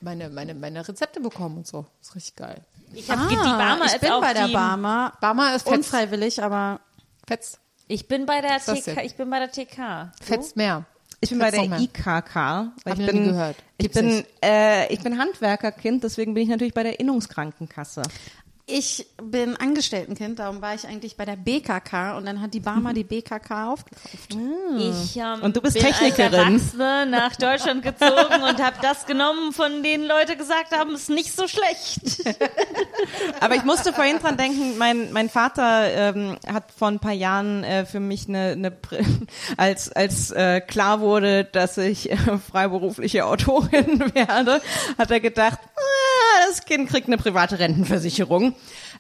meine, 0.01 0.29
meine, 0.31 0.55
meine 0.55 0.87
Rezepte 0.87 1.21
bekommen 1.21 1.59
und 1.59 1.67
so. 1.67 1.87
ist 2.01 2.15
richtig 2.15 2.37
geil. 2.37 2.61
Ich 2.93 3.11
habe 3.11 3.27
die 3.29 3.37
Barmer 3.37 3.87
ich 3.87 4.01
bin 4.01 4.11
auch 4.11 4.21
bei 4.21 4.35
der 4.35 4.49
Barmer. 4.49 5.13
Barmer 5.21 5.55
ist 5.55 5.63
fetzt. 5.63 5.77
Unfreiwillig, 5.77 6.43
aber 6.43 6.81
Fetzt, 7.27 7.61
Ich 7.89 8.09
bin 8.09 8.27
bei 8.27 8.41
der 8.41 8.59
TK, 8.59 9.03
ich 9.05 9.17
bin 9.17 9.31
bei 9.31 9.39
der 9.39 9.51
TK. 9.51 10.13
fetzt 10.21 10.57
mehr. 10.57 10.85
ich 11.21 11.31
bin 11.31 11.39
bei 11.39 11.51
Fetzt 11.53 11.71
der. 11.71 11.79
IKK. 11.81 12.35
Weil 12.35 12.93
Hab 12.93 12.99
ich 12.99 13.07
bin, 13.07 13.25
gehört. 13.25 13.57
ich 13.79 13.91
bin, 13.93 14.25
äh, 14.43 14.93
ich 14.93 15.01
bin 15.01 15.19
Handwerkerkind, 15.19 16.03
deswegen 16.05 16.35
bin 16.35 16.43
ich 16.43 16.49
natürlich 16.49 16.75
bei 16.75 16.83
der 16.83 16.99
Innungskrankenkasse. 17.01 18.03
Ich 18.73 19.07
bin 19.23 19.57
Angestelltenkind, 19.57 20.39
darum 20.39 20.63
war 20.63 20.75
ich 20.75 20.87
eigentlich 20.87 21.17
bei 21.17 21.25
der 21.25 21.37
BKK 21.37 22.17
und 22.17 22.25
dann 22.27 22.41
hat 22.41 22.55
die 22.55 22.61
Barmer 22.61 22.93
die 22.95 23.05
BKK 23.05 23.73
aufgekauft. 23.73 24.37
Ich 24.79 25.17
ähm, 25.17 25.43
Und 25.43 25.57
du 25.57 25.61
bist 25.61 25.75
bin 25.75 25.85
Technikerin. 25.85 26.35
als 26.35 26.73
Erwachsene 26.75 27.07
nach 27.07 27.37
Deutschland 27.37 27.83
gezogen 27.83 28.43
und 28.49 28.63
habe 28.63 28.77
das 28.83 29.07
genommen, 29.07 29.53
von 29.53 29.83
denen 29.83 30.07
Leute 30.07 30.37
gesagt 30.37 30.77
haben, 30.77 30.95
ist 30.95 31.11
nicht 31.11 31.35
so 31.35 31.47
schlecht. 31.47 32.01
Aber 33.43 33.57
ich 33.57 33.65
musste 33.65 33.93
vorhin 33.93 34.19
dran 34.19 34.37
denken, 34.37 34.79
mein, 34.79 35.13
mein 35.13 35.29
Vater 35.29 35.91
ähm, 35.93 36.37
hat 36.47 36.65
vor 36.77 36.89
ein 36.89 37.01
paar 37.01 37.13
Jahren 37.13 37.65
äh, 37.65 37.85
für 37.85 38.01
mich 38.01 38.29
eine, 38.29 38.53
eine 38.53 38.73
als, 39.57 39.91
als 39.91 40.31
äh, 40.31 40.61
klar 40.61 41.01
wurde, 41.01 41.45
dass 41.45 41.77
ich 41.77 42.11
äh, 42.11 42.17
freiberufliche 42.51 43.27
Autorin 43.27 44.01
werde, 44.15 44.61
hat 44.97 45.11
er 45.11 45.21
gedacht, 45.21 45.59
ah, 45.77 46.49
das 46.49 46.65
Kind 46.65 46.89
kriegt 46.89 47.09
eine 47.09 47.17
private 47.17 47.59
Rentenversicherung. 47.59 48.55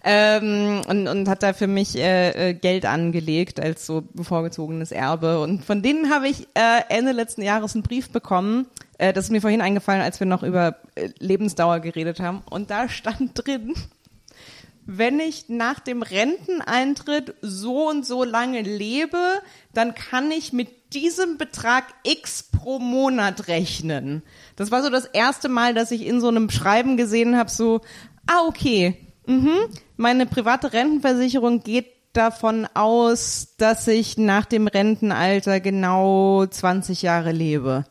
Ähm, 0.04 0.82
und, 0.88 1.06
und 1.06 1.28
hat 1.28 1.44
da 1.44 1.52
für 1.52 1.68
mich 1.68 1.96
äh, 1.96 2.50
äh, 2.50 2.54
Geld 2.54 2.86
angelegt 2.86 3.60
als 3.60 3.86
so 3.86 4.02
vorgezogenes 4.20 4.90
Erbe. 4.90 5.40
Und 5.40 5.64
von 5.64 5.80
denen 5.82 6.12
habe 6.12 6.26
ich 6.28 6.48
äh, 6.54 6.82
Ende 6.88 7.12
letzten 7.12 7.42
Jahres 7.42 7.74
einen 7.74 7.84
Brief 7.84 8.10
bekommen. 8.10 8.66
Äh, 8.98 9.12
das 9.12 9.26
ist 9.26 9.30
mir 9.30 9.40
vorhin 9.40 9.60
eingefallen, 9.60 10.02
als 10.02 10.18
wir 10.18 10.26
noch 10.26 10.42
über 10.42 10.76
äh, 10.96 11.10
Lebensdauer 11.20 11.78
geredet 11.78 12.18
haben. 12.18 12.42
Und 12.50 12.70
da 12.70 12.88
stand 12.88 13.30
drin, 13.34 13.74
wenn 14.86 15.20
ich 15.20 15.48
nach 15.48 15.80
dem 15.80 16.02
Renteneintritt 16.02 17.34
so 17.40 17.88
und 17.88 18.04
so 18.04 18.24
lange 18.24 18.62
lebe, 18.62 19.40
dann 19.72 19.94
kann 19.94 20.30
ich 20.30 20.52
mit 20.52 20.94
diesem 20.94 21.38
Betrag 21.38 21.84
X 22.02 22.50
pro 22.50 22.78
Monat 22.78 23.48
rechnen. 23.48 24.22
Das 24.56 24.70
war 24.70 24.82
so 24.82 24.90
das 24.90 25.06
erste 25.06 25.48
Mal, 25.48 25.74
dass 25.74 25.90
ich 25.90 26.04
in 26.06 26.20
so 26.20 26.28
einem 26.28 26.50
Schreiben 26.50 26.96
gesehen 26.96 27.36
habe, 27.36 27.50
so, 27.50 27.80
ah, 28.26 28.46
okay, 28.46 28.96
mhm, 29.26 29.56
meine 29.96 30.26
private 30.26 30.72
Rentenversicherung 30.72 31.62
geht 31.62 31.86
davon 32.12 32.68
aus, 32.74 33.54
dass 33.56 33.88
ich 33.88 34.18
nach 34.18 34.44
dem 34.44 34.66
Rentenalter 34.66 35.60
genau 35.60 36.44
20 36.44 37.02
Jahre 37.02 37.32
lebe. 37.32 37.84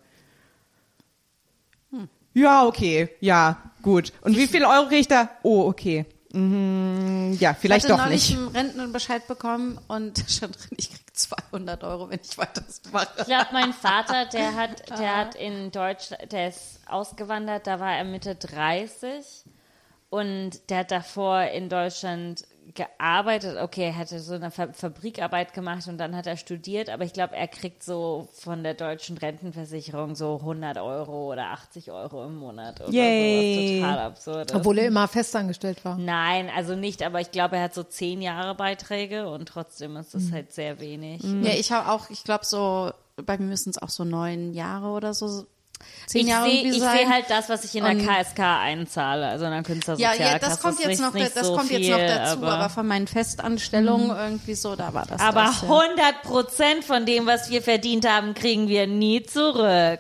Ja, 2.34 2.66
okay, 2.66 3.10
ja, 3.20 3.58
gut. 3.82 4.14
Und 4.22 4.38
wie 4.38 4.48
viel 4.48 4.64
Euro 4.64 4.88
kriege 4.88 5.02
ich 5.02 5.08
da? 5.08 5.30
Oh, 5.44 5.66
okay. 5.68 6.06
Mhm, 6.34 7.38
ja, 7.40 7.54
vielleicht 7.54 7.86
ich 7.86 7.92
hatte 7.92 8.00
doch 8.00 8.06
neulich 8.06 8.30
nicht. 8.30 8.40
einen 8.40 8.48
Rentenbescheid 8.50 9.28
bekommen 9.28 9.80
und 9.88 10.24
stand 10.28 10.58
drin, 10.58 10.78
ich 10.78 10.90
krieg 10.90 11.06
200 11.14 11.84
Euro, 11.84 12.10
wenn 12.10 12.20
ich 12.24 12.38
weiter 12.38 12.62
das 12.62 12.82
mache. 12.92 13.08
Ich 13.20 13.26
glaube, 13.26 13.48
mein 13.52 13.74
Vater, 13.74 14.26
der 14.26 14.56
hat, 14.56 14.90
der 15.00 15.18
hat 15.18 15.36
in 15.36 15.72
Deutschland, 15.72 16.32
der 16.32 16.50
ist 16.50 16.80
ausgewandert, 16.88 17.68
da 17.68 17.80
war 17.80 17.94
er 17.94 18.04
Mitte 18.04 18.36
30 18.36 19.44
und 20.10 20.70
der 20.70 20.80
hat 20.80 20.92
davor 20.92 21.44
in 21.44 21.70
Deutschland 21.70 22.46
gearbeitet. 22.76 23.58
Okay, 23.62 23.86
er 23.86 23.98
hatte 23.98 24.20
so 24.20 24.34
eine 24.36 24.52
Fa 24.52 24.68
Fabrikarbeit 24.74 25.54
gemacht 25.54 25.88
und 25.88 25.98
dann 25.98 26.16
hat 26.16 26.28
er 26.28 26.38
studiert, 26.38 26.90
aber 26.90 27.04
ich 27.04 27.14
glaube, 27.14 27.36
er 27.36 27.48
kriegt 27.48 27.84
so 27.84 28.28
von 28.34 28.64
der 28.64 28.74
deutschen 28.74 29.18
Rentenversicherung 29.18 30.16
so 30.16 30.36
100 30.42 30.78
Euro 30.78 31.32
oder 31.32 31.48
80 31.52 31.92
Euro 31.92 32.26
im 32.26 32.38
Monat 32.38 32.82
oder 32.82 32.92
Yay. 32.92 33.56
sowas. 33.56 33.80
Total 33.82 34.00
absurd. 34.00 34.56
Obwohl 34.56 34.78
er 34.80 34.88
immer 34.88 35.08
festangestellt 35.08 35.84
war. 35.86 35.98
Nein, 35.98 36.50
also 36.56 36.76
nicht, 36.76 37.04
aber 37.04 37.22
ich 37.22 37.32
glaube, 37.32 37.58
er 37.58 37.64
hat 37.64 37.74
so 37.74 37.84
zehn 37.84 38.22
Jahre 38.22 38.56
Beiträge 38.56 39.30
und 39.30 39.48
trotzdem 39.48 39.96
ist 39.98 40.14
Mhm. 40.14 40.20
das 40.20 40.32
halt 40.32 40.54
sehr 40.54 40.80
wenig. 40.80 41.22
Ja, 41.24 41.54
ich 41.54 41.72
habe 41.72 41.92
auch, 41.92 42.10
ich 42.10 42.24
glaube 42.24 42.46
so, 42.46 42.92
bei 43.18 43.38
mir 43.38 43.46
müssen 43.46 43.70
es 43.72 43.78
auch 43.82 43.90
so 43.90 44.04
neun 44.04 44.54
Jahre 44.54 44.88
oder 44.90 45.14
so, 45.14 45.46
zehn 46.08 46.22
Ich 46.22 46.28
Jahre 46.28 46.50
sehe 46.50 46.60
irgendwie 46.60 46.78
ich 46.78 46.84
sein. 46.84 46.98
seh 46.98 47.06
halt 47.08 47.26
das, 47.30 47.50
was 47.50 47.64
ich 47.64 47.76
in 47.76 47.84
der 47.84 47.96
KSK 47.96 48.40
einzahle, 48.40 49.28
also 49.28 49.46
in 49.46 49.52
der 49.52 49.60
ja, 49.60 49.64
Künstlersozialkasse. 49.64 50.32
ja, 50.32 50.40
das 50.40 50.62
kommt 50.62 50.80
ist 50.80 50.86
jetzt 50.86 51.02
noch, 51.02 51.14
das 51.14 51.48
so 51.48 51.56
kommt 51.56 51.68
viel, 51.70 51.80
jetzt 51.82 51.92
noch 51.92 52.08
dazu, 52.08 52.38
aber, 52.38 52.54
aber, 52.54 52.70
von 52.70 52.88
meinen 52.88 53.08
Festanstellungen 53.08 54.10
irgendwie 54.10 54.56
so, 54.56 54.76
da 54.76 54.94
war 54.94 55.06
das. 55.06 55.22
aber 55.22 55.44
das, 55.46 55.62
ja. 55.62 55.70
100 55.70 56.22
Prozent 56.24 56.84
von 56.84 57.06
dem, 57.06 57.26
was 57.26 57.50
wir 57.50 57.62
verdient 57.62 58.08
haben, 58.08 58.34
kriegen 58.34 58.68
wir 58.68 58.88
nie 58.88 59.24
zurück. 59.24 60.00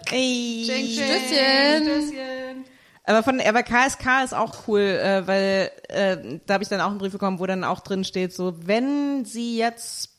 Aber 3.03 3.23
von 3.23 3.41
aber 3.41 3.63
KSK 3.63 4.23
ist 4.23 4.33
auch 4.33 4.67
cool, 4.67 4.79
äh, 4.81 5.25
weil 5.25 5.71
äh, 5.89 6.39
da 6.45 6.53
habe 6.55 6.63
ich 6.63 6.69
dann 6.69 6.81
auch 6.81 6.89
einen 6.89 6.99
Brief 6.99 7.11
bekommen, 7.11 7.39
wo 7.39 7.45
dann 7.45 7.63
auch 7.63 7.79
drin 7.79 8.03
steht, 8.03 8.33
so 8.33 8.53
wenn 8.65 9.25
Sie 9.25 9.57
jetzt, 9.57 10.10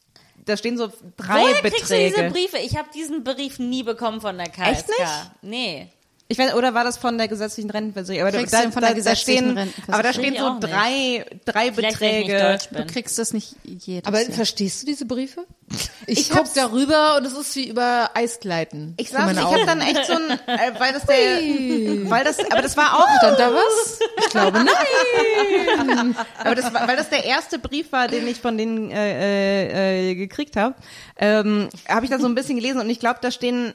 da 0.45 0.57
stehen 0.57 0.77
so 0.77 0.93
drei 1.17 1.43
Woher 1.43 1.61
kriegst 1.61 1.91
du 1.91 1.95
diese 1.95 2.11
Beträge. 2.11 2.31
Briefe? 2.31 2.59
Ich 2.59 2.77
habe 2.77 2.89
diesen 2.95 3.25
Brief 3.25 3.59
nie 3.59 3.83
bekommen 3.83 4.21
von 4.21 4.37
der 4.37 4.49
KSK. 4.49 4.67
Echt 4.67 4.89
nicht? 4.89 5.31
Nee. 5.43 5.89
Ich 6.33 6.39
weiß, 6.39 6.55
oder 6.55 6.73
war 6.73 6.83
das 6.83 6.97
von 6.97 7.19
der 7.19 7.29
gesetzlichen 7.29 7.69
Rentenversicherung? 7.71 8.27
Aber 8.29 8.39
Kriegst 8.39 8.55
du 8.55 8.59
den 8.63 8.73
von 8.73 8.83
der 8.83 8.95
gesetzlichen 8.95 9.39
stehen, 9.45 9.59
Rentenversicherung? 9.59 9.95
aber 9.95 10.03
da 10.03 10.13
stehen 10.15 10.37
so 10.37 10.57
drei, 10.67 11.27
drei 11.45 11.73
Vielleicht, 11.73 11.99
Beträge. 11.99 12.59
Du 12.71 12.87
kriegst 12.87 13.19
das 13.19 13.35
nicht 13.35 13.55
jedes 13.65 14.07
Aber 14.07 14.23
Jahr. 14.23 14.33
verstehst 14.33 14.83
du 14.83 14.87
diese 14.87 15.05
Briefe? 15.05 15.45
Ich, 16.07 16.19
Ich 16.21 16.31
guck 16.31 16.53
darüber 16.55 17.17
und 17.17 17.27
es 17.27 17.35
ist 17.35 17.55
wie 17.57 17.69
über 17.69 18.11
Eisgleiten. 18.15 18.95
Ich 18.97 19.13
meine 19.13 19.33
ich 19.41 19.47
habe 19.47 19.67
dann 19.67 19.81
echt 19.83 20.07
so 20.07 20.15
ein, 20.15 20.31
äh, 20.47 20.73
weil 20.79 20.93
das 20.95 21.05
der, 21.05 22.11
weil 22.11 22.25
das, 22.25 22.39
aber 22.51 22.63
das 22.63 22.77
war 22.77 22.99
auch, 22.99 23.09
Stand 23.19 23.39
da 23.39 23.53
was? 23.53 23.99
Ich 24.25 24.31
glaube 24.31 24.65
nein. 24.65 26.17
aber 26.39 26.55
das 26.55 26.73
war, 26.73 26.89
weil 26.89 26.97
das 26.97 27.11
der 27.11 27.25
erste 27.25 27.59
Brief 27.59 27.93
war, 27.93 28.09
den 28.09 28.27
ich 28.27 28.41
von 28.41 28.57
denen 28.57 28.91
äh, 28.91 29.13
äh, 29.13 30.11
äh, 30.11 30.15
gekriegt 30.15 30.57
habe, 30.57 30.75
ähm, 31.17 31.69
habe 31.89 32.05
ich 32.05 32.11
da 32.11 32.19
so 32.19 32.27
ein 32.27 32.35
bisschen 32.35 32.57
gelesen 32.57 32.81
und 32.81 32.91
ich 32.91 33.01
glaube, 33.01 33.19
da 33.23 33.31
stehen 33.31 33.75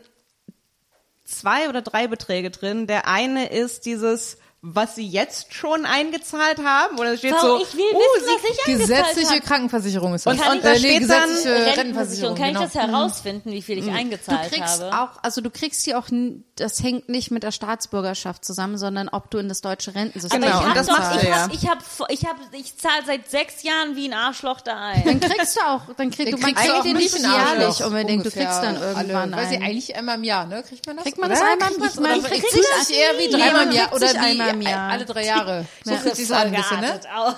zwei 1.28 1.70
oder 1.70 1.82
drei 1.82 2.08
Beträge 2.08 2.50
drin. 2.50 2.88
Der 2.88 3.08
eine 3.08 3.50
ist 3.50 3.86
dieses, 3.86 4.38
was 4.74 4.96
sie 4.96 5.08
jetzt 5.08 5.54
schon 5.54 5.86
eingezahlt 5.86 6.60
haben, 6.64 7.00
oder 7.00 7.16
steht 7.16 7.34
Frau, 7.34 7.58
so, 7.58 7.64
ich 7.64 7.74
will 7.74 7.86
uh, 7.94 7.98
wissen, 7.98 8.26
sie 8.26 8.32
was 8.32 8.44
ich 8.44 8.68
eingezahlt 8.68 8.80
Gesetzliche 8.80 9.30
habe. 9.30 9.42
Krankenversicherung 9.42 10.14
ist. 10.14 10.28
Und- 10.28 10.34
und 10.34 10.64
da 10.64 10.72
äh, 10.72 10.74
nee, 10.74 10.80
steht 10.80 11.10
dann 11.10 11.30
gesetzliche 11.30 11.78
Rentenversicherung. 11.78 12.36
Kann 12.36 12.48
ich 12.48 12.54
genau. 12.54 12.66
das 12.66 12.76
herausfinden, 12.76 13.52
wie 13.52 13.62
viel 13.62 13.78
ich 13.78 13.86
Du 13.86 13.92
eingezahlt 13.92 14.52
kriegst 14.52 14.82
habe? 14.82 14.98
auch, 14.98 15.24
also 15.24 15.40
du 15.42 15.50
kriegst 15.50 15.86
die 15.86 15.96
auch, 15.96 16.08
das 16.56 16.84
hängt 16.84 17.08
nicht 17.08 17.32
mit 17.32 17.44
der 17.44 17.52
Staatsbürgerschaft 17.52 18.44
zusammen, 18.44 18.78
sondern 18.78 19.08
ob 19.10 19.32
du 19.32 19.38
in 19.38 19.48
das 19.48 19.62
deutsche 19.62 19.96
Rentensystem 19.96 20.42
Genau, 20.42 20.60
ich 20.60 20.62
und 20.62 20.70
hab 20.70 20.76
das 20.76 20.88
doch, 20.88 20.98
machst 20.98 21.16
ich 21.16 21.22
du 21.22 21.28
ja. 21.28 21.44
hab, 21.44 21.54
ich 21.54 21.70
hab, 21.70 22.10
ich 22.10 22.26
hab, 22.26 22.36
ich 22.52 22.78
zahle 22.78 23.06
seit 23.06 23.30
sechs 23.30 23.64
Jahren 23.64 23.96
wie 23.96 24.10
ein 24.10 24.14
Arschloch 24.14 24.60
da 24.62 24.76
ein. 24.76 25.04
Dann 25.06 25.20
kriegst 25.20 25.56
du 25.56 25.62
auch, 25.62 25.82
dann 25.96 26.12
kriegst 26.12 26.34
du, 26.34 26.38
man 26.38 26.54
kriegst 26.54 26.68
du 26.68 26.72
kriegt 26.72 26.80
auch 26.80 26.84
den 26.84 26.98
nicht 26.98 27.18
jährlich 27.18 27.84
unbedingt, 27.84 28.26
du 28.26 28.32
kriegst 28.32 28.62
dann 28.62 28.76
irgendwann 28.82 29.34
alle, 29.34 29.44
ich 29.44 29.54
einen. 29.54 29.64
eigentlich 29.64 29.96
einmal 29.96 30.16
im 30.18 30.24
Jahr, 30.24 30.46
ne? 30.46 30.64
Kriegt 30.64 30.86
man 30.88 30.98
das? 30.98 31.06
Kriegt 31.06 31.18
man 31.20 31.30
das 31.30 31.42
einmal? 31.42 31.70
Kriegt 31.70 32.00
man's? 32.00 32.26
Ich 32.32 32.52
sich 32.52 32.66
das 32.78 32.90
eher 32.90 33.18
wie 33.18 33.30
dreimal 33.30 33.68
im 33.68 33.72
Jahr 33.72 33.94
oder 33.94 34.08
wie 34.08 34.57
einmal 34.60 34.74
im 34.74 34.78
Jahr. 34.80 34.92
alle 34.92 35.06
drei 35.06 35.26
Jahre. 35.26 35.66
So 35.84 35.92
Ja. 35.92 35.98
fühlt 35.98 36.16
sich 36.16 36.34
an 36.34 36.48
ein 36.48 36.52
bisschen, 36.54 36.80
ne? 36.82 37.00
Auch. 37.16 37.36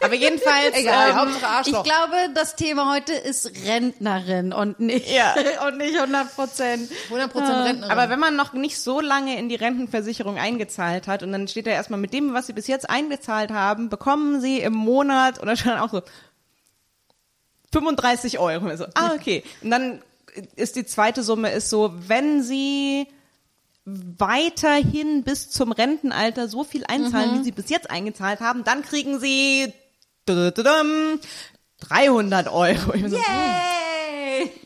aber 0.00 0.14
jedenfalls, 0.14 0.74
Egal, 0.76 1.10
ähm, 1.10 1.34
Ich 1.66 1.72
glaube, 1.82 2.16
das 2.34 2.56
Thema 2.56 2.92
heute 2.92 3.12
ist 3.12 3.50
Rentnerin 3.66 4.52
und 4.52 4.80
nicht, 4.80 5.08
Ja. 5.10 5.34
und 5.68 5.78
nicht 5.78 5.94
100 5.96 6.34
Prozent. 6.34 6.90
100 7.06 7.32
Prozent 7.32 7.64
Rentnerin. 7.64 7.90
Aber 7.90 8.10
wenn 8.10 8.18
man 8.18 8.34
noch 8.36 8.52
nicht 8.54 8.78
so 8.80 9.00
lange 9.00 9.38
in 9.38 9.48
die 9.48 9.54
Rentenversicherung 9.54 10.36
eingezahlt 10.38 11.06
hat 11.06 11.22
und 11.22 11.32
dann 11.32 11.46
steht 11.48 11.66
da 11.66 11.70
erstmal 11.70 12.00
mit 12.00 12.12
dem, 12.12 12.34
was 12.34 12.46
sie 12.48 12.52
bis 12.52 12.66
jetzt 12.66 12.88
eingezahlt 12.90 13.50
haben, 13.52 13.88
bekommen 13.88 14.40
sie 14.40 14.60
im 14.60 14.74
Monat 14.74 15.40
oder 15.40 15.56
schon 15.56 15.72
auch 15.72 15.90
so 15.90 16.02
35 17.72 18.38
Euro. 18.38 18.66
Und 18.66 18.76
so, 18.76 18.86
ah, 18.94 19.12
okay. 19.14 19.42
Und 19.62 19.70
dann 19.70 20.02
ist 20.56 20.76
die 20.76 20.84
zweite 20.86 21.22
Summe 21.22 21.50
ist 21.52 21.70
so, 21.70 21.92
wenn 22.08 22.42
sie 22.42 23.06
weiterhin 23.84 25.24
bis 25.24 25.50
zum 25.50 25.72
Rentenalter 25.72 26.48
so 26.48 26.64
viel 26.64 26.84
einzahlen, 26.86 27.40
wie 27.40 27.44
sie 27.44 27.52
bis 27.52 27.68
jetzt 27.70 27.90
eingezahlt 27.90 28.40
haben, 28.40 28.64
dann 28.64 28.82
kriegen 28.82 29.20
sie 29.20 29.72
300 30.26 32.48
Euro. 32.48 32.94
Ich 32.94 33.02
bin 33.02 33.10
so, 33.10 33.16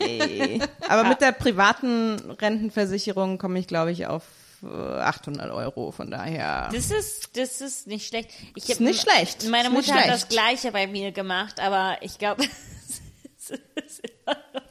Yay. 0.01 0.61
Aber 0.89 1.05
mit 1.05 1.21
der 1.21 1.33
privaten 1.33 2.17
Rentenversicherung 2.41 3.37
komme 3.39 3.59
ich, 3.59 3.67
glaube 3.67 3.93
ich, 3.93 4.07
auf 4.07 4.23
äh, 4.63 4.67
800 4.67 5.51
Euro. 5.51 5.93
Von 5.93 6.11
daher. 6.11 6.69
Das 6.73 6.91
ist, 6.91 7.37
das 7.37 7.61
ist 7.61 7.87
nicht 7.87 8.09
schlecht. 8.09 8.31
Ich 8.55 8.65
Ist 8.69 8.77
hab- 8.77 8.81
nicht 8.81 9.03
schlecht. 9.03 9.49
Meine 9.51 9.69
Ist 9.69 9.75
Mutter 9.75 9.95
hat 9.95 10.09
das. 10.09 10.29
Gleiche 10.29 10.73
bei 10.73 10.87
mir 10.87 11.13
gemacht, 11.13 11.61
aber 11.61 11.99
ich 12.03 12.19
glaube, 12.19 12.45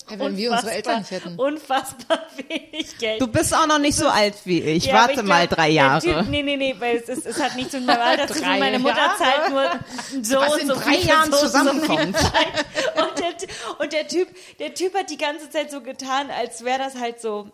Ja, 0.10 0.20
wenn 0.20 0.38
wir 0.38 0.52
unsere 0.52 0.72
Eltern 0.72 1.00
nicht 1.00 1.12
hätten. 1.12 1.36
Unfassbar 1.38 2.20
wenig 2.48 2.98
Geld. 2.98 3.22
Du 3.22 3.28
bist 3.28 3.54
auch 3.54 3.68
noch 3.68 3.80
nicht 3.80 3.98
so 3.98 4.08
alt 4.08 4.36
wie 4.46 4.62
ich. 4.62 4.86
Ja, 4.86 4.94
Warte 4.94 5.12
ich 5.12 5.16
glaub, 5.18 5.28
mal 5.28 5.48
drei 5.48 5.70
Jahre. 5.70 6.02
Typ, 6.02 6.30
nee, 6.30 6.44
nee, 6.44 6.56
nee, 6.56 6.76
weil 6.80 6.98
es, 6.98 7.10
ist, 7.10 7.26
es 7.26 7.42
hat 7.42 7.56
nichts 7.56 7.74
mit 7.74 7.86
meinem 7.86 8.02
Alter 8.02 8.28
zu 8.28 8.42
tun. 8.42 8.60
Meine 8.60 8.80
Mutter 8.80 8.98
Jahre? 8.98 9.18
zahlt 9.18 9.50
nur 9.50 10.24
so 10.24 10.40
Was 10.40 10.54
und 10.54 10.62
in 10.62 10.68
so 10.68 10.76
drei 10.76 10.96
Jahren 10.96 11.32
so 11.32 11.38
und 11.38 11.42
so 11.42 11.48
zusammenkommt. 11.48 12.18
Zeit. 12.18 12.66
Und 12.96 13.20
der, 13.20 13.80
und 13.80 13.94
der 13.94 14.08
Typ, 14.08 14.28
der 14.60 14.74
Typ 14.74 14.96
hat 14.96 15.10
die 15.10 15.18
ganze 15.18 15.50
Zeit 15.50 15.72
so 15.72 15.82
getan, 15.82 16.32
als 16.32 16.64
wäre 16.64 16.80
das 16.80 16.96
halt 16.96 17.20
so 17.20 17.52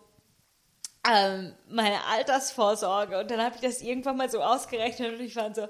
ähm, 1.09 1.53
meine 1.69 2.03
Altersvorsorge. 2.05 3.19
Und 3.19 3.31
dann 3.31 3.41
habe 3.41 3.55
ich 3.55 3.61
das 3.61 3.81
irgendwann 3.81 4.17
mal 4.17 4.29
so 4.29 4.41
ausgerechnet 4.41 5.13
und 5.13 5.25
ich 5.25 5.35
war 5.35 5.53
so, 5.53 5.67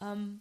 ähm, 0.00 0.40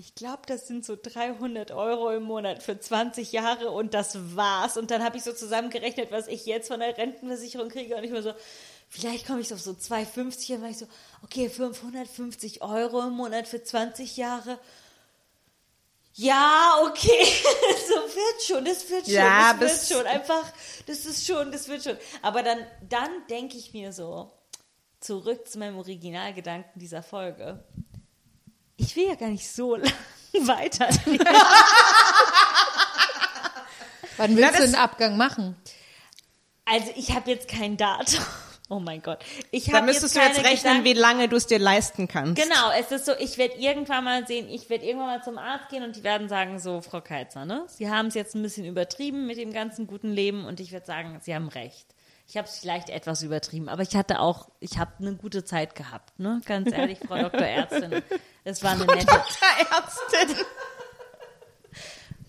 ich 0.00 0.14
glaube, 0.14 0.40
das 0.46 0.66
sind 0.66 0.86
so 0.86 0.96
300 1.00 1.72
Euro 1.72 2.10
im 2.10 2.22
Monat 2.22 2.62
für 2.62 2.80
20 2.80 3.32
Jahre 3.32 3.70
und 3.70 3.92
das 3.92 4.34
war's. 4.34 4.78
Und 4.78 4.90
dann 4.90 5.04
habe 5.04 5.18
ich 5.18 5.24
so 5.24 5.34
zusammengerechnet, 5.34 6.10
was 6.10 6.26
ich 6.26 6.46
jetzt 6.46 6.68
von 6.68 6.80
der 6.80 6.96
Rentenversicherung 6.96 7.68
kriege 7.68 7.94
und 7.96 8.04
ich 8.04 8.10
war 8.10 8.22
so, 8.22 8.32
vielleicht 8.88 9.26
komme 9.26 9.42
ich 9.42 9.52
auf 9.52 9.60
so 9.60 9.74
250 9.74 10.52
und 10.52 10.62
war 10.62 10.70
ich 10.70 10.78
so, 10.78 10.86
okay, 11.22 11.50
550 11.50 12.62
Euro 12.62 13.02
im 13.02 13.12
Monat 13.12 13.46
für 13.46 13.62
20 13.62 14.16
Jahre. 14.16 14.58
Ja, 16.14 16.80
okay, 16.86 17.22
so 17.86 17.94
wird 17.94 18.42
schon, 18.42 18.64
das 18.64 18.88
wird 18.88 19.04
schon, 19.04 19.14
Ja, 19.14 19.52
das 19.52 19.90
wird 19.90 19.98
schon, 19.98 20.06
einfach, 20.06 20.50
das 20.86 21.04
ist 21.04 21.26
schon, 21.26 21.52
das 21.52 21.68
wird 21.68 21.84
schon. 21.84 21.98
Aber 22.22 22.42
dann, 22.42 22.66
dann 22.88 23.10
denke 23.28 23.58
ich 23.58 23.74
mir 23.74 23.92
so, 23.92 24.32
zurück 25.00 25.46
zu 25.46 25.58
meinem 25.58 25.76
Originalgedanken 25.76 26.80
dieser 26.80 27.02
Folge. 27.02 27.62
Ich 28.82 28.96
will 28.96 29.08
ja 29.08 29.14
gar 29.14 29.28
nicht 29.28 29.46
so 29.48 29.76
lange 29.76 29.92
weiterleben. 30.34 31.26
Wann 34.16 34.36
willst 34.36 34.58
du 34.58 34.62
den 34.62 34.74
Abgang 34.74 35.16
machen? 35.16 35.56
Also 36.64 36.90
ich 36.96 37.12
habe 37.14 37.30
jetzt 37.30 37.48
kein 37.48 37.76
Datum. 37.76 38.24
Oh 38.72 38.78
mein 38.78 39.02
Gott. 39.02 39.18
Ich 39.50 39.64
Da 39.64 39.78
habe 39.78 39.86
müsstest 39.86 40.14
jetzt 40.14 40.24
du 40.36 40.42
jetzt 40.42 40.44
rechnen, 40.46 40.58
Gedanken- 40.62 40.84
wie 40.84 40.92
lange 40.92 41.28
du 41.28 41.34
es 41.34 41.48
dir 41.48 41.58
leisten 41.58 42.06
kannst. 42.06 42.40
Genau, 42.40 42.70
es 42.78 42.92
ist 42.92 43.04
so, 43.04 43.10
ich 43.18 43.36
werde 43.36 43.54
irgendwann 43.56 44.04
mal 44.04 44.24
sehen, 44.28 44.48
ich 44.48 44.70
werde 44.70 44.84
irgendwann 44.84 45.08
mal 45.08 45.24
zum 45.24 45.38
Arzt 45.38 45.70
gehen 45.70 45.82
und 45.82 45.96
die 45.96 46.04
werden 46.04 46.28
sagen, 46.28 46.60
so, 46.60 46.80
Frau 46.80 47.00
Keitzer, 47.00 47.44
ne? 47.44 47.64
Sie 47.66 47.90
haben 47.90 48.06
es 48.06 48.14
jetzt 48.14 48.36
ein 48.36 48.42
bisschen 48.42 48.64
übertrieben 48.64 49.26
mit 49.26 49.38
dem 49.38 49.52
ganzen 49.52 49.88
guten 49.88 50.12
Leben 50.12 50.44
und 50.44 50.60
ich 50.60 50.70
werde 50.70 50.86
sagen, 50.86 51.18
Sie 51.20 51.34
haben 51.34 51.48
recht. 51.48 51.84
Ich 52.30 52.36
habe 52.36 52.46
es 52.46 52.60
vielleicht 52.60 52.90
etwas 52.90 53.24
übertrieben, 53.24 53.68
aber 53.68 53.82
ich 53.82 53.96
hatte 53.96 54.20
auch, 54.20 54.50
ich 54.60 54.78
habe 54.78 54.92
eine 55.00 55.16
gute 55.16 55.44
Zeit 55.44 55.74
gehabt, 55.74 56.16
ne? 56.20 56.40
Ganz 56.46 56.70
ehrlich, 56.70 57.00
Frau 57.04 57.18
Dr. 57.22 57.40
Ärztin. 57.40 58.04
Es 58.44 58.62
war 58.62 58.70
eine 58.70 58.86
nette, 58.86 59.10
Ärztin. 59.10 60.36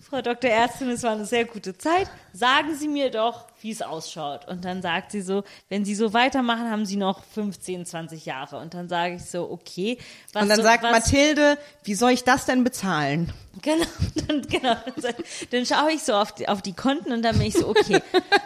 Frau 0.00 0.20
Dr. 0.20 0.50
Ärztin, 0.50 0.90
es 0.90 1.04
war 1.04 1.12
eine 1.12 1.24
sehr 1.24 1.44
gute 1.44 1.78
Zeit. 1.78 2.10
Sagen 2.32 2.74
Sie 2.74 2.88
mir 2.88 3.10
doch, 3.10 3.46
wie 3.62 3.70
es 3.70 3.82
ausschaut. 3.82 4.48
Und 4.48 4.64
dann 4.64 4.82
sagt 4.82 5.12
sie 5.12 5.20
so, 5.20 5.44
wenn 5.68 5.84
Sie 5.84 5.94
so 5.94 6.12
weitermachen, 6.12 6.70
haben 6.70 6.86
Sie 6.86 6.96
noch 6.96 7.22
15, 7.24 7.86
20 7.86 8.26
Jahre. 8.26 8.58
Und 8.58 8.74
dann 8.74 8.88
sage 8.88 9.16
ich 9.16 9.24
so, 9.24 9.50
okay. 9.50 9.98
Was 10.32 10.42
Und 10.42 10.48
dann 10.48 10.56
so, 10.56 10.62
sagt 10.62 10.82
Mathilde, 10.82 11.58
wie 11.84 11.94
soll 11.94 12.10
ich 12.12 12.24
das 12.24 12.46
denn 12.46 12.64
bezahlen? 12.64 13.32
Genau, 13.60 13.84
dann, 14.26 14.42
genau. 14.42 14.76
Dann, 14.96 15.14
dann 15.50 15.66
schaue 15.66 15.92
ich 15.92 16.02
so 16.02 16.14
auf 16.14 16.32
die, 16.32 16.48
auf 16.48 16.62
die 16.62 16.72
Konten 16.72 17.12
und 17.12 17.22
dann 17.22 17.36
bin 17.36 17.48
ich 17.48 17.54
so, 17.54 17.68
okay, 17.68 18.00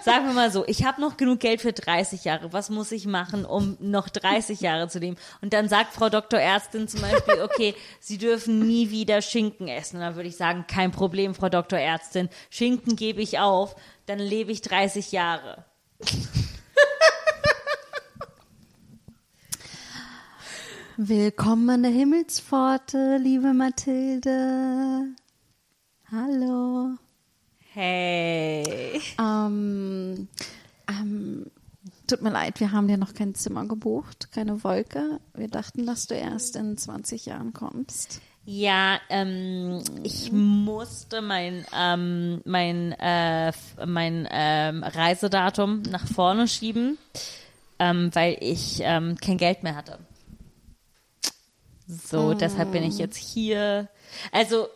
sagen 0.04 0.26
wir 0.26 0.34
mal 0.34 0.50
so, 0.50 0.64
ich 0.66 0.84
habe 0.84 1.00
noch 1.00 1.16
genug 1.16 1.38
Geld 1.38 1.60
für 1.60 1.72
30 1.72 2.24
Jahre. 2.24 2.52
Was 2.52 2.70
muss 2.70 2.90
ich 2.90 3.06
machen, 3.06 3.44
um 3.44 3.76
noch 3.78 4.08
30 4.08 4.60
Jahre 4.60 4.88
zu 4.88 4.98
leben? 4.98 5.16
Und 5.42 5.52
dann 5.52 5.68
sagt 5.68 5.94
Frau 5.94 6.08
Dr. 6.08 6.40
Ärztin 6.40 6.88
zum 6.88 7.02
Beispiel, 7.02 7.40
okay, 7.42 7.74
Sie 8.00 8.18
dürfen 8.18 8.58
nie 8.58 8.90
wieder 8.90 9.22
Schinken 9.22 9.68
essen. 9.68 9.96
Und 9.96 10.02
dann 10.02 10.16
würde 10.16 10.28
ich 10.28 10.36
sagen, 10.36 10.64
kein 10.66 10.90
Problem, 10.90 11.34
Frau 11.34 11.48
Dr. 11.48 11.78
Ärztin. 11.78 12.28
Schinken 12.50 12.96
gebe 12.96 13.22
ich 13.22 13.38
auf, 13.38 13.75
dann 14.06 14.18
lebe 14.18 14.52
ich 14.52 14.60
30 14.62 15.12
Jahre. 15.12 15.64
Willkommen 20.98 21.68
an 21.68 21.82
der 21.82 21.92
Himmelspforte, 21.92 23.18
liebe 23.18 23.52
Mathilde. 23.52 25.04
Hallo. 26.10 26.96
Hey. 27.72 29.02
Ähm, 29.20 30.28
ähm, 30.88 31.50
tut 32.06 32.22
mir 32.22 32.30
leid, 32.30 32.60
wir 32.60 32.72
haben 32.72 32.88
dir 32.88 32.96
noch 32.96 33.12
kein 33.12 33.34
Zimmer 33.34 33.66
gebucht, 33.66 34.32
keine 34.32 34.64
Wolke. 34.64 35.20
Wir 35.34 35.48
dachten, 35.48 35.84
dass 35.84 36.06
du 36.06 36.14
erst 36.14 36.56
in 36.56 36.78
20 36.78 37.26
Jahren 37.26 37.52
kommst. 37.52 38.22
Ja, 38.48 39.00
ähm, 39.08 39.82
ich 40.04 40.30
musste 40.30 41.20
mein 41.20 41.66
ähm, 41.76 42.42
mein 42.44 42.92
äh, 42.92 43.52
mein 43.84 44.28
ähm, 44.30 44.84
Reisedatum 44.84 45.82
nach 45.82 46.06
vorne 46.06 46.46
schieben, 46.46 46.96
ähm, 47.80 48.10
weil 48.14 48.36
ich 48.40 48.78
ähm, 48.82 49.16
kein 49.16 49.36
Geld 49.36 49.64
mehr 49.64 49.74
hatte. 49.74 49.98
So, 51.88 52.34
deshalb 52.34 52.70
bin 52.70 52.84
ich 52.84 52.98
jetzt 52.98 53.16
hier. 53.16 53.88
Also 54.30 54.68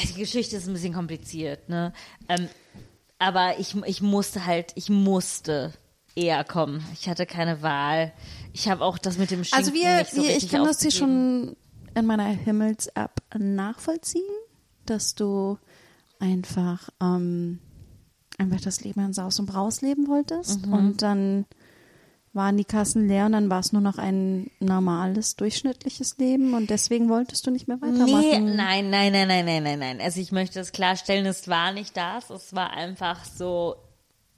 die 0.00 0.14
Geschichte 0.14 0.56
ist 0.56 0.68
ein 0.68 0.72
bisschen 0.72 0.94
kompliziert, 0.94 1.68
ne? 1.68 1.92
Ähm, 2.28 2.48
aber 3.18 3.58
ich, 3.58 3.74
ich 3.84 4.00
musste 4.00 4.46
halt, 4.46 4.72
ich 4.76 4.88
musste 4.88 5.72
eher 6.14 6.42
kommen. 6.44 6.84
Ich 6.94 7.08
hatte 7.08 7.26
keine 7.26 7.62
Wahl. 7.62 8.12
Ich 8.52 8.68
habe 8.68 8.84
auch 8.84 8.96
das 8.98 9.18
mit 9.18 9.30
dem 9.30 9.44
Schinken 9.44 9.58
Also 9.58 9.74
wir, 9.74 10.04
so 10.04 10.22
wir 10.22 10.36
ich 10.36 10.48
kann 10.48 10.64
das 10.64 10.80
hier 10.80 10.90
schon 10.90 11.56
in 11.94 12.06
meiner 12.06 12.24
Himmels-App 12.26 13.22
nachvollziehen, 13.38 14.22
dass 14.86 15.14
du 15.14 15.58
einfach, 16.18 16.90
ähm, 17.00 17.58
einfach 18.38 18.60
das 18.60 18.82
Leben 18.82 19.00
in 19.04 19.12
Saus 19.12 19.38
und 19.38 19.46
Braus 19.46 19.80
leben 19.82 20.06
wolltest 20.08 20.66
Mhm. 20.66 20.72
und 20.72 21.02
dann 21.02 21.46
waren 22.32 22.56
die 22.56 22.64
Kassen 22.64 23.08
leer 23.08 23.26
und 23.26 23.32
dann 23.32 23.50
war 23.50 23.58
es 23.58 23.72
nur 23.72 23.82
noch 23.82 23.98
ein 23.98 24.50
normales, 24.60 25.34
durchschnittliches 25.34 26.16
Leben 26.18 26.54
und 26.54 26.70
deswegen 26.70 27.08
wolltest 27.08 27.44
du 27.46 27.50
nicht 27.50 27.66
mehr 27.66 27.78
Nee, 27.82 27.86
weitermachen. 27.88 28.54
nein, 28.56 28.88
nein, 28.90 29.12
nein, 29.12 29.26
nein, 29.28 29.44
nein, 29.44 29.62
nein, 29.64 29.78
nein. 29.80 30.00
Also 30.00 30.20
ich 30.20 30.30
möchte 30.30 30.60
das 30.60 30.70
klarstellen, 30.70 31.26
es 31.26 31.48
war 31.48 31.72
nicht 31.72 31.96
das. 31.96 32.30
Es 32.30 32.54
war 32.54 32.70
einfach 32.70 33.24
so, 33.24 33.74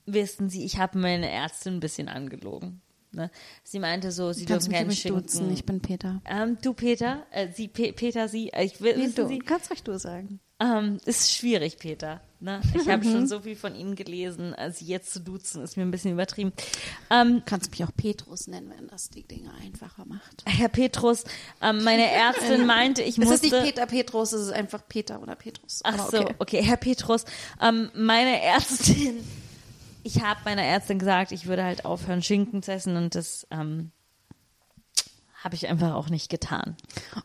wissen 0.07 0.49
Sie, 0.49 0.65
ich 0.65 0.79
habe 0.79 0.99
meine 0.99 1.29
Ärztin 1.31 1.75
ein 1.75 1.81
bisschen 1.81 2.09
angelogen. 2.09 2.81
Ne? 3.15 3.31
Sie 3.65 3.79
meinte 3.79 4.11
so, 4.13 4.33
Sie 4.33 4.45
Kannst 4.47 4.69
dürfen 4.69 4.81
du 4.83 4.87
mich 4.89 5.03
keinen 5.03 5.13
übrigens 5.15 5.33
Schinken. 5.33 5.47
duzen? 5.49 5.53
Ich 5.53 5.65
bin 5.65 5.81
Peter. 5.81 6.21
ähm, 6.25 6.59
du 6.63 6.73
Peter, 6.73 7.27
äh, 7.31 7.49
Sie 7.53 7.69
Pe 7.69 7.93
Peter, 7.93 8.29
Sie, 8.29 8.51
äh, 8.53 8.65
ich 8.65 8.81
will, 8.81 8.97
wissen 8.97 9.29
Sie, 9.29 9.39
kannst 9.39 9.71
ruhig 9.71 9.83
du 9.83 9.99
sagen. 9.99 10.41
ähm, 10.61 10.99
ist 11.05 11.33
schwierig, 11.35 11.79
Peter. 11.79 12.21
Ne? 12.41 12.61
Ich 12.75 12.89
habe 12.89 13.05
schon 13.05 13.29
so 13.29 13.39
viel 13.41 13.55
von 13.55 13.75
Ihnen 13.77 13.95
gelesen, 13.95 14.53
Sie 14.73 14.87
jetzt 14.87 15.13
zu 15.13 15.21
duzen, 15.21 15.63
ist 15.63 15.77
mir 15.77 15.85
ein 15.85 15.93
bisschen 15.93 16.13
übertrieben. 16.13 16.53
Ähm, 17.09 17.37
Du 17.37 17.43
kannst 17.47 17.71
mich 17.71 17.85
auch 17.85 17.93
Petrus 17.97 18.49
nennen, 18.49 18.73
wenn 18.77 18.89
das 18.89 19.11
die 19.11 19.23
Dinge 19.23 19.53
einfacher 19.63 20.05
macht. 20.07 20.43
Herr 20.47 20.69
Petrus, 20.69 21.23
ähm, 21.61 21.85
meine 21.85 22.11
Ärztin 22.11 22.67
meinte, 22.67 23.03
ich 23.03 23.17
Es 23.19 23.25
musste... 23.25 23.47
ist 23.47 23.53
nicht 23.53 23.63
Peter 23.65 23.87
Petrus, 23.87 24.33
es 24.33 24.47
ist 24.47 24.53
einfach 24.53 24.83
Peter 24.89 25.23
oder 25.23 25.37
Petrus. 25.37 25.83
Ach 25.85 25.95
Aber 25.99 26.11
so, 26.11 26.21
okay. 26.23 26.35
okay, 26.41 26.63
Herr 26.65 26.77
Petrus, 26.79 27.25
ähm, 27.61 27.91
meine 27.95 28.41
Ärztin, 28.43 29.19
ich 30.03 30.23
habe 30.23 30.41
meiner 30.45 30.63
Ärztin 30.63 30.99
gesagt, 30.99 31.33
ich 31.33 31.47
würde 31.47 31.65
halt 31.65 31.85
aufhören, 31.85 32.23
Schinken 32.23 32.63
zu 32.63 32.73
essen 32.73 32.97
und 32.97 33.15
das 33.15 33.47
ähm, 33.51 33.93
habe 35.43 35.55
ich 35.55 35.67
einfach 35.67 35.95
auch 35.95 36.09
nicht 36.09 36.29
getan. 36.29 36.77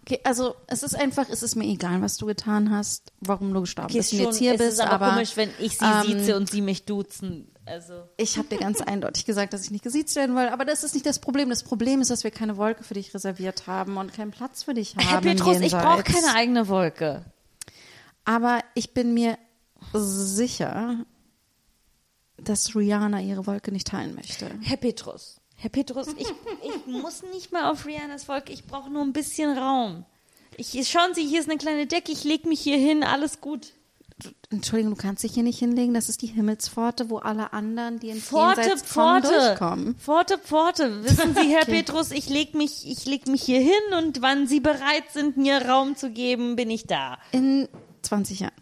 Okay, 0.01 0.19
also 0.23 0.55
es 0.67 0.83
ist 0.83 0.95
einfach, 0.95 1.29
es 1.29 1.43
ist 1.43 1.55
mir 1.55 1.65
egal, 1.65 2.01
was 2.01 2.17
du 2.17 2.25
getan 2.25 2.71
hast, 2.71 3.11
warum 3.19 3.53
du 3.53 3.61
gestorben 3.61 3.89
Okay, 3.89 3.99
bist 3.99 4.13
ist 4.13 4.19
und 4.19 4.23
schon, 4.23 4.31
jetzt 4.31 4.39
hier 4.39 4.51
es 4.53 4.57
bist, 4.57 4.73
ist 4.73 4.79
aber, 4.79 5.05
aber 5.05 5.13
komisch, 5.13 5.37
wenn 5.37 5.49
ich 5.59 5.77
sie 5.77 5.85
ähm, 5.85 6.03
sieze 6.03 6.35
und 6.35 6.49
sie 6.49 6.61
mich 6.61 6.85
duzen. 6.85 7.51
Also 7.65 7.93
ich 8.15 8.37
habe 8.37 8.47
dir 8.47 8.57
ganz 8.57 8.81
eindeutig 8.81 9.25
gesagt, 9.25 9.53
dass 9.53 9.63
ich 9.65 9.71
nicht 9.71 9.83
gesiezt 9.83 10.15
werden 10.15 10.35
will, 10.35 10.47
aber 10.47 10.65
das 10.65 10.83
ist 10.83 10.93
nicht 10.93 11.05
das 11.05 11.19
Problem. 11.19 11.49
Das 11.49 11.63
Problem 11.63 12.01
ist, 12.01 12.09
dass 12.09 12.23
wir 12.23 12.31
keine 12.31 12.57
Wolke 12.57 12.83
für 12.83 12.93
dich 12.93 13.13
reserviert 13.13 13.67
haben 13.67 13.97
und 13.97 14.13
keinen 14.13 14.31
Platz 14.31 14.63
für 14.63 14.73
dich 14.73 14.95
haben. 14.95 15.05
Herr 15.05 15.21
Petrus, 15.21 15.59
ich 15.59 15.73
brauche 15.73 16.03
keine 16.03 16.33
eigene 16.33 16.69
Wolke. 16.69 17.25
Aber 18.23 18.61
ich 18.73 18.93
bin 18.93 19.13
mir 19.13 19.37
sicher, 19.93 21.05
dass 22.37 22.75
Rihanna 22.75 23.21
ihre 23.21 23.47
Wolke 23.47 23.71
nicht 23.71 23.87
teilen 23.87 24.15
möchte. 24.15 24.49
Herr 24.61 24.77
Petrus, 24.77 25.39
Herr 25.55 25.69
Petrus, 25.69 26.07
ich, 26.17 26.27
ich 26.27 26.85
muss 26.85 27.23
nicht 27.33 27.51
mal 27.51 27.71
auf 27.71 27.85
Rihannas 27.85 28.27
Wolke, 28.27 28.53
ich 28.53 28.65
brauche 28.65 28.89
nur 28.89 29.01
ein 29.01 29.13
bisschen 29.13 29.57
Raum. 29.57 30.05
Ich, 30.55 30.87
schauen 30.89 31.13
Sie, 31.13 31.25
hier 31.25 31.39
ist 31.39 31.49
eine 31.49 31.57
kleine 31.57 31.87
Decke, 31.87 32.11
ich 32.11 32.23
lege 32.23 32.47
mich 32.47 32.61
hier 32.61 32.77
hin, 32.77 33.03
alles 33.03 33.41
gut. 33.41 33.73
Entschuldigung, 34.49 34.95
du 34.95 35.01
kannst 35.01 35.23
dich 35.23 35.33
hier 35.33 35.43
nicht 35.43 35.59
hinlegen. 35.59 35.93
Das 35.93 36.09
ist 36.09 36.21
die 36.21 36.27
Himmelspforte, 36.27 37.09
wo 37.09 37.17
alle 37.17 37.53
anderen, 37.53 37.99
die 37.99 38.09
ins 38.09 38.25
Pforte, 38.25 38.61
Jenseits 38.61 38.91
kommen, 38.91 39.21
Pforte, 39.23 39.37
durchkommen. 39.37 39.95
Pforte, 39.97 40.37
Pforte. 40.39 41.03
Wissen 41.03 41.35
Sie, 41.35 41.53
Herr 41.53 41.65
Petrus, 41.65 42.11
ich 42.11 42.27
leg 42.29 42.55
mich, 42.55 42.89
ich 42.89 43.05
leg 43.05 43.27
mich 43.27 43.43
hier 43.43 43.59
hin 43.59 43.93
und 43.97 44.21
wann 44.21 44.47
Sie 44.47 44.59
bereit 44.59 45.11
sind, 45.13 45.37
mir 45.37 45.63
Raum 45.67 45.95
zu 45.95 46.09
geben, 46.09 46.55
bin 46.55 46.71
ich 46.71 46.87
da. 46.87 47.19
In 47.31 47.67
20 48.01 48.39
Jahren. 48.39 48.53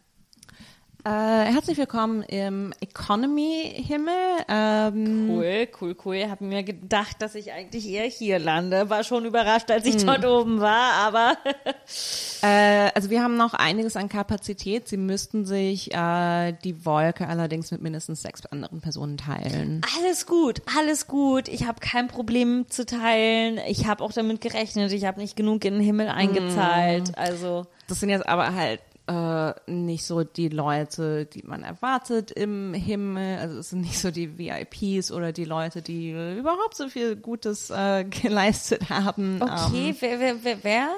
Äh, 1.07 1.11
herzlich 1.11 1.77
willkommen 1.77 2.23
im 2.23 2.73
Economy-Himmel. 2.79 4.11
Ähm, 4.49 5.29
Cool, 5.29 5.67
cool, 5.79 5.95
cool. 6.03 6.25
Hab 6.31 6.41
mir 6.41 6.63
gedacht, 6.63 7.17
dass 7.21 7.35
ich 7.35 7.51
eigentlich 7.53 7.87
eher 7.87 8.05
hier 8.07 8.39
lande. 8.39 8.89
War 8.89 9.03
schon 9.03 9.23
überrascht, 9.25 9.69
als 9.69 9.85
ich 9.85 10.03
dort 10.03 10.25
oben 10.25 10.61
war, 10.61 10.93
aber 10.93 11.37
äh, 12.41 12.89
also 12.95 13.11
wir 13.11 13.21
haben 13.21 13.37
noch 13.37 13.53
einiges 13.53 13.95
an 13.95 14.09
Kapazität. 14.09 14.87
Sie 14.87 14.97
müssten 14.97 15.45
sich 15.45 15.93
äh, 15.93 16.53
die 16.63 16.83
Wolke 16.87 17.27
allerdings 17.27 17.69
mit 17.69 17.83
mindestens 17.83 18.23
sechs 18.23 18.43
anderen 18.47 18.81
Personen 18.81 19.17
teilen. 19.17 19.81
alles 19.99 20.25
gut, 20.25 20.63
alles 20.75 21.05
gut. 21.05 21.49
Ich 21.49 21.67
habe 21.67 21.81
kein 21.81 22.07
Problem 22.07 22.65
zu 22.67 22.83
teilen. 22.83 23.59
Ich 23.67 23.85
habe 23.85 24.03
auch 24.03 24.11
damit 24.11 24.41
gerechnet. 24.41 24.91
Ich 24.91 25.05
habe 25.05 25.19
nicht 25.21 25.35
genug 25.35 25.65
in 25.65 25.75
den 25.75 25.83
Himmel 25.83 26.07
eingezahlt. 26.07 27.15
Also 27.15 27.67
Das 27.87 27.99
sind 27.99 28.09
jetzt 28.09 28.27
aber 28.27 28.55
halt 28.55 28.79
äh, 29.07 29.53
nicht 29.71 30.05
so 30.05 30.23
die 30.23 30.49
Leute, 30.49 31.25
die 31.25 31.43
man 31.43 31.63
erwartet 31.63 32.31
im 32.31 32.73
Himmel. 32.73 33.37
Also 33.39 33.59
es 33.59 33.69
sind 33.69 33.81
nicht 33.81 33.99
so 33.99 34.11
die 34.11 34.37
VIPs 34.37 35.11
oder 35.11 35.31
die 35.31 35.45
Leute, 35.45 35.81
die 35.81 36.11
überhaupt 36.37 36.75
so 36.75 36.87
viel 36.89 37.15
Gutes 37.15 37.69
äh, 37.69 38.03
geleistet 38.09 38.89
haben. 38.89 39.41
okay, 39.41 39.89
Ähm, 39.89 39.95
wer, 39.99 40.19
wer, 40.19 40.43
wer, 40.43 40.63
wer? 40.63 40.89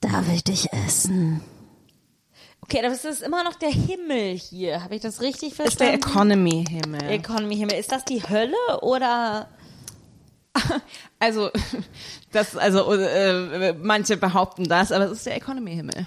Darf 0.00 0.32
ich 0.32 0.44
dich 0.44 0.72
essen? 0.72 1.40
Okay, 2.62 2.78
aber 2.84 2.94
es 2.94 3.04
ist 3.04 3.22
immer 3.22 3.42
noch 3.42 3.54
der 3.54 3.70
Himmel 3.70 4.36
hier. 4.36 4.84
Habe 4.84 4.94
ich 4.94 5.00
das 5.02 5.20
richtig 5.20 5.50
ist 5.50 5.58
der 5.58 5.66
verstanden? 5.70 5.94
Economy-Himmel. 5.94 7.02
Economy 7.10 7.56
Himmel. 7.56 7.78
Ist 7.78 7.90
das 7.90 8.04
die 8.04 8.22
Hölle 8.22 8.54
oder? 8.82 9.48
Also, 11.18 11.50
das, 12.32 12.56
also 12.56 12.92
äh, 12.94 13.74
manche 13.74 14.16
behaupten 14.16 14.64
das, 14.64 14.90
aber 14.90 15.04
es 15.06 15.12
ist 15.12 15.26
der 15.26 15.36
Economy-Himmel. 15.36 16.06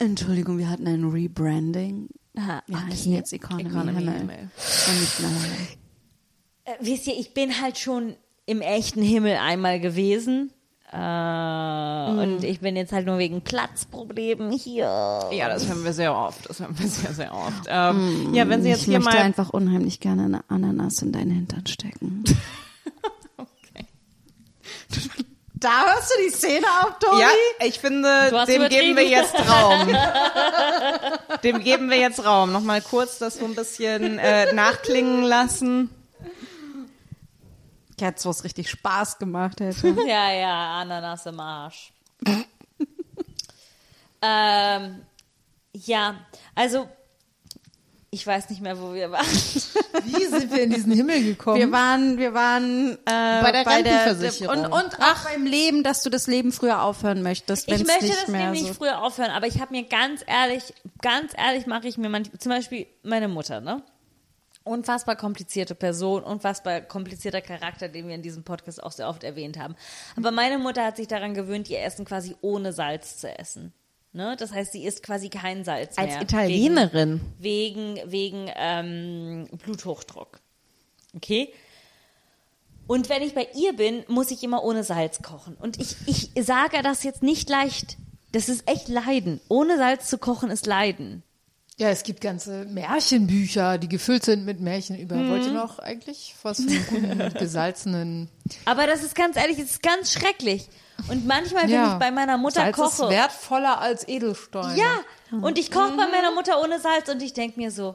Entschuldigung, 0.00 0.58
wir 0.58 0.68
hatten 0.68 0.86
ein 0.88 1.04
Rebranding. 1.04 2.08
Ah, 2.36 2.62
Wir 2.66 2.86
heißen 2.86 3.12
jetzt 3.12 3.32
Economy, 3.32 3.68
Economy 3.68 3.98
Himmel. 3.98 4.14
Himmel. 4.18 4.38
Und 4.88 5.00
nicht 5.00 5.20
mehr 5.20 5.30
Hölle. 5.30 5.52
Äh, 6.64 6.72
wisst 6.80 7.06
ihr, 7.06 7.18
ich 7.18 7.34
bin 7.34 7.60
halt 7.60 7.78
schon 7.78 8.16
im 8.46 8.60
echten 8.62 9.02
Himmel 9.02 9.36
einmal 9.36 9.78
gewesen. 9.78 10.52
Äh, 10.92 10.96
Und 10.96 12.42
ich 12.42 12.60
bin 12.60 12.76
jetzt 12.76 12.92
halt 12.92 13.06
nur 13.06 13.18
wegen 13.18 13.42
Platzproblemen 13.42 14.50
hier. 14.52 14.84
Ja, 15.32 15.48
das 15.48 15.68
hören 15.68 15.84
wir 15.84 15.92
sehr 15.92 16.16
oft. 16.16 16.48
Das 16.48 16.60
hören 16.60 16.76
wir 16.78 16.88
sehr, 16.88 17.12
sehr 17.12 17.34
oft. 17.34 17.64
Ähm, 17.68 18.32
ja, 18.34 18.48
wenn 18.48 18.62
Sie 18.62 18.70
jetzt 18.70 18.80
ich 18.80 18.84
hier 18.86 18.98
möchte 19.00 19.16
mal 19.18 19.22
einfach 19.24 19.50
unheimlich 19.50 20.00
gerne 20.00 20.24
eine 20.24 20.44
Ananas 20.48 21.02
in 21.02 21.12
deinen 21.12 21.30
Hintern 21.32 21.66
stecken. 21.66 22.24
Okay. 23.36 23.86
Da 25.60 25.92
hörst 25.92 26.10
du 26.10 26.22
die 26.24 26.30
Szene 26.30 26.66
auf, 26.82 26.98
Tobi? 26.98 27.20
Ja, 27.20 27.28
ich 27.64 27.78
finde, 27.78 28.30
dem 28.46 28.68
geben 28.68 28.96
wir 28.96 29.06
jetzt 29.06 29.34
Raum. 29.34 29.94
dem 31.42 31.60
geben 31.60 31.90
wir 31.90 31.98
jetzt 31.98 32.24
Raum. 32.24 32.50
Nochmal 32.50 32.80
kurz 32.80 33.18
das 33.18 33.36
so 33.36 33.44
ein 33.44 33.54
bisschen 33.54 34.18
äh, 34.18 34.54
nachklingen 34.54 35.22
lassen. 35.22 35.90
Jetzt, 38.00 38.24
wo 38.24 38.30
es 38.30 38.44
richtig 38.44 38.70
Spaß 38.70 39.18
gemacht 39.18 39.60
hätte. 39.60 39.94
Ja, 40.06 40.32
ja, 40.32 40.80
Ananas 40.80 41.26
im 41.26 41.38
Arsch. 41.38 41.92
ähm, 44.22 45.02
ja, 45.72 46.14
also 46.54 46.88
ich 48.12 48.26
weiß 48.26 48.50
nicht 48.50 48.60
mehr, 48.60 48.80
wo 48.80 48.92
wir 48.92 49.12
waren. 49.12 49.24
Wie 50.04 50.26
sind 50.26 50.52
wir 50.52 50.62
in 50.62 50.70
diesen 50.70 50.92
Himmel 50.92 51.22
gekommen? 51.22 51.58
Wir 51.58 51.70
waren, 51.70 52.18
wir 52.18 52.34
waren 52.34 52.94
äh, 53.06 53.42
bei 53.42 53.52
der 53.52 53.66
Rentenversicherung. 53.66 54.64
und, 54.64 54.72
und 54.72 54.98
auch 55.00 55.24
beim 55.24 55.46
Leben, 55.46 55.84
dass 55.84 56.02
du 56.02 56.10
das 56.10 56.26
Leben 56.26 56.50
früher 56.50 56.82
aufhören 56.82 57.22
möchtest, 57.22 57.68
wenn 57.68 57.80
Ich 57.80 57.86
möchte 57.86 58.06
nicht 58.06 58.22
das 58.22 58.28
mehr 58.28 58.46
nämlich 58.46 58.66
so. 58.66 58.74
früher 58.74 59.00
aufhören, 59.02 59.30
aber 59.30 59.46
ich 59.46 59.60
habe 59.60 59.72
mir 59.72 59.84
ganz 59.84 60.24
ehrlich, 60.26 60.74
ganz 61.00 61.32
ehrlich 61.36 61.66
mache 61.66 61.86
ich 61.86 61.98
mir 61.98 62.08
manchmal, 62.08 62.40
zum 62.40 62.50
Beispiel 62.50 62.86
meine 63.04 63.28
Mutter, 63.28 63.60
ne? 63.60 63.82
Unfassbar 64.64 65.16
komplizierte 65.16 65.74
Person, 65.74 66.22
unfassbar 66.22 66.80
komplizierter 66.80 67.40
Charakter, 67.40 67.88
den 67.88 68.08
wir 68.08 68.14
in 68.14 68.22
diesem 68.22 68.42
Podcast 68.42 68.82
auch 68.82 68.92
sehr 68.92 69.08
oft 69.08 69.24
erwähnt 69.24 69.58
haben. 69.58 69.74
Aber 70.16 70.32
meine 70.32 70.58
Mutter 70.58 70.84
hat 70.84 70.96
sich 70.96 71.08
daran 71.08 71.32
gewöhnt, 71.32 71.70
ihr 71.70 71.82
Essen 71.82 72.04
quasi 72.04 72.36
ohne 72.42 72.72
Salz 72.72 73.16
zu 73.18 73.38
essen. 73.38 73.72
Ne? 74.12 74.36
Das 74.38 74.52
heißt, 74.52 74.72
sie 74.72 74.84
isst 74.84 75.02
quasi 75.02 75.28
kein 75.28 75.64
Salz 75.64 75.96
Als 75.96 76.12
mehr. 76.12 76.22
Italienerin. 76.22 77.20
Wegen, 77.38 77.96
wegen, 77.96 78.10
wegen 78.10 78.50
ähm, 78.56 79.48
Bluthochdruck. 79.62 80.40
Okay? 81.14 81.52
Und 82.86 83.08
wenn 83.08 83.22
ich 83.22 83.34
bei 83.34 83.48
ihr 83.54 83.72
bin, 83.72 84.04
muss 84.08 84.32
ich 84.32 84.42
immer 84.42 84.64
ohne 84.64 84.82
Salz 84.82 85.22
kochen. 85.22 85.54
Und 85.54 85.80
ich, 85.80 85.94
ich 86.06 86.44
sage 86.44 86.82
das 86.82 87.04
jetzt 87.04 87.22
nicht 87.22 87.48
leicht. 87.48 87.98
Das 88.32 88.48
ist 88.48 88.68
echt 88.68 88.88
Leiden. 88.88 89.40
Ohne 89.48 89.76
Salz 89.76 90.08
zu 90.08 90.18
kochen 90.18 90.50
ist 90.50 90.66
Leiden. 90.66 91.22
Ja, 91.80 91.88
es 91.88 92.02
gibt 92.02 92.20
ganze 92.20 92.66
Märchenbücher, 92.66 93.78
die 93.78 93.88
gefüllt 93.88 94.22
sind 94.22 94.44
mit 94.44 94.60
Märchen 94.60 94.98
über. 94.98 95.16
Wollt 95.16 95.46
ihr 95.46 95.52
noch 95.52 95.78
eigentlich 95.78 96.34
was 96.42 96.58
von 96.58 96.66
guten, 96.90 97.32
gesalzenen? 97.38 98.28
Aber 98.66 98.86
das 98.86 99.02
ist 99.02 99.14
ganz 99.14 99.36
ehrlich, 99.38 99.58
es 99.58 99.70
ist 99.70 99.82
ganz 99.82 100.12
schrecklich. 100.12 100.68
Und 101.08 101.26
manchmal, 101.26 101.70
wenn 101.70 101.92
ich 101.92 101.94
bei 101.94 102.10
meiner 102.10 102.36
Mutter 102.36 102.60
Salz 102.60 102.76
koche. 102.76 103.04
ist 103.04 103.10
wertvoller 103.10 103.80
als 103.80 104.06
Edelsteine. 104.06 104.76
ja, 104.76 105.00
und 105.40 105.58
ich 105.58 105.70
koche 105.70 105.96
bei 105.96 106.06
meiner 106.08 106.32
Mutter 106.34 106.60
ohne 106.62 106.80
Salz 106.80 107.08
und 107.08 107.22
ich 107.22 107.32
denke 107.32 107.58
mir 107.58 107.70
so, 107.70 107.94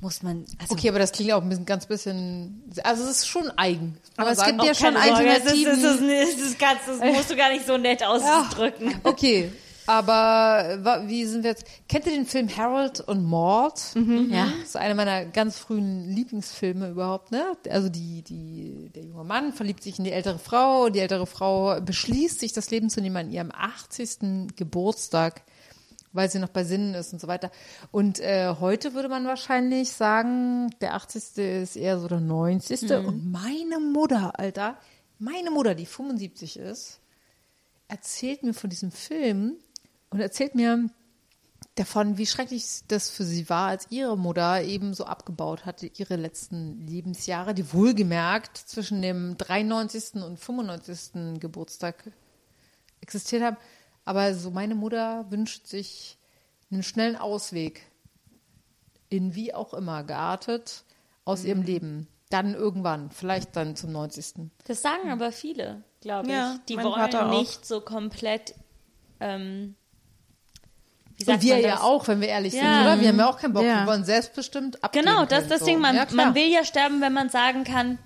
muss 0.00 0.24
man. 0.24 0.44
Also, 0.58 0.74
Okay, 0.74 0.88
aber 0.88 0.98
das 0.98 1.12
klingt 1.12 1.30
auch 1.30 1.42
ein 1.42 1.48
bisschen, 1.48 1.66
ganz 1.66 1.86
bisschen, 1.86 2.64
also 2.82 3.04
es 3.04 3.10
ist 3.18 3.28
schon 3.28 3.52
eigen. 3.56 3.98
Aber 4.16 4.32
es 4.32 4.44
gibt 4.44 4.64
ja 4.64 4.74
schon 4.74 4.94
keine 4.94 5.14
Sorge, 5.14 5.28
es 5.28 5.44
ist, 5.44 5.68
Alternativen. 5.68 6.18
es 6.18 6.28
ist, 6.28 6.40
es 6.40 6.46
ist 6.50 6.58
ganz, 6.58 6.80
das 6.88 6.98
musst 6.98 7.30
du 7.30 7.36
gar 7.36 7.52
nicht 7.52 7.68
so 7.68 7.76
nett 7.76 8.02
ausdrücken. 8.04 8.96
Okay, 9.04 9.52
aber 9.86 10.78
wa- 10.84 11.02
wie 11.06 11.24
sind 11.24 11.42
wir 11.42 11.50
jetzt? 11.50 11.64
Kennt 11.88 12.06
ihr 12.06 12.12
den 12.12 12.26
Film 12.26 12.48
Harold 12.56 13.00
und 13.00 13.24
Maud? 13.24 13.74
Ja. 14.30 14.46
Das 14.60 14.68
ist 14.70 14.76
einer 14.76 14.94
meiner 14.94 15.24
ganz 15.26 15.58
frühen 15.58 16.08
Lieblingsfilme 16.08 16.90
überhaupt, 16.90 17.30
ne? 17.32 17.56
Also 17.68 17.88
die, 17.88 18.22
die, 18.22 18.90
der 18.94 19.04
junge 19.04 19.24
Mann 19.24 19.52
verliebt 19.52 19.82
sich 19.82 19.98
in 19.98 20.04
die 20.04 20.12
ältere 20.12 20.38
Frau, 20.38 20.88
die 20.90 21.00
ältere 21.00 21.26
Frau 21.26 21.80
beschließt, 21.80 22.40
sich 22.40 22.52
das 22.52 22.70
Leben 22.70 22.90
zu 22.90 23.00
nehmen 23.00 23.16
an 23.16 23.30
ihrem 23.30 23.50
80. 23.52 24.54
Geburtstag 24.56 25.42
weil 26.12 26.28
sie 26.28 26.40
noch 26.40 26.48
bei 26.48 26.64
Sinnen 26.64 26.94
ist 26.94 27.12
und 27.12 27.20
so 27.20 27.28
weiter. 27.28 27.52
Und 27.92 28.18
äh, 28.18 28.56
heute 28.58 28.94
würde 28.94 29.08
man 29.08 29.26
wahrscheinlich 29.26 29.92
sagen, 29.92 30.68
der 30.80 30.94
80. 30.96 31.38
ist 31.38 31.76
eher 31.76 32.00
so 32.00 32.08
der 32.08 32.18
90. 32.18 32.80
Und 33.06 33.30
meine 33.30 33.78
Mutter, 33.78 34.36
Alter, 34.36 34.76
meine 35.20 35.52
Mutter, 35.52 35.76
die 35.76 35.86
75 35.86 36.58
ist, 36.58 36.98
erzählt 37.86 38.42
mir 38.42 38.54
von 38.54 38.68
diesem 38.70 38.90
Film 38.90 39.54
und 40.10 40.20
erzählt 40.20 40.54
mir 40.54 40.90
davon, 41.76 42.18
wie 42.18 42.26
schrecklich 42.26 42.82
das 42.88 43.10
für 43.10 43.24
sie 43.24 43.48
war, 43.48 43.68
als 43.68 43.86
ihre 43.90 44.18
Mutter 44.18 44.62
eben 44.62 44.92
so 44.94 45.04
abgebaut 45.04 45.64
hatte, 45.64 45.86
ihre 45.86 46.16
letzten 46.16 46.86
Lebensjahre, 46.86 47.54
die 47.54 47.72
wohlgemerkt 47.72 48.56
zwischen 48.56 49.02
dem 49.02 49.36
93. 49.36 50.22
und 50.22 50.38
95. 50.38 51.40
Geburtstag 51.40 52.10
existiert 53.00 53.42
haben. 53.42 53.56
Aber 54.04 54.34
so 54.34 54.50
meine 54.50 54.74
Mutter 54.74 55.30
wünscht 55.30 55.66
sich 55.66 56.18
einen 56.70 56.82
schnellen 56.82 57.16
Ausweg 57.16 57.82
in 59.08 59.34
wie 59.34 59.54
auch 59.54 59.74
immer 59.74 60.04
geartet 60.04 60.84
aus 61.24 61.44
ihrem 61.44 61.62
Leben. 61.62 62.08
Dann 62.30 62.54
irgendwann, 62.54 63.10
vielleicht 63.10 63.56
dann 63.56 63.74
zum 63.74 63.90
90. 63.92 64.50
Das 64.64 64.82
sagen 64.82 65.10
aber 65.10 65.32
viele, 65.32 65.82
glaube 66.00 66.28
ich. 66.28 66.32
Ja, 66.32 66.58
die 66.68 66.76
wollen 66.76 67.14
auch. 67.14 67.38
nicht 67.40 67.66
so 67.66 67.80
komplett. 67.80 68.54
Ähm, 69.18 69.74
Und 71.20 71.26
sagt 71.26 71.42
wir 71.42 71.54
man 71.54 71.64
ja 71.64 71.80
auch, 71.80 72.08
wenn 72.08 72.20
wir 72.20 72.28
ehrlich 72.28 72.54
Ja. 72.54 72.60
sind, 72.60 72.82
oder? 72.82 73.00
Wir 73.00 73.08
haben 73.08 73.18
ja 73.18 73.28
auch 73.28 73.38
keinen 73.38 73.52
Bock. 73.52 73.62
Ja. 73.64 73.80
Wir 73.80 73.86
wollen 73.86 74.04
selbstbestimmt 74.04 74.82
abgeben 74.82 75.06
Genau, 75.06 75.24
das 75.24 75.30
ist 75.30 75.30
können, 75.40 75.48
das 75.50 75.58
so. 75.60 75.66
Ding. 75.66 75.78
Man, 75.80 75.96
ja, 75.96 76.06
man 76.12 76.34
will 76.34 76.48
ja 76.48 76.64
sterben, 76.64 77.00
wenn 77.00 77.12
man 77.12 77.28
sagen 77.28 77.64
kann, 77.64 77.98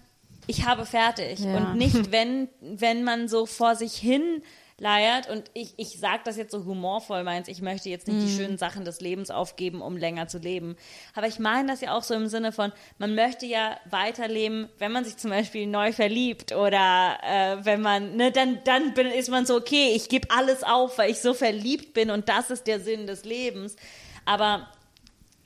ich 0.47 0.67
habe 0.67 0.85
fertig. 0.85 1.39
Ja. 1.41 1.57
Und 1.57 1.77
nicht, 1.77 2.13
wenn, 2.13 2.49
wenn 2.61 3.05
man 3.05 3.29
so 3.29 3.47
vor 3.47 3.77
sich 3.77 3.95
hin 3.95 4.43
leiert. 4.79 5.29
Und 5.29 5.51
ich, 5.55 5.75
ich 5.77 5.99
sage 5.99 6.23
das 6.25 6.37
jetzt 6.37 6.53
so 6.53 6.65
humorvoll, 6.65 7.23
meins, 7.23 7.49
ich 7.49 7.63
möchte 7.63 7.89
jetzt 7.89 8.09
nicht 8.09 8.27
die 8.27 8.37
schönen 8.37 8.59
Sachen 8.59 8.85
des 8.85 9.01
Lebens 9.01 9.31
aufgeben, 9.31 9.81
um 9.81 9.97
länger 9.97 10.29
zu 10.29 10.39
leben. 10.39 10.77
Aber 11.15 11.27
ich 11.27 11.39
meine 11.39 11.69
das 11.69 11.81
ja 11.81 11.97
auch 11.97 12.03
so 12.03 12.15
im 12.15 12.27
Sinne 12.27 12.53
von, 12.53 12.73
man 12.99 13.15
möchte 13.15 13.47
ja 13.47 13.79
weiterleben, 13.89 14.69
wenn 14.79 14.93
man 14.93 15.05
sich 15.05 15.17
zum 15.17 15.31
Beispiel 15.31 15.67
neu 15.67 15.93
verliebt 15.93 16.53
oder 16.53 17.19
äh, 17.23 17.65
wenn 17.65 17.81
man, 17.81 18.17
ne, 18.17 18.33
dann, 18.33 18.61
dann 18.65 18.95
bin, 18.95 19.07
ist 19.07 19.31
man 19.31 19.47
so, 19.47 19.57
okay, 19.57 19.93
ich 19.95 20.09
gebe 20.09 20.29
alles 20.31 20.63
auf, 20.65 20.99
weil 20.99 21.11
ich 21.11 21.21
so 21.21 21.35
verliebt 21.35 21.95
bin 21.95 22.11
und 22.11 22.29
das 22.29 22.51
ist 22.51 22.67
der 22.67 22.81
Sinn 22.81 23.07
des 23.07 23.25
Lebens. 23.25 23.77
Aber 24.25 24.69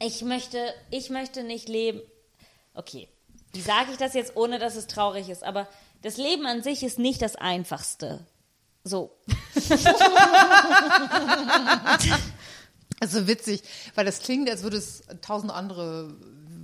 ich 0.00 0.22
möchte, 0.22 0.74
ich 0.90 1.10
möchte 1.10 1.42
nicht 1.42 1.68
leben. 1.68 2.00
Okay, 2.74 3.09
wie 3.52 3.60
sage 3.60 3.90
ich 3.90 3.98
das 3.98 4.14
jetzt, 4.14 4.36
ohne 4.36 4.59
dass 4.59 4.76
es 4.76 4.86
traurig 4.86 5.28
ist? 5.28 5.42
Aber 5.42 5.68
das 6.02 6.16
Leben 6.16 6.46
an 6.46 6.62
sich 6.62 6.82
ist 6.82 6.98
nicht 6.98 7.20
das 7.20 7.36
Einfachste. 7.36 8.24
So. 8.84 9.16
Also 13.00 13.28
witzig, 13.28 13.62
weil 13.94 14.05
das 14.05 14.18
klingt, 14.18 14.50
als 14.50 14.64
würde 14.64 14.76
es 14.76 15.05
tausend 15.22 15.52
andere 15.52 16.12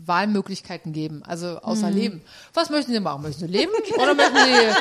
Wahlmöglichkeiten 0.04 0.92
geben, 0.92 1.22
also 1.24 1.60
außer 1.60 1.90
Mhm. 1.90 1.94
Leben. 1.96 2.22
Was 2.52 2.70
möchten 2.70 2.92
Sie 2.92 2.98
machen? 2.98 3.22
Möchten 3.22 3.46
Sie 3.46 3.52
leben 3.52 3.70
oder 3.96 4.14
möchten 4.14 4.36
Sie 4.36 4.74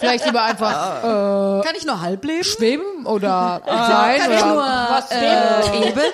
vielleicht 0.00 0.26
lieber 0.26 0.42
einfach 0.42 1.62
Kann 1.64 1.74
ich 1.76 1.86
nur 1.86 1.98
halb 2.02 2.22
leben? 2.24 2.44
schweben 2.44 3.06
oder 3.06 3.62
sein 3.64 4.18
Kann 4.20 4.28
oder 4.30 4.38
ich 4.38 4.44
nur 4.44 4.56
was 4.58 5.10
äh, 5.10 5.88
eben? 5.88 6.12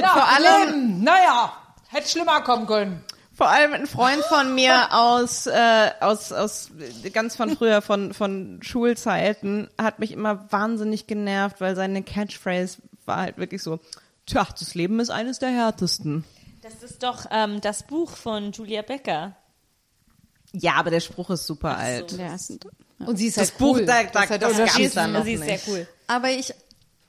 ja, 0.00 0.08
vor 0.08 0.28
allem, 0.28 1.02
naja, 1.02 1.52
hätte 1.88 2.08
schlimmer 2.08 2.42
kommen 2.42 2.66
können. 2.66 3.04
Vor 3.36 3.48
allem 3.48 3.72
ein 3.72 3.86
Freund 3.88 4.22
von 4.24 4.54
mir 4.54 4.92
aus, 4.92 5.46
äh, 5.46 5.90
aus, 6.00 6.30
aus 6.32 6.70
ganz 7.12 7.34
von 7.34 7.56
früher, 7.56 7.82
von, 7.82 8.14
von 8.14 8.60
Schulzeiten, 8.62 9.68
hat 9.76 9.98
mich 9.98 10.12
immer 10.12 10.50
wahnsinnig 10.52 11.06
genervt, 11.08 11.60
weil 11.60 11.74
seine 11.74 12.02
Catchphrase 12.04 12.78
war 13.06 13.16
halt 13.22 13.36
wirklich 13.38 13.62
so, 13.62 13.80
tja, 14.26 14.46
das 14.58 14.74
Leben 14.74 15.00
ist 15.00 15.10
eines 15.10 15.40
der 15.40 15.50
härtesten. 15.50 16.24
Das 16.62 16.82
ist 16.88 17.02
doch 17.02 17.26
ähm, 17.30 17.60
das 17.60 17.82
Buch 17.82 18.12
von 18.16 18.52
Julia 18.52 18.82
Becker. 18.82 19.36
Ja, 20.52 20.74
aber 20.76 20.90
der 20.90 21.00
Spruch 21.00 21.30
ist 21.30 21.46
super 21.46 21.76
alt. 21.76 22.12
Ja, 22.12 22.34
ist 22.36 22.50
ein- 22.50 22.60
Und 23.04 23.16
sie 23.16 23.26
ist 23.26 23.36
Das 23.36 23.50
halt 23.50 23.58
Buch, 23.58 23.76
cool. 23.78 23.84
da, 23.86 24.04
Das 24.04 24.28
da, 24.28 24.38
das 24.38 24.56
der 24.56 24.66
gab's 24.66 24.94
dann 24.94 25.12
noch 25.12 25.24
Sie 25.24 25.32
ist 25.34 25.40
sehr 25.42 25.52
nicht. 25.54 25.68
cool. 25.68 25.86
Aber 26.06 26.30
ich, 26.30 26.54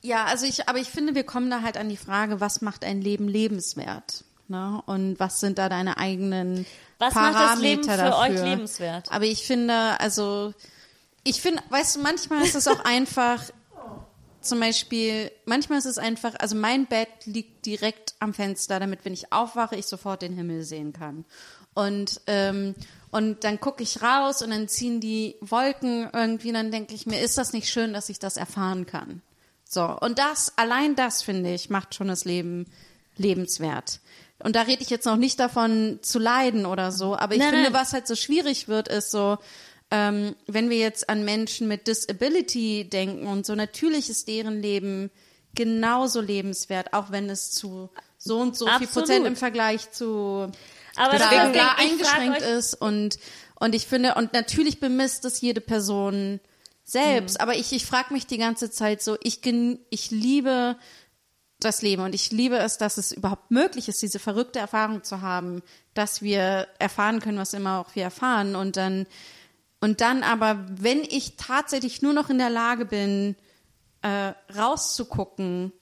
ja, 0.01 0.25
also 0.25 0.45
ich, 0.47 0.67
aber 0.67 0.79
ich 0.79 0.89
finde, 0.89 1.13
wir 1.15 1.23
kommen 1.23 1.49
da 1.51 1.61
halt 1.61 1.77
an 1.77 1.87
die 1.87 1.95
Frage, 1.97 2.41
was 2.41 2.61
macht 2.61 2.83
ein 2.83 3.01
Leben 3.01 3.27
lebenswert? 3.27 4.24
Ne? 4.47 4.81
Und 4.85 5.19
was 5.19 5.39
sind 5.39 5.57
da 5.57 5.69
deine 5.69 5.97
eigenen 5.97 6.65
Was 6.99 7.13
Parameter 7.13 7.39
macht 7.39 7.53
das 7.53 7.61
Leben 7.61 7.83
für 7.83 7.97
dafür? 7.97 8.17
euch 8.17 8.43
lebenswert? 8.43 9.11
Aber 9.11 9.25
ich 9.25 9.45
finde, 9.45 9.99
also, 9.99 10.53
ich 11.23 11.41
finde, 11.41 11.63
weißt 11.69 11.95
du, 11.95 12.01
manchmal 12.01 12.43
ist 12.43 12.55
es 12.55 12.67
auch 12.67 12.79
einfach, 12.85 13.41
zum 14.41 14.59
Beispiel, 14.59 15.31
manchmal 15.45 15.79
ist 15.79 15.85
es 15.85 15.97
einfach, 15.97 16.35
also 16.39 16.55
mein 16.55 16.85
Bett 16.85 17.09
liegt 17.25 17.65
direkt 17.65 18.13
am 18.19 18.33
Fenster, 18.33 18.79
damit 18.79 19.03
wenn 19.03 19.13
ich 19.13 19.33
aufwache, 19.33 19.75
ich 19.75 19.87
sofort 19.87 20.21
den 20.21 20.33
Himmel 20.33 20.63
sehen 20.63 20.93
kann. 20.93 21.25
Und, 21.73 22.21
ähm, 22.27 22.75
und 23.11 23.43
dann 23.43 23.59
gucke 23.59 23.83
ich 23.83 24.01
raus 24.01 24.41
und 24.41 24.51
dann 24.51 24.67
ziehen 24.67 25.01
die 25.01 25.35
Wolken 25.41 26.09
irgendwie, 26.13 26.49
und 26.49 26.53
dann 26.53 26.71
denke 26.71 26.93
ich 26.93 27.05
mir, 27.05 27.19
ist 27.21 27.37
das 27.37 27.53
nicht 27.53 27.69
schön, 27.69 27.93
dass 27.93 28.09
ich 28.09 28.19
das 28.19 28.37
erfahren 28.37 28.85
kann? 28.85 29.21
So, 29.67 29.83
und 29.83 30.19
das, 30.19 30.53
allein 30.57 30.95
das, 30.95 31.21
finde 31.23 31.53
ich, 31.53 31.69
macht 31.69 31.95
schon 31.95 32.07
das 32.07 32.23
Leben 32.23 32.65
lebenswert. 33.17 33.99
Und 34.39 34.55
da 34.55 34.63
rede 34.63 34.81
ich 34.81 34.89
jetzt 34.89 35.05
noch 35.05 35.15
nicht 35.15 35.39
davon 35.39 35.99
zu 36.01 36.19
leiden 36.19 36.65
oder 36.65 36.91
so, 36.91 37.15
aber 37.15 37.33
ich 37.33 37.39
Nein, 37.39 37.51
finde, 37.51 37.71
nein. 37.71 37.73
was 37.73 37.93
halt 37.93 38.05
so 38.05 38.15
schwierig 38.15 38.67
wird, 38.67 38.89
ist 38.89 39.11
so, 39.11 39.37
ähm, 39.91 40.35
wenn 40.47 40.69
wir 40.69 40.77
jetzt 40.77 41.09
an 41.09 41.23
Menschen 41.23 41.67
mit 41.67 41.87
Disability 41.87 42.89
denken 42.89 43.27
und 43.27 43.45
so, 43.45 43.55
natürlich 43.55 44.09
ist 44.09 44.27
deren 44.27 44.61
Leben 44.61 45.09
genauso 45.53 46.19
lebenswert, 46.19 46.93
auch 46.93 47.11
wenn 47.11 47.29
es 47.29 47.51
zu 47.51 47.89
so 48.17 48.39
und 48.39 48.57
so 48.57 48.65
viel 48.65 48.73
Absolut. 48.73 48.93
Prozent 48.93 49.25
im 49.25 49.35
Vergleich 49.35 49.91
zu 49.91 50.51
Aber 50.95 51.17
das 51.17 51.29
deswegen 51.29 51.53
da 51.53 51.75
eingeschränkt 51.77 52.41
ist 52.41 52.73
und 52.73 53.17
und 53.57 53.73
ich 53.73 53.87
finde 53.87 54.15
und 54.15 54.33
natürlich 54.33 54.81
bemisst 54.81 55.23
es 55.23 55.39
jede 55.39 55.61
Person 55.61 56.41
selbst, 56.83 57.39
aber 57.39 57.55
ich 57.55 57.71
ich 57.71 57.85
frage 57.85 58.13
mich 58.13 58.27
die 58.27 58.37
ganze 58.37 58.69
Zeit 58.69 59.01
so, 59.01 59.17
ich 59.23 59.41
gen, 59.41 59.79
ich 59.89 60.11
liebe 60.11 60.75
das 61.65 61.81
Leben 61.81 62.03
und 62.03 62.15
ich 62.15 62.31
liebe 62.31 62.57
es, 62.57 62.77
dass 62.77 62.97
es 62.97 63.11
überhaupt 63.11 63.51
möglich 63.51 63.89
ist, 63.89 64.01
diese 64.01 64.19
verrückte 64.19 64.59
Erfahrung 64.59 65.03
zu 65.03 65.21
haben, 65.21 65.61
dass 65.93 66.21
wir 66.21 66.67
erfahren 66.79 67.19
können, 67.19 67.37
was 67.37 67.53
immer 67.53 67.79
auch 67.79 67.95
wir 67.95 68.03
erfahren 68.03 68.55
und 68.55 68.77
dann 68.77 69.05
und 69.81 70.01
dann 70.01 70.23
aber, 70.23 70.65
wenn 70.69 71.03
ich 71.03 71.35
tatsächlich 71.37 72.01
nur 72.01 72.13
noch 72.13 72.29
in 72.29 72.39
der 72.39 72.49
Lage 72.49 72.85
bin, 72.85 73.35
äh, 74.01 74.33
rauszugucken, 74.57 75.73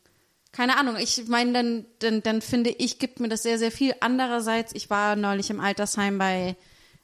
keine 0.52 0.78
Ahnung, 0.78 0.98
ich 0.98 1.28
meine, 1.28 1.54
dann, 1.54 1.86
dann, 2.00 2.22
dann 2.22 2.42
finde 2.42 2.70
ich, 2.70 3.00
gibt 3.00 3.20
mir 3.20 3.30
das 3.30 3.44
sehr, 3.44 3.58
sehr 3.58 3.72
viel. 3.72 3.96
Andererseits, 4.02 4.74
ich 4.76 4.90
war 4.90 5.16
neulich 5.16 5.50
im 5.50 5.60
Altersheim 5.60 6.18
bei, 6.18 6.56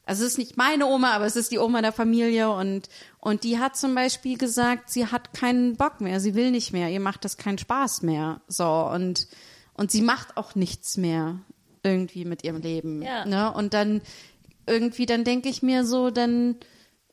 also 0.06 0.24
es 0.24 0.34
ist 0.34 0.38
nicht 0.38 0.58
meine 0.58 0.86
Oma, 0.86 1.14
aber 1.14 1.26
es 1.26 1.36
ist 1.36 1.52
die 1.52 1.58
Oma 1.58 1.82
der 1.82 1.94
Familie 1.94 2.52
und, 2.52 2.90
und 3.22 3.44
die 3.44 3.60
hat 3.60 3.76
zum 3.76 3.96
Beispiel 3.96 4.38
gesagt, 4.38 4.90
sie 4.90 5.08
hat 5.08 5.34
keinen 5.34 5.76
Bock 5.76 6.00
mehr, 6.00 6.20
sie 6.20 6.36
will 6.36 6.52
nicht 6.52 6.72
mehr, 6.72 6.90
ihr 6.90 7.02
macht 7.02 7.26
das 7.26 7.38
keinen 7.38 7.58
Spaß 7.58 8.02
mehr. 8.02 8.42
So, 8.48 8.66
und, 8.66 9.28
und 9.74 9.92
sie 9.92 10.02
macht 10.02 10.38
auch 10.38 10.56
nichts 10.56 10.96
mehr 10.96 11.40
irgendwie 11.84 12.24
mit 12.24 12.44
ihrem 12.44 12.62
Leben. 12.62 13.02
Ja. 13.02 13.26
Ne? 13.26 13.52
Und 13.52 13.74
dann 13.74 14.02
irgendwie, 14.68 15.06
dann 15.06 15.26
denke 15.26 15.50
ich 15.50 15.62
mir 15.62 15.86
so, 15.86 16.12
dann, 16.12 16.56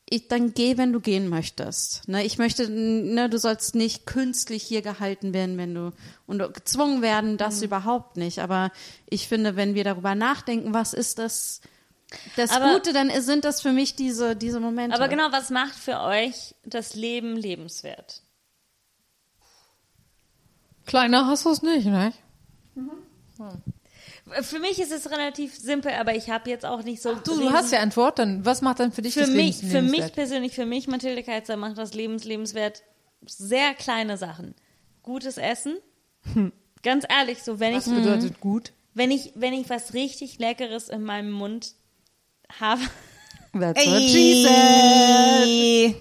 ich, 0.09 0.29
dann 0.29 0.55
geh, 0.55 0.77
wenn 0.77 0.93
du 0.93 1.01
gehen 1.01 1.29
möchtest. 1.29 2.07
Ne, 2.07 2.25
ich 2.25 2.39
möchte, 2.39 2.71
ne, 2.71 3.29
du 3.29 3.39
sollst 3.39 3.75
nicht 3.75 4.07
künstlich 4.07 4.63
hier 4.63 4.83
gehalten 4.83 5.35
werden, 5.35 5.59
wenn 5.59 5.75
du 5.75 5.93
und 6.27 6.39
gezwungen 6.55 7.03
werden, 7.03 7.37
das 7.37 7.63
überhaupt 7.63 8.17
nicht. 8.17 8.39
Aber 8.39 8.71
ich 9.11 9.27
finde, 9.27 9.57
wenn 9.57 9.75
wir 9.75 9.83
darüber 9.83 10.15
nachdenken, 10.15 10.73
was 10.75 10.93
ist 10.93 11.19
das, 11.19 11.61
das 12.37 12.51
Aber- 12.51 12.75
Gute, 12.75 12.93
dann 12.93 13.11
sind 13.23 13.45
das 13.45 13.61
für 13.61 13.73
mich 13.73 13.97
diese 13.97 14.37
diese 14.37 14.61
Momente. 14.61 14.95
Aber 14.97 15.09
genau, 15.09 15.31
was 15.33 15.51
macht 15.51 15.75
für 15.75 16.01
euch 16.01 16.55
das 16.65 16.95
Leben 16.95 17.37
lebenswert? 17.37 18.23
Kleiner 20.87 21.27
hast 21.27 21.45
du 21.45 21.51
es 21.51 21.63
nicht, 21.63 21.87
ne? 21.87 22.13
Für 24.43 24.59
mich 24.59 24.81
ist 24.81 24.93
es 24.93 25.11
relativ 25.11 25.57
simpel, 25.57 25.93
aber 25.93 26.15
ich 26.15 26.31
habe 26.31 26.49
jetzt 26.51 26.65
auch 26.65 26.83
nicht 26.83 27.03
so. 27.03 27.15
Du, 27.15 27.39
du 27.39 27.51
hast 27.53 27.73
ja 27.73 27.81
Antwort, 27.81 28.19
dann 28.19 28.45
was 28.45 28.63
macht 28.63 28.81
dann 28.81 28.93
für 28.93 29.03
dich 29.03 29.15
für 29.15 29.21
das 29.21 29.31
mich, 29.31 29.63
Lebens 29.63 29.73
für 29.73 29.83
mich 29.83 30.13
persönlich, 30.13 30.55
für 30.55 30.67
mich, 30.67 30.89
Mathilde 30.89 31.23
Keitzer, 31.23 31.57
macht 31.57 31.79
das 31.79 31.95
Lebens 31.95 32.25
lebenswert 32.25 32.83
sehr 33.25 33.75
kleine 33.75 34.17
Sachen. 34.17 34.55
Gutes 35.03 35.39
Essen. 35.39 35.77
Ganz 36.83 37.05
ehrlich, 37.09 37.43
so 37.43 37.61
wenn 37.61 37.75
Was 37.75 37.87
ich, 37.87 37.95
bedeutet 37.95 38.41
gut? 38.41 38.73
wenn 38.95 39.11
ich, 39.11 39.33
wenn 39.35 39.53
ich 39.53 39.69
was 39.71 39.93
richtig 39.95 40.39
Leckeres 40.39 40.89
in 40.89 41.03
meinem 41.03 41.31
Mund 41.31 41.75
habe. 42.61 42.83
That's 43.53 43.87
what 43.87 44.03
she 44.03 44.43
said. 44.45 45.95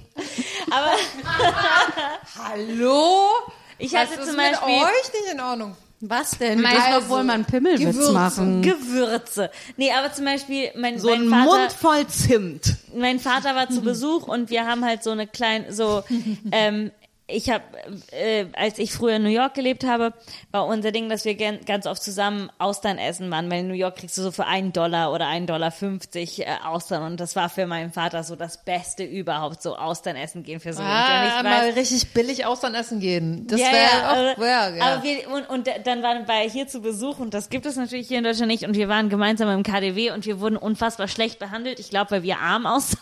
Aber 0.71 0.91
Hallo? 2.43 3.29
ich 3.77 3.93
Was 3.93 4.01
hatte 4.01 4.19
ist 4.21 4.27
zum 4.27 4.35
mit 4.35 4.45
Beispiel 4.51 4.73
euch 4.73 5.13
nicht 5.13 5.33
in 5.33 5.39
Ordnung? 5.39 5.75
Was 6.01 6.31
denn? 6.37 6.59
Wir 6.61 6.67
Also, 6.69 6.81
dürfen 6.81 6.99
doch 7.01 7.09
wohl 7.09 7.23
mal 7.23 7.33
einen 7.33 7.45
Pimmelwitz 7.45 7.79
Gewürze. 7.95 8.11
machen. 8.11 8.61
Gewürze. 8.61 9.49
Nee, 9.77 9.91
aber 9.91 10.11
zum 10.13 10.25
Beispiel 10.25 10.71
mein, 10.75 10.99
So 10.99 11.09
mein 11.09 11.21
ein 11.23 11.29
Vater. 11.29 11.45
Mund 11.45 11.71
voll 11.71 12.07
Zimt. 12.07 12.75
mein 12.95 13.19
Vater 13.19 13.55
war 13.55 13.69
zu 13.69 13.81
Besuch 13.83 14.27
und 14.27 14.49
wir 14.49 14.65
haben 14.65 14.83
halt 14.83 15.03
so 15.03 15.11
eine 15.11 15.25
kleine, 15.25 15.71
so, 15.73 16.03
ähm, 16.51 16.91
ich 17.27 17.49
habe, 17.49 17.63
äh, 18.11 18.45
als 18.53 18.77
ich 18.77 18.93
früher 18.93 19.15
in 19.15 19.23
New 19.23 19.29
York 19.29 19.55
gelebt 19.55 19.83
habe, 19.83 20.13
war 20.51 20.67
unser 20.67 20.91
Ding, 20.91 21.09
dass 21.09 21.25
wir 21.25 21.33
gern, 21.33 21.59
ganz 21.65 21.87
oft 21.87 22.03
zusammen 22.03 22.51
Austern 22.59 22.99
essen 22.99 23.31
waren, 23.31 23.49
weil 23.49 23.61
in 23.61 23.67
New 23.67 23.73
York 23.73 23.95
kriegst 23.95 24.15
du 24.17 24.21
so 24.21 24.31
für 24.31 24.45
einen 24.45 24.73
Dollar 24.73 25.11
oder 25.11 25.25
einen 25.27 25.47
Dollar 25.47 25.71
50 25.71 26.41
äh, 26.41 26.45
Austern 26.65 27.01
und 27.03 27.19
das 27.19 27.35
war 27.35 27.49
für 27.49 27.65
meinen 27.65 27.91
Vater 27.91 28.23
so 28.23 28.35
das 28.35 28.63
Beste 28.63 29.03
überhaupt, 29.03 29.63
so 29.63 29.75
Austern 29.75 30.15
essen 30.15 30.43
gehen 30.43 30.59
für 30.59 30.73
so 30.73 30.83
Ah, 30.83 31.37
ich 31.37 31.43
mal 31.43 31.69
weiß- 31.71 31.75
richtig 31.75 32.13
billig 32.13 32.45
Austern 32.45 32.75
essen 32.75 32.99
gehen. 32.99 33.47
Das 33.47 33.59
ja, 33.59 33.71
wäre 33.71 33.75
ja, 33.83 34.11
auch, 34.11 34.37
ja, 34.37 34.69
ja. 34.75 34.83
aber 34.85 35.03
wir, 35.03 35.29
und, 35.31 35.49
und 35.49 35.67
dann 35.85 36.03
waren 36.03 36.27
wir 36.27 36.35
hier 36.49 36.67
zu 36.67 36.81
Besuch 36.81 37.17
und 37.17 37.33
das 37.33 37.49
gibt 37.49 37.65
es 37.65 37.75
natürlich 37.75 38.07
hier 38.07 38.19
in 38.19 38.23
Deutschland 38.23 38.51
nicht 38.51 38.65
und 38.67 38.75
wir 38.75 38.87
waren 38.87 39.09
gemeinsam 39.09 39.49
im 39.49 39.63
KDW 39.63 40.11
und 40.11 40.27
wir 40.27 40.39
wurden 40.39 40.57
unfassbar 40.57 41.07
schlecht 41.07 41.39
behandelt. 41.39 41.79
Ich 41.79 41.89
glaube, 41.89 42.11
weil 42.11 42.21
wir 42.23 42.37
arm 42.37 42.67
aussahen. 42.67 42.99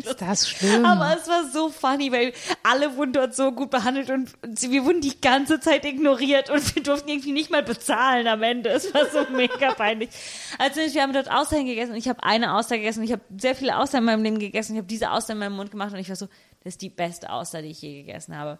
ist 0.07 0.21
das 0.21 0.49
schlimm. 0.49 0.85
Aber 0.85 1.17
es 1.17 1.29
war 1.29 1.49
so 1.51 1.71
funny, 1.71 2.13
weil 2.13 2.33
alle 2.63 2.97
wurden 2.97 3.13
dort 3.13 3.35
so 3.35 3.53
gut 3.53 3.71
behandelt 3.71 4.11
und 4.11 4.31
wir 4.43 4.85
wurden 4.85 5.01
die 5.01 5.21
ganze 5.21 5.61
Zeit 5.61 5.85
ignoriert 5.85 6.51
und 6.51 6.75
wir 6.75 6.83
durften 6.83 7.09
irgendwie 7.09 7.33
nicht 7.33 7.51
mal 7.51 7.63
bezahlen 7.63 8.27
am 8.27 8.43
Ende. 8.43 8.71
Es 8.71 8.93
war 8.95 9.07
so 9.07 9.31
mega 9.33 9.75
peinlich. 9.77 10.11
Also 10.59 10.81
wir 10.81 11.03
haben 11.03 11.13
dort 11.13 11.31
Austern 11.31 11.67
gegessen 11.67 11.93
und 11.93 11.99
ich 11.99 12.09
habe 12.09 12.23
eine 12.23 12.55
Auster 12.55 12.77
gegessen 12.77 13.01
und 13.01 13.05
ich 13.05 13.13
habe 13.13 13.23
sehr 13.37 13.55
viele 13.55 13.77
Austern 13.77 14.01
in 14.01 14.05
meinem 14.07 14.23
Leben 14.23 14.39
gegessen. 14.39 14.73
Ich 14.75 14.79
habe 14.79 14.89
diese 14.89 15.11
Auster 15.11 15.33
in 15.33 15.39
meinem 15.39 15.57
Mund 15.57 15.71
gemacht 15.71 15.93
und 15.93 15.99
ich 15.99 16.09
war 16.09 16.17
so, 16.17 16.27
das 16.65 16.75
ist 16.75 16.83
die 16.83 16.91
beste 16.91 17.31
Auster, 17.31 17.63
die 17.63 17.69
ich 17.69 17.83
je 17.83 18.03
gegessen 18.03 18.37
habe. 18.37 18.59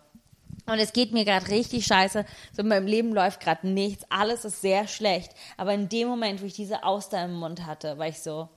Und 0.67 0.79
es 0.79 0.93
geht 0.93 1.13
mir 1.13 1.25
gerade 1.25 1.49
richtig 1.49 1.87
scheiße. 1.87 2.27
So 2.53 2.63
in 2.63 2.69
meinem 2.69 2.87
Leben 2.87 3.13
läuft 3.15 3.41
gerade 3.41 3.67
nichts. 3.67 4.05
Alles 4.11 4.45
ist 4.45 4.61
sehr 4.61 4.87
schlecht. 4.87 5.33
Aber 5.57 5.73
in 5.73 5.89
dem 5.89 6.09
Moment, 6.09 6.43
wo 6.43 6.47
ich 6.47 6.53
diese 6.53 6.85
Auster 6.85 7.25
im 7.25 7.35
Mund 7.35 7.65
hatte, 7.65 7.97
war 7.97 8.07
ich 8.07 8.21
so, 8.21 8.51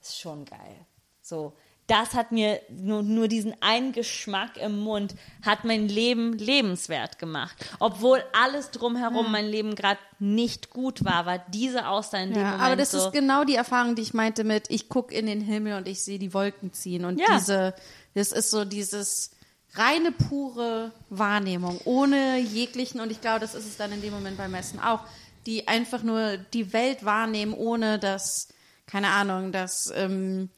ist 0.00 0.18
schon 0.18 0.46
geil. 0.46 0.86
So, 1.20 1.54
das 1.92 2.14
hat 2.14 2.32
mir 2.32 2.58
nur, 2.70 3.02
nur 3.02 3.28
diesen 3.28 3.54
einen 3.60 3.92
Geschmack 3.92 4.56
im 4.56 4.78
Mund, 4.78 5.14
hat 5.44 5.64
mein 5.64 5.88
Leben 5.88 6.32
lebenswert 6.32 7.18
gemacht. 7.18 7.54
Obwohl 7.80 8.24
alles 8.32 8.70
drumherum 8.70 9.30
mein 9.30 9.46
Leben 9.46 9.74
gerade 9.74 10.00
nicht 10.18 10.70
gut 10.70 11.04
war, 11.04 11.26
war 11.26 11.38
diese 11.50 11.86
Auster 11.88 12.18
in 12.18 12.30
dem 12.30 12.38
Ja, 12.38 12.44
Moment 12.44 12.62
aber 12.62 12.76
das 12.76 12.92
so. 12.92 12.98
ist 12.98 13.12
genau 13.12 13.44
die 13.44 13.56
Erfahrung, 13.56 13.94
die 13.94 14.00
ich 14.02 14.14
meinte 14.14 14.42
mit, 14.42 14.70
ich 14.70 14.88
gucke 14.88 15.14
in 15.14 15.26
den 15.26 15.42
Himmel 15.42 15.74
und 15.76 15.86
ich 15.86 16.00
sehe 16.02 16.18
die 16.18 16.32
Wolken 16.32 16.72
ziehen. 16.72 17.04
Und 17.04 17.20
Ja. 17.20 17.26
diese, 17.34 17.74
das 18.14 18.32
ist 18.32 18.50
so 18.50 18.64
dieses 18.64 19.32
reine, 19.74 20.12
pure 20.12 20.92
Wahrnehmung, 21.10 21.78
ohne 21.84 22.38
jeglichen, 22.38 23.00
und 23.02 23.10
ich 23.12 23.20
glaube, 23.20 23.40
das 23.40 23.54
ist 23.54 23.66
es 23.66 23.76
dann 23.76 23.92
in 23.92 24.00
dem 24.00 24.14
Moment 24.14 24.38
beim 24.38 24.50
Messen 24.52 24.80
auch, 24.80 25.00
die 25.44 25.68
einfach 25.68 26.02
nur 26.02 26.38
die 26.38 26.72
Welt 26.72 27.04
wahrnehmen, 27.04 27.52
ohne 27.52 27.98
dass, 27.98 28.48
keine 28.86 29.08
Ahnung, 29.08 29.52
dass 29.52 29.92
ähm, 29.94 30.48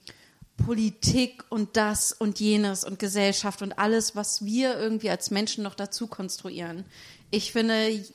Politik 0.56 1.44
und 1.50 1.76
das 1.76 2.12
und 2.12 2.38
jenes 2.40 2.84
und 2.84 2.98
Gesellschaft 2.98 3.60
und 3.62 3.78
alles, 3.78 4.14
was 4.14 4.44
wir 4.44 4.78
irgendwie 4.78 5.10
als 5.10 5.30
Menschen 5.30 5.64
noch 5.64 5.74
dazu 5.74 6.06
konstruieren. 6.06 6.84
Ich 7.30 7.52
finde, 7.52 7.88
ich, 7.88 8.12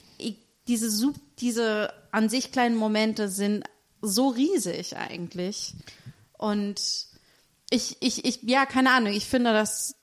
diese, 0.67 0.89
Sup- 0.89 1.19
diese 1.39 1.93
an 2.11 2.29
sich 2.29 2.51
kleinen 2.51 2.75
Momente 2.75 3.27
sind 3.27 3.65
so 4.01 4.29
riesig 4.29 4.95
eigentlich. 4.95 5.73
Und 6.37 6.79
ich, 7.69 7.97
ich, 7.99 8.23
ich, 8.23 8.41
ja, 8.43 8.65
keine 8.65 8.91
Ahnung, 8.91 9.11
ich 9.13 9.25
finde 9.25 9.51
das, 9.51 9.95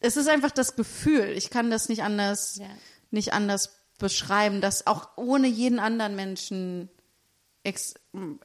es 0.00 0.16
ist 0.16 0.28
einfach 0.28 0.52
das 0.52 0.76
Gefühl. 0.76 1.32
Ich 1.36 1.50
kann 1.50 1.70
das 1.70 1.88
nicht 1.88 2.02
anders, 2.02 2.56
Ja. 2.56 2.68
nicht 3.10 3.32
anders 3.32 3.74
beschreiben, 3.98 4.60
dass 4.60 4.86
auch 4.86 5.08
ohne 5.16 5.48
jeden 5.48 5.80
anderen 5.80 6.14
Menschen 6.14 6.88
ex 7.68 7.94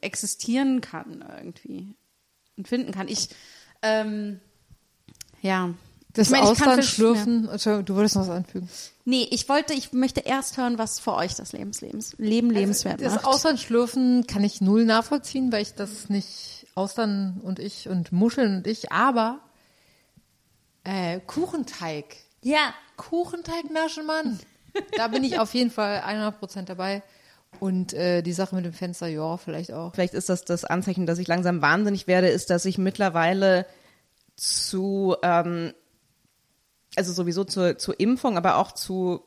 existieren 0.00 0.80
kann 0.80 1.24
irgendwie 1.38 1.96
und 2.56 2.68
finden 2.68 2.92
kann. 2.92 3.08
Ich, 3.08 3.28
ähm, 3.82 4.40
ja. 5.42 5.74
das 6.12 6.30
ich 6.30 6.36
versch- 6.36 6.82
schlürfen, 6.82 7.48
Entschuldigung, 7.48 7.84
du 7.86 7.94
wolltest 7.96 8.14
noch 8.16 8.22
was 8.22 8.30
anfügen. 8.36 8.68
Nee, 9.04 9.26
ich 9.30 9.48
wollte, 9.48 9.74
ich 9.74 9.92
möchte 9.92 10.20
erst 10.20 10.56
hören, 10.56 10.78
was 10.78 11.00
für 11.00 11.12
euch 11.14 11.34
das 11.34 11.52
Lebens, 11.52 11.80
Lebens, 11.80 12.14
Leben 12.18 12.50
lebenswert 12.50 13.00
Das 13.00 13.14
macht. 13.16 13.24
Austern 13.26 13.58
schlürfen 13.58 14.26
kann 14.26 14.44
ich 14.44 14.60
null 14.60 14.84
nachvollziehen, 14.84 15.50
weil 15.52 15.62
ich 15.62 15.74
das 15.74 16.08
nicht 16.08 16.66
Austern 16.74 17.40
und 17.42 17.58
ich 17.58 17.88
und 17.88 18.12
Muscheln 18.12 18.56
und 18.56 18.66
ich, 18.66 18.90
aber 18.92 19.40
äh, 20.84 21.20
Kuchenteig. 21.20 22.16
ja, 22.42 22.74
Kuchenteig 22.96 23.70
naschen, 23.72 24.06
Mann. 24.06 24.38
Da 24.96 25.08
bin 25.08 25.24
ich 25.24 25.38
auf 25.38 25.52
jeden 25.54 25.70
Fall 25.70 26.00
100% 26.06 26.62
dabei. 26.62 27.02
Und 27.60 27.92
äh, 27.92 28.22
die 28.22 28.32
Sache 28.32 28.54
mit 28.54 28.64
dem 28.64 28.72
Fenster, 28.72 29.06
ja, 29.06 29.36
vielleicht 29.36 29.72
auch. 29.72 29.94
Vielleicht 29.94 30.14
ist 30.14 30.28
das 30.28 30.44
das 30.44 30.64
Anzeichen, 30.64 31.06
dass 31.06 31.18
ich 31.18 31.28
langsam 31.28 31.62
wahnsinnig 31.62 32.06
werde, 32.06 32.28
ist, 32.28 32.50
dass 32.50 32.64
ich 32.64 32.78
mittlerweile 32.78 33.66
zu, 34.36 35.16
ähm, 35.22 35.72
also 36.96 37.12
sowieso 37.12 37.44
zur, 37.44 37.78
zur 37.78 37.98
Impfung, 37.98 38.36
aber 38.36 38.56
auch 38.56 38.72
zu, 38.72 39.22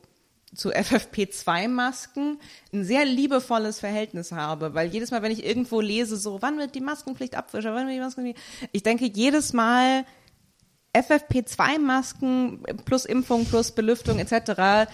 zu 0.54 0.70
FFP2-Masken 0.70 2.38
ein 2.72 2.84
sehr 2.84 3.04
liebevolles 3.04 3.80
Verhältnis 3.80 4.32
habe, 4.32 4.74
weil 4.74 4.88
jedes 4.88 5.10
Mal, 5.10 5.22
wenn 5.22 5.32
ich 5.32 5.44
irgendwo 5.44 5.80
lese, 5.80 6.16
so, 6.16 6.40
wann 6.42 6.58
wird 6.58 6.74
die 6.74 6.80
Maskenpflicht 6.80 7.36
abwischer, 7.36 7.74
wann 7.74 7.86
wird 7.86 7.96
die 7.96 8.00
Maskenpflicht, 8.00 8.38
ich 8.72 8.82
denke 8.82 9.06
jedes 9.06 9.52
Mal, 9.52 10.04
FFP2-Masken 10.94 12.62
plus 12.84 13.04
Impfung 13.04 13.44
plus 13.44 13.72
Belüftung 13.72 14.18
etc. 14.18 14.90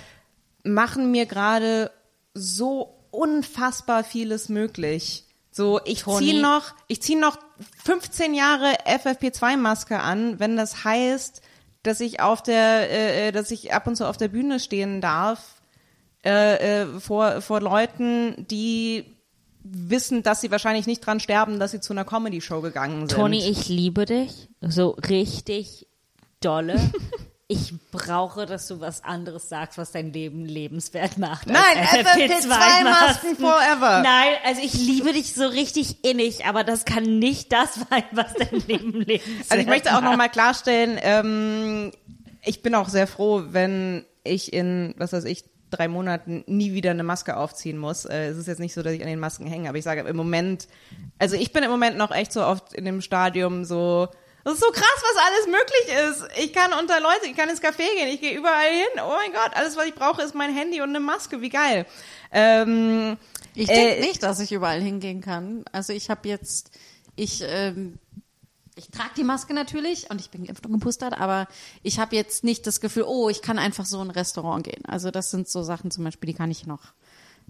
machen 0.65 1.11
mir 1.11 1.27
gerade 1.27 1.91
so 2.35 2.94
unfassbar 3.15 4.05
vieles 4.05 4.49
möglich. 4.49 5.25
So, 5.51 5.81
ich 5.85 6.05
ziehe 6.05 6.41
noch, 6.41 6.73
ich 6.89 7.01
ziehe 7.01 7.19
noch 7.19 7.39
15 7.85 8.35
Jahre 8.35 8.75
FFP2-Maske 8.87 10.01
an, 10.01 10.41
wenn 10.41 10.57
das 10.57 10.85
heißt, 10.85 11.43
dass 11.85 12.01
ich 12.01 12.21
auf 12.21 12.43
der, 12.43 12.91
äh, 12.91 13.29
äh, 13.29 13.33
dass 13.33 13.51
ich 13.53 13.73
ab 13.73 13.87
und 13.87 13.95
zu 13.95 14.09
auf 14.09 14.17
der 14.17 14.29
Bühne 14.29 14.59
stehen 14.59 15.01
darf 15.01 15.63
äh, 16.25 16.83
äh, 16.83 16.87
vor 16.99 17.41
vor 17.41 17.61
Leuten, 17.61 18.47
die 18.51 19.05
wissen, 19.63 20.23
dass 20.23 20.41
sie 20.41 20.51
wahrscheinlich 20.51 20.87
nicht 20.87 21.07
dran 21.07 21.21
sterben, 21.21 21.59
dass 21.59 21.71
sie 21.71 21.81
zu 21.81 21.93
einer 21.93 22.05
Comedy-Show 22.05 22.61
gegangen 22.61 23.09
sind. 23.09 23.19
Toni, 23.19 23.49
ich 23.49 23.69
liebe 23.69 24.05
dich. 24.07 24.49
So 24.61 24.91
richtig 24.91 25.87
dolle. 26.41 26.75
Ich 27.47 27.75
brauche, 27.93 28.47
dass 28.47 28.67
du 28.69 28.81
was 28.81 29.05
anderes 29.05 29.51
sagst, 29.51 29.77
was 29.77 29.93
dein 29.93 30.15
Leben 30.15 30.47
lebenswert 30.47 31.19
macht. 31.19 31.47
Nein, 31.47 31.63
FFP2-Masken 31.93 33.37
forever. 33.37 34.01
Nein, 34.03 34.33
also 34.45 34.63
ich 34.63 34.73
liebe 34.73 35.13
dich 35.13 35.35
so 35.35 35.47
richtig 35.47 36.03
innig, 36.05 36.47
aber 36.47 36.65
das 36.65 36.87
kann 36.87 37.19
nicht 37.19 37.53
das 37.53 37.75
sein, 37.75 38.03
was 38.13 38.33
dein 38.33 38.61
Leben 38.67 38.93
lebenswert 39.03 39.51
Also 39.51 39.61
ich 39.61 39.67
möchte 39.67 39.91
auch 39.91 40.01
macht. 40.01 40.05
noch 40.05 40.17
mal 40.17 40.29
klarstellen, 40.31 40.99
ähm, 41.03 41.93
ich 42.43 42.63
bin 42.63 42.75
auch 42.75 42.89
sehr 42.89 43.07
froh, 43.07 43.43
wenn 43.49 44.07
ich 44.23 44.55
in, 44.55 44.95
was 44.97 45.13
weiß 45.13 45.25
ich, 45.25 45.45
drei 45.71 45.89
Monaten 45.89 46.45
nie 46.47 46.73
wieder 46.73 46.93
eine 46.93 47.03
Maske 47.03 47.37
aufziehen 47.37 47.77
muss. 47.77 48.07
Äh, 48.07 48.29
es 48.29 48.39
ist 48.39 48.47
jetzt 48.49 48.61
nicht 48.61 48.73
so, 48.73 48.83
dass 48.83 48.95
ich 48.95 49.03
an 49.03 49.09
den 49.09 49.19
Masken 49.19 49.47
hänge, 49.47 49.69
aber 49.69 49.77
ich 49.77 49.85
sage 49.85 50.01
im 50.01 50.17
Moment, 50.17 50.67
also 51.19 51.37
ich 51.37 51.53
bin 51.53 51.63
im 51.63 51.71
Moment 51.71 51.99
noch 51.99 52.11
echt 52.11 52.33
so 52.33 52.43
oft 52.43 52.73
in 52.73 52.87
dem 52.87 53.03
Stadium 53.03 53.65
so, 53.67 54.09
das 54.45 54.55
ist 54.55 54.61
so 54.61 54.71
krass, 54.71 55.03
was 55.03 55.23
alles 55.25 55.47
möglich 55.47 56.29
ist. 56.29 56.39
Ich 56.45 56.53
kann 56.53 56.73
unter 56.79 57.01
Leute, 57.01 57.27
ich 57.27 57.37
kann 57.37 57.49
ins 57.49 57.63
Café 57.63 57.79
gehen, 57.97 58.09
ich 58.09 58.21
gehe 58.21 58.37
überall 58.37 58.71
hin. 58.71 59.03
Oh 59.03 59.13
mein 59.19 59.33
Gott, 59.33 59.53
alles, 59.55 59.77
was 59.77 59.87
ich 59.87 59.95
brauche, 59.95 60.23
ist 60.23 60.35
mein 60.35 60.55
Handy 60.55 60.81
und 60.83 60.91
eine 60.91 61.01
Maske. 61.01 61.41
Wie 61.41 61.49
geil. 61.49 61.87
Ähm, 62.31 63.17
Ich 63.55 63.69
denke 63.69 63.97
Äh, 63.97 64.01
nicht, 64.01 64.23
dass 64.23 64.41
ich 64.41 64.53
überall 64.53 64.81
hingehen 64.81 65.21
kann. 65.21 65.65
Also 65.73 65.93
ich 65.93 66.11
habe 66.11 66.29
jetzt, 66.29 66.71
ich, 67.17 67.43
ähm, 67.47 67.99
ich 68.77 68.89
trage 68.91 69.11
die 69.17 69.23
Maske 69.25 69.55
natürlich 69.55 70.11
und 70.11 70.21
ich 70.21 70.31
bin 70.31 70.45
geimpft 70.45 70.67
und 70.67 70.73
gepustert, 70.73 71.19
aber 71.19 71.47
ich 71.83 71.99
habe 72.01 72.17
jetzt 72.17 72.43
nicht 72.45 72.67
das 72.67 72.81
Gefühl, 72.81 73.05
oh, 73.07 73.29
ich 73.29 73.41
kann 73.41 73.59
einfach 73.59 73.87
so 73.87 74.03
in 74.03 74.09
ein 74.09 74.11
Restaurant 74.11 74.65
gehen. 74.65 74.85
Also 74.87 75.11
das 75.11 75.31
sind 75.31 75.49
so 75.49 75.63
Sachen 75.63 75.91
zum 75.93 76.05
Beispiel, 76.05 76.27
die 76.27 76.35
kann 76.35 76.51
ich 76.51 76.67
noch. 76.67 76.93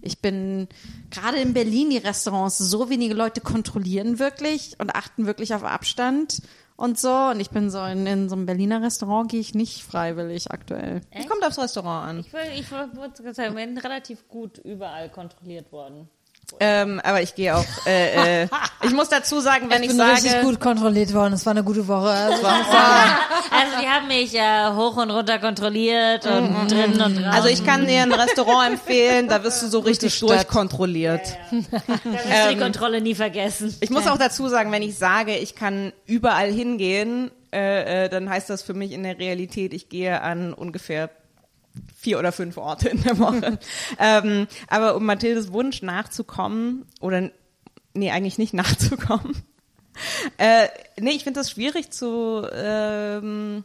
Ich 0.02 0.18
bin 0.20 0.68
gerade 1.10 1.38
in 1.38 1.54
Berlin, 1.54 1.88
die 1.88 1.98
Restaurants, 1.98 2.58
so 2.58 2.90
wenige 2.90 3.14
Leute 3.14 3.40
kontrollieren 3.40 4.18
wirklich 4.18 4.74
und 4.78 4.94
achten 4.94 5.24
wirklich 5.26 5.54
auf 5.54 5.62
Abstand 5.64 6.42
und 6.76 6.98
so. 6.98 7.12
Und 7.12 7.40
ich 7.40 7.50
bin 7.50 7.70
so 7.70 7.82
in, 7.84 8.06
in 8.06 8.28
so 8.28 8.36
einem 8.36 8.46
Berliner 8.46 8.82
Restaurant 8.82 9.30
gehe 9.30 9.40
ich 9.40 9.54
nicht 9.54 9.82
freiwillig 9.82 10.50
aktuell. 10.50 11.00
es 11.10 11.26
kommt 11.28 11.44
aufs 11.44 11.58
Restaurant 11.58 12.08
an. 12.08 12.18
Ich 12.20 12.32
würde 12.32 12.50
ich 12.54 12.70
würde 12.70 13.34
sagen, 13.34 13.56
wir 13.56 13.64
sind 13.64 13.84
relativ 13.84 14.28
gut 14.28 14.58
überall 14.58 15.10
kontrolliert 15.10 15.72
worden. 15.72 16.08
Ähm, 16.60 17.00
aber 17.02 17.22
ich 17.22 17.34
gehe 17.34 17.56
auch, 17.56 17.64
äh, 17.86 18.42
äh, 18.42 18.48
ich 18.82 18.92
muss 18.92 19.08
dazu 19.08 19.40
sagen, 19.40 19.68
wenn 19.70 19.82
ich, 19.82 19.88
bin 19.88 19.96
sage, 19.96 20.12
richtig 20.12 20.42
gut 20.42 20.60
kontrolliert 20.60 21.12
worden. 21.12 21.34
Es 21.34 21.44
war 21.44 21.50
eine 21.52 21.64
gute 21.64 21.86
Woche. 21.88 22.08
Also, 22.10 22.46
Also 22.46 23.78
die 23.80 23.86
haben 23.86 24.08
mich 24.08 24.34
äh, 24.34 24.72
hoch 24.74 24.96
und 24.96 25.10
runter 25.10 25.38
kontrolliert 25.38 26.26
und 26.26 26.70
drinnen 26.70 27.00
und 27.00 27.16
draußen. 27.16 27.24
Also 27.24 27.48
ich 27.48 27.64
kann 27.64 27.86
dir 27.86 28.02
ein 28.02 28.12
Restaurant 28.12 28.70
empfehlen, 28.72 29.28
da 29.28 29.42
wirst 29.42 29.62
du 29.62 29.68
so 29.68 29.80
richtig 29.80 30.18
durchkontrolliert. 30.20 31.22
da 31.50 31.72
wirst 31.72 32.46
du 32.46 32.54
die 32.54 32.60
Kontrolle 32.60 33.00
nie 33.00 33.14
vergessen. 33.14 33.74
Ich 33.80 33.90
muss 33.90 34.06
auch 34.06 34.18
dazu 34.18 34.48
sagen, 34.48 34.72
wenn 34.72 34.82
ich 34.82 34.96
sage, 34.96 35.36
ich 35.36 35.54
kann 35.54 35.92
überall 36.06 36.50
hingehen, 36.50 37.30
äh, 37.52 38.04
äh, 38.04 38.08
dann 38.08 38.28
heißt 38.28 38.50
das 38.50 38.62
für 38.62 38.74
mich 38.74 38.92
in 38.92 39.04
der 39.04 39.18
Realität, 39.18 39.72
ich 39.72 39.88
gehe 39.88 40.20
an 40.20 40.52
ungefähr 40.52 41.10
vier 41.96 42.18
oder 42.18 42.32
fünf 42.32 42.56
Orte 42.56 42.88
in 42.88 43.02
der 43.02 43.18
Woche. 43.18 43.58
ähm, 43.98 44.46
aber 44.68 44.94
um 44.96 45.04
Mathildes 45.04 45.52
Wunsch 45.52 45.82
nachzukommen, 45.82 46.86
oder 47.00 47.30
nee, 47.94 48.10
eigentlich 48.10 48.38
nicht 48.38 48.54
nachzukommen, 48.54 49.42
Äh, 50.38 50.68
nee, 50.98 51.10
ich 51.12 51.24
finde 51.24 51.40
das 51.40 51.50
schwierig 51.50 51.90
zu, 51.90 52.46
ähm, 52.52 53.64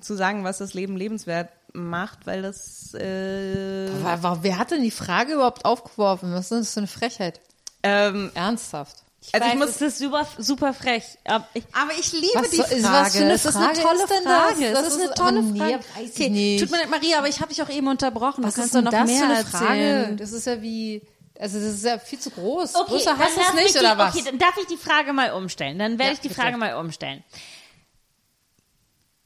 zu 0.00 0.14
sagen, 0.16 0.44
was 0.44 0.58
das 0.58 0.74
Leben 0.74 0.96
lebenswert 0.96 1.50
macht, 1.72 2.26
weil 2.26 2.42
das 2.42 2.94
äh, 2.94 3.88
Aber, 4.00 4.10
aber 4.10 4.42
wer 4.42 4.58
hat 4.58 4.70
denn 4.70 4.82
die 4.82 4.90
Frage 4.90 5.34
überhaupt 5.34 5.64
aufgeworfen? 5.64 6.32
Was 6.32 6.46
ist 6.46 6.52
das 6.52 6.74
für 6.74 6.80
eine 6.80 6.86
Frechheit? 6.86 7.40
ähm, 7.84 8.30
Ernsthaft. 8.34 9.04
Also 9.32 9.46
ich 9.46 9.52
Weiß, 9.52 9.58
muss 9.58 9.68
es 9.70 9.80
ist 9.82 9.98
super, 9.98 10.26
super 10.38 10.72
frech. 10.72 11.04
Aber 11.24 11.46
ich, 11.54 11.64
Aber 11.72 11.90
ich 11.98 12.12
liebe 12.12 12.28
Was 12.34 12.50
die 12.50 12.56
Frage. 12.58 12.74
ist- 12.76 12.84
was 12.84 13.16
für 13.16 13.22
eine 13.24 13.32
es 13.32 13.44
ist 13.44 13.56
eine 13.56 13.64
Frage 13.66 13.80
tolle 13.82 14.02
ist 14.04 14.10
denn 14.10 14.24
das? 14.24 14.42
Frage. 14.52 14.72
Das 14.72 14.80
Es 14.80 14.88
ist 14.88 14.94
ist- 14.94 15.00
eine 15.06 15.14
tolle 15.14 15.38
aber 15.40 15.48
nee, 15.48 15.58
Frage. 15.58 15.74
weiß 15.96 16.04
ich 16.04 16.10
okay, 16.14 16.30
nicht. 16.30 16.60
tut 16.62 16.70
mir 16.70 16.76
leid, 16.78 16.90
Maria, 16.90 17.18
aber 17.18 17.28
ich 17.28 17.40
habe 17.40 17.48
dich 17.52 17.62
auch 17.62 17.68
eben 17.68 17.88
unterbrochen. 17.88 18.44
Was 18.44 18.54
du 18.54 18.60
kannst 18.60 18.74
doch 18.74 18.82
noch 18.82 18.90
das 18.92 19.06
mehr 19.06 19.18
für 19.18 19.24
eine 19.26 19.34
erzählen. 19.38 20.04
Frage? 20.06 20.16
Das 20.16 20.32
ist 20.32 20.46
ja 20.46 20.62
wie, 20.62 21.02
also 21.38 21.58
das 21.58 21.74
ist 21.74 21.84
ja 21.84 21.98
viel 21.98 22.18
zu 22.18 22.30
groß. 22.30 22.74
okay, 22.76 22.90
Größer 22.92 23.04
dann 23.10 23.18
hast 23.18 23.36
du 23.36 23.40
es 23.40 23.46
darf 23.46 23.54
nicht, 23.56 23.66
ich 23.66 23.72
die, 23.72 23.78
oder 23.80 23.98
was? 23.98 24.14
Okay, 24.14 24.24
dann 24.24 24.38
darf 24.38 24.56
ich 24.56 24.66
die 24.66 24.76
Frage 24.76 25.12
mal 25.12 25.32
umstellen. 25.32 25.78
Dann 25.78 25.92
werde 25.98 26.04
Ja, 26.04 26.12
ich 26.12 26.20
die 26.20 26.28
bitte. 26.28 26.40
Frage 26.40 26.56
mal 26.56 26.74
umstellen. 26.76 27.22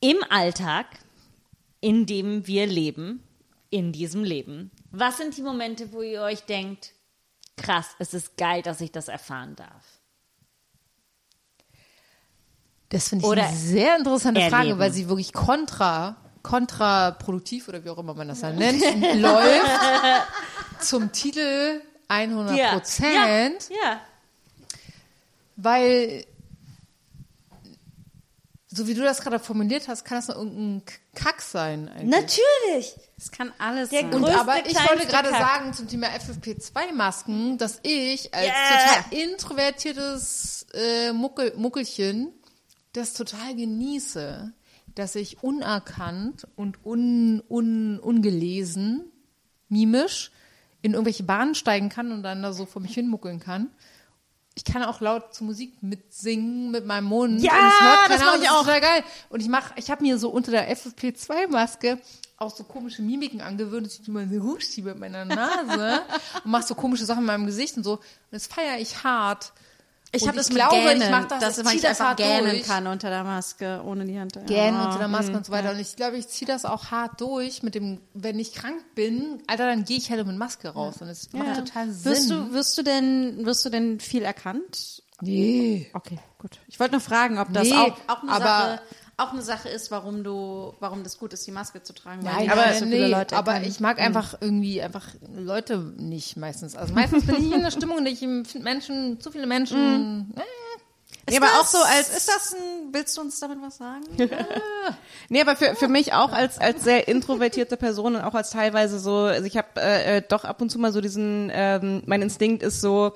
Im 0.01 0.17
Alltag, 0.31 0.87
in 1.81 2.07
dem 2.07 2.47
wir 2.47 2.67
leben, 2.67 3.23
in 3.71 3.93
diesem 3.93 4.25
Leben, 4.25 4.71
was 4.91 5.17
sind 5.19 5.37
die 5.37 5.43
Momente, 5.43 5.93
wo 5.93 6.03
ihr 6.03 6.23
euch 6.23 6.41
denkt, 6.43 6.93
krass, 7.57 7.87
es 7.99 8.15
ist 8.15 8.37
geil, 8.37 8.63
dass 8.63 8.81
ich 8.81 8.93
das 8.93 9.09
erfahren 9.09 9.55
darf? 9.57 9.85
Das 12.89 13.09
finde 13.09 13.25
ich 13.25 13.31
Oder 13.31 13.47
eine 13.47 13.57
sehr 13.57 13.97
interessante 13.97 14.41
Frage, 14.43 14.55
erleben. 14.57 14.79
weil 14.79 14.93
sie 14.93 15.09
wirklich 15.09 15.33
kontra, 15.33 16.17
kontraproduktiv 16.43 17.69
oder 17.69 17.83
wie 17.85 17.91
auch 17.91 17.99
immer 17.99 18.15
man 18.15 18.29
das 18.29 18.41
dann 18.41 18.57
nennt, 18.59 18.83
läuft 19.21 19.67
zum 20.81 21.11
Titel 21.13 21.81
100 22.09 22.73
Prozent, 22.75 23.71
Ja, 23.71 23.77
ja. 23.93 24.01
weil 25.57 26.27
so 28.67 28.87
wie 28.87 28.95
du 28.95 29.03
das 29.03 29.21
gerade 29.21 29.39
formuliert 29.39 29.89
hast, 29.89 30.05
kann 30.05 30.17
das 30.19 30.29
nur 30.29 30.37
irgendein 30.39 30.83
Kack 31.15 31.43
sein. 31.43 31.89
Eigentlich. 31.91 32.11
Natürlich. 32.11 32.95
Es 33.23 33.31
kann 33.31 33.53
alles 33.59 33.91
Der 33.91 34.01
sein. 34.01 34.11
Grund- 34.11 34.25
Und 34.25 34.31
Größte, 34.33 34.41
aber 34.41 34.67
ich 34.67 34.75
wollte 34.77 35.07
gerade 35.07 35.31
sagen 35.31 35.73
zum 35.75 35.87
Thema 35.87 36.09
FFP2-Masken, 36.09 37.57
dass 37.57 37.79
ich 37.85 38.35
als 38.35 38.47
Yeah. 38.47 39.03
total 39.05 39.19
introvertiertes 39.21 40.67
äh, 40.75 41.13
Muckel, 41.13 41.55
Muckelchen 41.57 42.33
das 42.93 43.15
total 43.15 43.55
genieße, 43.55 44.53
dass 44.95 45.15
ich 45.15 45.43
unerkannt 45.43 46.47
und 46.57 46.85
un, 46.85 47.43
un, 47.49 47.99
ungelesen, 48.01 49.05
mimisch 49.69 50.31
in 50.83 50.93
irgendwelche 50.93 51.23
Bahnen 51.23 51.55
steigen 51.55 51.89
kann 51.89 52.11
und 52.13 52.23
dann 52.25 52.43
da 52.43 52.53
so 52.53 52.67
vor 52.67 52.83
mich 52.83 52.93
hin 52.93 53.09
muckeln 53.09 53.39
kann. 53.41 53.71
Ich 54.55 54.65
kann 54.65 54.83
auch 54.83 55.01
laut 55.01 55.33
zur 55.33 55.47
Musik 55.47 55.81
mitsingen 55.83 56.71
mit 56.73 56.85
meinem 56.85 57.05
Mund. 57.07 57.41
Ja, 57.41 57.53
und 57.53 57.67
es 57.69 57.81
hört 57.81 57.99
das 58.01 58.09
keiner 58.19 58.25
mach 58.27 58.35
und 58.35 58.41
ich 58.43 58.47
ist 58.49 58.53
auch. 58.53 58.65
Total 58.65 58.81
geil. 58.83 59.05
Und 59.31 59.41
ich 59.41 59.49
mach, 59.49 59.77
ich 59.77 59.91
habe 59.91 60.03
mir 60.03 60.19
so 60.19 60.29
unter 60.29 60.51
der 60.51 60.77
FFP2-Maske 60.77 61.99
auch 62.43 62.55
so 62.55 62.65
komische 62.65 63.03
Mimiken 63.03 63.41
angewöhnt, 63.41 63.87
dass 63.87 63.95
ich 63.95 64.03
die 64.03 64.11
mal 64.11 64.29
so 64.29 64.43
hochschiebe 64.43 64.91
mit 64.91 64.99
meiner 65.01 65.25
Nase 65.25 66.03
und 66.45 66.51
mach 66.51 66.63
so 66.63 66.75
komische 66.75 67.05
Sachen 67.07 67.21
in 67.21 67.27
meinem 67.27 67.47
Gesicht 67.47 67.77
und 67.77 67.85
so. 67.85 67.93
Und 67.95 68.03
das 68.31 68.47
feiere 68.47 68.79
ich 68.79 69.03
hart. 69.05 69.53
Ich 70.15 70.27
habe 70.29 70.37
das 70.37 70.49
ich 70.51 70.55
glaube, 70.55 70.77
Gähnen, 70.77 71.01
ich 71.01 71.11
mach 71.11 71.25
das, 71.27 71.41
dass 71.41 71.59
ich 71.59 71.75
ich 71.77 71.81
das 71.81 71.99
einfach 71.99 72.17
gähnen 72.17 72.51
durch. 72.51 72.65
kann 72.65 72.87
unter 72.87 73.09
der 73.09 73.25
Maske, 73.25 73.81
ohne 73.83 74.05
die 74.05 74.19
Hand. 74.21 74.35
Gähnen 74.47 74.75
Ja. 74.77 74.85
unter 74.85 74.99
der 74.99 75.09
Maske 75.09 75.35
und 75.35 75.47
so 75.47 75.53
weiter. 75.53 75.71
Und 75.71 75.79
ich 75.81 75.97
glaube, 75.97 76.19
ich 76.19 76.29
ziehe 76.29 76.47
das 76.47 76.67
auch 76.67 76.91
hart 76.91 77.19
durch 77.23 77.63
mit 77.63 77.75
dem, 77.75 77.99
wenn 78.13 78.39
ich 78.39 78.53
krank 78.53 78.85
bin, 78.95 79.43
Alter, 79.47 79.65
dann 79.67 79.85
gehe 79.85 79.97
ich 79.97 80.11
halt 80.11 80.27
mit 80.27 80.37
Maske 80.37 80.69
raus. 80.69 80.97
Und 81.01 81.09
es 81.09 81.33
macht 81.33 81.47
Ja. 81.47 81.55
total 81.55 81.91
Sinn. 81.91 82.13
Wirst 82.13 82.31
du, 82.31 82.53
wirst 82.53 82.77
du 82.77 82.83
denn, 82.83 83.47
wirst 83.47 83.65
du 83.65 83.71
denn 83.71 84.01
viel 84.01 84.23
erkannt? 84.23 85.03
nee. 85.23 85.89
Okay, 85.95 86.19
gut. 86.39 86.59
Ich 86.69 86.79
wollte 86.81 86.93
nur 86.93 87.01
fragen, 87.01 87.39
ob 87.39 87.51
das 87.53 87.69
Nee, 87.69 87.75
auch, 87.75 87.97
auch, 88.09 88.23
eine 88.23 88.33
aber- 88.33 88.45
Sache, 88.45 88.83
auch 89.17 89.33
eine 89.33 89.43
Sache 89.43 89.69
ist, 89.69 89.91
warum 89.91 90.25
du, 90.25 90.75
warum 90.81 91.03
das 91.05 91.19
gut 91.19 91.33
ist, 91.33 91.47
die 91.47 91.51
Maske 91.53 91.83
zu 91.83 91.93
tragen. 91.95 92.23
Nein, 92.23 92.51
aber, 92.51 92.73
so 92.73 92.85
viele 92.87 93.07
nee, 93.07 93.07
Leute 93.07 93.37
aber 93.37 93.63
ich 93.63 93.79
mag 93.81 94.01
einfach 94.01 94.35
irgendwie 94.41 94.81
einfach 94.83 95.07
Leute 95.37 95.79
nicht 95.79 96.37
meistens. 96.37 96.75
Also 96.77 96.95
meistens 96.95 97.27
bin 97.27 97.37
ich 97.37 97.53
in 97.53 97.63
der 97.63 97.71
Stimmung, 97.71 98.05
ich 98.07 98.19
finde 98.21 98.47
Menschen, 98.61 99.21
zu 99.21 99.31
viele 99.31 99.47
Menschen. 99.47 100.35
Äh, 100.37 101.31
Ist 101.31 101.37
aber 101.43 101.61
auch 101.61 101.67
so 101.67 101.79
als- 101.79 102.09
ist 102.17 102.29
das 102.29 102.55
ein, 102.55 102.93
willst 102.93 103.17
du 103.17 103.21
uns 103.21 103.39
damit 103.39 103.59
was 103.61 103.77
sagen? 103.77 104.03
Nee, 105.29 105.41
aber 105.41 105.57
für, 105.57 105.75
für 105.77 105.89
mich 105.89 106.13
auch 106.13 106.33
als, 106.33 106.59
als 106.59 106.83
sehr 106.85 107.09
introvertierte 107.09 107.77
Person 107.79 108.17
und 108.17 108.23
auch 108.23 108.35
als 108.35 108.51
teilweise 108.51 108.99
so, 108.99 109.17
also 109.19 109.45
ich 109.47 109.57
habe 109.57 109.69
äh, 109.81 110.17
äh, 110.19 110.23
doch 110.27 110.45
ab 110.45 110.61
und 110.61 110.69
zu 110.71 110.79
mal 110.79 110.93
so 110.93 111.01
diesen, 111.01 111.51
ähm, 111.55 112.03
mein 112.07 112.21
Instinkt 112.21 112.63
ist 112.63 112.81
so, 112.83 113.13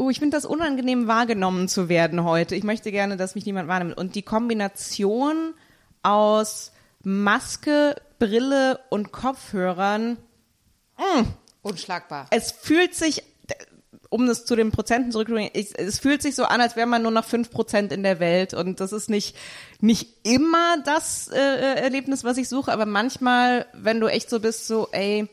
oh, 0.00 0.10
ich 0.10 0.18
finde 0.18 0.36
das 0.36 0.46
unangenehm 0.46 1.06
wahrgenommen 1.06 1.68
zu 1.68 1.88
werden 1.88 2.24
heute. 2.24 2.56
Ich 2.56 2.64
möchte 2.64 2.90
gerne, 2.90 3.16
dass 3.16 3.34
mich 3.34 3.44
niemand 3.44 3.68
wahrnimmt. 3.68 3.98
Und 3.98 4.14
die 4.14 4.22
Kombination 4.22 5.54
aus 6.02 6.72
Maske, 7.02 7.96
Brille 8.18 8.80
und 8.88 9.12
Kopfhörern, 9.12 10.16
unschlagbar. 11.62 12.26
es 12.30 12.50
fühlt 12.50 12.94
sich, 12.94 13.22
um 14.08 14.26
das 14.26 14.44
zu 14.46 14.56
den 14.56 14.70
Prozenten 14.70 15.12
zurückzubringen, 15.12 15.52
es 15.54 15.98
fühlt 15.98 16.22
sich 16.22 16.34
so 16.34 16.44
an, 16.44 16.60
als 16.60 16.76
wäre 16.76 16.86
man 16.86 17.02
nur 17.02 17.10
noch 17.10 17.24
fünf 17.24 17.50
Prozent 17.50 17.92
in 17.92 18.02
der 18.02 18.20
Welt. 18.20 18.54
Und 18.54 18.80
das 18.80 18.92
ist 18.92 19.10
nicht, 19.10 19.36
nicht 19.80 20.26
immer 20.26 20.78
das 20.84 21.28
äh, 21.28 21.38
äh, 21.38 21.80
Erlebnis, 21.80 22.24
was 22.24 22.38
ich 22.38 22.48
suche, 22.48 22.72
aber 22.72 22.86
manchmal, 22.86 23.66
wenn 23.74 24.00
du 24.00 24.06
echt 24.06 24.30
so 24.30 24.40
bist, 24.40 24.66
so, 24.66 24.88
ey, 24.92 25.28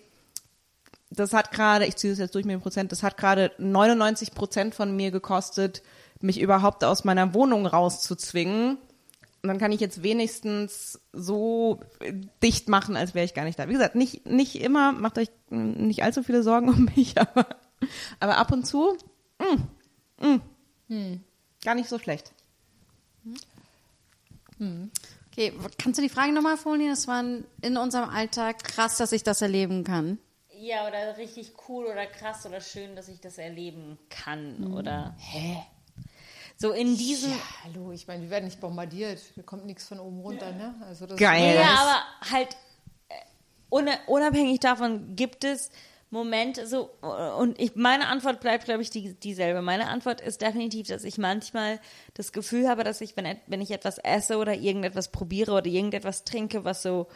das 1.10 1.34
hat 1.34 1.52
gerade, 1.52 1.86
ich 1.86 1.96
ziehe 1.96 2.12
das 2.12 2.20
jetzt 2.20 2.36
durch 2.36 2.46
mit 2.46 2.54
den 2.54 2.62
Prozent, 2.62 2.92
das 2.92 3.04
hat 3.04 3.18
gerade 3.18 3.52
99 3.58 4.34
Prozent 4.34 4.76
von 4.76 4.96
mir 4.96 5.12
gekostet, 5.12 5.82
mich 6.22 6.40
überhaupt 6.40 6.84
aus 6.84 7.04
meiner 7.04 7.34
Wohnung 7.34 7.66
rauszuzwingen. 7.66 8.78
Und 9.44 9.50
dann 9.50 9.60
kann 9.60 9.72
ich 9.72 9.80
jetzt 9.80 10.04
wenigstens 10.04 11.00
so 11.14 11.80
dicht 12.44 12.70
machen, 12.70 12.98
als 12.98 13.14
wäre 13.14 13.24
ich 13.24 13.34
gar 13.34 13.46
nicht 13.46 13.58
da. 13.60 13.70
Wie 13.70 13.74
gesagt, 13.74 13.96
nicht, 13.96 14.26
nicht 14.26 14.60
immer, 14.60 14.92
macht 14.92 15.18
euch 15.18 15.30
nicht 15.50 16.04
allzu 16.04 16.24
viele 16.24 16.44
Sorgen 16.44 16.70
um 16.74 16.90
mich, 16.96 17.18
aber, 17.18 17.48
aber 18.20 18.38
ab 18.38 18.52
und 18.52 18.66
zu, 18.66 18.98
mh, 20.20 20.40
mh, 20.88 21.18
gar 21.64 21.76
nicht 21.76 21.88
so 21.88 22.00
schlecht. 22.00 22.34
Okay, 25.32 25.54
kannst 25.78 26.00
du 26.00 26.02
die 26.02 26.10
Frage 26.10 26.34
nochmal 26.34 26.58
formulieren? 26.58 26.90
Das 26.90 27.08
war 27.08 27.24
in 27.62 27.78
unserem 27.78 28.10
Alltag 28.10 28.64
krass, 28.64 28.98
dass 28.98 29.12
ich 29.12 29.24
das 29.24 29.42
erleben 29.44 29.84
kann. 29.84 30.18
Ja, 30.60 30.88
oder 30.88 31.18
richtig 31.18 31.54
cool 31.68 31.86
oder 31.86 32.06
krass 32.08 32.46
oder 32.46 32.62
schön, 32.62 32.96
dass 32.96 33.08
ich 33.08 33.20
das 33.20 33.38
erleben 33.38 33.98
kann. 34.10 34.74
Oder 34.74 35.14
Hä? 35.20 35.58
so 36.56 36.72
in 36.72 36.98
diesem. 36.98 37.32
Ja, 37.32 37.38
hallo, 37.64 37.92
ich 37.92 38.08
meine, 38.08 38.24
wir 38.24 38.30
werden 38.32 38.46
nicht 38.46 38.60
bombardiert. 38.60 39.20
Da 39.36 39.44
kommt 39.44 39.66
nichts 39.66 39.88
von 39.88 40.00
oben 40.00 40.20
runter, 40.22 40.52
ne? 40.54 40.74
Also 40.88 41.06
das 41.06 41.20
Geil. 41.20 41.56
Ja, 41.56 41.62
Ja, 41.62 41.76
aber 41.76 42.32
halt 42.32 42.58
äh, 43.10 43.14
una- 43.70 44.00
unabhängig 44.08 44.60
davon 44.60 45.16
gibt 45.16 45.44
es 45.44 45.70
Momente 46.10 46.66
so 46.68 46.86
und 47.38 47.60
ich 47.60 47.76
meine 47.76 48.08
Antwort 48.08 48.40
bleibt 48.40 48.64
glaube 48.66 48.82
ich 48.82 48.90
die, 48.90 49.14
dieselbe. 49.14 49.62
Meine 49.62 49.90
Antwort 49.90 50.22
ist 50.22 50.42
definitiv, 50.42 50.88
dass 50.88 51.04
ich 51.04 51.18
manchmal 51.18 51.82
das 52.14 52.32
Gefühl 52.32 52.70
habe, 52.70 52.86
dass 52.86 53.02
ich 53.02 53.18
wenn 53.18 53.38
wenn 53.46 53.60
ich 53.62 53.72
etwas 53.72 53.98
esse 53.98 54.38
oder 54.38 54.54
irgendetwas 54.56 55.12
probiere 55.12 55.52
oder 55.52 55.68
irgendetwas 55.68 56.24
trinke, 56.24 56.64
was 56.64 56.82
so 56.82 57.08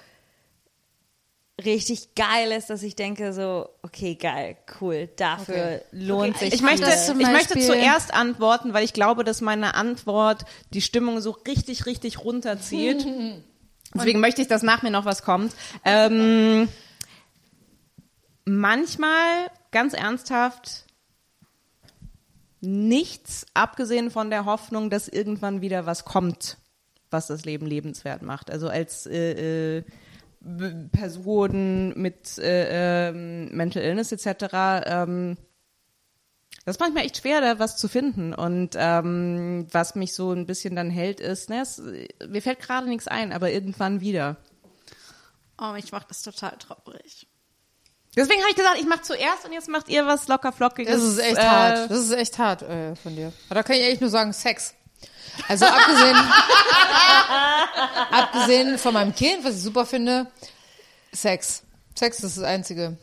richtig 1.66 2.16
geil 2.16 2.52
ist, 2.52 2.70
dass 2.70 2.84
ich 2.84 2.96
denke 2.96 3.34
so, 3.34 3.70
okay, 3.82 4.16
geil, 4.16 4.58
cool, 4.80 5.10
dafür 5.16 5.82
lohnt 5.92 6.38
sich. 6.38 6.54
Ich 6.54 6.62
möchte, 6.62 6.90
ich 6.90 7.28
möchte 7.28 7.60
zuerst 7.60 8.14
antworten, 8.14 8.74
weil 8.74 8.84
ich 8.84 8.94
glaube, 8.94 9.24
dass 9.24 9.42
meine 9.42 9.76
Antwort 9.76 10.46
die 10.74 10.82
Stimmung 10.82 11.22
so 11.22 11.32
richtig, 11.32 11.86
richtig 11.86 12.24
runterzieht. 12.24 13.06
Deswegen 13.94 14.20
möchte 14.20 14.42
ich, 14.42 14.48
dass 14.48 14.64
nach 14.64 14.84
mir 14.84 14.92
noch 14.92 15.06
was 15.06 15.24
kommt. 15.24 15.54
Ähm, 15.84 16.70
manchmal, 18.46 19.50
ganz 19.72 19.94
ernsthaft, 19.94 20.86
nichts, 22.62 23.46
abgesehen 23.54 24.12
von 24.12 24.30
der 24.30 24.46
Hoffnung, 24.46 24.90
dass 24.90 25.08
irgendwann 25.08 25.62
wieder 25.62 25.86
was 25.86 26.06
kommt, 26.06 26.58
was 27.10 27.28
das 27.28 27.44
Leben 27.44 27.66
lebenswert 27.66 28.22
macht. 28.22 28.50
Also 28.52 28.70
als 28.70 29.08
äh, 29.08 29.78
äh, 29.80 29.84
B- 30.42 30.88
Person 30.92 31.94
mit 31.96 32.38
äh, 32.40 33.10
ähm, 33.10 33.50
Mental 33.56 33.82
Illness 33.84 34.12
etc. 34.12 34.84
Ähm, 34.86 35.38
das 36.66 36.76
ist 36.76 36.80
manchmal 36.80 37.06
echt 37.06 37.18
schwer, 37.18 37.42
da 37.42 37.58
was 37.60 37.78
zu 37.78 37.88
finden. 37.88 38.34
Und 38.34 38.76
ähm, 38.78 39.68
was 39.72 39.96
mich 39.96 40.14
so 40.14 40.32
ein 40.32 40.46
bisschen 40.46 40.76
dann 40.76 40.90
hält, 40.90 41.20
ist, 41.20 41.50
ne, 41.50 41.62
es, 41.62 41.82
mir 42.28 42.42
fällt 42.42 42.60
gerade 42.60 42.88
nichts 42.88 43.08
ein, 43.08 43.32
aber 43.34 43.52
irgendwann 43.52 44.02
wieder. 44.02 44.38
Oh, 45.60 45.74
ich 45.78 45.92
mache 45.92 46.06
das 46.08 46.22
total 46.24 46.58
traurig. 46.58 47.28
Deswegen 48.16 48.42
habe 48.42 48.50
ich 48.52 48.58
gesagt, 48.58 48.78
ich 48.80 48.88
mache 48.88 49.04
zuerst 49.04 49.46
und 49.46 49.54
jetzt 49.54 49.70
macht 49.70 49.88
ihr 49.88 50.06
was 50.06 50.28
locker 50.28 50.52
flockiges. 50.52 50.94
Das 50.94 51.04
ist 51.04 51.20
echt 51.20 51.38
äh, 51.38 51.42
hart. 51.48 51.90
Das 51.90 52.00
ist 52.00 52.12
echt 52.12 52.38
hart 52.38 52.62
äh, 52.64 52.96
von 52.96 53.16
dir. 53.16 53.32
Aber 53.48 53.56
da 53.56 53.64
kann 53.64 53.76
ich 53.78 53.84
echt 53.84 54.02
nur 54.02 54.10
sagen, 54.10 54.34
Sex. 54.34 54.74
Also 55.48 55.66
abgesehen, 55.66 56.18
abgesehen 58.12 58.78
von 58.78 58.94
meinem 58.94 59.16
Kind, 59.16 59.44
was 59.44 59.56
ich 59.56 59.62
super 59.64 59.86
finde, 59.86 60.28
Sex. 61.12 61.64
Sex 61.96 62.20
ist 62.24 62.38
das 62.38 62.44
Einzige. 62.44 62.98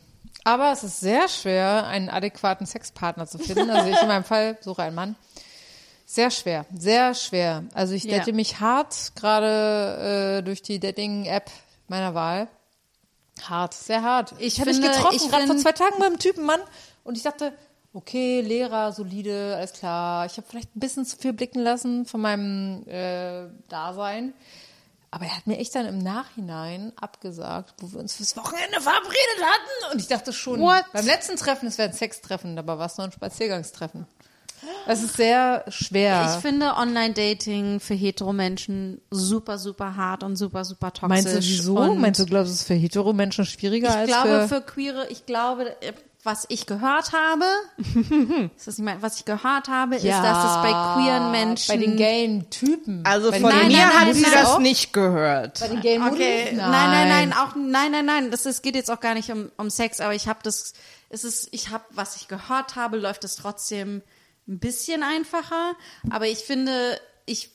Aber 0.44 0.72
es 0.72 0.82
ist 0.82 1.00
sehr 1.00 1.28
schwer, 1.28 1.86
einen 1.86 2.08
adäquaten 2.08 2.66
Sexpartner 2.66 3.26
zu 3.26 3.38
finden. 3.38 3.68
Also 3.70 3.90
ich 3.90 4.00
in 4.00 4.08
meinem 4.08 4.24
Fall 4.24 4.56
suche 4.60 4.82
einen 4.82 4.94
Mann. 4.94 5.16
Sehr 6.06 6.30
schwer, 6.30 6.64
sehr 6.74 7.14
schwer. 7.14 7.64
Also 7.74 7.92
ich 7.94 8.04
Ja. 8.04 8.18
date 8.20 8.34
mich 8.34 8.60
hart, 8.60 9.12
gerade 9.14 10.38
äh, 10.38 10.42
durch 10.42 10.62
die 10.62 10.80
Dating-App 10.80 11.50
meiner 11.88 12.14
Wahl. 12.14 12.48
Hart, 13.46 13.74
sehr 13.74 14.02
hart. 14.02 14.34
Ich 14.38 14.58
habe 14.60 14.70
mich 14.72 14.80
getroffen, 14.80 15.16
ich 15.16 15.28
gerade 15.30 15.46
vor 15.46 15.56
zwei 15.58 15.72
Tagen 15.72 15.98
beim 15.98 16.18
Typen 16.18 16.44
Mann 16.46 16.60
und 17.04 17.16
ich 17.16 17.22
dachte, 17.24 17.52
okay, 17.98 18.40
Lehrer, 18.40 18.92
solide, 18.92 19.56
alles 19.56 19.72
klar. 19.72 20.24
Ich 20.26 20.36
habe 20.36 20.46
vielleicht 20.48 20.74
ein 20.74 20.80
bisschen 20.80 21.04
zu 21.04 21.16
viel 21.16 21.32
blicken 21.32 21.60
lassen 21.60 22.06
von 22.06 22.20
meinem 22.20 22.86
äh, 22.86 23.48
Dasein. 23.68 24.32
Aber 25.10 25.24
er 25.24 25.36
hat 25.36 25.46
mir 25.46 25.58
echt 25.58 25.74
dann 25.74 25.86
im 25.86 25.98
Nachhinein 25.98 26.92
abgesagt, 27.00 27.74
wo 27.78 27.92
wir 27.92 27.98
uns 27.98 28.14
fürs 28.14 28.36
Wochenende 28.36 28.80
verabredet 28.80 29.40
hatten. 29.42 29.92
Und 29.92 30.00
ich 30.00 30.06
dachte 30.06 30.32
schon, 30.32 30.60
What? 30.60 30.84
beim 30.92 31.06
letzten 31.06 31.36
Treffen, 31.36 31.66
es 31.66 31.78
wäre 31.78 31.88
ein 31.88 31.94
Sextreffen, 31.94 32.56
dabei 32.56 32.78
war 32.78 32.86
es 32.86 32.98
nur 32.98 33.06
ein 33.06 33.12
Spaziergangstreffen. 33.12 34.06
Es 34.86 35.02
ist 35.02 35.16
sehr 35.16 35.64
schwer. 35.68 36.34
Ich 36.34 36.42
finde 36.42 36.74
Online-Dating 36.74 37.80
für 37.80 37.94
Hetero-Menschen 37.94 39.00
super, 39.10 39.56
super 39.58 39.96
hart 39.96 40.22
und 40.24 40.36
super, 40.36 40.64
super 40.64 40.92
toxisch. 40.92 41.08
Meinst 41.08 41.34
du 41.34 41.38
wieso? 41.38 41.94
Meinst 41.94 42.20
du, 42.20 42.26
glaubst 42.26 42.48
du, 42.48 42.54
es 42.54 42.60
ist 42.60 42.66
für 42.66 42.74
Hetero-Menschen 42.74 43.46
schwieriger 43.46 43.88
ich 43.88 43.94
als 43.94 44.08
glaube, 44.08 44.48
für... 44.48 44.48
für 44.48 44.62
Queere, 44.62 45.06
ich 45.10 45.26
glaube, 45.26 45.76
was 46.24 46.46
ich 46.48 46.66
gehört 46.66 47.12
habe, 47.12 47.44
ist 48.56 48.66
das 48.66 48.78
nicht 48.78 48.84
mein, 48.84 49.00
was 49.02 49.16
ich 49.18 49.24
gehört 49.24 49.68
habe, 49.68 49.96
ist, 49.96 50.04
dass 50.04 50.44
es 50.44 50.62
bei 50.62 50.72
queeren 50.72 51.30
Menschen. 51.30 51.68
Bei 51.68 51.76
den 51.76 51.96
gayen 51.96 52.50
Typen. 52.50 53.04
Also 53.06 53.30
bei 53.30 53.40
von 53.40 53.50
den 53.50 53.58
Nein, 53.60 53.68
mir 53.68 53.76
nein, 53.78 53.86
hat 53.88 54.04
nein, 54.04 54.14
sie 54.14 54.22
nein, 54.22 54.32
das 54.32 54.48
auch? 54.48 54.58
nicht 54.58 54.92
gehört. 54.92 55.60
Bei 55.60 55.68
den 55.68 55.80
gayen 55.80 56.02
Okay, 56.02 56.44
Muddis? 56.46 56.58
nein, 56.58 56.90
nein, 56.90 57.08
nein, 57.08 57.32
auch 57.32 57.54
nein, 57.54 57.92
nein, 57.92 58.04
nein. 58.04 58.30
Das 58.30 58.46
ist, 58.46 58.62
geht 58.62 58.74
jetzt 58.74 58.90
auch 58.90 59.00
gar 59.00 59.14
nicht 59.14 59.30
um, 59.30 59.50
um 59.56 59.70
Sex, 59.70 60.00
aber 60.00 60.14
ich 60.14 60.26
habe 60.28 60.40
das, 60.42 60.72
es 61.08 61.24
ist, 61.24 61.48
ich 61.52 61.70
habe, 61.70 61.84
was 61.90 62.16
ich 62.16 62.26
gehört 62.28 62.74
habe, 62.76 62.96
läuft 62.98 63.24
es 63.24 63.36
trotzdem 63.36 64.02
ein 64.48 64.58
bisschen 64.58 65.02
einfacher. 65.02 65.74
Aber 66.10 66.26
ich 66.26 66.38
finde, 66.38 67.00
ich 67.26 67.50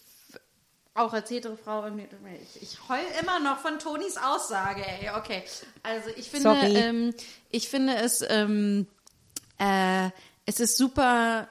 auch 0.95 1.13
als 1.13 1.29
hetero 1.29 1.55
Frau, 1.55 1.85
ich, 1.87 2.61
ich 2.61 2.77
heul 2.87 2.99
immer 3.21 3.39
noch 3.39 3.59
von 3.59 3.79
Tonis 3.79 4.17
Aussage, 4.17 4.85
ey, 4.85 5.09
okay. 5.17 5.43
Also 5.81 6.09
ich 6.15 6.29
finde, 6.29 6.49
ähm, 6.51 7.13
ich 7.49 7.67
finde 7.67 7.95
es, 7.95 8.23
ähm, 8.27 8.87
äh, 9.57 10.09
es 10.45 10.59
ist 10.59 10.77
super 10.77 11.47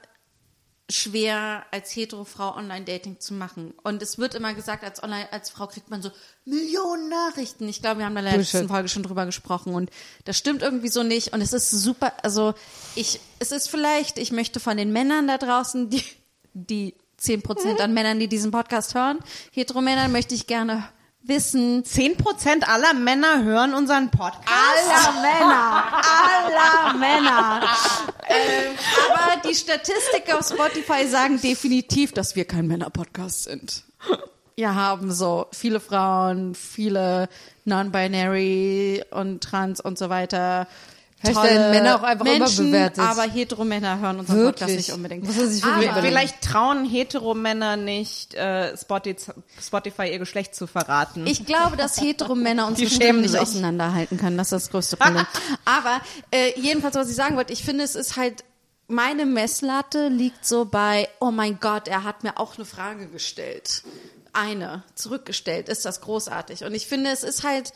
schwer 0.89 1.65
als 1.71 1.95
hetero 1.95 2.23
Frau 2.23 2.55
Online-Dating 2.55 3.19
zu 3.19 3.33
machen. 3.33 3.73
Und 3.83 4.01
es 4.01 4.17
wird 4.17 4.35
immer 4.35 4.53
gesagt, 4.53 4.83
als 4.83 5.01
Online, 5.01 5.31
als 5.31 5.49
Frau 5.49 5.67
kriegt 5.67 5.89
man 5.89 6.01
so 6.01 6.11
Millionen 6.45 7.09
Nachrichten. 7.09 7.67
Ich 7.67 7.81
glaube, 7.81 7.99
wir 7.99 8.05
haben 8.05 8.15
da 8.15 8.19
in 8.19 8.25
der 8.27 8.37
letzten. 8.37 8.67
Folge 8.67 8.89
schon 8.89 9.03
drüber 9.03 9.25
gesprochen 9.25 9.73
und 9.73 9.89
das 10.25 10.37
stimmt 10.37 10.61
irgendwie 10.61 10.89
so 10.89 11.03
nicht. 11.03 11.33
Und 11.33 11.41
es 11.41 11.53
ist 11.53 11.71
super, 11.71 12.13
also 12.21 12.53
ich, 12.95 13.19
es 13.39 13.51
ist 13.51 13.69
vielleicht, 13.69 14.17
ich 14.17 14.31
möchte 14.31 14.59
von 14.59 14.77
den 14.77 14.91
Männern 14.91 15.27
da 15.27 15.37
draußen, 15.37 15.89
die, 15.89 16.03
die 16.53 16.95
10% 17.23 17.79
an 17.79 17.93
Männern, 17.93 18.19
die 18.19 18.27
diesen 18.27 18.51
Podcast 18.51 18.95
hören, 18.95 19.19
hetero 19.51 19.81
Männern 19.81 20.11
möchte 20.11 20.35
ich 20.35 20.47
gerne 20.47 20.83
wissen, 21.23 21.83
10% 21.83 22.63
aller 22.63 22.93
Männer 22.93 23.43
hören 23.43 23.73
unseren 23.73 24.11
Podcast. 24.11 24.47
aller 24.47 25.21
Männer, 25.21 25.83
aller 26.03 26.97
Männer. 26.97 27.61
ähm, 28.27 28.75
aber 29.09 29.41
die 29.47 29.55
Statistiken 29.55 30.33
auf 30.33 30.47
Spotify 30.47 31.07
sagen 31.07 31.39
definitiv, 31.41 32.11
dass 32.11 32.35
wir 32.35 32.45
kein 32.45 32.67
Männer-Podcast 32.67 33.45
sind. 33.45 33.83
Wir 34.55 34.75
haben 34.75 35.11
so 35.11 35.47
viele 35.51 35.79
Frauen, 35.79 36.53
viele 36.53 37.27
Non-Binary 37.65 39.03
und 39.09 39.41
Trans 39.43 39.79
und 39.79 39.97
so 39.97 40.09
weiter. 40.09 40.67
Vielleicht 41.23 41.39
Tolle 41.39 41.49
werden 41.51 41.71
Männer 41.71 41.95
auch 41.95 42.03
einfach 42.03 42.25
Menschen, 42.25 42.67
überbewertet. 42.67 42.99
aber 43.03 43.21
hetero 43.23 43.63
Männer 43.63 43.99
hören 43.99 44.19
unseren 44.19 44.37
Wirklich? 44.39 44.59
Podcast 44.59 44.75
nicht 44.75 44.91
unbedingt. 44.91 45.23
Muss 45.23 45.35
sich 45.35 45.63
wirklich 45.63 45.63
aber, 45.63 45.83
überlegen. 45.83 46.05
Vielleicht 46.05 46.41
trauen 46.41 46.85
Hetero-Männer 46.85 47.77
nicht, 47.77 48.33
äh, 48.33 48.75
Spotify, 48.77 50.11
ihr 50.11 50.19
Geschlecht 50.19 50.53
zu 50.53 50.67
verraten. 50.67 51.25
Ich 51.25 51.45
glaube, 51.45 51.77
dass 51.77 51.99
hetero 52.01 52.35
Männer 52.35 52.67
uns 52.67 52.79
schämen 52.93 53.21
nicht 53.21 53.37
auseinanderhalten 53.37 54.17
können. 54.17 54.37
Das 54.37 54.47
ist 54.47 54.65
das 54.65 54.69
größte 54.71 54.97
Problem. 54.97 55.25
Aber 55.65 56.01
äh, 56.31 56.59
jedenfalls, 56.59 56.95
was 56.95 57.09
ich 57.09 57.15
sagen 57.15 57.37
wollte, 57.37 57.53
ich 57.53 57.63
finde, 57.63 57.85
es 57.85 57.95
ist 57.95 58.17
halt, 58.17 58.43
meine 58.87 59.25
Messlatte 59.25 60.09
liegt 60.09 60.45
so 60.45 60.65
bei, 60.65 61.07
oh 61.21 61.31
mein 61.31 61.59
Gott, 61.61 61.87
er 61.87 62.03
hat 62.03 62.23
mir 62.23 62.37
auch 62.37 62.57
eine 62.57 62.65
Frage 62.65 63.07
gestellt. 63.07 63.83
Eine, 64.33 64.83
zurückgestellt. 64.95 65.69
Ist 65.69 65.85
das 65.85 66.01
großartig. 66.01 66.65
Und 66.65 66.73
ich 66.73 66.87
finde, 66.87 67.11
es 67.11 67.23
ist 67.23 67.43
halt, 67.43 67.71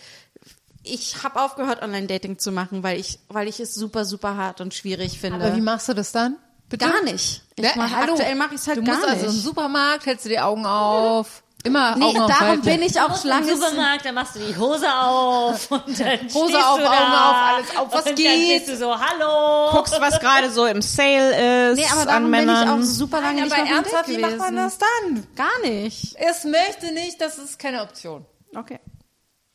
ich 0.83 1.23
habe 1.23 1.41
aufgehört, 1.41 1.81
Online-Dating 1.81 2.39
zu 2.39 2.51
machen, 2.51 2.83
weil 2.83 2.99
ich, 2.99 3.19
weil 3.29 3.47
ich 3.47 3.59
es 3.59 3.73
super, 3.73 4.05
super 4.05 4.35
hart 4.37 4.61
und 4.61 4.73
schwierig 4.73 5.19
finde. 5.19 5.43
Aber 5.45 5.55
wie 5.55 5.61
machst 5.61 5.89
du 5.89 5.93
das 5.93 6.11
dann? 6.11 6.37
Bitte? 6.69 6.85
Gar 6.89 7.03
nicht. 7.03 7.43
Ich 7.55 7.63
Ne, 7.63 7.71
mach, 7.75 7.91
hallo. 7.95 8.13
aktuell 8.13 8.35
mache 8.35 8.55
ich 8.55 8.61
es 8.61 8.67
halt 8.67 8.77
du 8.77 8.83
gar 8.83 8.95
musst 8.95 9.07
also 9.07 9.25
im 9.27 9.31
nicht. 9.31 9.43
Supermarkt, 9.43 10.05
hältst 10.05 10.25
du 10.25 10.29
die 10.29 10.39
Augen 10.39 10.65
auf. 10.65 11.43
Immer 11.63 11.95
Nee, 11.97 12.05
Augen 12.05 12.13
darum 12.15 12.31
aufhalten. 12.31 12.61
bin 12.61 12.81
ich 12.83 13.01
auch 13.01 13.23
Im 13.23 13.29
lange 13.29 13.55
Supermarkt, 13.55 14.05
dann 14.05 14.15
machst 14.15 14.35
du 14.35 14.39
die 14.39 14.55
Hose 14.55 14.87
auf 14.93 15.71
und 15.71 15.99
dann 15.99 16.19
Hose 16.33 16.57
auf, 16.65 16.77
du 16.77 16.83
da 16.83 16.91
Augen 16.91 17.13
auf, 17.13 17.35
alles 17.55 17.77
auf, 17.77 17.93
was 17.93 18.05
und 18.05 18.15
geht? 18.15 18.27
Dann 18.27 18.57
bist 18.59 18.67
du 18.69 18.77
so, 18.77 18.95
hallo. 18.99 19.71
Guckst, 19.71 19.95
was 19.99 20.19
gerade 20.19 20.51
so 20.51 20.65
im 20.65 20.81
Sale 20.81 21.71
ist 21.71 21.77
Nee, 21.79 21.85
aber 21.91 22.01
an 22.01 22.07
darum 22.07 22.31
bin 22.31 22.39
ich 22.41 22.45
Männern. 22.47 22.69
auch 22.81 22.83
super 22.83 23.21
lange 23.21 23.35
Nein, 23.41 23.43
nicht 23.45 23.53
aber 23.53 23.63
auf 23.63 23.69
ernsthaft, 23.71 24.09
wie 24.09 24.17
macht 24.19 24.37
man 24.37 24.55
das 24.55 24.77
dann? 24.77 25.27
Gar 25.35 25.59
nicht. 25.69 26.15
Es 26.17 26.43
möchte 26.43 26.93
nicht, 26.93 27.19
das 27.19 27.37
ist 27.37 27.57
keine 27.59 27.81
Option. 27.81 28.25
Okay. 28.55 28.79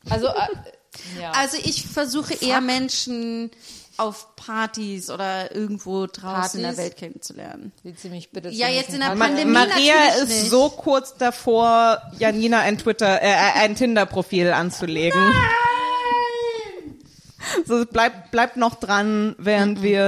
Also, 0.09 0.27
äh, 0.27 1.21
ja. 1.21 1.31
Also 1.31 1.57
ich 1.63 1.85
versuche 1.87 2.33
eher 2.35 2.61
Menschen 2.61 3.51
auf 3.97 4.35
Partys 4.35 5.09
oder 5.11 5.53
irgendwo 5.55 6.07
draußen 6.07 6.59
in 6.59 6.63
der 6.63 6.69
Partys? 6.71 6.77
Welt 6.77 6.97
kennenzulernen. 6.97 7.71
Willst 7.83 8.03
du 8.03 8.09
mich 8.09 8.31
bitte 8.31 8.49
Ja, 8.49 8.67
jetzt 8.67 8.89
in 8.93 8.99
der 9.01 9.13
Ma 9.15 9.25
Pandemie 9.27 9.51
Maria 9.51 9.93
natürlich 9.93 10.23
ist 10.23 10.41
nicht. 10.41 10.49
so 10.51 10.69
kurz 10.69 11.15
davor, 11.15 12.01
Janina 12.17 12.59
ein 12.61 12.77
Twitter, 12.79 13.21
äh, 13.21 13.33
ein 13.55 13.75
Tinder-Profil 13.75 14.51
anzulegen. 14.51 15.21
So 17.65 17.85
bleibt 17.85 18.31
bleibt 18.31 18.57
noch 18.57 18.75
dran, 18.75 19.35
während 19.37 19.81
wir 19.83 19.99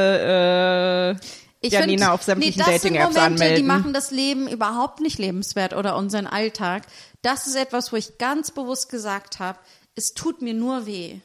äh, 1.61 1.67
Janina 1.67 2.05
find- 2.05 2.09
auf 2.13 2.23
sämtlichen 2.23 2.59
nee, 2.65 2.71
das 2.71 2.81
Dating-Apps 2.81 3.13
sind 3.13 3.23
Momente, 3.23 3.43
anmelden. 3.43 3.55
Die 3.57 3.63
machen 3.63 3.93
das 3.93 4.11
Leben 4.11 4.47
überhaupt 4.47 4.99
nicht 5.01 5.19
lebenswert 5.19 5.73
oder 5.73 5.95
unseren 5.95 6.27
Alltag. 6.27 6.83
Das 7.21 7.45
ist 7.47 7.55
etwas, 7.55 7.91
wo 7.91 7.97
ich 7.97 8.17
ganz 8.17 8.51
bewusst 8.51 8.89
gesagt 8.89 9.39
habe, 9.39 9.59
es 9.95 10.13
tut 10.13 10.41
mir 10.41 10.53
nur 10.53 10.85
weh. 10.85 11.19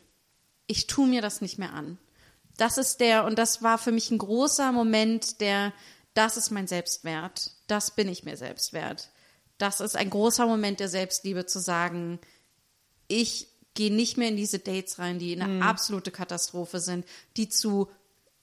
Ich 0.67 0.87
tu 0.87 1.07
mir 1.07 1.23
das 1.23 1.41
nicht 1.41 1.59
mehr 1.59 1.73
an. 1.73 1.99
Das 2.57 2.79
ist 2.79 3.01
der, 3.01 3.25
und 3.25 3.39
das 3.39 3.63
war 3.63 3.79
für 3.79 3.93
mich 3.93 4.11
ein 4.11 4.19
großer 4.19 4.73
Moment, 4.73 5.41
der, 5.41 5.73
das 6.15 6.37
ist 6.37 6.51
mein 6.51 6.67
Selbstwert. 6.67 7.53
Das 7.67 7.95
bin 7.95 8.09
ich 8.09 8.25
mir 8.25 8.37
selbst 8.37 8.73
wert. 8.73 9.11
Das 9.59 9.81
ist 9.81 9.97
ein 9.97 10.11
großer 10.11 10.47
Moment 10.47 10.81
der 10.81 10.89
Selbstliebe 10.89 11.47
zu 11.47 11.59
sagen, 11.59 12.19
ich 13.09 13.49
gehe 13.75 13.93
nicht 13.93 14.17
mehr 14.17 14.29
in 14.29 14.37
diese 14.37 14.59
Dates 14.59 14.99
rein, 14.99 15.19
die 15.19 15.41
eine 15.41 15.65
absolute 15.65 16.11
Katastrophe 16.11 16.81
sind, 16.81 17.07
die 17.37 17.49
zu 17.49 17.89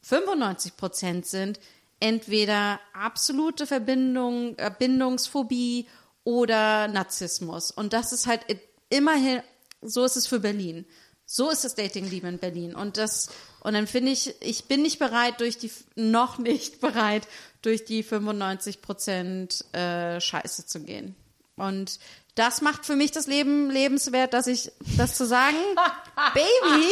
95 0.02 0.78
Prozent 0.78 1.26
sind 1.26 1.60
entweder 2.00 2.80
absolute 2.94 3.66
Verbindung, 3.66 4.58
äh, 4.58 4.72
Bindungsphobie 4.78 5.88
oder 6.24 6.88
Narzissmus. 6.88 7.72
Und 7.72 7.94
das 7.94 8.14
ist 8.14 8.28
halt 8.28 8.42
immerhin, 8.90 9.42
so 9.82 10.04
ist 10.06 10.18
es 10.18 10.28
für 10.28 10.40
Berlin. 10.40 10.86
So 11.26 11.50
ist 11.50 11.66
das 11.66 11.76
Dating-Liebe 11.76 12.28
in 12.28 12.40
Berlin. 12.40 12.74
Und 12.74 12.98
das, 12.98 13.30
und 13.60 13.74
dann 13.74 13.86
finde 13.86 14.12
ich, 14.12 14.34
ich 14.40 14.66
bin 14.66 14.82
nicht 14.82 14.98
bereit, 14.98 15.42
durch 15.42 15.58
die, 15.58 15.72
noch 15.96 16.38
nicht 16.38 16.80
bereit, 16.82 17.28
durch 17.62 17.84
die 17.84 18.02
95 18.02 18.82
Prozent 18.82 19.66
äh, 19.74 20.22
Scheiße 20.22 20.66
zu 20.66 20.80
gehen. 20.82 21.16
Und 21.58 22.00
das 22.36 22.62
macht 22.62 22.86
für 22.86 22.96
mich 22.96 23.12
das 23.12 23.28
Leben 23.28 23.70
lebenswert, 23.70 24.34
dass 24.34 24.48
ich 24.48 24.72
das 24.96 25.16
zu 25.16 25.26
sagen, 25.26 25.58
Baby, 26.34 26.86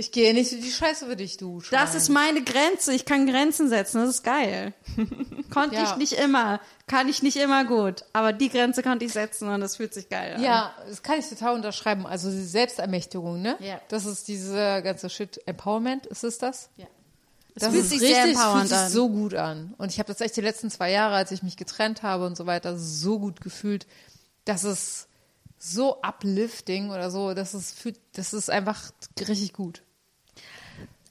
Ich 0.00 0.12
gehe 0.12 0.32
nicht 0.34 0.50
in 0.52 0.60
die 0.62 0.70
Scheiße 0.70 1.06
für 1.06 1.14
dich, 1.16 1.36
du. 1.36 1.60
Schwein. 1.60 1.78
das 1.80 1.94
ist 1.94 2.08
meine 2.08 2.42
Grenze. 2.42 2.92
Ich 2.92 3.04
kann 3.04 3.26
Grenzen 3.26 3.68
setzen. 3.68 3.98
Das 4.00 4.08
ist 4.10 4.22
geil. 4.24 4.72
Konnte 5.52 5.76
Ja. 5.76 5.84
ich 5.84 5.96
nicht 5.96 6.12
immer. 6.14 6.60
Kann 6.86 7.08
ich 7.08 7.22
nicht 7.22 7.36
immer 7.36 7.64
gut. 7.64 8.04
Aber 8.12 8.32
die 8.32 8.48
Grenze 8.48 8.82
konnte 8.82 9.04
ich 9.04 9.12
setzen 9.12 9.48
und 9.48 9.60
das 9.60 9.76
fühlt 9.76 9.94
sich 9.94 10.08
geil 10.08 10.34
an. 10.36 10.42
Ja, 10.42 10.74
das 10.88 11.02
kann 11.02 11.18
ich 11.18 11.28
total 11.28 11.54
unterschreiben. 11.54 12.06
Also 12.06 12.30
die 12.30 12.42
Selbstermächtigung, 12.44 13.40
ne? 13.42 13.56
Ja. 13.60 13.80
Das 13.88 14.06
ist 14.06 14.26
diese 14.28 14.80
ganze 14.82 15.08
Shit. 15.10 15.40
Empowerment, 15.46 16.06
ist 16.06 16.24
es 16.24 16.38
das? 16.38 16.70
Ja. 16.76 16.86
Es 17.54 17.62
Das 17.64 17.72
fühlt 17.72 17.84
sich 17.84 18.00
richtig, 18.00 18.08
sehr 18.14 18.24
es 18.24 18.30
fühlt 18.30 18.36
empowernd 18.38 18.68
sich 18.68 18.78
an. 18.78 18.90
so 18.90 19.08
gut 19.08 19.34
an. 19.34 19.74
Und 19.78 19.90
ich 19.92 19.98
habe 19.98 20.06
das 20.12 20.20
echt 20.20 20.36
die 20.36 20.40
letzten 20.40 20.70
zwei 20.70 20.90
Jahre, 20.90 21.14
als 21.16 21.30
ich 21.32 21.42
mich 21.42 21.56
getrennt 21.56 22.02
habe 22.02 22.26
und 22.26 22.36
so 22.36 22.46
weiter, 22.46 22.78
so 22.78 23.18
gut 23.18 23.40
gefühlt. 23.40 23.86
Das 24.44 24.64
ist 24.64 25.08
so 25.58 26.00
uplifting 26.00 26.90
oder 26.90 27.10
so. 27.10 27.34
Das 27.34 27.52
ist, 27.54 27.78
fühlt- 27.78 28.00
das 28.14 28.32
ist 28.32 28.48
einfach 28.50 28.80
richtig 29.28 29.52
gut. 29.52 29.82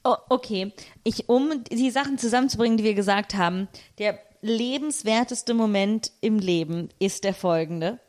Oh, 0.04 0.16
okay. 0.30 0.74
Ich, 1.04 1.28
um 1.30 1.64
die 1.66 1.92
Sachen 1.92 2.18
zusammenzubringen, 2.18 2.78
die 2.78 2.84
wir 2.84 2.94
gesagt 2.94 3.36
haben, 3.36 3.68
der 3.98 4.20
lebenswerteste 4.42 5.54
Moment 5.54 6.12
im 6.22 6.40
Leben 6.40 6.90
ist 7.00 7.24
der 7.24 7.34
folgende. 7.34 8.00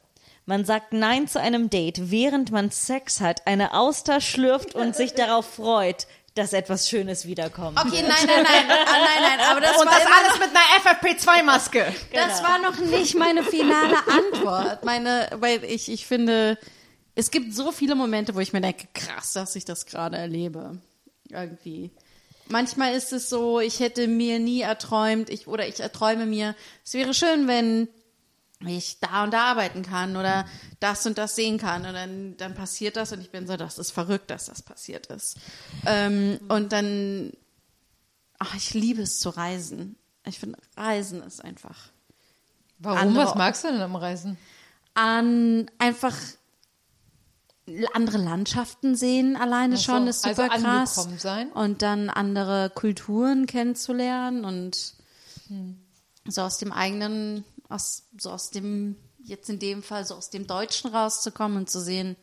Man 0.46 0.64
sagt 0.64 0.92
Nein 0.92 1.28
zu 1.28 1.40
einem 1.40 1.70
Date, 1.70 2.10
während 2.10 2.50
man 2.50 2.70
Sex 2.70 3.20
hat, 3.20 3.46
eine 3.46 3.74
Auster 3.74 4.20
schlürft 4.20 4.74
und 4.74 4.96
sich 4.96 5.14
darauf 5.14 5.46
freut. 5.46 6.06
dass 6.34 6.52
etwas 6.52 6.88
Schönes 6.88 7.26
wiederkommt. 7.26 7.76
Okay, 7.78 8.02
nein, 8.02 8.14
nein, 8.24 8.44
nein, 8.44 8.64
ah, 8.70 8.92
nein, 8.92 9.38
nein, 9.38 9.40
aber 9.50 9.60
das 9.60 9.76
Und 9.76 9.86
war 9.86 9.98
das 9.98 10.06
alles 10.06 10.38
mit 10.38 10.48
einer 10.50 11.18
FFP2-Maske. 11.18 11.92
Das 12.14 12.42
war 12.42 12.58
noch 12.60 12.78
nicht 12.78 13.16
meine 13.16 13.42
finale 13.42 13.96
Antwort. 14.06 14.84
Meine, 14.84 15.28
weil 15.34 15.64
ich, 15.64 15.90
ich 15.90 16.06
finde, 16.06 16.56
es 17.16 17.32
gibt 17.32 17.52
so 17.52 17.72
viele 17.72 17.96
Momente, 17.96 18.34
wo 18.36 18.38
ich 18.40 18.52
mir 18.52 18.60
denke, 18.60 18.86
krass, 18.94 19.32
dass 19.32 19.56
ich 19.56 19.64
das 19.64 19.86
gerade 19.86 20.16
erlebe. 20.16 20.78
Irgendwie. 21.32 21.90
Manchmal 22.48 22.94
ist 22.94 23.12
es 23.12 23.28
so, 23.28 23.60
ich 23.60 23.78
hätte 23.80 24.08
mir 24.08 24.38
nie 24.40 24.60
erträumt, 24.62 25.30
ich, 25.30 25.46
oder 25.46 25.68
ich 25.68 25.78
erträume 25.80 26.26
mir, 26.26 26.56
es 26.84 26.94
wäre 26.94 27.14
schön, 27.14 27.46
wenn 27.46 27.88
ich 28.66 28.98
da 29.00 29.24
und 29.24 29.32
da 29.32 29.44
arbeiten 29.44 29.82
kann 29.82 30.16
oder 30.16 30.46
das 30.80 31.06
und 31.06 31.16
das 31.16 31.36
sehen 31.36 31.58
kann 31.58 31.86
und 31.86 31.94
dann, 31.94 32.36
dann 32.36 32.54
passiert 32.54 32.96
das 32.96 33.12
und 33.12 33.20
ich 33.20 33.30
bin 33.30 33.46
so, 33.46 33.56
das 33.56 33.78
ist 33.78 33.92
verrückt, 33.92 34.30
dass 34.30 34.46
das 34.46 34.62
passiert 34.62 35.06
ist. 35.06 35.36
Ähm, 35.86 36.40
und 36.48 36.72
dann, 36.72 37.32
ach, 38.38 38.54
ich 38.56 38.74
liebe 38.74 39.00
es 39.02 39.18
zu 39.20 39.30
reisen. 39.30 39.96
Ich 40.26 40.38
finde, 40.40 40.58
Reisen 40.76 41.22
ist 41.22 41.42
einfach 41.42 41.88
Warum? 42.80 42.98
Andere- 42.98 43.26
Was 43.26 43.34
magst 43.34 43.64
du 43.64 43.68
denn 43.68 43.80
am 43.80 43.96
Reisen? 43.96 44.36
an 44.94 45.70
einfach 45.78 46.16
andere 47.92 48.18
Landschaften 48.18 48.94
sehen 48.96 49.36
alleine 49.36 49.74
Ach 49.76 49.78
so, 49.78 49.92
schon 49.92 50.06
ist 50.08 50.24
also 50.26 50.42
super 50.42 50.56
krass 50.58 50.98
angekommen 50.98 51.18
sein? 51.18 51.52
und 51.52 51.82
dann 51.82 52.10
andere 52.10 52.70
Kulturen 52.74 53.46
kennenzulernen 53.46 54.44
und 54.44 54.94
Hm. 55.48 55.80
so 56.28 56.42
aus 56.42 56.58
dem 56.58 56.72
eigenen 56.72 57.44
aus 57.68 58.04
so 58.18 58.30
aus 58.30 58.50
dem 58.50 58.96
jetzt 59.22 59.48
in 59.50 59.58
dem 59.58 59.82
Fall 59.82 60.04
so 60.04 60.14
aus 60.14 60.30
dem 60.30 60.46
Deutschen 60.46 60.90
rauszukommen 60.90 61.56
und 61.58 61.70
zu 61.70 61.80
sehen 61.80 62.16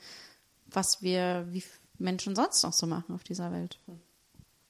was 0.70 1.02
wir 1.02 1.48
wie 1.52 1.64
Menschen 1.98 2.36
sonst 2.36 2.64
noch 2.64 2.74
so 2.74 2.88
machen 2.88 3.14
auf 3.16 3.24
dieser 3.24 3.52
Welt 3.52 3.80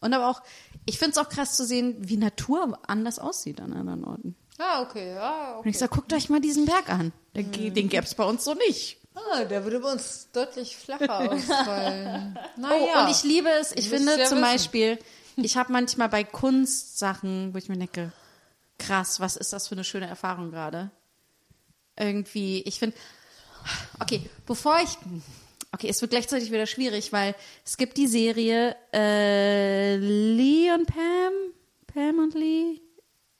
und 0.01 0.13
aber 0.13 0.29
auch 0.29 0.41
ich 0.85 0.97
finde 0.99 1.11
es 1.11 1.17
auch 1.17 1.29
krass 1.29 1.55
zu 1.55 1.65
sehen 1.65 1.95
wie 1.99 2.17
Natur 2.17 2.79
anders 2.87 3.19
aussieht 3.19 3.61
an 3.61 3.73
anderen 3.73 4.03
Orten 4.03 4.35
Ah, 4.59 4.81
okay. 4.81 5.15
Ah, 5.19 5.51
und 5.53 5.59
okay. 5.59 5.69
ich 5.69 5.77
sag 5.77 5.91
guckt 5.91 6.11
euch 6.13 6.29
mal 6.29 6.41
diesen 6.41 6.65
Berg 6.65 6.89
an 6.89 7.13
den, 7.35 7.51
den 7.75 7.89
gäbe 7.89 8.03
es 8.05 8.15
bei 8.15 8.23
uns 8.23 8.43
so 8.43 8.55
nicht 8.55 8.97
Ah, 9.31 9.43
der 9.45 9.63
würde 9.63 9.79
bei 9.79 9.91
uns 9.91 10.29
deutlich 10.31 10.77
flacher 10.77 11.19
ausfallen. 11.31 12.37
Oh, 12.57 12.59
Naja. 12.61 13.03
und 13.05 13.11
ich 13.11 13.23
liebe 13.23 13.49
es. 13.49 13.71
Ich 13.73 13.89
finde 13.89 14.11
ihr 14.15 14.25
zum 14.25 14.37
wissen. 14.37 14.41
Beispiel, 14.41 14.99
ich 15.37 15.57
habe 15.57 15.71
manchmal 15.71 16.09
bei 16.09 16.23
Kunstsachen, 16.23 17.53
wo 17.53 17.57
ich 17.57 17.67
mir 17.69 17.77
denke, 17.77 18.11
krass, 18.77 19.19
was 19.19 19.35
ist 19.35 19.53
das 19.53 19.67
für 19.67 19.75
eine 19.75 19.83
schöne 19.83 20.07
Erfahrung 20.07 20.51
gerade? 20.51 20.91
Irgendwie, 21.99 22.61
ich 22.61 22.77
finde, 22.79 22.95
okay, 23.99 24.21
bevor 24.45 24.77
ich, 24.83 24.97
okay, 25.73 25.89
es 25.89 25.99
wird 26.01 26.11
gleichzeitig 26.11 26.51
wieder 26.51 26.67
schwierig, 26.67 27.11
weil 27.11 27.33
es 27.65 27.77
gibt 27.77 27.97
die 27.97 28.07
Serie 28.07 28.75
äh, 28.93 29.95
Lee 29.97 30.71
und 30.71 30.85
Pam, 30.85 31.33
Pam 31.93 32.19
und 32.19 32.35
Lee. 32.35 32.81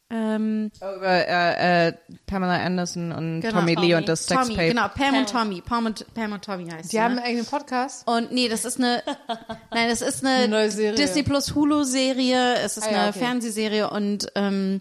Ähm, 0.10 0.72
Über 0.78 1.28
äh, 1.28 1.88
äh, 1.88 1.94
Pamela 2.28 2.64
Anderson 2.64 3.12
und 3.12 3.42
genau, 3.42 3.60
Tommy 3.60 3.76
Lee 3.76 3.96
und 3.96 4.08
das 4.08 4.26
Tommy, 4.26 4.46
Sextape. 4.46 4.68
Genau, 4.70 4.88
Pam, 4.88 5.16
und 5.18 5.30
Tommy. 5.30 5.62
Pam 5.62 5.86
und, 5.86 6.14
Pam 6.14 6.32
und 6.32 6.46
Tommy 6.46 6.70
heißt 6.70 6.86
die 6.86 6.96
sie, 6.96 7.02
haben 7.02 7.16
ne? 7.16 7.22
einen 7.22 7.28
eigenen 7.28 7.46
Podcast. 7.46 8.08
Und 8.08 8.32
nee, 8.32 8.48
das 8.48 8.64
ist 8.64 8.78
eine, 8.78 9.04
nein, 9.72 9.90
das 9.90 10.02
ist 10.02 10.24
eine, 10.24 10.36
Eine 10.36 10.48
neue 10.48 10.72
Serie. 10.72 10.96
Disney 10.96 11.24
Plus 11.24 11.54
Hulu 11.54 11.84
Serie. 11.84 12.56
Es 12.56 12.78
ist 12.78 12.88
Ah 12.88 12.92
ja, 12.92 13.00
eine 13.02 13.10
okay. 13.10 13.20
Fernsehserie 13.20 13.90
und 13.90 14.32
ähm, 14.36 14.80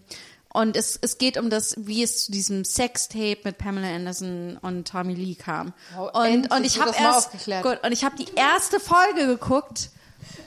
und 0.53 0.77
es, 0.77 0.97
es 1.01 1.17
geht 1.17 1.37
um 1.37 1.49
das, 1.49 1.75
wie 1.77 2.01
es 2.03 2.25
zu 2.25 2.31
diesem 2.31 2.63
Sextape 2.63 3.39
mit 3.43 3.57
Pamela 3.57 3.93
Anderson 3.93 4.57
und 4.61 4.87
Tommy 4.87 5.13
Lee 5.13 5.35
kam. 5.35 5.73
Wow, 5.95 6.11
und 6.15 6.51
und 6.51 6.65
ich 6.65 6.79
habe 6.79 6.91
erst 6.97 7.27
aufgeklärt. 7.27 7.63
gut 7.63 7.79
und 7.83 7.91
ich 7.91 8.05
habe 8.05 8.15
die 8.15 8.27
erste 8.35 8.79
Folge 8.79 9.27
geguckt. 9.27 9.89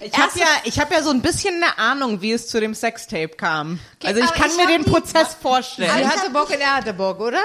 Ich 0.00 0.16
habe 0.16 0.38
ja, 0.38 0.46
ich 0.64 0.80
hab 0.80 0.90
ja 0.90 1.02
so 1.02 1.10
ein 1.10 1.20
bisschen 1.20 1.62
eine 1.62 1.76
Ahnung, 1.78 2.22
wie 2.22 2.32
es 2.32 2.48
zu 2.48 2.58
dem 2.58 2.74
Sextape 2.74 3.28
kam. 3.36 3.78
also 4.04 4.20
ich 4.20 4.32
kann 4.32 4.50
ich 4.50 4.56
mir 4.56 4.66
den 4.66 4.84
die- 4.84 4.90
Prozess 4.90 5.36
vorstellen. 5.40 5.90
Sie 5.94 6.06
hatte 6.06 6.30
Bock 6.30 6.48
und 6.50 6.60
er 6.60 6.74
hatte 6.76 6.92
Bock, 6.94 7.20
oder? 7.20 7.38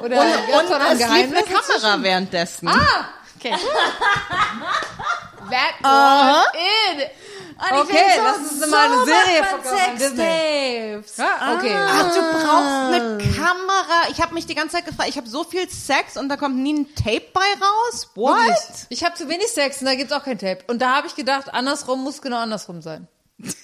Oder 0.00 0.18
Und, 0.20 0.54
und 0.54 0.70
noch 0.70 0.80
ein 0.80 0.96
es 0.98 1.08
lief 1.08 1.10
eine 1.10 1.42
Kamera 1.42 2.02
währenddessen. 2.02 2.68
Okay. 3.38 3.54
That 5.50 5.74
was 5.82 6.46
it. 6.54 7.10
Und 7.60 7.66
ich 7.66 7.80
Okay, 7.80 8.12
so, 8.16 8.22
lass 8.22 8.38
uns 8.38 8.70
mal 8.70 8.86
eine 8.86 8.96
so 8.96 9.04
Serie 9.04 9.42
Disney. 9.98 10.16
Sextapes. 10.16 11.16
Ja, 11.18 11.54
okay. 11.58 11.76
Ach, 11.76 12.14
du 12.14 12.20
brauchst 12.32 12.94
eine 12.94 13.18
Kamera. 13.18 13.59
Ich 14.10 14.20
habe 14.20 14.34
mich 14.34 14.46
die 14.46 14.54
ganze 14.54 14.76
Zeit 14.76 14.86
gefragt, 14.86 15.08
ich 15.08 15.16
habe 15.16 15.28
so 15.28 15.44
viel 15.44 15.68
Sex 15.68 16.16
und 16.16 16.28
da 16.28 16.36
kommt 16.36 16.56
nie 16.56 16.74
ein 16.74 16.94
Tape 16.94 17.22
bei 17.32 17.40
raus? 17.40 18.10
What? 18.14 18.86
Ich 18.88 19.04
habe 19.04 19.14
zu 19.14 19.28
wenig 19.28 19.48
Sex 19.48 19.80
und 19.80 19.86
da 19.86 19.94
gibt's 19.94 20.12
auch 20.12 20.24
kein 20.24 20.38
Tape. 20.38 20.60
Und 20.66 20.80
da 20.82 20.96
habe 20.96 21.06
ich 21.06 21.14
gedacht, 21.14 21.52
andersrum 21.52 22.02
muss 22.02 22.22
genau 22.22 22.38
andersrum 22.38 22.82
sein. 22.82 23.08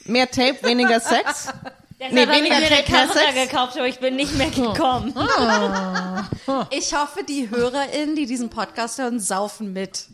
Mehr 0.05 0.31
Tape, 0.31 0.59
weniger 0.63 1.01
Sex? 1.01 1.49
Deshalb 1.99 2.13
Nee, 2.13 2.23
habe 2.23 2.33
ich 2.33 2.39
weniger 2.39 2.61
mir 2.61 2.67
eine 2.67 2.85
Kamera 2.85 3.45
gekauft, 3.45 3.77
aber 3.77 3.87
ich 3.87 3.99
bin 4.01 4.17
nicht 4.17 4.37
mehr 4.37 4.51
gekommen. 4.51 5.15
Ich 6.71 6.95
hoffe, 6.95 7.25
die 7.25 7.51
HörerInnen, 7.51 8.15
die 8.15 8.27
diesen 8.27 8.51
Podcast 8.51 8.99
hören, 8.99 9.19
saufen 9.19 9.73
mit, 9.73 10.07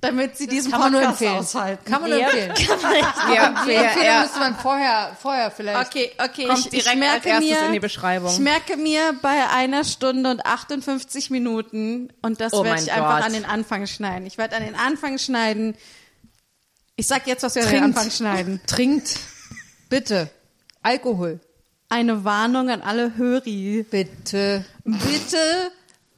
damit 0.00 0.36
sie 0.36 0.46
diesen 0.46 0.70
Kann 0.72 0.80
man 0.80 0.92
nur 0.92 1.00
Podcast 1.02 1.22
empfehlen. 1.22 1.38
aushalten. 1.40 1.84
Kann 1.90 2.00
man 2.00 2.10
nur 2.10 2.18
Ja. 2.18 2.28
empfehlen. 2.28 2.52
Ja, 3.34 3.64
Die 3.66 3.72
Empfehlung 3.74 4.20
müsste 4.22 4.38
man 4.40 4.56
vorher, 4.56 5.16
vorher 5.20 5.50
vielleicht. 5.50 5.88
Okay, 5.90 6.10
okay, 6.18 6.46
Kommt 6.46 6.58
ich, 6.58 6.64
ich 6.66 6.70
direkt 6.70 6.88
als 6.88 6.98
merke 6.98 7.28
erstes 7.28 7.50
mir, 7.60 7.66
in 7.66 7.72
die 7.72 7.80
Beschreibung. 7.80 8.30
Ich 8.32 8.38
merke 8.40 8.76
mir 8.76 9.14
bei 9.22 9.48
einer 9.50 9.84
Stunde 9.84 10.30
und 10.30 10.44
58 10.46 11.30
Minuten 11.30 12.12
und 12.22 12.40
das 12.40 12.52
Oh 12.52 12.64
werde 12.64 12.82
ich 12.82 12.92
einfach 12.92 13.16
Gott. 13.18 13.26
an 13.26 13.32
den 13.32 13.44
Anfang 13.44 13.86
schneiden. 13.86 14.26
Ich 14.26 14.38
werde 14.38 14.56
an 14.56 14.64
den 14.64 14.74
Anfang 14.74 15.18
schneiden. 15.18 15.76
Ich 16.96 17.06
sag 17.06 17.26
jetzt, 17.26 17.42
was 17.42 17.54
wir 17.54 17.62
an 17.62 17.68
den 17.70 17.80
Trinkt. 17.80 17.96
Anfang 17.98 18.10
schneiden. 18.10 18.60
Trinkt. 18.66 19.18
Bitte. 19.88 20.28
Alkohol. 20.82 21.40
Eine 21.88 22.24
Warnung 22.24 22.70
an 22.70 22.80
alle 22.82 23.16
Höri. 23.16 23.84
Bitte. 23.90 24.64
Bitte 24.84 25.70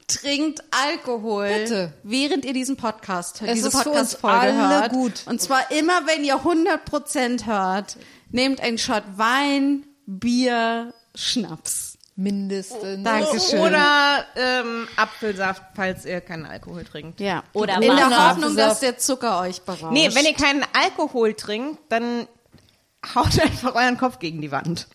trinkt 0.07 0.63
Alkohol, 0.71 1.47
Bitte. 1.47 1.93
während 2.03 2.45
ihr 2.45 2.53
diesen 2.53 2.77
Podcast 2.77 3.41
hört, 3.41 3.49
Es 3.51 3.55
diese 3.55 3.67
ist 3.69 3.81
für 3.83 3.89
uns 3.89 4.15
Podcast-Folge 4.15 4.53
hört. 4.57 4.91
gut. 4.91 5.23
Und 5.25 5.41
zwar 5.41 5.71
immer, 5.71 6.05
wenn 6.07 6.23
ihr 6.23 6.35
100% 6.37 7.45
hört, 7.45 7.97
nehmt 8.31 8.61
einen 8.61 8.77
Shot 8.77 9.03
Wein, 9.15 9.85
Bier, 10.05 10.93
Schnaps. 11.15 11.97
Mindestens. 12.17 13.03
Dankeschön. 13.03 13.59
Oder 13.59 14.25
ähm, 14.37 14.87
Apfelsaft, 14.95 15.61
falls 15.75 16.05
ihr 16.05 16.21
keinen 16.21 16.45
Alkohol 16.45 16.85
trinkt. 16.85 17.19
Ja. 17.19 17.43
Oder 17.51 17.75
in 17.75 17.81
der. 17.81 18.29
Hoffnung, 18.29 18.55
dass 18.55 18.79
der 18.79 18.97
Zucker 18.97 19.41
euch 19.41 19.61
berauscht. 19.63 19.91
Nee, 19.91 20.09
wenn 20.13 20.25
ihr 20.25 20.33
keinen 20.33 20.63
Alkohol 20.71 21.33
trinkt, 21.33 21.79
dann 21.89 22.27
haut 23.13 23.37
einfach 23.41 23.75
euren 23.75 23.97
Kopf 23.97 24.19
gegen 24.19 24.39
die 24.39 24.51
Wand. 24.51 24.87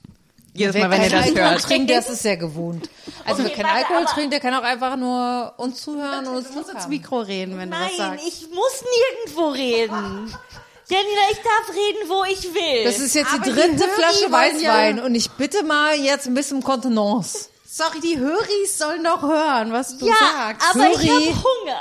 Jedes 0.53 0.75
Mal, 0.77 0.91
wenn 0.91 1.03
ihr 1.03 1.11
das 1.11 1.27
Alkohol 1.27 1.43
hört. 1.51 1.63
trinkt, 1.63 1.91
das 1.91 2.11
ist 2.11 2.25
ja 2.25 2.35
gewohnt. 2.35 2.91
Also 3.25 3.39
wer 3.45 3.47
Okay, 3.51 3.55
keinen 3.57 3.67
warte, 3.67 3.79
Alkohol 3.79 4.03
aber- 4.03 4.13
trinkt, 4.15 4.33
der 4.33 4.41
kann 4.41 4.55
auch 4.55 4.63
einfach 4.63 4.97
nur 4.97 5.55
uns 5.59 5.81
zuhören 5.83 6.27
und 6.27 6.37
uns 6.37 6.49
du 6.49 6.55
musst 6.55 6.71
ins. 6.71 6.89
Mikro 6.89 7.21
reden, 7.21 7.57
wenn 7.57 7.71
du 7.71 7.77
was 7.77 7.83
Nein, 7.89 7.97
sagst. 7.97 8.25
ich 8.27 8.49
muss 8.51 8.85
nirgendwo 9.25 9.49
reden. 9.51 10.35
Janina, 10.89 11.21
ich 11.31 11.39
darf 11.39 11.69
reden, 11.71 12.09
wo 12.09 12.25
ich 12.25 12.53
will. 12.53 12.83
Das 12.85 12.99
ist 12.99 13.15
jetzt 13.15 13.33
Aber 13.33 13.45
die 13.45 13.51
die 13.51 13.57
dritte 13.57 13.87
Höri 13.87 13.91
Flasche 13.95 14.33
Weißwein 14.33 14.97
ja- 14.99 15.05
und 15.05 15.15
ich 15.15 15.31
bitte 15.31 15.63
mal 15.63 15.95
jetzt 15.95 16.27
ein 16.27 16.35
bisschen 16.35 16.65
Kontenance. 16.65 17.49
Sorry, 17.65 18.01
die 18.01 18.19
Höris 18.19 18.77
sollen 18.77 19.05
doch 19.05 19.23
hören, 19.23 19.73
was 19.73 19.97
du 19.99 20.07
ja, 20.09 20.15
sagst. 20.37 20.67
aber 20.75 20.89
ich 20.89 20.95
Sorry. 20.97 21.07
habe 21.09 21.27
Hunger. 21.45 21.81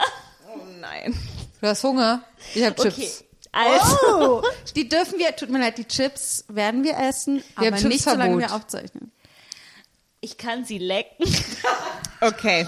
Oh 0.53 0.59
nein. 0.79 1.19
Du 1.59 1.67
hast 1.67 1.83
Hunger? 1.83 2.21
Ich 2.53 2.63
habe 2.63 2.79
Okay. 2.79 3.09
Also, 3.51 3.97
Oh, 4.07 4.43
die 4.75 4.87
dürfen 4.87 5.17
wir, 5.19 5.35
tut 5.35 5.49
mir 5.49 5.59
leid, 5.59 5.77
die 5.77 5.87
Chips 5.87 6.45
werden 6.47 6.83
wir 6.83 6.97
essen, 6.97 7.43
Wir 7.57 7.67
aber 7.69 7.81
nicht 7.81 8.03
solange 8.03 8.23
Chipsverbot. 8.35 8.39
wir 8.41 8.53
aufzeichnen. 8.55 9.11
ich 10.21 10.37
kann 10.37 10.65
sie 10.65 10.77
lecken. 10.77 11.25
Okay. 12.21 12.67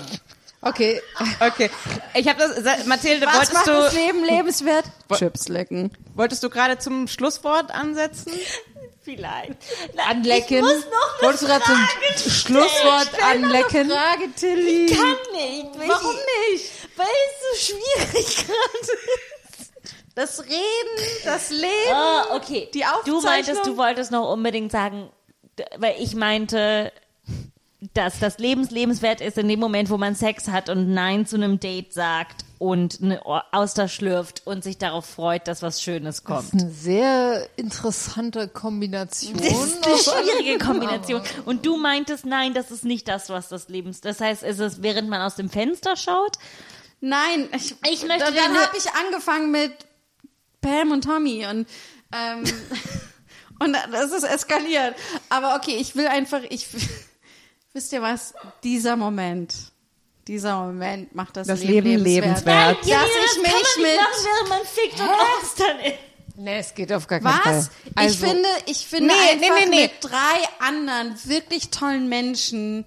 Okay. 0.62 1.02
Okay. 1.42 1.70
Ich 2.14 2.26
habe 2.30 2.40
das, 2.40 2.86
Mathilde, 2.86 3.26
Was 3.26 3.34
wolltest 3.34 3.54
macht 3.54 3.68
das 3.68 3.92
du, 3.94 3.98
Leben 4.00 4.24
lebenswert? 4.24 4.86
Chips 5.18 5.50
lecken. 5.50 5.92
wolltest 6.16 6.42
du 6.44 6.50
gerade 6.50 6.78
zum 6.78 7.10
Schlusswort 7.10 7.70
ansetzen? 7.72 8.32
Vielleicht. 9.04 9.58
Na, 9.96 10.04
Anlecken. 10.04 10.58
Ich 10.58 10.62
muss 10.62 10.86
noch 10.86 11.20
eine 11.20 11.22
Wolltest 11.28 11.44
du 11.44 11.48
gerade 11.48 11.64
zum 11.66 11.76
stellen. 12.32 12.32
Schlusswort 12.62 13.24
anlecken? 13.24 13.90
Frage, 13.90 14.32
Tilly. 14.38 14.86
Ich 14.86 14.96
kann 14.98 15.16
nicht. 15.34 15.80
Weil 15.80 15.90
Warum 15.90 16.16
ich, 16.16 16.62
nicht? 16.62 16.72
Weil 16.96 17.08
es 17.08 17.60
so 17.66 17.74
schwierig 17.74 18.36
gerade 18.38 18.78
ist. 18.80 19.31
Das 20.16 20.42
Reden, 20.44 21.24
das 21.26 21.50
Leben. 21.52 21.94
Ah, 21.94 22.26
okay. 22.36 22.70
Die 22.74 22.84
Du 23.06 23.22
meintest, 23.22 23.52
Aufzeichnung? 23.52 23.64
du 23.64 23.78
wolltest 23.78 24.12
noch 24.12 24.32
unbedingt 24.32 24.72
sagen, 24.72 25.10
weil 25.78 25.96
ich 26.00 26.16
meinte, 26.16 26.92
dass 27.94 28.20
das 28.20 28.38
Lebens 28.38 28.70
lebenswert 28.72 29.22
ist 29.22 29.38
in 29.38 29.48
dem 29.48 29.60
Moment, 29.60 29.90
wo 29.90 29.98
man 29.98 30.16
Sex 30.16 30.48
hat 30.50 30.70
und 30.70 30.94
Nein 30.94 31.26
zu 31.26 31.36
einem 31.38 31.60
Date 31.60 31.94
sagt 31.94 32.46
und 32.60 33.00
eine 33.02 33.26
Auster 33.26 33.88
schlürft 33.88 34.44
und 34.46 34.64
sich 34.64 34.78
darauf 34.78 35.06
freut, 35.06 35.48
dass 35.48 35.64
was 35.64 35.82
Schönes 35.82 36.24
kommt. 36.24 36.54
Eine 36.54 36.70
sehr 36.70 37.48
interessante 37.56 38.48
Kombination. 38.50 39.34
Das 39.38 39.48
ist 39.48 39.84
eine 39.84 39.98
schwierige 40.28 40.58
Kombination. 40.64 41.24
Und 41.46 41.66
du 41.66 41.78
meintest, 41.78 42.26
nein, 42.26 42.54
das 42.54 42.70
ist 42.70 42.84
nicht 42.86 43.08
das, 43.08 43.30
was 43.30 43.50
das 43.50 43.68
Lebens. 43.68 44.02
Das 44.02 44.20
heißt, 44.22 44.44
ist 44.44 44.60
es, 44.60 44.84
während 44.84 45.10
man 45.10 45.22
aus 45.22 45.36
dem 45.36 45.50
Fenster 45.50 45.96
schaut? 45.96 46.38
Nein, 47.00 47.50
ich, 47.56 47.74
Ich 47.90 48.06
möchte 48.06 48.26
dann 48.26 48.36
deine- 48.36 48.60
habe 48.60 48.78
ich 48.78 48.86
angefangen 48.94 49.50
mit 49.50 49.72
Pam 50.62 50.92
und 50.92 51.04
Tommy 51.04 51.46
und 51.48 51.68
Ähm, 52.14 52.44
und 53.60 53.74
das 53.92 54.12
ist 54.12 54.24
eskaliert. 54.24 54.96
Aber 55.30 55.56
okay, 55.56 55.78
ich 55.80 55.96
will 55.96 56.08
einfach, 56.08 56.42
ich, 56.50 56.68
wisst 57.74 57.94
ihr 57.94 58.02
was? 58.02 58.34
Dieser 58.64 58.96
Moment, 58.98 59.54
dieser 60.28 60.58
Moment 60.66 61.16
macht 61.16 61.38
das, 61.38 61.48
Das 61.48 61.64
Leben, 61.64 61.88
Leben 61.88 62.04
lebenswert. 62.04 62.80
Dass 62.82 62.88
Ja, 62.88 63.02
ich 63.06 63.14
das 63.14 63.34
kann 63.34 63.42
mich 63.44 63.52
man 63.54 63.82
mit 63.84 63.92
nicht 63.92 64.02
machen, 64.02 64.26
während 64.26 64.50
man 64.50 64.66
fickt 64.66 65.00
und 65.00 65.10
Angst 65.10 65.60
dann 65.60 65.80
ist. 65.80 66.00
Nee, 66.38 66.60
es 66.60 66.74
geht 66.74 66.92
auf 66.94 67.08
gar 67.08 67.20
keinen 67.20 67.34
Was? 67.46 67.68
Fall. 67.68 67.76
ich 67.86 67.98
Also, 67.98 68.26
finde, 68.26 68.50
ich 68.66 68.88
finde 68.88 69.08
Nee, 69.14 69.32
einfach 69.32 69.56
nee, 69.60 69.66
nee, 69.66 69.70
nee. 69.70 69.82
mit 69.84 69.92
drei 70.02 70.66
anderen 70.68 71.16
wirklich 71.26 71.70
tollen 71.70 72.10
Menschen, 72.10 72.86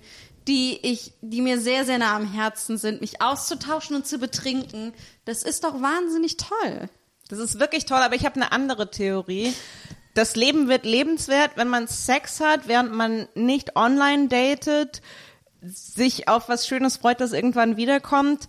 die 0.49 0.79
ich, 0.83 1.13
die 1.21 1.41
mir 1.41 1.61
sehr, 1.61 1.85
sehr 1.85 1.99
nah 1.99 2.17
am 2.17 2.31
Herzen 2.31 2.79
sind, 2.79 3.01
mich 3.01 3.23
auszutauschen 3.23 3.97
und 3.97 4.07
zu 4.07 4.19
betrinken, 4.19 4.93
das 5.25 5.43
ist 5.43 5.65
doch 5.65 5.81
wahnsinnig 5.81 6.37
toll. 6.37 6.89
Das 7.29 7.39
ist 7.39 7.59
wirklich 7.59 7.87
toll, 7.87 7.99
aber 7.99 8.15
ich 8.15 8.25
habe 8.25 8.37
eine 8.37 8.53
andere 8.53 8.91
Theorie. 8.91 9.55
Das 10.15 10.37
Leben 10.37 10.69
wird 10.69 10.85
lebenswert, 10.85 11.53
wenn 11.57 11.69
man 11.69 11.89
Sex 11.89 12.41
hat, 12.41 12.69
während 12.69 12.93
man 12.93 13.29
nicht 13.35 13.77
online 13.77 14.29
datet, 14.29 15.03
sich 15.63 16.29
auf 16.29 16.49
was 16.49 16.67
Schönes 16.67 16.99
freut, 16.99 17.21
das 17.21 17.33
irgendwann 17.33 17.77
wiederkommt, 17.77 18.47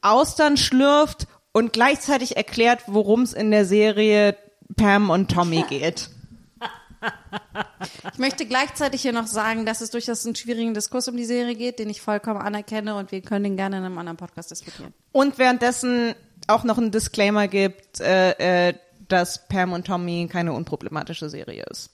Austern 0.00 0.56
schlürft 0.56 1.26
und 1.52 1.72
gleichzeitig 1.72 2.36
erklärt, 2.36 2.84
worum 2.86 3.22
es 3.22 3.32
in 3.32 3.50
der 3.50 3.64
Serie 3.66 4.36
Pam 4.76 5.10
und 5.10 5.30
Tommy 5.30 5.64
geht. 5.68 6.08
Ich 8.12 8.18
möchte 8.18 8.46
gleichzeitig 8.46 9.02
hier 9.02 9.12
noch 9.12 9.26
sagen, 9.26 9.66
dass 9.66 9.80
es 9.80 9.90
durchaus 9.90 10.24
einen 10.24 10.36
schwierigen 10.36 10.72
Diskurs 10.72 11.08
um 11.08 11.16
die 11.16 11.24
Serie 11.24 11.56
geht, 11.56 11.80
den 11.80 11.90
ich 11.90 12.00
vollkommen 12.00 12.40
anerkenne 12.40 12.94
und 12.94 13.10
wir 13.10 13.20
können 13.22 13.44
den 13.44 13.56
gerne 13.56 13.78
in 13.78 13.84
einem 13.84 13.98
anderen 13.98 14.16
Podcast 14.16 14.52
diskutieren. 14.52 14.94
Und 15.10 15.38
währenddessen 15.38 16.14
auch 16.48 16.64
noch 16.64 16.78
einen 16.78 16.90
Disclaimer 16.90 17.48
gibt, 17.48 18.00
äh, 18.00 18.68
äh, 18.68 18.74
dass 19.08 19.46
Pam 19.48 19.72
und 19.72 19.86
Tommy 19.86 20.28
keine 20.30 20.52
unproblematische 20.52 21.28
Serie 21.30 21.64
ist. 21.70 21.90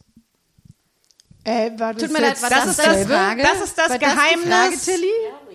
äh, 1.44 1.70
war 1.78 1.94
das 1.94 2.02
Tut 2.02 2.12
mir 2.12 2.20
leid, 2.20 2.40
war 2.42 2.50
das 2.50 2.60
Das 2.64 2.70
ist 2.70 2.78
das, 2.86 3.06
Frage? 3.06 3.42
das, 3.42 3.60
ist 3.62 3.78
das 3.78 3.90
War 3.90 3.98
das 3.98 4.08
die 4.10 4.16
Frage, 4.18 4.42
Geheimnis. 4.44 4.84
Tilly? 4.84 5.06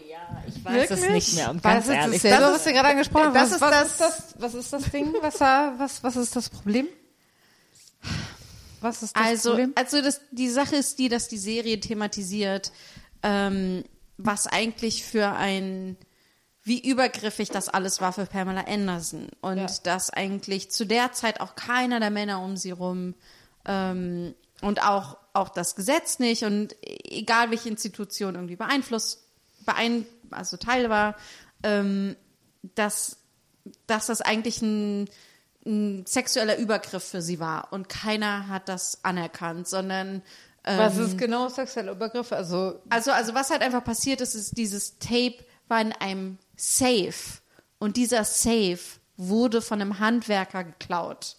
Ja, 0.10 0.44
ich 0.48 0.66
weiß 0.66 0.92
es 0.92 1.10
nicht 1.10 1.36
mehr, 1.36 1.48
War 1.48 1.74
ganz 1.74 1.88
das 1.88 1.96
ehrlich. 1.96 2.22
Das 2.22 2.42
was 2.42 2.56
ist- 2.58 2.66
wir 2.66 2.74
gerade 2.74 2.90
angesprochen 2.90 3.26
haben? 3.28 3.34
das 3.34 3.52
was, 3.52 3.56
ist 3.56 3.62
was 3.62 3.72
das- 3.72 3.90
ist 3.90 4.00
das, 4.00 4.36
was 4.42 4.54
ist 4.56 4.74
das 4.74 4.84
Ding? 4.92 5.14
Was, 5.22 5.38
da, 5.38 5.74
was, 5.78 6.04
was 6.04 6.16
ist 6.16 6.36
das 6.36 6.50
Problem? 6.50 6.88
Was 8.82 9.02
ist 9.04 9.16
das 9.16 9.24
Also, 9.24 9.50
Problem? 9.52 9.72
also 9.76 10.02
das, 10.02 10.20
die 10.32 10.50
Sache 10.50 10.76
ist 10.76 11.00
die, 11.00 11.08
dass 11.10 11.28
die 11.30 11.38
Serie 11.38 11.80
thematisiert, 11.80 12.72
ähm, 13.22 13.84
was 14.18 14.46
eigentlich 14.48 15.06
für 15.06 15.30
ein, 15.32 15.96
wie 16.64 16.80
übergriffig 16.80 17.50
das 17.50 17.68
alles 17.70 18.00
war 18.00 18.14
für 18.14 18.26
Pamela 18.26 18.66
Anderson. 18.68 19.28
Und 19.42 19.58
Ja. 19.58 19.68
dass 19.84 20.10
eigentlich 20.10 20.72
zu 20.72 20.86
der 20.86 21.12
Zeit 21.12 21.42
auch 21.42 21.56
keiner 21.56 22.00
der 22.00 22.10
Männer 22.10 22.42
um 22.42 22.56
sie 22.56 22.72
rum 22.72 23.16
ähm, 23.66 24.34
und 24.62 24.82
auch, 24.82 25.18
auch 25.34 25.50
das 25.50 25.76
Gesetz 25.76 26.20
nicht 26.20 26.44
und 26.44 26.76
egal 26.82 27.52
welche 27.52 27.70
Institution 27.70 28.36
irgendwie 28.36 28.56
beeinflusst, 28.56 29.24
beein, 29.66 30.06
also 30.32 30.58
Teil 30.58 30.90
war, 30.90 31.16
ähm, 31.64 32.16
dass, 32.76 33.18
dass 33.88 34.08
das 34.08 34.22
eigentlich 34.22 34.62
ein, 34.62 35.10
ein 35.66 36.06
sexueller 36.06 36.58
Übergriff 36.58 37.04
für 37.04 37.22
sie 37.22 37.40
war 37.40 37.74
und 37.74 37.90
keiner 37.90 38.48
hat 38.48 38.70
das 38.70 39.04
anerkannt, 39.04 39.68
sondern 39.68 40.22
ähm, 40.66 40.78
was 40.78 40.98
ist 40.98 41.18
genau 41.18 41.50
sexuelle 41.50 41.92
Übergriffe? 41.92 42.38
Also, 42.38 42.80
also, 42.90 43.12
also 43.12 43.34
was 43.34 43.50
halt 43.50 43.62
einfach 43.62 43.84
passiert 43.84 44.22
ist, 44.22 44.34
ist, 44.34 44.58
dieses 44.58 44.98
Tape 44.98 45.36
war 45.68 45.82
in 45.82 45.92
einem 45.94 46.38
Safe 46.64 47.42
und 47.80 47.98
dieser 47.98 48.24
Safe 48.24 48.80
wurde 49.18 49.62
von 49.62 49.82
einem 49.82 50.00
Handwerker 50.00 50.64
geklaut. 50.64 51.36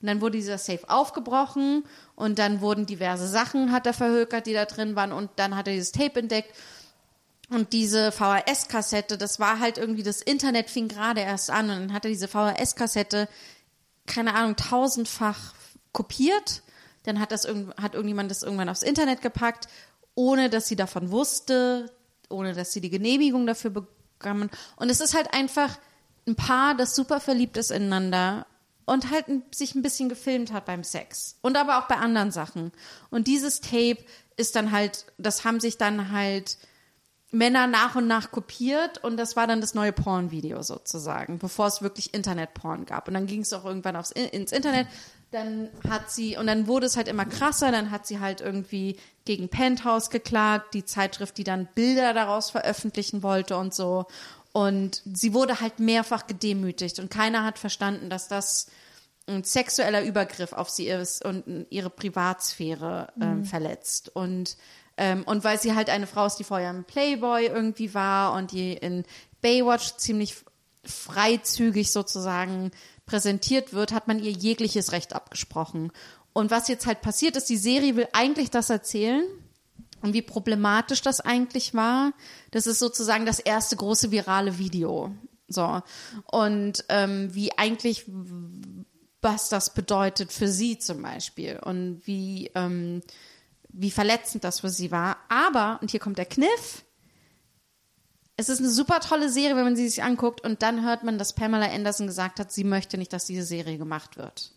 Und 0.00 0.08
dann 0.08 0.20
wurde 0.20 0.36
dieser 0.36 0.58
Safe 0.58 0.88
aufgebrochen 0.88 1.84
und 2.14 2.38
dann 2.38 2.60
wurden 2.60 2.84
diverse 2.84 3.26
Sachen, 3.26 3.72
hat 3.72 3.86
er 3.86 3.94
verhökert, 3.94 4.46
die 4.46 4.52
da 4.52 4.66
drin 4.66 4.94
waren 4.94 5.12
und 5.12 5.30
dann 5.36 5.56
hat 5.56 5.66
er 5.66 5.72
dieses 5.72 5.92
Tape 5.92 6.20
entdeckt 6.20 6.52
und 7.48 7.72
diese 7.72 8.12
VHS-Kassette, 8.12 9.16
das 9.16 9.40
war 9.40 9.60
halt 9.60 9.78
irgendwie, 9.78 10.02
das 10.02 10.20
Internet 10.20 10.68
fing 10.68 10.88
gerade 10.88 11.20
erst 11.20 11.50
an 11.50 11.70
und 11.70 11.76
dann 11.78 11.92
hat 11.92 12.04
er 12.04 12.10
diese 12.10 12.28
VHS-Kassette, 12.28 13.28
keine 14.06 14.34
Ahnung, 14.34 14.56
tausendfach 14.56 15.54
kopiert. 15.92 16.62
Dann 17.04 17.20
hat 17.20 17.30
das 17.32 17.46
hat 17.80 17.94
irgendjemand 17.94 18.30
das 18.30 18.42
irgendwann 18.42 18.68
aufs 18.68 18.82
Internet 18.82 19.22
gepackt, 19.22 19.68
ohne 20.14 20.50
dass 20.50 20.66
sie 20.66 20.76
davon 20.76 21.10
wusste, 21.12 21.90
ohne 22.28 22.52
dass 22.52 22.72
sie 22.72 22.80
die 22.80 22.90
Genehmigung 22.90 23.46
dafür 23.46 23.70
bekommen. 24.18 24.50
Und 24.76 24.90
es 24.90 25.00
ist 25.00 25.14
halt 25.14 25.32
einfach 25.32 25.78
ein 26.26 26.36
Paar, 26.36 26.76
das 26.76 26.96
super 26.96 27.20
verliebt 27.20 27.56
ist 27.56 27.70
ineinander 27.70 28.46
und 28.84 29.10
halt 29.10 29.26
sich 29.54 29.74
ein 29.74 29.82
bisschen 29.82 30.08
gefilmt 30.08 30.52
hat 30.52 30.64
beim 30.64 30.84
Sex. 30.84 31.36
Und 31.42 31.56
aber 31.56 31.78
auch 31.78 31.88
bei 31.88 31.96
anderen 31.96 32.30
Sachen. 32.30 32.72
Und 33.10 33.26
dieses 33.26 33.60
Tape 33.60 33.98
ist 34.36 34.56
dann 34.56 34.72
halt, 34.72 35.06
das 35.18 35.44
haben 35.44 35.60
sich 35.60 35.78
dann 35.78 36.12
halt 36.12 36.58
Männer 37.32 37.66
nach 37.66 37.96
und 37.96 38.06
nach 38.06 38.30
kopiert 38.30 39.02
und 39.02 39.16
das 39.16 39.36
war 39.36 39.46
dann 39.46 39.60
das 39.60 39.74
neue 39.74 39.92
Porn-Video 39.92 40.62
sozusagen, 40.62 41.38
bevor 41.38 41.66
es 41.66 41.82
wirklich 41.82 42.14
Internet-Porn 42.14 42.86
gab. 42.86 43.08
Und 43.08 43.14
dann 43.14 43.26
ging 43.26 43.40
es 43.40 43.52
auch 43.52 43.64
irgendwann 43.64 43.96
aufs, 43.96 44.12
ins 44.12 44.52
Internet. 44.52 44.86
Dann 45.32 45.68
hat 45.88 46.10
sie, 46.10 46.36
und 46.36 46.46
dann 46.46 46.66
wurde 46.66 46.86
es 46.86 46.96
halt 46.96 47.08
immer 47.08 47.24
krasser, 47.24 47.72
dann 47.72 47.90
hat 47.90 48.06
sie 48.06 48.20
halt 48.20 48.40
irgendwie 48.40 48.96
gegen 49.24 49.48
Penthouse 49.48 50.10
geklagt, 50.10 50.72
die 50.72 50.84
Zeitschrift, 50.84 51.36
die 51.36 51.44
dann 51.44 51.68
Bilder 51.74 52.14
daraus 52.14 52.50
veröffentlichen 52.50 53.22
wollte 53.22 53.56
und 53.56 53.74
so. 53.74 54.06
Und 54.52 55.02
sie 55.04 55.34
wurde 55.34 55.60
halt 55.60 55.80
mehrfach 55.80 56.26
gedemütigt 56.26 56.98
und 56.98 57.10
keiner 57.10 57.44
hat 57.44 57.58
verstanden, 57.58 58.08
dass 58.08 58.28
das 58.28 58.68
ein 59.26 59.44
sexueller 59.44 60.02
Übergriff 60.02 60.52
auf 60.52 60.70
sie 60.70 60.86
ist 60.86 61.24
und 61.24 61.66
ihre 61.70 61.90
Privatsphäre 61.90 63.12
ähm, 63.20 63.44
verletzt. 63.44 64.14
Und, 64.14 64.56
ähm, 64.96 65.24
und 65.24 65.44
weil 65.44 65.60
sie 65.60 65.74
halt 65.74 65.90
eine 65.90 66.06
Frau 66.06 66.26
ist, 66.26 66.36
die 66.36 66.44
vorher 66.44 66.70
im 66.70 66.84
Playboy 66.84 67.46
irgendwie 67.46 67.92
war 67.92 68.32
und 68.34 68.52
die 68.52 68.74
in 68.74 69.04
Baywatch 69.42 69.96
ziemlich 69.96 70.36
freizügig 70.84 71.90
sozusagen 71.90 72.70
präsentiert 73.06 73.72
wird, 73.72 73.92
hat 73.92 74.08
man 74.08 74.18
ihr 74.18 74.32
jegliches 74.32 74.92
Recht 74.92 75.14
abgesprochen. 75.14 75.92
Und 76.32 76.50
was 76.50 76.68
jetzt 76.68 76.86
halt 76.86 77.00
passiert 77.00 77.36
ist, 77.36 77.48
die 77.48 77.56
Serie 77.56 77.96
will 77.96 78.08
eigentlich 78.12 78.50
das 78.50 78.68
erzählen, 78.68 79.24
und 80.02 80.14
wie 80.14 80.22
problematisch 80.22 81.02
das 81.02 81.20
eigentlich 81.20 81.74
war. 81.74 82.12
Das 82.50 82.66
ist 82.66 82.78
sozusagen 82.78 83.26
das 83.26 83.38
erste 83.38 83.76
große 83.76 84.10
virale 84.10 84.58
Video. 84.58 85.12
So. 85.48 85.82
Und 86.26 86.84
ähm, 86.88 87.34
wie 87.34 87.56
eigentlich, 87.58 88.04
was 89.20 89.48
das 89.48 89.74
bedeutet 89.74 90.32
für 90.32 90.48
sie 90.48 90.78
zum 90.78 91.02
Beispiel 91.02 91.58
und 91.62 92.02
wie, 92.04 92.50
ähm, 92.54 93.02
wie 93.68 93.90
verletzend 93.90 94.44
das 94.44 94.60
für 94.60 94.70
sie 94.70 94.90
war. 94.90 95.16
Aber, 95.28 95.78
und 95.82 95.90
hier 95.90 96.00
kommt 96.00 96.18
der 96.18 96.26
Kniff, 96.26 96.84
es 98.36 98.48
ist 98.48 98.58
eine 98.58 98.68
super 98.68 99.00
tolle 99.00 99.30
Serie, 99.30 99.56
wenn 99.56 99.64
man 99.64 99.76
sie 99.76 99.88
sich 99.88 100.02
anguckt 100.02 100.42
und 100.42 100.62
dann 100.62 100.84
hört 100.84 101.04
man, 101.04 101.18
dass 101.18 101.32
Pamela 101.32 101.70
Anderson 101.72 102.06
gesagt 102.06 102.38
hat, 102.38 102.52
sie 102.52 102.64
möchte 102.64 102.98
nicht, 102.98 103.12
dass 103.12 103.24
diese 103.24 103.44
Serie 103.44 103.78
gemacht 103.78 104.18
wird. 104.18 104.52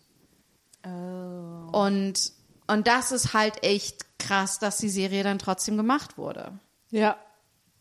Und, 0.82 2.32
und 2.66 2.86
das 2.86 3.12
ist 3.12 3.32
halt 3.32 3.62
echt 3.62 4.18
krass, 4.18 4.58
dass 4.58 4.78
die 4.78 4.88
Serie 4.88 5.22
dann 5.22 5.38
trotzdem 5.38 5.76
gemacht 5.76 6.18
wurde. 6.18 6.58
ja. 6.90 7.16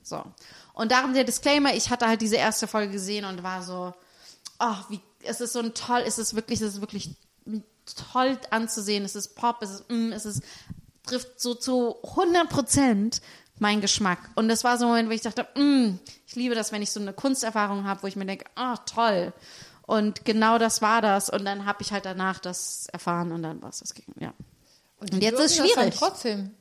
So. 0.02 0.24
Und 0.74 0.92
darum 0.92 1.14
der 1.14 1.26
Disclaimer, 1.26 1.76
ich 1.76 1.90
hatte 1.92 2.08
halt 2.08 2.22
diese 2.22 2.38
erste 2.38 2.66
Folge 2.66 2.94
gesehen 2.94 3.26
und 3.26 3.44
war 3.44 3.62
so, 3.62 3.94
ach, 4.58 4.90
wie, 4.90 5.02
es 5.24 5.42
ist 5.42 5.54
so 5.54 5.60
ein 5.60 5.74
toll, 5.74 6.02
es 6.08 6.18
ist 6.18 6.36
wirklich, 6.36 6.62
es 6.62 6.76
ist 6.76 6.82
wirklich 6.82 7.16
toll 8.12 8.40
anzusehen, 8.50 9.04
es 9.04 9.16
ist 9.16 9.36
Pop, 9.36 9.62
es 9.62 9.72
ist, 9.72 9.90
mm, 9.90 10.12
es 10.14 10.26
ist, 10.26 10.42
trifft 11.06 11.40
so 11.40 11.54
zu 11.54 11.98
100 12.04 12.50
Prozent 12.50 13.22
mein 13.60 13.82
Geschmack. 13.82 14.20
Und 14.36 14.50
das 14.50 14.64
war 14.64 14.78
so 14.78 14.86
ein 14.86 14.90
Moment, 14.90 15.10
wo 15.10 15.14
ich 15.14 15.22
dachte, 15.22 15.48
mm, 15.56 16.00
ich 16.28 16.36
liebe 16.36 16.56
das, 16.56 16.72
wenn 16.72 16.82
ich 16.82 16.92
so 16.92 17.00
eine 17.00 17.14
Kunsterfahrung 17.14 17.86
habe, 17.86 18.04
wo 18.04 18.08
ich 18.08 18.16
mir 18.16 18.26
denke, 18.26 18.46
ah, 18.56 18.78
toll. 18.78 19.34
Und 19.84 20.24
genau 20.26 20.58
das 20.58 20.82
war 20.82 21.02
das. 21.02 21.30
Und 21.30 21.46
dann 21.46 21.66
habe 21.66 21.82
ich 21.82 21.92
halt 21.92 22.06
danach 22.06 22.40
das 22.40 22.88
erfahren 22.88 23.32
und 23.32 23.44
dann 23.44 23.62
war 23.62 23.70
es 23.70 23.80
das. 23.80 23.94
Ja. 24.20 24.34
Und, 25.00 25.14
Und 25.14 25.24
jetzt 25.24 25.40
ist 25.40 25.58
dürfen 25.58 25.68
das 25.68 25.76
dann 25.76 25.92
schwierig. 25.92 25.96
trotzdem 26.00 26.52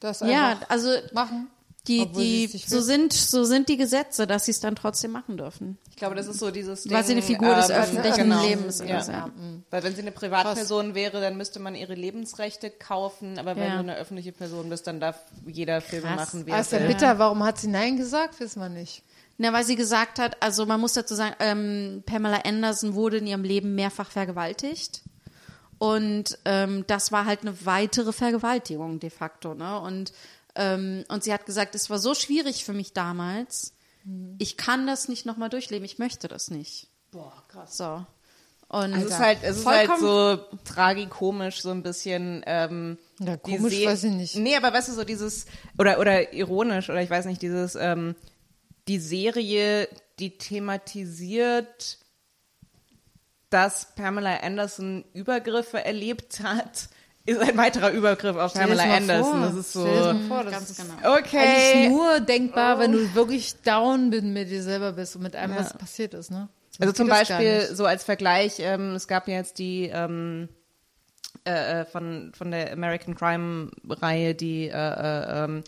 das 0.00 0.20
Ja, 0.20 0.50
einfach 0.50 0.70
also 0.70 0.90
machen. 1.12 1.48
Die, 1.88 2.00
obwohl 2.02 2.22
die, 2.22 2.46
so 2.46 2.80
sind, 2.80 3.12
so 3.12 3.42
sind 3.42 3.68
die 3.68 3.76
Gesetze, 3.76 4.28
dass 4.28 4.44
sie 4.44 4.52
es 4.52 4.60
dann 4.60 4.76
trotzdem 4.76 5.10
machen 5.10 5.36
dürfen. 5.36 5.78
Ich 5.90 5.96
glaube, 5.96 6.14
das 6.14 6.28
ist 6.28 6.38
so 6.38 6.52
dieses 6.52 6.84
Ding. 6.84 6.92
Weil 6.92 7.04
sie 7.04 7.12
eine 7.12 7.22
Figur 7.22 7.54
des 7.56 7.70
ähm, 7.70 7.76
öffentlichen 7.76 8.28
genau. 8.28 8.42
Lebens 8.44 8.78
ja. 8.86 8.98
ist, 8.98 9.08
ja. 9.08 9.30
Weil 9.70 9.82
wenn 9.82 9.94
sie 9.94 10.02
eine 10.02 10.12
Privatperson 10.12 10.94
wäre, 10.94 11.20
dann 11.20 11.36
müsste 11.36 11.58
man 11.58 11.74
ihre 11.74 11.94
Lebensrechte 11.94 12.70
kaufen. 12.70 13.36
Aber 13.38 13.56
wenn 13.56 13.64
Ja. 13.64 13.74
du 13.74 13.80
eine 13.80 13.96
öffentliche 13.96 14.30
Person 14.30 14.68
bist, 14.68 14.86
dann 14.86 15.00
darf 15.00 15.18
jeder 15.44 15.80
Filme 15.80 16.06
Krass. 16.06 16.16
machen, 16.16 16.46
wie 16.46 16.50
er 16.52 16.60
ist 16.60 16.70
ja 16.70 16.80
will. 16.80 16.86
bitter. 16.86 17.18
Warum 17.18 17.42
hat 17.42 17.58
sie 17.58 17.68
Nein 17.68 17.96
gesagt? 17.96 18.38
Wissen 18.38 18.60
wir 18.60 18.68
nicht. 18.68 19.02
Na, 19.38 19.52
weil 19.52 19.64
sie 19.64 19.74
gesagt 19.76 20.20
hat, 20.20 20.40
also 20.40 20.66
man 20.66 20.80
muss 20.80 20.92
dazu 20.92 21.16
sagen, 21.16 21.34
ähm, 21.40 22.04
Pamela 22.06 22.42
Anderson 22.44 22.94
wurde 22.94 23.16
in 23.16 23.26
ihrem 23.26 23.42
Leben 23.42 23.74
mehrfach 23.74 24.10
vergewaltigt. 24.10 25.02
Und 25.78 26.38
ähm, 26.44 26.84
das 26.86 27.10
war 27.10 27.24
halt 27.26 27.40
eine 27.40 27.66
weitere 27.66 28.12
Vergewaltigung 28.12 29.00
de 29.00 29.10
facto. 29.10 29.54
Ne? 29.54 29.80
Und, 29.80 30.12
ähm, 30.54 31.04
und 31.08 31.24
sie 31.24 31.32
hat 31.32 31.46
gesagt, 31.46 31.74
es 31.74 31.88
war 31.90 31.98
so 31.98 32.14
schwierig 32.14 32.64
für 32.64 32.72
mich 32.72 32.92
damals. 32.92 33.74
Ich 34.38 34.56
kann 34.56 34.86
das 34.88 35.08
nicht 35.08 35.26
nochmal 35.26 35.48
durchleben. 35.48 35.84
Ich 35.84 35.98
möchte 35.98 36.26
das 36.26 36.50
nicht. 36.50 36.88
Boah, 37.12 37.32
krass. 37.48 37.76
So. 37.76 38.04
Und 38.68 38.94
Es 38.94 39.04
ist 39.04 39.18
halt, 39.18 39.38
es 39.42 39.58
ist 39.58 39.66
halt 39.66 39.90
so 40.00 40.38
tragikomisch, 40.64 41.60
so 41.62 41.70
ein 41.70 41.82
bisschen. 41.82 42.42
Ähm, 42.46 42.98
Ja, 43.20 43.36
komisch, 43.36 43.74
Se- 43.74 43.86
weiß 43.86 44.04
ich 44.04 44.12
nicht. 44.12 44.36
Nee, 44.36 44.56
aber 44.56 44.72
weißt 44.72 44.88
du, 44.88 44.92
so 44.94 45.04
dieses, 45.04 45.46
oder, 45.78 46.00
oder 46.00 46.32
ironisch, 46.32 46.88
oder 46.90 47.02
ich 47.02 47.10
weiß 47.10 47.26
nicht, 47.26 47.42
dieses, 47.42 47.74
ähm, 47.76 48.16
die 48.88 48.98
Serie, 48.98 49.88
die 50.18 50.36
thematisiert, 50.38 51.98
dass 53.50 53.94
Pamela 53.94 54.38
Anderson 54.38 55.04
Übergriffe 55.12 55.84
erlebt 55.84 56.40
hat, 56.40 56.88
ist 57.24 57.40
ein 57.40 57.56
weiterer 57.56 57.90
Übergriff 57.92 58.36
auf 58.36 58.54
Pamela 58.54 58.82
Anderson. 58.84 59.32
vor. 59.32 59.40
Das 59.46 59.54
ist 59.54 59.72
so. 59.72 59.80
Stell 59.82 59.94
dir 59.94 60.00
das 60.04 60.14
mal 60.14 60.28
vor, 60.28 60.44
das 60.44 60.52
ganz 60.52 60.70
ist 60.70 60.80
genau. 60.80 61.14
eigentlich 61.14 61.32
Okay. 61.32 61.88
nur 61.88 62.20
denkbar, 62.20 62.78
wenn 62.78 62.92
du 62.92 63.14
wirklich 63.14 63.54
down 63.62 64.08
mit, 64.10 64.24
mit 64.24 64.50
dir 64.50 64.62
selber 64.62 64.92
bist 64.92 65.16
und 65.16 65.22
mit 65.22 65.36
allem, 65.36 65.54
was 65.56 65.72
passiert 65.76 66.14
ist, 66.14 66.30
ne? 66.30 66.48
So 66.70 66.78
Also 66.80 66.92
zum 66.94 67.08
Beispiel 67.08 67.68
so 67.72 67.84
als 67.84 68.02
Vergleich, 68.02 68.54
ähm, 68.60 68.94
es 68.94 69.06
gab 69.06 69.28
ja 69.28 69.34
jetzt 69.34 69.58
die 69.58 69.90
ähm, 69.92 70.48
äh, 71.46 71.80
äh, 71.80 71.84
von 71.84 72.32
von 72.34 72.50
der 72.50 72.72
American 72.72 73.14
Crime 73.14 73.70
Reihe 73.88 74.34
die 74.34 74.68
äh, 74.68 74.70
äh, 74.72 75.44
ähm, 75.44 75.64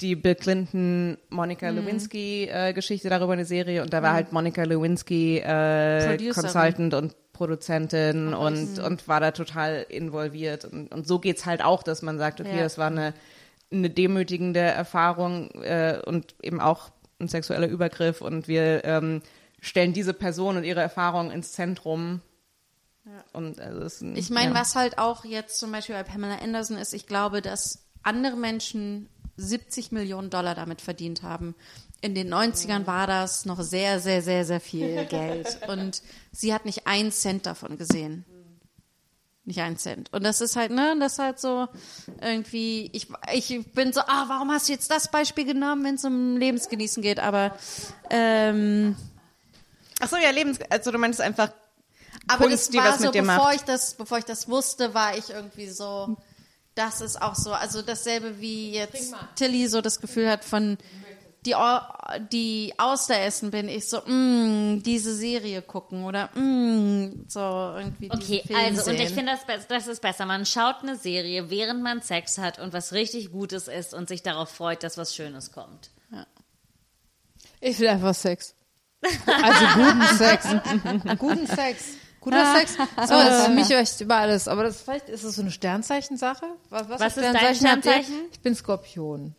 die 0.00 0.14
Bill 0.16 0.34
Clinton 0.34 1.16
Monica 1.30 1.70
Mhm. 1.70 1.78
Lewinsky 1.78 2.48
äh, 2.50 2.72
Geschichte 2.74 3.08
darüber 3.08 3.32
eine 3.34 3.44
Serie 3.46 3.82
und 3.82 3.92
da 3.92 4.02
war 4.02 4.12
halt 4.12 4.32
Monica 4.32 4.62
Lewinsky 4.64 5.38
äh. 5.38 6.18
Consultant 6.34 6.92
und 6.94 7.14
Produzentin 7.36 8.32
und 8.34 8.78
und 8.78 9.08
war 9.08 9.20
da 9.20 9.30
total 9.30 9.84
involviert 9.88 10.64
und, 10.64 10.92
und 10.92 11.06
so 11.06 11.18
geht's 11.18 11.44
halt 11.44 11.62
auch, 11.62 11.82
dass 11.82 12.00
man 12.02 12.18
sagt, 12.18 12.40
okay, 12.40 12.56
Ja. 12.56 12.62
das 12.62 12.78
war 12.78 12.86
eine 12.88 13.12
eine 13.70 13.90
demütigende 13.90 14.60
Erfahrung 14.60 15.50
äh, 15.62 16.00
und 16.04 16.34
eben 16.42 16.60
auch 16.60 16.90
ein 17.18 17.28
sexueller 17.28 17.66
Übergriff 17.66 18.20
und 18.20 18.48
wir 18.48 18.84
ähm, 18.84 19.22
stellen 19.60 19.92
diese 19.92 20.14
Person 20.14 20.56
und 20.56 20.64
ihre 20.64 20.80
Erfahrung 20.80 21.30
ins 21.30 21.52
Zentrum. 21.52 22.20
Und 23.32 23.60
also 23.60 23.80
es 23.82 23.94
ist 23.96 24.02
ein, 24.02 24.16
Ich 24.16 24.30
meine, 24.30 24.52
ja. 24.54 24.60
was 24.60 24.74
halt 24.76 24.98
auch 24.98 25.24
jetzt 25.24 25.58
zum 25.58 25.72
Beispiel 25.72 25.94
bei 25.94 26.02
Pamela 26.04 26.38
Anderson 26.42 26.76
ist, 26.76 26.92
ich 26.92 27.06
glaube, 27.06 27.40
dass 27.42 27.84
andere 28.02 28.36
Menschen 28.36 29.08
70 29.36 29.92
Millionen 29.92 30.30
Dollar 30.30 30.54
damit 30.54 30.80
verdient 30.80 31.22
haben. 31.22 31.54
In 32.00 32.14
den 32.14 32.32
90ern 32.32 32.86
war 32.86 33.06
das 33.06 33.46
noch 33.46 33.60
sehr, 33.62 34.00
sehr, 34.00 34.22
sehr, 34.22 34.44
sehr 34.44 34.60
viel 34.60 35.04
Geld. 35.10 35.58
Und 35.68 36.02
sie 36.32 36.52
hat 36.54 36.64
nicht 36.64 36.86
einen 36.86 37.10
Cent 37.10 37.46
davon 37.46 37.78
gesehen. 37.78 38.24
Nicht 39.44 39.60
einen 39.60 39.76
Cent. 39.78 40.12
Und 40.12 40.24
das 40.24 40.40
ist 40.40 40.56
halt, 40.56 40.72
ne, 40.72 40.96
das 40.98 41.14
ist 41.14 41.18
halt 41.20 41.38
so 41.38 41.68
irgendwie, 42.20 42.90
ich, 42.92 43.08
ich 43.32 43.72
bin 43.72 43.92
so, 43.92 44.00
ah, 44.00 44.24
warum 44.26 44.50
hast 44.50 44.68
du 44.68 44.72
jetzt 44.72 44.90
das 44.90 45.08
Beispiel 45.10 45.44
genommen, 45.44 45.84
wenn 45.84 45.94
es 45.94 46.04
um 46.04 46.36
Lebensgenießen 46.36 47.00
geht? 47.02 47.20
Aber, 47.20 47.56
ähm, 48.10 48.96
Ach 50.00 50.08
so, 50.08 50.16
ja, 50.16 50.30
Lebens, 50.30 50.58
also 50.68 50.90
du 50.90 50.98
meinst 50.98 51.20
einfach 51.20 51.50
aber 52.28 52.48
Kunst, 52.48 52.66
das 52.66 52.70
die 52.70 52.78
war 52.78 52.88
was 52.90 52.98
so, 52.98 53.04
mit 53.06 53.14
dir 53.14 53.22
bevor 53.22 53.36
macht. 53.36 53.54
ich 53.54 53.62
das, 53.62 53.94
bevor 53.94 54.18
ich 54.18 54.24
das 54.24 54.48
wusste, 54.48 54.94
war 54.94 55.16
ich 55.16 55.30
irgendwie 55.30 55.68
so, 55.68 56.16
das 56.74 57.00
ist 57.00 57.22
auch 57.22 57.34
so, 57.34 57.52
also 57.52 57.82
dasselbe 57.82 58.40
wie 58.40 58.72
jetzt 58.72 59.14
Tilly 59.36 59.68
so 59.68 59.80
das 59.80 60.00
Gefühl 60.00 60.28
hat 60.28 60.44
von 60.44 60.76
die, 61.46 61.54
die 62.32 62.74
Auster 62.76 63.18
essen 63.20 63.50
bin 63.50 63.68
ich 63.68 63.88
so, 63.88 64.00
mm, 64.00 64.82
diese 64.82 65.14
Serie 65.14 65.62
gucken 65.62 66.04
oder 66.04 66.26
mm, 66.34 67.24
so 67.28 67.40
irgendwie 67.40 68.08
diesen 68.08 68.22
Okay, 68.22 68.42
Film 68.46 68.58
also, 68.58 68.90
und 68.90 68.96
sehen. 68.96 69.06
ich 69.06 69.14
finde, 69.14 69.32
das, 69.46 69.66
das 69.66 69.86
ist 69.86 70.02
besser. 70.02 70.26
Man 70.26 70.44
schaut 70.44 70.82
eine 70.82 70.96
Serie, 70.96 71.48
während 71.48 71.82
man 71.82 72.02
Sex 72.02 72.38
hat 72.38 72.58
und 72.58 72.72
was 72.72 72.92
richtig 72.92 73.32
Gutes 73.32 73.68
ist 73.68 73.94
und 73.94 74.08
sich 74.08 74.22
darauf 74.22 74.50
freut, 74.50 74.82
dass 74.82 74.98
was 74.98 75.14
Schönes 75.14 75.52
kommt. 75.52 75.90
Ich 77.60 77.78
will 77.78 77.88
einfach 77.88 78.14
Sex. 78.14 78.54
Also 79.02 79.66
guten 79.74 80.16
Sex. 80.16 80.46
guten 81.18 81.46
Sex. 81.46 81.84
Guter 82.20 82.56
Sex. 82.56 82.74
So, 82.74 83.14
das 83.14 83.38
ist 83.38 83.46
für 83.46 83.52
mich 83.52 83.70
echt 83.70 84.00
über 84.00 84.16
alles. 84.16 84.48
Aber 84.48 84.64
das 84.64 84.82
vielleicht 84.82 85.08
ist 85.08 85.22
es 85.22 85.36
so 85.36 85.42
eine 85.42 85.52
Sternzeichensache. 85.52 86.46
Was, 86.70 86.88
Was 86.88 87.14
für 87.14 87.20
ist 87.20 87.34
dein 87.34 87.36
habt 87.36 87.44
ihr? 87.44 87.54
Sternzeichen? 87.54 88.14
Ich 88.32 88.40
bin 88.40 88.54
Skorpion. 88.54 89.34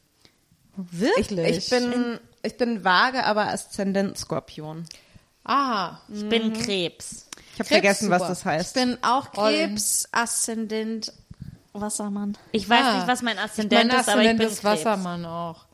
Ich, 0.92 1.00
Wirklich? 1.00 1.58
ich 1.58 1.70
bin 1.70 2.20
ich 2.44 2.58
bin 2.58 2.84
vage, 2.84 3.26
aber 3.26 3.48
Aszendent 3.48 4.18
Skorpion. 4.18 4.86
Ah, 5.44 5.98
Ich 6.14 6.28
bin 6.28 6.54
Krebs. 6.54 7.28
Ich 7.54 7.60
habe 7.60 7.70
vergessen, 7.70 8.10
was 8.10 8.28
das 8.28 8.40
ich 8.40 8.46
heißt. 8.46 8.74
bin 8.74 8.98
auch. 9.02 9.32
Krebs, 9.32 10.08
Aszendent, 10.12 11.12
Wassermann. 11.74 12.38
Ich 12.52 12.70
weiß 12.70 12.84
ah. 12.84 12.98
nicht, 12.98 13.08
was 13.08 13.22
mein 13.22 13.38
Aszendent 13.38 13.92
mein 13.92 14.00
ist, 14.00 14.10
aber 14.10 14.24
ich 14.24 14.38
bin 14.38 14.48
ist. 14.48 14.64
Wassermann 14.64 15.26
auch. 15.26 15.66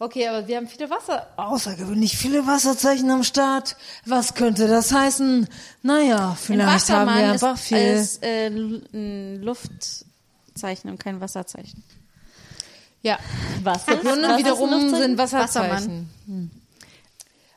Okay, 0.00 0.28
aber 0.28 0.46
wir 0.46 0.58
haben 0.58 0.68
viele 0.68 0.88
Wasser, 0.90 1.26
außergewöhnlich 1.36 2.16
viele 2.16 2.46
Wasserzeichen 2.46 3.10
am 3.10 3.24
Start. 3.24 3.76
Was 4.06 4.34
könnte 4.34 4.68
das 4.68 4.92
heißen? 4.92 5.48
Naja, 5.82 6.36
vielleicht 6.40 6.90
haben 6.90 7.12
wir 7.12 7.34
ist, 7.34 7.42
einfach 7.42 7.58
viel. 7.58 7.78
ist 7.78 8.22
äh, 8.22 8.46
ein 8.46 9.42
Luftzeichen 9.42 10.90
und 10.90 10.98
kein 11.00 11.20
Wasserzeichen. 11.20 11.82
Ja, 13.02 13.18
Was 13.62 13.78
ist, 13.78 13.84
Skorpione 13.84 14.28
was 14.28 14.38
wiederum 14.38 14.94
sind 14.94 15.18
Wasserzeichen. 15.18 16.10
Hm. 16.26 16.50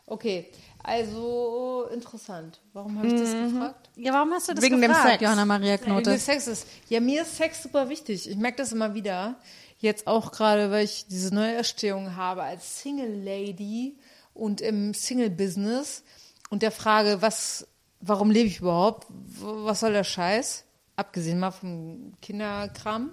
Okay, 0.05 0.51
also 0.83 1.87
interessant. 1.93 2.59
Warum 2.73 2.97
habe 2.97 3.07
ich 3.07 3.13
das 3.13 3.31
gefragt? 3.31 3.89
Ja, 3.95 4.13
warum 4.13 4.31
hast 4.31 4.49
du 4.49 4.53
das 4.53 4.63
Wegen 4.63 4.81
dem 4.81 4.89
gefragt, 4.89 5.11
Sex. 5.11 5.23
Johanna 5.23 5.45
Maria 5.45 5.77
Knote? 5.77 6.17
Sex 6.17 6.47
ist. 6.47 6.67
Ja, 6.89 6.99
mir 6.99 7.21
ist 7.21 7.37
Sex 7.37 7.63
super 7.63 7.89
wichtig. 7.89 8.29
Ich 8.29 8.37
merke 8.37 8.57
das 8.57 8.71
immer 8.71 8.93
wieder. 8.93 9.37
Jetzt 9.77 10.07
auch 10.07 10.31
gerade, 10.31 10.69
weil 10.69 10.85
ich 10.85 11.07
diese 11.07 11.33
neue 11.33 11.53
Erstehung 11.53 12.15
habe 12.15 12.43
als 12.43 12.81
Single 12.81 13.23
Lady 13.23 13.97
und 14.33 14.61
im 14.61 14.93
Single-Business 14.93 16.03
und 16.49 16.61
der 16.61 16.71
Frage, 16.71 17.21
was, 17.21 17.67
warum 17.99 18.29
lebe 18.29 18.47
ich 18.47 18.59
überhaupt? 18.59 19.07
Was 19.09 19.79
soll 19.79 19.93
der 19.93 20.03
Scheiß? 20.03 20.65
Abgesehen 20.95 21.39
mal 21.39 21.51
vom 21.51 22.13
Kinderkram, 22.21 23.11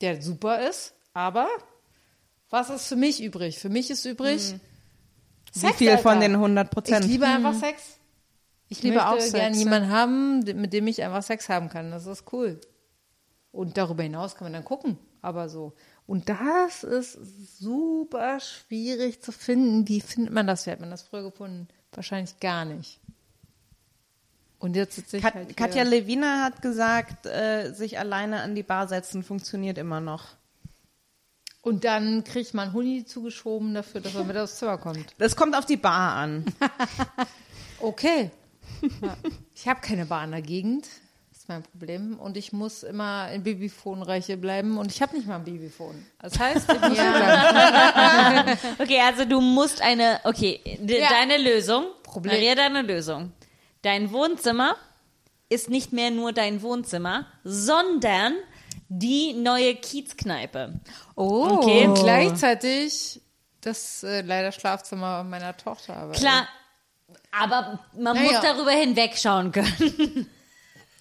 der 0.00 0.20
super 0.22 0.68
ist, 0.68 0.94
aber 1.12 1.48
was 2.48 2.70
ist 2.70 2.86
für 2.86 2.96
mich 2.96 3.22
übrig? 3.22 3.58
Für 3.58 3.68
mich 3.68 3.90
ist 3.90 4.04
übrig 4.04 4.54
Wie 5.54 5.72
viel 5.74 5.98
von 5.98 6.18
Alter. 6.18 6.28
den 6.28 6.36
100% 6.36 6.64
Ich 6.64 6.70
Prozent? 6.70 7.04
liebe 7.06 7.26
einfach 7.26 7.54
Sex. 7.54 7.98
Ich 8.68 8.82
liebe 8.82 9.06
auch 9.06 9.18
Sex, 9.18 9.32
gerne 9.32 9.56
jemanden 9.56 9.90
haben, 9.90 10.40
mit 10.40 10.72
dem 10.72 10.86
ich 10.86 11.02
einfach 11.02 11.22
Sex 11.22 11.48
haben 11.48 11.68
kann. 11.68 11.90
Das 11.90 12.06
ist 12.06 12.32
cool. 12.32 12.60
Und 13.52 13.76
darüber 13.76 14.04
hinaus 14.04 14.36
kann 14.36 14.46
man 14.46 14.52
dann 14.52 14.64
gucken. 14.64 14.96
Aber 15.22 15.48
so. 15.48 15.74
Und 16.06 16.28
das 16.28 16.82
ist 16.84 17.18
super 17.58 18.40
schwierig 18.40 19.22
zu 19.22 19.32
finden. 19.32 19.86
Wie 19.88 20.00
findet 20.00 20.32
man 20.32 20.46
das? 20.46 20.66
Wie 20.66 20.70
hat 20.70 20.80
man 20.80 20.90
das 20.90 21.02
früher 21.02 21.22
gefunden? 21.22 21.68
Wahrscheinlich 21.92 22.38
gar 22.40 22.64
nicht. 22.64 23.00
Und 24.58 24.76
jetzt 24.76 24.94
sitze 24.96 25.16
ich 25.16 25.22
Kat 25.22 25.34
halt 25.34 25.46
hier. 25.48 25.56
Katja 25.56 25.82
Lewina 25.82 26.44
hat 26.44 26.62
gesagt, 26.62 27.26
äh, 27.26 27.72
sich 27.72 27.98
alleine 27.98 28.42
an 28.42 28.54
die 28.54 28.62
Bar 28.62 28.88
setzen 28.88 29.22
funktioniert 29.22 29.78
immer 29.78 30.00
noch. 30.00 30.36
Und 31.62 31.84
dann 31.84 32.24
kriegt 32.24 32.54
man 32.54 32.72
Huni 32.72 33.04
zugeschoben 33.04 33.74
dafür, 33.74 34.00
dass 34.00 34.14
er 34.14 34.24
mit 34.24 34.36
aufs 34.36 34.56
Zimmer 34.56 34.78
kommt. 34.78 35.04
Das 35.18 35.36
kommt 35.36 35.54
auf 35.56 35.66
die 35.66 35.76
Bar 35.76 36.14
an. 36.16 36.44
Okay. 37.80 38.30
Ja. 39.02 39.16
Ich 39.54 39.68
habe 39.68 39.80
keine 39.80 40.04
Bar 40.06 40.24
in 40.24 40.30
der 40.32 40.42
Gegend. 40.42 40.86
Das 41.30 41.38
ist 41.38 41.48
mein 41.48 41.62
Problem. 41.62 42.18
Und 42.18 42.36
ich 42.36 42.52
muss 42.52 42.82
immer 42.82 43.30
in 43.32 43.42
Babyphone-Reiche 43.42 44.36
bleiben. 44.36 44.76
Und 44.78 44.92
ich 44.92 45.00
habe 45.00 45.16
nicht 45.16 45.26
mal 45.26 45.36
ein 45.36 45.44
Babyphone. 45.44 46.04
Das 46.20 46.38
heißt, 46.38 46.70
ich 46.70 46.80
muss 46.80 46.90
hier 46.98 47.10
bleiben. 47.10 48.58
Okay, 48.78 49.00
also 49.00 49.24
du 49.24 49.40
musst 49.40 49.80
eine, 49.80 50.20
okay, 50.24 50.60
d- 50.78 51.00
Ja. 51.00 51.08
deine 51.08 51.38
Lösung, 51.38 51.86
Problem. 52.02 52.34
Maria, 52.34 52.54
deine 52.54 52.82
Lösung. 52.82 53.32
Dein 53.82 54.12
Wohnzimmer 54.12 54.76
ist 55.48 55.70
nicht 55.70 55.92
mehr 55.94 56.10
nur 56.10 56.32
dein 56.32 56.60
Wohnzimmer, 56.62 57.26
sondern 57.44 58.34
die 58.90 59.32
neue 59.34 59.76
Kiezkneipe. 59.76 60.80
Oh. 61.14 61.46
Okay. 61.52 61.86
Und 61.86 61.94
gleichzeitig 61.94 63.20
das 63.60 64.02
äh, 64.02 64.22
leider 64.22 64.52
Schlafzimmer 64.52 65.22
meiner 65.22 65.56
Tochter. 65.56 65.96
Aber 65.96 66.12
Klar, 66.12 66.48
aber 67.30 67.78
man 67.96 68.16
Ja, 68.16 68.22
muss 68.22 68.32
ja. 68.32 68.40
darüber 68.42 68.72
hinwegschauen 68.72 69.52
können. 69.52 70.26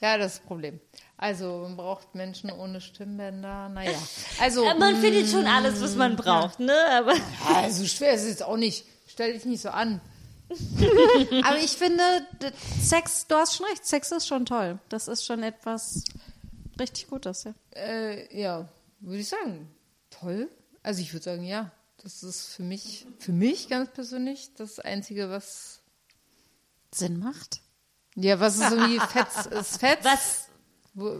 Ja, 0.01 0.17
das 0.17 0.27
ist 0.27 0.39
das 0.39 0.47
Problem. 0.47 0.79
Also 1.17 1.63
man 1.63 1.75
braucht 1.75 2.15
Menschen 2.15 2.49
ohne 2.53 2.79
Stimmbänder. 2.79 3.67
Naja. 3.67 3.97
Also, 4.39 4.63
man 4.79 4.95
findet 4.95 5.29
schon 5.29 5.45
alles, 5.45 5.81
was 5.81 5.95
man 5.95 6.15
braucht, 6.15 6.61
ne? 6.61 6.73
Aber 6.93 7.15
also 7.53 7.85
schwer 7.85 8.13
ist 8.13 8.21
es 8.21 8.29
jetzt 8.29 8.43
auch 8.43 8.55
nicht. 8.55 8.85
Stell 9.07 9.33
dich 9.33 9.43
nicht 9.43 9.61
so 9.61 9.67
an. 9.71 9.99
Aber 11.43 11.57
ich 11.57 11.71
finde, 11.71 12.01
Sex, 12.81 13.27
du 13.27 13.35
hast 13.35 13.57
schon 13.57 13.65
recht, 13.65 13.85
Sex 13.85 14.09
ist 14.13 14.25
schon 14.25 14.45
toll. 14.45 14.79
Das 14.87 15.09
ist 15.09 15.25
schon 15.25 15.43
etwas 15.43 16.05
richtig 16.79 17.07
Gutes, 17.07 17.43
ja. 17.43 17.53
Äh, 17.75 18.39
ja, 18.39 18.69
würde 18.99 19.19
ich 19.19 19.29
sagen. 19.29 19.69
Toll. 20.09 20.49
Also 20.83 21.01
ich 21.01 21.13
würde 21.13 21.23
sagen, 21.23 21.43
ja. 21.43 21.71
Das 22.01 22.23
ist 22.23 22.53
für 22.53 22.63
mich, 22.63 23.05
für 23.19 23.33
mich 23.33 23.67
ganz 23.67 23.91
persönlich 23.91 24.53
das 24.55 24.79
Einzige, 24.79 25.29
was, 25.29 25.81
Sinn 26.93 27.19
macht. 27.19 27.61
ja, 28.15 28.39
was 28.39 28.55
ist 28.55 28.71
irgendwie 28.71 28.99
fetz, 28.99 29.45
ist 29.47 29.79
fetz. 29.79 30.05
was, 30.05 30.47
Wo, 30.93 31.19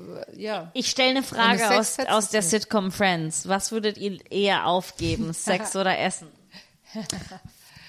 ich 0.74 0.90
stelle 0.90 1.10
eine 1.10 1.24
Frage 1.24 1.60
Sex 1.60 2.00
aus, 2.00 2.00
aus 2.08 2.30
der. 2.30 2.42
Sitcom 2.42 2.92
Friends. 2.92 3.48
Was 3.48 3.72
würdet 3.74 3.98
ihr 3.98 4.20
eher 4.32 4.68
aufgeben, 4.68 5.34
Sex 5.34 5.76
oder 5.76 6.00
Essen? 6.00 6.30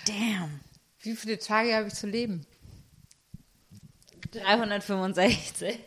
Damn. 0.06 0.60
Wie 1.02 1.14
viele 1.14 1.38
Tage 1.38 1.74
habe 1.74 1.88
ich 1.88 1.94
zu 1.94 2.06
leben? 2.06 2.44
365. 4.32 5.78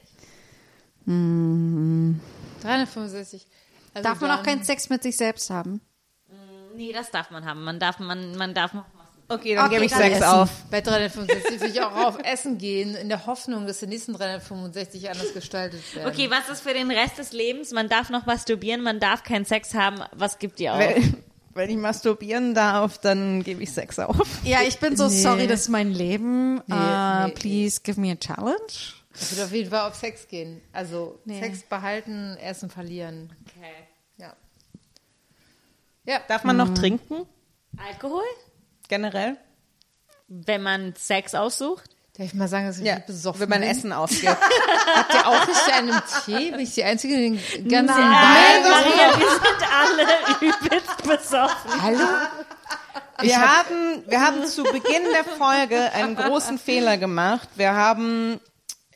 365. 1.06 3.46
Also 3.94 4.10
Darf 4.10 4.22
man 4.22 4.32
auch 4.32 4.44
keinen 4.44 4.64
Sex 4.64 4.90
mit 4.90 5.04
sich 5.04 5.18
selbst 5.18 5.50
haben? 5.50 5.82
Nee, 6.76 6.92
das 6.92 7.12
darf 7.12 7.30
man 7.30 7.46
haben. 7.46 7.64
Man 7.64 7.80
darf, 7.80 8.00
man, 8.00 8.36
man 8.36 8.54
darf 8.54 8.74
noch 8.74 8.86
Okay, 9.30 9.56
dann 9.56 9.66
Okay, 9.66 9.76
gebe 9.76 9.86
ich 9.86 9.92
dann 9.92 10.02
Sex 10.02 10.16
essen. 10.18 10.26
auf. 10.26 10.50
Bei 10.70 10.82
365 10.82 11.62
will 11.62 11.70
ich 11.70 11.82
auch 11.82 11.96
auf 11.96 12.18
Essen 12.24 12.58
gehen, 12.58 12.94
in 12.96 13.08
der 13.08 13.26
Hoffnung, 13.26 13.66
dass 13.66 13.80
die 13.80 13.88
nächsten 13.88 14.14
365 14.14 15.10
anders 15.10 15.34
gestaltet 15.34 15.82
werden. 15.96 16.10
Okay, 16.10 16.30
was 16.30 16.50
ist 16.50 16.62
für 16.62 16.74
den 16.74 16.92
Rest 16.92 17.18
des 17.20 17.32
Lebens? 17.32 17.72
Man 17.72 17.88
darf 17.88 18.10
noch 18.10 18.26
masturbieren, 18.26 18.82
man 18.84 19.00
darf 19.00 19.24
keinen 19.24 19.46
Sex 19.46 19.74
haben. 19.76 20.02
Was 20.12 20.40
gibt 20.40 20.60
ihr 20.60 20.74
auf? 20.74 20.80
Wenn, 20.80 21.24
wenn 21.54 21.70
ich 21.70 21.78
masturbieren 21.78 22.54
darf, 22.54 22.98
dann 22.98 23.44
gebe 23.44 23.64
ich 23.64 23.72
Sex 23.72 23.98
auf. 23.98 24.28
Ja, 24.44 24.60
ich 24.68 24.78
bin 24.80 24.98
so 24.98 25.08
Nee. 25.08 25.22
sorry, 25.22 25.48
das 25.48 25.62
ist 25.62 25.70
mein 25.70 25.92
Leben. 25.94 26.56
Nee, 26.68 26.76
uh, 26.76 27.26
nee, 27.28 27.32
please 27.32 27.80
give 27.82 28.00
me 28.00 28.12
a 28.12 28.16
challenge. 28.16 28.94
Ich 29.16 29.32
würde 29.32 29.46
auf 29.46 29.52
jeden 29.52 29.70
Fall 29.70 29.88
auf 29.88 29.96
Sex 29.96 30.28
gehen. 30.28 30.62
Also 30.72 31.20
Nee. 31.26 31.40
Sex 31.40 31.64
behalten, 31.64 32.36
Essen 32.38 32.70
verlieren. 32.70 33.32
Okay. 33.48 33.74
Ja. 34.18 34.34
Ja. 36.06 36.20
Darf 36.28 36.44
man 36.44 36.58
noch 36.58 36.74
trinken? 36.74 37.26
Alkohol? 37.78 38.24
Generell? 38.90 39.38
Wenn 40.28 40.64
man 40.64 40.96
Sex 40.96 41.36
aussucht? 41.36 41.90
Darf 42.18 42.28
ich 42.28 42.34
mal 42.34 42.48
sagen, 42.48 42.68
dass 42.68 42.78
ich 42.78 42.86
Ja, 42.86 43.00
besoffen 43.00 43.42
wenn 43.42 43.50
man 43.50 43.62
bin? 43.62 43.70
Essen 43.70 43.92
ausgibt. 43.94 44.38
Habt 44.96 45.14
ihr 45.14 45.28
auch 45.28 45.48
nicht 45.48 45.74
einen 45.74 46.02
Tee? 46.26 46.52
Bin 46.52 46.60
ich 46.60 46.74
die 46.76 46.84
Einzige, 46.84 47.16
die 47.16 47.38
den 47.58 47.70
ganzen 47.70 47.96
Nein, 48.00 48.12
Wein 48.12 48.64
Maria, 48.64 49.20
wir 49.20 49.30
sind 49.30 49.72
alle 49.72 50.06
übelst 50.42 51.04
besoffen. 51.04 51.82
Hallo? 51.82 52.08
Wir 53.22 53.40
haben, 53.42 54.04
wir 54.08 54.22
haben 54.22 54.46
zu 54.46 54.64
Beginn 54.64 55.04
der 55.14 55.24
Folge 55.24 55.92
einen 55.94 56.16
großen 56.16 56.58
Fehler 56.60 56.98
gemacht. 56.98 57.48
Wir 57.56 57.74
haben, 57.74 58.40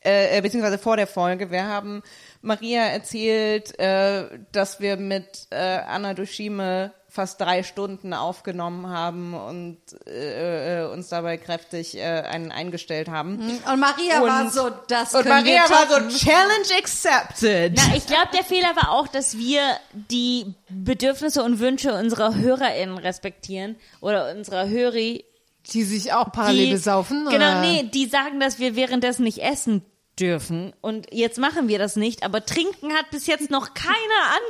äh, 0.08 0.38
äh, 0.38 0.42
beziehungsweise 0.42 0.78
vor 0.78 0.96
der 0.98 1.08
Folge, 1.08 1.52
wir 1.52 1.66
haben 1.66 2.02
Maria 2.42 2.84
erzählt, 2.84 3.78
äh, 3.80 4.26
dass 4.52 4.80
wir 4.80 4.96
mit 4.98 5.48
äh, 5.50 5.56
Anna 5.58 6.14
Dushime 6.14 6.94
fast 7.10 7.42
drei 7.42 7.64
Stunden 7.64 8.14
aufgenommen 8.14 8.90
haben 8.90 9.34
und 9.34 9.78
äh, 10.08 10.84
äh, 10.84 10.92
uns 10.92 11.10
dabei 11.10 11.38
kräftig 11.38 11.98
äh, 11.98 12.02
einen 12.04 12.52
eingestellt 12.52 13.10
haben. 13.10 13.40
Und 13.72 13.80
Maria 13.80 14.22
war 14.22 14.42
Und- 14.42 14.54
so, 14.54 14.70
das 14.88 15.16
Und 15.16 15.24
können 15.24 15.44
Maria 15.44 15.64
wir 15.68 15.76
war 15.76 16.10
so, 16.10 16.18
Challenge 16.18 16.78
accepted. 16.78 17.74
Na, 17.76 17.96
ich 17.96 18.06
glaube, 18.06 18.30
der 18.36 18.44
Fehler 18.44 18.76
war 18.76 18.92
auch, 18.92 19.08
dass 19.08 19.38
wir 19.38 19.62
die 19.94 20.54
Bedürfnisse 20.70 21.44
und 21.44 21.60
Wünsche 21.60 21.94
unserer 21.94 22.36
HörerInnen 22.36 22.98
respektieren 23.00 23.78
oder 24.00 24.32
unserer 24.32 24.68
Höri. 24.70 25.26
Die 25.74 25.84
sich 25.84 26.14
auch 26.14 26.32
parallel 26.32 26.68
Die, 26.68 26.72
besaufen? 26.72 27.26
Genau, 27.30 27.36
oder? 27.36 27.62
nee, 27.62 27.84
die 27.94 28.06
sagen, 28.06 28.40
dass 28.40 28.60
wir 28.60 28.76
währenddessen 28.76 29.24
nicht 29.24 29.40
essen 29.40 29.84
dürfen. 30.20 30.74
Und 30.82 31.08
jetzt 31.14 31.38
machen 31.38 31.68
wir 31.68 31.80
das 31.80 31.96
nicht, 31.96 32.24
aber 32.24 32.46
trinken 32.46 32.94
hat 32.94 33.10
bis 33.12 33.28
jetzt 33.28 33.50
noch 33.52 33.74
keiner 33.74 33.94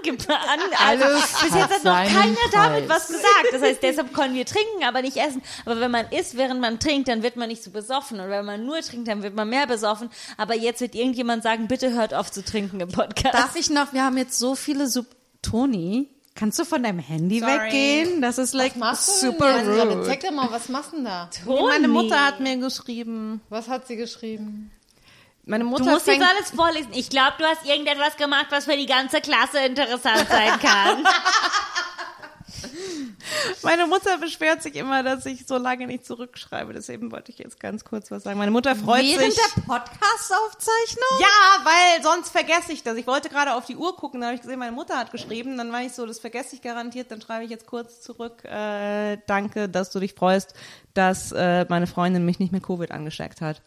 ange 0.04 0.18
an, 0.30 0.60
also, 0.88 1.04
Alles 1.06 1.34
bis 1.42 1.54
jetzt 1.54 1.74
hat 1.74 1.84
noch 1.84 1.94
keiner 1.94 2.38
damit 2.52 2.88
Preis. 2.88 3.02
was 3.02 3.08
gesagt. 3.08 3.48
Das 3.52 3.62
heißt, 3.62 3.84
deshalb 3.84 4.14
können 4.14 4.34
wir 4.36 4.46
trinken, 4.46 4.84
aber 4.86 5.02
nicht 5.02 5.18
essen. 5.18 5.42
Aber 5.66 5.80
wenn 5.80 5.92
man 5.92 6.08
isst, 6.12 6.38
während 6.38 6.62
man 6.62 6.80
trinkt, 6.80 7.08
dann 7.08 7.24
wird 7.24 7.36
man 7.36 7.50
nicht 7.50 7.64
so 7.64 7.72
besoffen. 7.72 8.20
Und 8.20 8.30
wenn 8.30 8.46
man 8.46 8.66
nur 8.66 8.80
trinkt, 8.82 9.08
dann 9.08 9.24
wird 9.24 9.36
man 9.36 9.50
mehr 9.50 9.68
besoffen. 9.68 10.10
Aber 10.38 10.56
jetzt 10.56 10.82
wird 10.82 10.96
irgendjemand 10.96 11.44
sagen, 11.44 11.68
bitte 11.68 11.92
hört 11.94 12.14
auf 12.14 12.32
zu 12.32 12.44
trinken 12.44 12.80
im 12.80 12.90
Podcast. 12.90 13.34
Darf 13.34 13.56
ich 13.56 13.70
noch, 13.70 13.94
wir 13.94 14.04
haben 14.04 14.18
jetzt 14.18 14.38
so 14.40 14.56
viele 14.56 14.88
Sub 14.88 15.06
Toni, 15.42 16.10
kannst 16.36 16.60
du 16.60 16.66
von 16.66 16.82
deinem 16.84 17.00
Handy 17.00 17.40
Sorry. 17.40 17.52
weggehen? 17.54 18.22
Das 18.22 18.38
ist 18.38 18.54
like 18.54 18.74
super 18.96 19.64
rude. 19.66 20.04
Zeig 20.06 20.22
doch 20.22 20.32
mal, 20.32 20.50
was 20.52 20.70
machst 20.70 20.92
du 20.94 20.98
denn 20.98 21.06
da? 21.06 21.30
Meine 21.46 21.88
Mutter 21.88 22.26
hat 22.26 22.40
mir 22.40 22.58
geschrieben. 22.58 23.42
Was 23.50 23.68
hat 23.68 23.88
sie 23.88 23.96
geschrieben? 23.96 24.72
Meine 25.48 25.64
Du 25.64 25.70
Mutter 25.70 25.86
musst 25.86 26.08
jetzt 26.08 26.22
alles 26.22 26.52
vorlesen. 26.52 26.90
Ich 26.94 27.10
glaube, 27.10 27.36
du 27.38 27.46
hast 27.46 27.66
irgendetwas 27.66 28.18
gemacht, 28.18 28.48
was 28.50 28.66
für 28.66 28.76
die 28.76 28.86
ganze 28.86 29.22
Klasse 29.22 29.60
interessant 29.60 30.28
sein 30.30 30.60
kann. 30.60 31.08
meine 33.64 33.88
Mutter 33.88 34.18
beschwert 34.18 34.62
sich 34.62 34.76
immer, 34.76 35.04
dass 35.04 35.26
ich 35.26 35.48
so 35.48 35.58
lange 35.58 35.88
nicht 35.88 36.06
zurückschreibe. 36.06 36.74
Deswegen 36.74 37.14
wollte 37.14 37.32
ich 37.32 37.40
jetzt 37.40 37.62
ganz 37.62 37.86
kurz 37.86 38.12
was 38.12 38.24
sagen. 38.24 38.38
Meine 38.38 38.52
Mutter 38.52 38.76
freut 38.76 39.04
Während 39.04 39.34
sich. 39.34 39.42
der 39.56 39.62
Podcast-Aufzeichnung? 39.62 41.22
Ja, 41.22 41.64
weil 41.64 42.04
sonst 42.04 42.30
vergesse 42.30 42.74
ich 42.74 42.84
das. 42.84 42.98
Ich 42.98 43.08
wollte 43.08 43.30
gerade 43.30 43.54
auf 43.54 43.66
die 43.66 43.78
Uhr 43.78 43.96
gucken, 43.96 44.20
da 44.20 44.28
habe 44.28 44.36
ich 44.36 44.42
gesehen, 44.42 44.60
meine 44.60 44.74
Mutter 44.74 44.98
hat 44.98 45.12
geschrieben. 45.12 45.58
Dann 45.58 45.72
war 45.72 45.82
ich 45.82 45.94
so, 45.94 46.06
das 46.06 46.20
vergesse 46.20 46.56
ich 46.56 46.62
garantiert. 46.62 47.10
Dann 47.10 47.22
schreibe 47.22 47.46
ich 47.46 47.50
jetzt 47.50 47.68
kurz 47.68 48.02
zurück. 48.02 48.44
Äh, 48.44 49.18
danke, 49.28 49.70
dass 49.70 49.92
du 49.92 50.02
dich 50.02 50.14
freust, 50.14 50.54
dass 50.94 51.32
äh, 51.32 51.66
meine 51.70 51.88
Freundin 51.88 52.26
mich 52.26 52.40
nicht 52.40 52.52
mit 52.52 52.64
Covid 52.64 52.92
angesteckt 52.92 53.40
hat. 53.40 53.62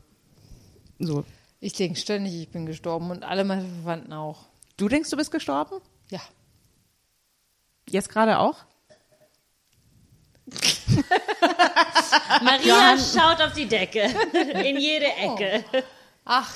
So. 0.99 1.27
Ich 1.61 1.75
denke 1.75 1.99
ständig, 1.99 2.35
ich 2.35 2.49
bin 2.49 2.65
gestorben 2.65 3.11
und 3.11 3.23
alle 3.23 3.45
meine 3.45 3.67
Verwandten 3.67 4.15
auch. 4.15 4.47
Du 4.79 4.89
denkst, 4.89 5.11
du 5.11 5.19
bist 5.19 5.31
gestorben? 5.31 5.83
Ja. 6.11 6.23
Jetzt 7.87 8.09
gerade 8.09 8.39
auch? 8.39 8.65
Maria 12.43 12.97
schaut 12.99 13.41
auf 13.41 13.53
die 13.55 13.67
Decke. 13.67 14.03
In 14.65 14.79
jede 14.79 15.07
Ecke. 15.07 15.65
Ach, 16.25 16.53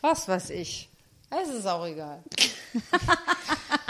was 0.00 0.28
weiß 0.28 0.50
ich. 0.50 0.88
Es 1.30 1.48
ist 1.48 1.66
auch 1.66 1.86
egal. 1.86 2.22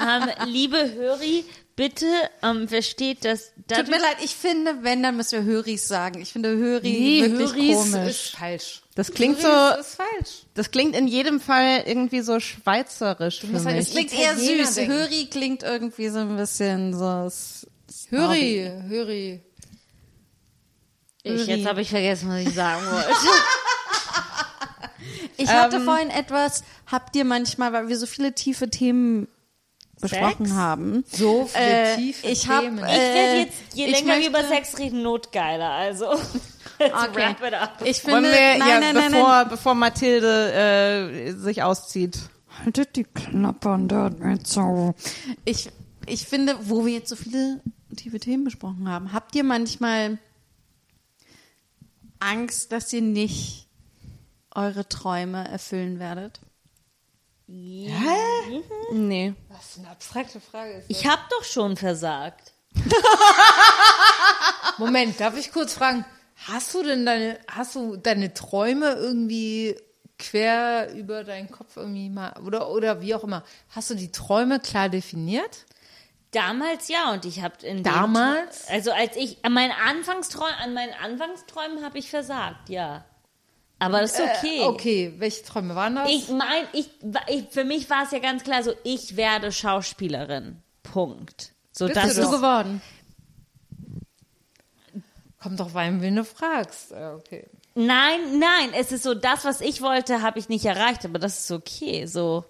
Ähm, 0.01 0.31
liebe 0.47 0.93
Höri, 0.95 1.45
bitte 1.75 2.07
ähm, 2.45 2.69
versteht 2.69 3.25
das. 3.25 3.51
Tut 3.67 3.89
mir 3.89 3.99
leid, 3.99 4.19
ich 4.23 4.31
finde, 4.37 4.77
wenn, 4.83 5.03
dann 5.03 5.17
müssen 5.17 5.45
wir 5.45 5.53
Höris 5.53 5.89
sagen. 5.89 6.21
Ich 6.23 6.33
finde 6.33 6.51
Höri 6.51 6.89
Nee, 6.93 7.23
wirklich 7.37 7.51
Höris 7.77 7.93
komisch. 7.93 8.09
ist 8.11 8.37
falsch. 8.37 8.83
Das 8.95 9.11
klingt 9.11 9.43
Höris 9.43 9.75
so, 9.75 9.81
ist 9.81 9.95
falsch. 9.97 10.31
das 10.55 10.71
klingt 10.71 10.95
in 10.95 11.09
jedem 11.09 11.41
Fall 11.41 11.83
irgendwie 11.85 12.21
so 12.21 12.39
schweizerisch 12.39 13.41
für 13.41 13.49
musst 13.49 13.67
halt- 13.67 13.77
mich. 13.77 13.89
es 13.89 13.93
Klingt 13.93 14.13
eher 14.15 14.37
süß. 14.37 14.75
denken. 14.77 14.93
Höri 14.93 15.27
klingt 15.27 15.63
irgendwie 15.65 16.09
so 16.11 16.21
ein 16.21 16.37
bisschen 16.37 16.95
so. 16.97 17.29
Höri, 18.11 18.71
Höri. 18.89 19.41
Ich, 21.23 21.47
jetzt 21.47 21.67
habe 21.67 21.83
ich 21.83 21.91
vergessen, 21.91 22.29
was 22.31 22.41
ich 22.41 22.55
sagen 22.55 22.85
wollte. 22.91 23.09
Ich 25.41 25.49
hatte 25.49 25.81
vorhin 25.81 26.11
etwas, 26.11 26.65
habt 26.87 27.15
ihr 27.15 27.25
manchmal, 27.25 27.73
weil 27.73 27.87
wir 27.89 27.97
so 27.97 28.07
viele 28.07 28.35
tiefe 28.35 28.69
Themen 28.69 29.29
besprochen 30.01 30.57
haben. 30.57 31.05
So 31.09 31.47
viele 31.47 31.65
Äh, 31.93 31.97
tiefe 31.97 32.27
ich 32.27 32.49
hab, 32.49 32.63
Themen. 32.63 32.79
Ich 32.79 32.85
werde 32.85 32.99
Äh, 33.19 33.41
jetzt, 33.43 33.55
je 33.73 33.87
ich 33.87 33.93
länger 34.01 34.19
wir 34.19 34.29
über 34.29 34.39
möchte- 34.43 34.55
Sex 34.57 34.79
reden, 34.79 35.03
notgeiler. 35.03 35.71
Also, 35.71 36.07
Okay. 36.81 37.09
wrap 37.15 37.43
it 37.47 37.55
up. 37.55 37.83
Ich 37.85 38.01
finde, 38.03 38.25
wir, 38.33 38.59
nein, 38.59 38.59
ja, 38.59 38.81
nein, 38.81 38.95
nein, 38.95 39.13
bevor, 39.13 39.29
nein. 39.29 39.49
bevor 39.49 39.75
Mathilde 39.75 40.53
äh, 40.53 41.33
sich 41.33 41.63
auszieht. 41.63 42.19
Haltet 42.65 42.97
die 42.97 43.05
Klappe 43.05 43.69
und 43.71 43.93
hört 43.93 44.19
mir 44.19 44.43
zu. 44.43 44.95
Ich, 45.45 45.71
ich 46.07 46.27
finde, 46.27 46.57
wo 46.63 46.85
wir 46.85 46.95
jetzt 46.95 47.11
so 47.11 47.17
viele 47.17 47.61
tiefe 47.97 48.21
Themen 48.21 48.45
besprochen 48.45 48.89
haben, 48.89 49.13
habt 49.13 49.35
ihr 49.35 49.45
manchmal 49.45 50.19
Angst, 52.21 52.73
dass 52.73 52.93
ihr 52.93 53.03
nicht 53.03 53.67
eure 54.55 54.89
Träume 54.89 55.47
erfüllen 55.49 55.99
werdet? 55.99 56.41
Nee. 58.93 59.35
Was 59.49 59.75
für 59.75 59.81
eine 59.81 59.91
abstrakte 59.91 60.41
Frage 60.41 60.73
ist 60.73 60.91
das? 60.91 60.99
Ich 60.99 61.07
habe 61.07 61.23
doch 61.31 61.45
schon 61.45 61.77
versagt. 61.77 62.53
Moment, 64.79 65.19
darf 65.19 65.37
ich 65.37 65.53
kurz 65.53 65.73
fragen, 65.73 66.05
hast 66.47 66.75
du 66.75 66.83
denn 66.83 67.07
deine, 67.07 67.39
hast 67.49 67.75
du 67.75 67.97
deine 67.97 68.35
Träume 68.35 68.93
irgendwie 68.93 69.77
quer 70.19 70.93
über 70.95 71.25
deinen 71.25 71.51
Kopf 71.51 71.77
irgendwie 71.77 72.11
mal, 72.11 72.35
oder, 72.45 72.71
oder 72.71 73.01
wie 73.01 73.15
auch 73.15 73.25
immer, 73.25 73.45
hast 73.71 73.91
du 73.91 73.95
die 73.95 74.13
Träume 74.13 74.61
klar 74.61 74.89
definiert? 74.89 75.65
Damals 76.31 76.89
ja, 76.89 77.13
und 77.13 77.25
ich 77.25 77.43
habe 77.43 77.55
in 77.67 77.83
Damals? 77.83 78.67
Tr- 78.67 78.73
also 78.73 78.93
als 78.93 79.17
ich 79.17 79.45
an 79.45 79.53
meinen 79.55 79.73
Anfangsträumen, 79.73 80.55
an 80.63 80.75
meinen 80.75 80.93
Anfangsträumen 81.03 81.83
habe 81.85 81.99
ich 81.99 82.11
versagt, 82.11 82.69
ja. 82.69 83.05
Aber 83.79 84.01
das 84.01 84.19
ist 84.19 84.21
okay. 84.21 84.61
Äh, 84.61 84.65
okay, 84.65 85.15
welche 85.19 85.45
Träume 85.45 85.75
waren 85.75 85.95
das? 85.95 86.11
Ich 86.11 86.29
mein, 86.29 86.67
ich, 86.73 86.91
ich 87.29 87.47
für 87.51 87.65
mich 87.65 87.89
war 87.89 88.05
es 88.05 88.11
ja 88.11 88.19
ganz 88.19 88.43
klar 88.43 88.63
so, 88.63 88.73
ich 88.85 89.17
werde 89.17 89.53
Schauspielerin. 89.53 90.63
Punkt. 90.83 91.53
So 91.73 91.87
Bist 91.87 91.97
das 91.97 92.15
du 92.17 92.23
ist, 92.23 92.31
geworden. 92.31 92.83
Kommt 95.41 95.61
doch 95.61 95.75
rein, 95.75 96.03
wenn 96.03 96.17
du 96.17 96.25
fragst. 96.25 96.93
Okay. 96.93 97.49
Nein, 97.75 98.41
nein, 98.41 98.73
es 98.75 98.91
ist 98.91 99.05
so, 99.05 99.15
das, 99.15 99.45
was 99.45 99.61
ich 99.61 99.81
wollte, 99.81 100.21
habe 100.21 100.41
ich 100.41 100.49
nicht 100.49 100.65
erreicht, 100.65 101.05
aber 101.05 101.21
das 101.21 101.39
ist 101.39 101.53
okay. 101.53 102.07
So, 102.07 102.45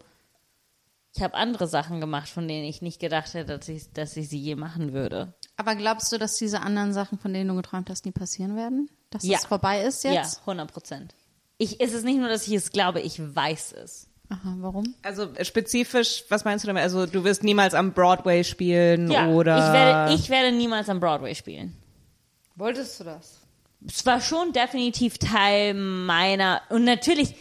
ich 1.18 1.22
habe 1.24 1.34
andere 1.34 1.66
Sachen 1.66 2.00
gemacht, 2.00 2.28
von 2.28 2.46
denen 2.46 2.64
ich 2.64 2.80
nicht 2.80 3.00
gedacht 3.00 3.34
hätte, 3.34 3.58
dass 3.58 3.68
ich, 3.68 3.92
dass 3.92 4.16
ich 4.16 4.28
sie 4.28 4.38
je 4.38 4.54
machen 4.54 4.92
würde. 4.92 5.34
Aber 5.56 5.74
glaubst 5.74 6.12
du, 6.12 6.18
dass 6.18 6.36
diese 6.36 6.60
anderen 6.60 6.92
Sachen, 6.92 7.18
von 7.18 7.34
denen 7.34 7.48
du 7.48 7.56
geträumt 7.56 7.90
hast, 7.90 8.06
nie 8.06 8.12
passieren 8.12 8.54
werden? 8.54 8.88
Dass 9.10 9.24
Ja. 9.24 9.38
es 9.38 9.44
vorbei 9.44 9.82
ist 9.82 10.04
Ja, 10.04 10.12
jetzt? 10.12 10.40
100 10.40 10.72
Prozent. 10.72 11.14
Ich, 11.58 11.80
es 11.80 11.92
ist 11.92 12.04
nicht 12.04 12.18
nur, 12.18 12.28
dass 12.28 12.46
ich 12.46 12.54
es 12.54 12.70
glaube, 12.70 13.00
ich 13.00 13.18
weiß 13.20 13.72
es. 13.72 14.06
Aha, 14.28 14.54
warum? 14.58 14.94
Also 15.02 15.28
spezifisch, 15.42 16.22
was 16.28 16.44
meinst 16.44 16.62
du 16.64 16.68
damit? 16.68 16.82
Also 16.84 17.06
du 17.06 17.24
wirst 17.24 17.42
niemals 17.42 17.74
am 17.74 17.92
Broadway 17.94 18.44
spielen 18.44 19.10
Ja, 19.10 19.26
oder 19.28 19.56
ich, 19.58 19.72
werde, 19.72 20.14
ich 20.14 20.28
werde 20.28 20.52
niemals 20.56 20.88
am 20.88 21.00
Broadway 21.00 21.34
spielen. 21.34 21.74
Wolltest 22.54 23.00
du 23.00 23.04
das? 23.04 23.40
Es 23.86 24.04
war 24.06 24.20
schon 24.20 24.52
definitiv 24.52 25.18
Teil 25.18 25.74
meiner, 25.74 26.60
und 26.70 26.84
natürlich, 26.84 27.34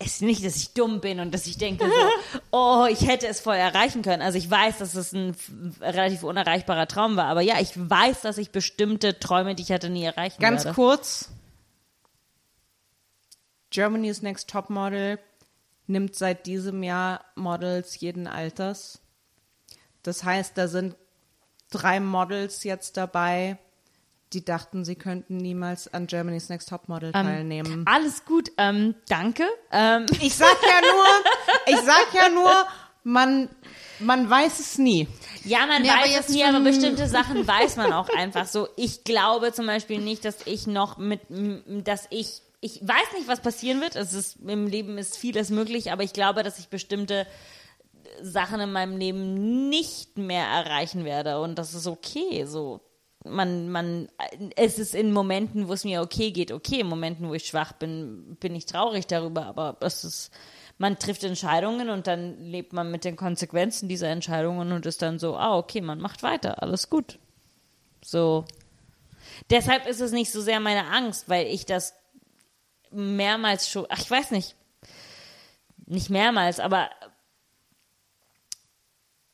es 0.00 0.14
ist 0.14 0.22
nicht, 0.22 0.44
dass 0.44 0.56
ich 0.56 0.74
dumm 0.74 1.00
bin 1.00 1.18
und 1.18 1.34
dass 1.34 1.46
ich 1.46 1.58
denke 1.58 1.84
so, 1.84 2.38
oh, 2.52 2.86
ich 2.88 3.06
hätte 3.06 3.26
es 3.26 3.40
voll 3.40 3.56
erreichen 3.56 4.02
können. 4.02 4.22
Also 4.22 4.38
ich 4.38 4.48
weiß, 4.48 4.78
dass 4.78 4.94
es 4.94 5.12
ein 5.12 5.36
relativ 5.80 6.22
unerreichbarer 6.22 6.86
Traum 6.86 7.16
war, 7.16 7.26
aber 7.26 7.40
ja, 7.40 7.60
ich 7.60 7.72
weiß, 7.74 8.20
dass 8.20 8.38
ich 8.38 8.50
bestimmte 8.50 9.18
Träume, 9.18 9.54
die 9.54 9.64
ich 9.64 9.72
hatte, 9.72 9.90
nie 9.90 10.04
erreichen 10.04 10.40
Ganz 10.40 10.64
werde. 10.64 10.76
kurz. 10.76 11.30
Germany's 13.70 14.22
Next 14.22 14.48
Top 14.48 14.70
Model 14.70 15.18
nimmt 15.88 16.14
seit 16.14 16.46
diesem 16.46 16.82
Jahr 16.82 17.24
Models 17.34 17.98
jeden 17.98 18.26
Alters. 18.26 19.00
Das 20.02 20.22
heißt, 20.22 20.56
da 20.56 20.68
sind 20.68 20.96
drei 21.70 21.98
Models 21.98 22.62
jetzt 22.62 22.96
dabei, 22.96 23.58
die 24.32 24.44
dachten, 24.44 24.84
sie 24.84 24.94
könnten 24.94 25.36
niemals 25.38 25.92
an 25.92 26.06
Germany's 26.06 26.48
Next 26.48 26.68
Top 26.68 26.88
Model 26.88 27.12
teilnehmen. 27.12 27.84
Alles 27.86 28.24
gut, 28.24 28.50
ähm, 28.58 28.94
danke. 29.08 29.44
Ähm, 29.72 30.06
Ich 30.20 30.34
sag 30.34 30.56
ja 30.62 30.80
nur, 30.80 31.78
ich 31.78 31.84
sag 31.84 32.14
ja 32.14 32.28
nur, 32.28 32.52
man, 33.04 33.48
man 34.00 34.28
weiß 34.28 34.60
es 34.60 34.78
nie. 34.78 35.08
Ja, 35.44 35.66
man 35.66 35.82
Nee, 35.82 35.88
weiß 35.88 36.20
es 36.20 36.28
nie, 36.28 36.44
aber 36.44 36.60
bestimmte 36.60 37.08
Sachen 37.08 37.46
weiß 37.46 37.76
man 37.76 37.92
auch 37.92 38.08
einfach 38.10 38.46
so. 38.46 38.68
Ich 38.76 39.04
glaube 39.04 39.52
zum 39.52 39.66
Beispiel 39.66 39.98
nicht, 39.98 40.24
dass 40.24 40.46
ich 40.46 40.66
noch 40.66 40.98
mit, 40.98 41.20
dass 41.84 42.06
ich, 42.10 42.42
ich 42.60 42.80
weiß 42.82 43.12
nicht, 43.16 43.28
was 43.28 43.40
passieren 43.40 43.80
wird. 43.80 43.96
Es 43.96 44.12
ist, 44.12 44.36
im 44.46 44.66
Leben 44.66 44.98
ist 44.98 45.16
vieles 45.16 45.48
möglich, 45.50 45.90
aber 45.90 46.02
ich 46.02 46.12
glaube, 46.12 46.42
dass 46.42 46.58
ich 46.58 46.68
bestimmte 46.68 47.26
Sachen 48.20 48.60
in 48.60 48.72
meinem 48.72 48.98
Leben 48.98 49.68
nicht 49.68 50.18
mehr 50.18 50.44
erreichen 50.44 51.04
werde 51.04 51.40
und 51.40 51.56
das 51.56 51.72
ist 51.74 51.86
okay, 51.86 52.44
so. 52.46 52.80
Man, 53.30 53.70
man, 53.70 54.08
es 54.56 54.78
ist 54.78 54.94
in 54.94 55.12
Momenten, 55.12 55.68
wo 55.68 55.72
es 55.72 55.84
mir 55.84 56.02
okay 56.02 56.30
geht, 56.30 56.52
okay. 56.52 56.80
In 56.80 56.86
Momenten, 56.86 57.28
wo 57.28 57.34
ich 57.34 57.46
schwach 57.46 57.72
bin, 57.72 58.36
bin 58.40 58.54
ich 58.54 58.66
traurig 58.66 59.06
darüber, 59.06 59.46
aber 59.46 59.76
es 59.80 60.04
ist, 60.04 60.30
man 60.78 60.98
trifft 60.98 61.24
Entscheidungen 61.24 61.90
und 61.90 62.06
dann 62.06 62.40
lebt 62.44 62.72
man 62.72 62.90
mit 62.90 63.04
den 63.04 63.16
Konsequenzen 63.16 63.88
dieser 63.88 64.08
Entscheidungen 64.08 64.72
und 64.72 64.86
ist 64.86 65.02
dann 65.02 65.18
so, 65.18 65.36
ah, 65.36 65.56
okay, 65.56 65.80
man 65.80 66.00
macht 66.00 66.22
weiter, 66.22 66.62
alles 66.62 66.88
gut. 66.88 67.18
So. 68.04 68.44
Deshalb 69.50 69.86
ist 69.86 70.00
es 70.00 70.12
nicht 70.12 70.30
so 70.30 70.40
sehr 70.40 70.60
meine 70.60 70.86
Angst, 70.90 71.28
weil 71.28 71.46
ich 71.46 71.66
das 71.66 71.94
mehrmals 72.90 73.68
schon, 73.68 73.86
ach, 73.88 74.00
ich 74.00 74.10
weiß 74.10 74.30
nicht, 74.30 74.56
nicht 75.86 76.10
mehrmals, 76.10 76.60
aber 76.60 76.90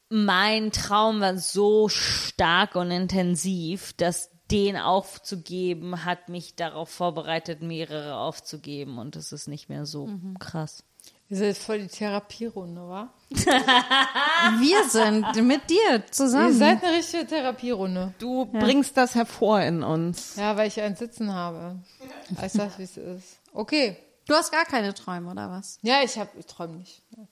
mein 0.09 0.71
Traum 0.73 1.21
war 1.21 1.37
so 1.39 1.89
stark 1.89 2.75
und 2.77 2.91
intensiv, 2.91 3.93
dass 3.95 4.31
den 4.51 4.77
aufzugeben, 4.77 6.05
hat 6.05 6.29
mich 6.29 6.55
darauf 6.55 6.91
vorbereitet, 6.91 7.63
mehrere 7.63 8.17
aufzugeben 8.17 8.99
und 8.99 9.17
es 9.17 9.33
ist 9.33 9.49
nicht 9.49 9.69
mehr 9.69 9.87
so 9.87 10.09
krass. 10.39 10.85
Wir 11.29 11.39
sind 11.39 11.57
voll 11.57 11.81
die 11.81 11.89
Therapierunde, 11.89 12.83
wa? 12.83 13.09
Wir 13.31 14.89
sind 14.89 15.47
mit 15.47 15.71
dir 15.71 15.93
Ihr 15.93 16.07
zusammen. 16.13 16.53
seid 16.53 16.85
eine 16.85 16.97
richtige 16.99 17.27
Therapierunde. 17.27 18.13
Du 18.19 18.45
bringst 18.45 18.97
das 18.97 19.15
hervor 19.15 19.61
in 19.63 19.83
uns. 19.83 20.37
Ja, 20.37 20.57
weil 20.57 20.69
ich 20.69 20.81
ein 20.81 20.97
Sitzen 20.97 21.33
habe. 21.33 21.81
Ich 22.45 22.53
sag, 22.53 22.79
wie 22.79 22.83
es 22.83 22.97
ist. 22.99 23.39
Okay. 23.53 23.97
Du 24.27 24.35
hast 24.35 24.53
gar 24.53 24.65
keine 24.65 24.93
Träume, 24.95 25.31
oder 25.31 25.51
was? 25.51 25.79
Ja, 25.83 26.03
ich 26.03 26.19
hab, 26.19 26.37
ich 26.39 26.47
träume 26.47 26.77
nicht. 26.77 27.03
Ja, 27.17 27.27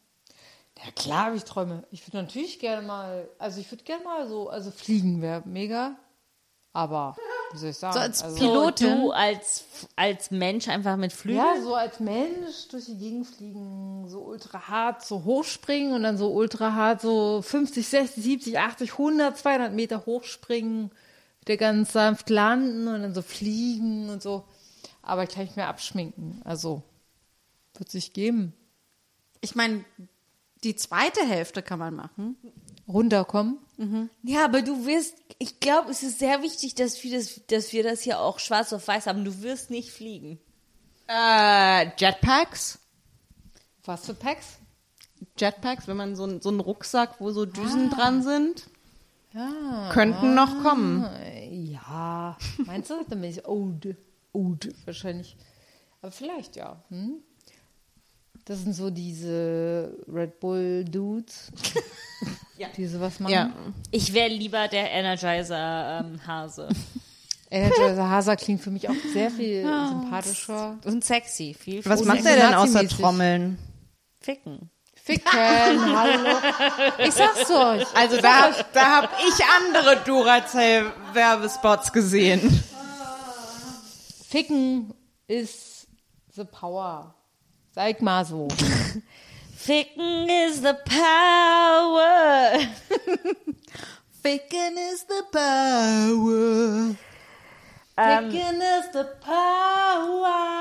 klar 0.97 1.27
habe 1.27 1.37
ich 1.37 1.45
Träume. 1.45 1.85
Ich 1.91 2.07
würde 2.07 2.19
natürlich 2.19 2.59
gerne 2.59 2.87
mal, 2.87 3.29
also 3.39 3.61
ich 3.61 3.71
würde 3.71 3.85
gerne 3.85 4.05
mal 4.05 4.29
so, 4.29 4.49
also 4.49 4.71
fliegen 4.71 5.23
wäre 5.23 5.43
mega. 5.45 5.97
Aber, 6.75 7.17
wie 7.53 7.59
soll 7.59 7.71
ich 7.71 7.77
sagen? 7.77 7.95
So 7.95 8.01
als 8.01 8.23
also, 8.23 8.37
Pilot. 8.37 8.79
So, 8.79 8.87
Pilotin? 8.87 9.03
du 9.03 9.11
als, 9.11 9.65
als 9.95 10.31
Mensch 10.31 10.69
einfach 10.69 10.97
mit 10.97 11.13
Flügeln? 11.13 11.45
Ja, 11.45 11.61
so 11.61 11.75
als 11.75 12.01
Mensch 12.01 12.69
durch 12.71 12.87
die 12.87 12.97
Gegend 12.97 13.27
fliegen, 13.27 14.09
so 14.09 14.21
ultra 14.21 14.69
hart, 14.69 15.05
so 15.05 15.25
hochspringen 15.25 15.93
und 15.93 16.03
dann 16.03 16.17
so 16.17 16.33
ultra 16.33 16.73
hart, 16.73 17.03
so 17.03 17.43
50, 17.43 17.87
60, 17.87 18.25
70, 18.25 18.59
80, 18.59 18.93
100, 18.93 19.37
200 19.37 19.73
Meter 19.75 20.07
hochspringen, 20.07 20.91
wieder 21.41 21.59
ganz 21.59 21.93
sanft 21.93 22.31
landen 22.31 22.89
und 22.89 23.03
dann 23.03 23.15
so 23.15 23.23
fliegen 23.23 24.09
und 24.09 24.23
so. 24.23 24.45
Aber 25.03 25.27
kann 25.27 25.45
ich 25.45 25.57
mir 25.57 25.67
abschminken. 25.67 26.41
Also, 26.45 26.83
wird 27.75 27.91
sich 27.91 28.15
geben. 28.15 28.55
Ich 29.41 29.55
meine, 29.55 29.85
die 30.65 30.77
zweite 30.77 31.25
Hälfte 31.27 31.63
kann 31.63 31.79
man 31.79 31.95
machen. 31.95 32.37
Runterkommen. 32.89 33.59
Ja, 34.23 34.45
aber 34.45 34.63
du 34.63 34.87
wirst, 34.87 35.15
ich 35.39 35.59
glaube, 35.59 35.91
es 35.91 36.03
ist 36.05 36.19
sehr 36.21 36.43
wichtig, 36.43 36.75
dass 36.77 37.03
wir 37.03 37.17
das, 37.19 37.41
dass 37.49 37.73
wir 37.73 37.83
das 37.83 38.01
hier 38.01 38.21
auch 38.21 38.39
schwarz 38.39 38.73
auf 38.73 38.87
weiß 38.87 39.07
haben. 39.07 39.25
Du 39.25 39.43
wirst 39.43 39.71
nicht 39.71 39.91
fliegen. 39.91 40.39
Äh, 41.09 41.87
Jetpacks? 41.99 42.79
Was 43.85 44.07
für 44.07 44.15
Packs? 44.15 44.59
Jetpacks, 45.37 45.89
wenn 45.89 45.97
man 45.97 46.15
so, 46.15 46.25
ein- 46.27 46.41
so 46.41 46.49
einen 46.51 46.61
Rucksack, 46.61 47.21
wo 47.21 47.31
so 47.33 47.45
Düsen 47.45 47.91
dran 47.91 48.23
sind, 48.23 48.69
Ja. 49.33 49.91
könnten 49.93 50.35
noch 50.35 50.63
kommen. 50.63 51.05
Ja. 51.51 52.39
Meinst 52.59 52.91
du? 52.91 53.03
Dann 53.09 53.21
bin 53.21 53.31
ich 53.31 53.47
old. 53.47 53.97
Old 54.33 54.75
wahrscheinlich. 54.87 55.37
Aber 56.01 56.13
vielleicht, 56.13 56.55
ja. 56.57 56.83
Hm? 56.89 57.17
Das 58.45 58.59
sind 58.59 58.73
so 58.75 58.91
diese 58.91 59.97
Red 60.13 60.41
Bull 60.41 60.85
Dudes, 60.85 61.53
die 62.77 62.87
sowas 62.87 63.21
machen. 63.21 63.33
Ja. 63.33 63.53
Ich 63.93 64.13
wäre 64.13 64.31
lieber 64.31 64.67
der 64.67 64.91
Energizer 64.91 66.01
ähm, 66.01 66.27
Hase. 66.27 66.69
Energizer 67.51 68.09
Hasa 68.09 68.35
klingt 68.35 68.61
für 68.61 68.71
mich 68.71 68.89
auch 68.89 68.95
sehr 69.13 69.31
viel 69.31 69.63
sympathischer. 69.63 70.79
Und 70.85 71.05
sexy. 71.05 71.55
Viel 71.59 71.85
Was 71.85 72.05
macht 72.05 72.25
er 72.25 72.37
denn 72.37 72.55
außer. 72.55 72.89
Trommeln? 72.89 73.59
Ficken. 74.21 74.71
Ficken, 74.95 75.33
hallo. 75.97 76.39
Ich 76.99 77.13
sag's 77.13 77.51
euch. 77.51 77.85
Also 77.95 78.21
da, 78.21 78.53
da 78.73 79.03
habe 79.03 79.09
ich 79.29 79.35
andere 79.59 80.03
Duracell-Werbespots 80.05 81.93
gesehen. 81.93 82.63
Ficken 84.29 84.95
ist 85.27 85.89
the 86.35 86.45
power. 86.45 87.15
Sag 87.75 88.03
mal 88.03 88.23
so. 88.23 88.49
Ficken 89.57 90.29
is 90.29 90.61
the 90.61 90.77
power. 90.85 92.59
Ficken 94.23 94.77
is 94.93 95.05
the 95.05 95.25
power. 95.33 96.95
Ficken 97.97 98.61
is 98.61 98.93
the 98.93 99.07
power. 99.25 100.53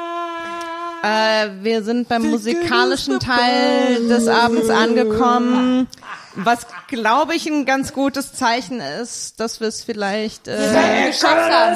Äh, 1.04 1.50
wir 1.62 1.84
sind 1.84 2.08
beim 2.08 2.30
musikalischen 2.30 3.20
Teil 3.20 4.08
des 4.08 4.30
Abends 4.30 4.70
angekommen, 4.70 5.90
was 6.36 6.66
glaube 6.88 7.36
ich 7.36 7.46
ein 7.48 7.66
ganz 7.66 7.94
gutes 7.94 8.34
Zeichen 8.34 8.80
ist, 8.80 9.40
dass 9.40 9.60
wir 9.60 9.68
es 9.68 9.84
vielleicht 9.84 10.48
äh, 10.48 11.08
geschafft 11.08 11.52
haben. 11.52 11.74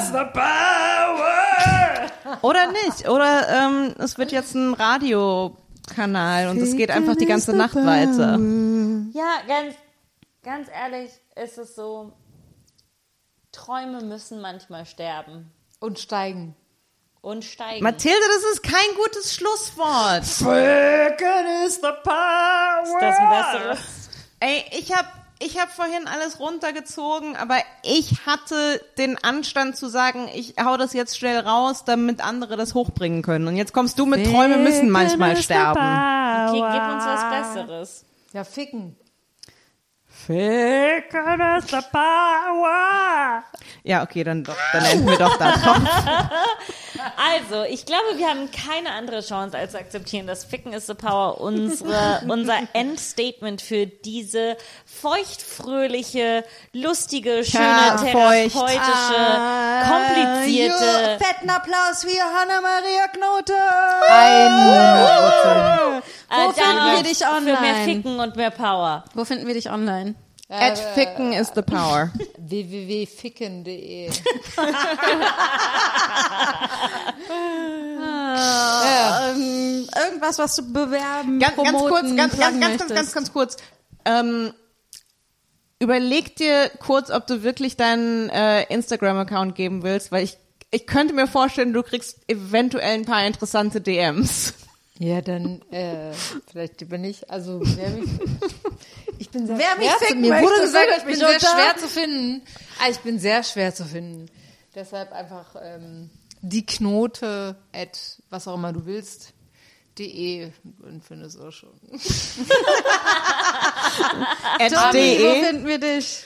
oder 2.42 2.66
nicht 2.72 3.08
oder 3.08 3.48
ähm, 3.48 3.94
es 3.98 4.18
wird 4.18 4.32
jetzt 4.32 4.54
ein 4.54 4.74
Radiokanal 4.74 6.48
und 6.48 6.58
es 6.58 6.76
geht 6.76 6.90
einfach 6.90 7.16
die 7.16 7.26
ganze 7.26 7.54
Nacht 7.54 7.76
weiter. 7.76 8.38
Ja, 9.12 9.38
ganz, 9.46 9.74
ganz 10.42 10.68
ehrlich 10.68 11.10
ist 11.34 11.58
es 11.58 11.74
so, 11.74 12.12
Träume 13.52 14.02
müssen 14.02 14.40
manchmal 14.40 14.84
sterben 14.86 15.50
Und 15.80 15.98
steigen. 15.98 16.54
und 17.22 17.44
steigen. 17.44 17.82
Mathilde, 17.82 18.20
das 18.34 18.52
ist 18.52 18.62
kein 18.62 18.94
gutes 19.02 19.34
Schlusswort. 19.34 20.22
ist 22.84 22.94
das 23.00 23.16
ein 23.18 23.28
besseres? 23.30 24.05
Ey, 24.40 24.64
ich 24.78 24.94
habe 24.94 25.08
ich 25.38 25.58
hab 25.60 25.70
vorhin 25.70 26.06
alles 26.06 26.40
runtergezogen, 26.40 27.36
aber 27.36 27.56
ich 27.82 28.26
hatte 28.26 28.80
den 28.96 29.22
Anstand 29.22 29.76
zu 29.76 29.88
sagen, 29.88 30.28
ich 30.34 30.54
hau 30.62 30.76
das 30.76 30.94
jetzt 30.94 31.18
schnell 31.18 31.38
raus, 31.40 31.84
damit 31.84 32.22
andere 32.22 32.56
das 32.56 32.74
hochbringen 32.74 33.22
können. 33.22 33.46
Und 33.46 33.56
jetzt 33.56 33.72
kommst 33.74 33.98
du 33.98 34.06
mit 34.06 34.26
Träume 34.26 34.56
müssen 34.56 34.88
manchmal 34.88 35.36
sterben. 35.36 35.78
Okay, 35.78 36.62
gib 36.72 36.94
uns 36.94 37.04
was 37.04 37.54
Besseres. 37.54 38.04
Ja, 38.32 38.44
ficken. 38.44 38.96
Ja, 43.84 44.02
okay, 44.02 44.24
dann 44.24 44.42
doch, 44.42 44.56
dann 44.72 44.84
enden 44.84 45.06
wir 45.08 45.18
doch 45.18 45.36
da. 45.36 45.54
Also, 47.16 47.62
ich 47.64 47.86
glaube, 47.86 48.16
wir 48.18 48.26
haben 48.28 48.50
keine 48.50 48.90
andere 48.92 49.20
Chance, 49.20 49.56
als 49.56 49.72
zu 49.72 49.78
akzeptieren, 49.78 50.26
dass 50.26 50.44
Ficken 50.44 50.72
is 50.72 50.86
the 50.86 50.94
Power 50.94 51.40
unsere, 51.40 52.20
unser 52.28 52.58
Endstatement 52.72 53.62
für 53.62 53.86
diese 53.86 54.56
feuchtfröhliche, 54.86 56.44
lustige, 56.72 57.44
schöne, 57.44 57.64
Ja, 57.64 57.96
therapeutische, 57.96 59.16
Ah, 59.18 59.84
komplizierte. 59.88 61.18
Fetten 61.22 61.50
Applaus 61.50 62.02
für 62.02 62.22
Hanna-Maria 62.22 63.06
Knote. 63.12 63.54
100 64.08 66.02
Wo 66.28 66.50
äh, 66.50 66.52
finden 66.54 66.96
wir 66.96 67.02
dich 67.04 67.18
Für 67.18 67.40
mehr 67.40 67.54
online? 67.54 67.84
Ficken 67.84 68.18
und 68.20 68.36
mehr 68.36 68.50
Power. 68.50 69.04
Wo 69.14 69.24
finden 69.24 69.46
wir 69.46 69.54
dich 69.54 69.70
online? 69.70 70.15
At 70.48 70.78
Ficken 70.94 71.32
is 71.32 71.50
the 71.54 71.62
power. 71.62 72.12
www.ficken.de. 72.38 74.10
Ähm, 78.38 79.88
irgendwas, 79.96 80.38
was 80.38 80.56
du 80.56 80.72
bewerben, 80.72 81.38
Ganz, 81.38 81.56
ganz 81.56 81.70
promoten, 81.70 81.88
kurz, 81.88 82.16
ganz, 82.16 82.38
ganz, 82.38 82.60
ganz, 82.60 82.78
ganz, 82.78 82.94
ganz, 82.94 83.12
ganz 83.12 83.32
kurz. 83.32 83.56
Ähm, 84.04 84.52
überleg 85.78 86.36
dir 86.36 86.70
kurz, 86.78 87.10
ob 87.10 87.26
du 87.26 87.42
wirklich 87.42 87.76
deinen 87.76 88.28
äh, 88.30 88.64
Instagram-Account 88.64 89.54
geben 89.54 89.82
willst, 89.82 90.12
weil 90.12 90.24
ich, 90.24 90.36
ich 90.70 90.86
könnte 90.86 91.14
mir 91.14 91.26
vorstellen, 91.26 91.72
du 91.72 91.82
kriegst 91.82 92.18
eventuell 92.28 92.94
ein 92.94 93.04
paar 93.04 93.26
interessante 93.26 93.80
DMs. 93.80 94.54
Ja, 94.98 95.20
dann 95.20 95.60
äh, 95.70 96.12
vielleicht 96.50 96.88
bin 96.88 97.04
ich, 97.04 97.30
also 97.30 97.60
wer 97.62 97.90
mich, 97.90 98.08
ich 99.18 99.30
bin 99.30 99.46
sehr 99.46 99.58
Wer 99.58 99.76
mich 99.76 99.86
schwer 99.88 99.98
zu, 99.98 100.04
ficken 100.04 100.20
mir 100.20 100.28
möchte, 100.30 100.46
wurde 100.46 100.60
gesagt, 100.62 100.86
sagt 100.88 100.98
ich 100.98 101.04
bin 101.04 101.10
mich 101.12 101.18
sehr 101.18 101.28
unter. 101.28 101.46
schwer 101.48 101.76
zu 101.76 101.88
finden. 101.88 102.42
Ah, 102.82 102.88
ich 102.90 102.98
bin 103.00 103.18
sehr 103.18 103.42
schwer 103.42 103.74
zu 103.74 103.84
finden. 103.84 104.26
Deshalb 104.74 105.12
einfach 105.12 105.54
ähm, 105.62 106.10
die 106.42 106.64
Knote 106.66 107.56
at 107.74 107.98
was 108.30 108.46
auch 108.48 108.54
immer 108.54 108.72
du 108.72 108.84
willst 108.86 109.32
de 109.98 110.50
und 110.82 111.02
findest 111.02 111.40
auch 111.40 111.50
schon. 111.50 111.70
At 114.60 114.72
Tommy, 114.72 115.18
wo 115.18 115.32
de, 115.32 115.44
finden 115.44 115.66
wir 115.66 115.78
dich? 115.78 116.24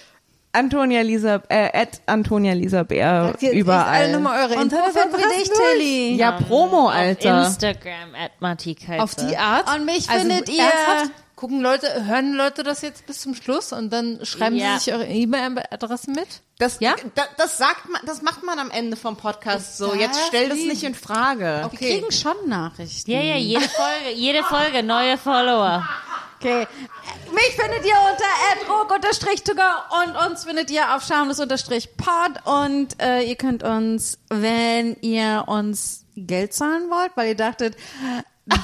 Antonia 0.53 1.03
Lisa, 1.03 1.41
äh, 1.49 1.71
at 1.73 2.01
Antonia 2.07 2.53
Lisa 2.55 2.83
Bär, 2.83 3.37
Alle 3.41 3.53
überall. 3.53 4.11
nochmal 4.11 4.41
eure 4.51 4.59
Und 4.61 4.73
wo 4.73 4.77
finden 4.91 5.17
wir 5.17 5.29
dich, 5.39 5.49
Tilly? 5.49 6.17
Ja, 6.17 6.33
Promo, 6.33 6.89
Alter. 6.89 7.45
Instagram 7.47 8.15
at. 8.17 8.33
Auf 9.01 9.15
die 9.15 9.37
Art. 9.37 9.73
Und 9.77 9.85
mich 9.85 10.09
Also 10.11 10.27
findet 10.27 10.49
ihr- 10.49 10.65
ernsthaft? 10.65 11.13
Gucken 11.41 11.63
Leute, 11.63 12.05
hören 12.05 12.35
Leute 12.35 12.63
das 12.63 12.83
jetzt 12.83 13.07
bis 13.07 13.23
zum 13.23 13.35
Schluss 13.35 13.73
und 13.73 13.91
dann 13.91 14.19
schreiben 14.27 14.57
Ja. 14.57 14.75
sie 14.79 14.85
sich 14.85 14.93
eure 14.93 15.07
E-Mail-Adresse 15.07 16.11
mit? 16.11 16.29
Das, 16.59 16.81
Ja? 16.81 16.95
da, 17.15 17.23
das 17.39 17.57
sagt 17.57 17.89
man, 17.89 18.03
das 18.05 18.21
macht 18.21 18.43
man 18.43 18.59
am 18.59 18.71
Ende 18.71 18.95
vom 18.95 19.17
Podcast 19.17 19.79
so. 19.79 19.95
Jetzt 19.95 20.21
stell 20.27 20.51
das 20.51 20.59
nicht 20.59 20.83
in 20.83 20.95
Frage. 20.95 21.67
Wir 21.71 21.79
kriegen 21.79 22.13
schon 22.13 22.37
Nachrichten. 22.47 23.11
Ja, 23.11 23.23
ja, 23.23 23.37
jede 23.37 23.63
Folge, 23.71 24.11
jede 24.15 24.43
Folge, 24.43 24.83
neue 24.83 25.17
Follower. 25.17 25.89
Okay. 26.39 26.67
Mich 27.33 27.57
findet 27.57 27.87
ihr 27.87 27.97
unter 28.11 28.77
adrock-togo 28.77 29.63
und 30.03 30.31
uns 30.31 30.45
findet 30.45 30.71
ihr 30.71 30.95
auf 30.95 31.03
schamlos-pod 31.05 32.45
und 32.45 33.01
äh, 33.03 33.23
ihr 33.23 33.37
könnt 33.37 33.63
uns, 33.63 34.19
wenn 34.29 34.95
ihr 35.01 35.45
uns 35.47 36.05
Geld 36.17 36.53
zahlen 36.53 36.91
wollt, 36.91 37.13
weil 37.15 37.29
ihr 37.29 37.35
dachtet, 37.37 37.77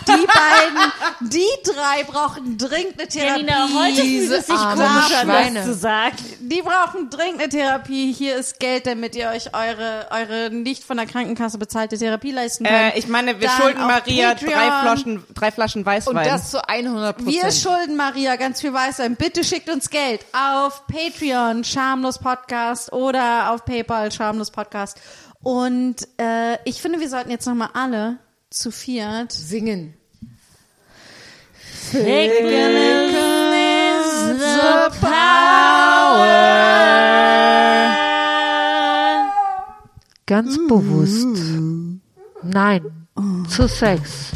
die 0.06 0.26
beiden, 0.26 0.92
die 1.30 1.46
drei 1.64 2.04
brauchen 2.04 2.58
dringend 2.58 2.98
eine 3.00 3.08
Therapie. 3.08 3.46
Janina, 3.46 3.68
heute 3.74 4.02
fühlt 4.02 4.30
es 4.30 4.46
sich 4.46 4.56
komisch 4.56 5.14
an, 5.14 5.26
Schweine. 5.26 5.54
das 5.60 5.64
zu 5.66 5.74
sagen. 5.74 6.16
Die 6.40 6.62
brauchen 6.62 7.10
dringend 7.10 7.40
eine 7.40 7.48
Therapie. 7.48 8.12
Hier 8.12 8.36
ist 8.36 8.58
Geld, 8.60 8.86
damit 8.86 9.14
ihr 9.16 9.28
euch 9.30 9.54
eure, 9.54 10.06
eure 10.10 10.50
nicht 10.50 10.84
von 10.84 10.96
der 10.96 11.06
Krankenkasse 11.06 11.58
bezahlte 11.58 11.98
Therapie 11.98 12.30
leisten 12.32 12.64
könnt. 12.64 12.94
Äh, 12.94 12.98
ich 12.98 13.08
meine, 13.08 13.40
wir 13.40 13.48
Dann 13.48 13.60
schulden 13.60 13.86
Maria 13.86 14.28
Patreon. 14.34 14.52
drei 14.52 14.80
Flaschen, 14.82 15.24
drei 15.34 15.50
Flaschen 15.52 15.86
Weißwein. 15.86 16.16
Und 16.16 16.26
das 16.26 16.50
zu 16.50 16.68
100 16.68 17.24
Wir 17.26 17.40
Prozent. 17.42 17.54
schulden 17.62 17.96
Maria 17.96 18.36
ganz 18.36 18.60
viel 18.60 18.72
Weißwein. 18.72 19.16
Bitte 19.16 19.44
schickt 19.44 19.68
uns 19.70 19.90
Geld 19.90 20.24
auf 20.32 20.82
Patreon, 20.86 21.64
Schamlos 21.64 22.18
Podcast 22.18 22.92
oder 22.92 23.50
auf 23.52 23.64
PayPal, 23.64 24.10
Schamlos 24.12 24.50
Podcast. 24.50 24.98
Und 25.42 25.96
äh, 26.18 26.58
ich 26.64 26.80
finde, 26.82 26.98
wir 27.00 27.08
sollten 27.08 27.30
jetzt 27.30 27.46
nochmal 27.46 27.68
alle 27.74 28.18
zu 28.56 28.70
viert 28.70 29.32
Singen. 29.32 29.94
Ficken 31.90 32.76
is 33.52 34.40
the 34.40 34.90
power. 35.00 36.26
Ganz 40.26 40.56
bewusst. 40.66 41.38
Nein. 42.42 43.06
Zu 43.48 43.68
Sex. 43.68 44.32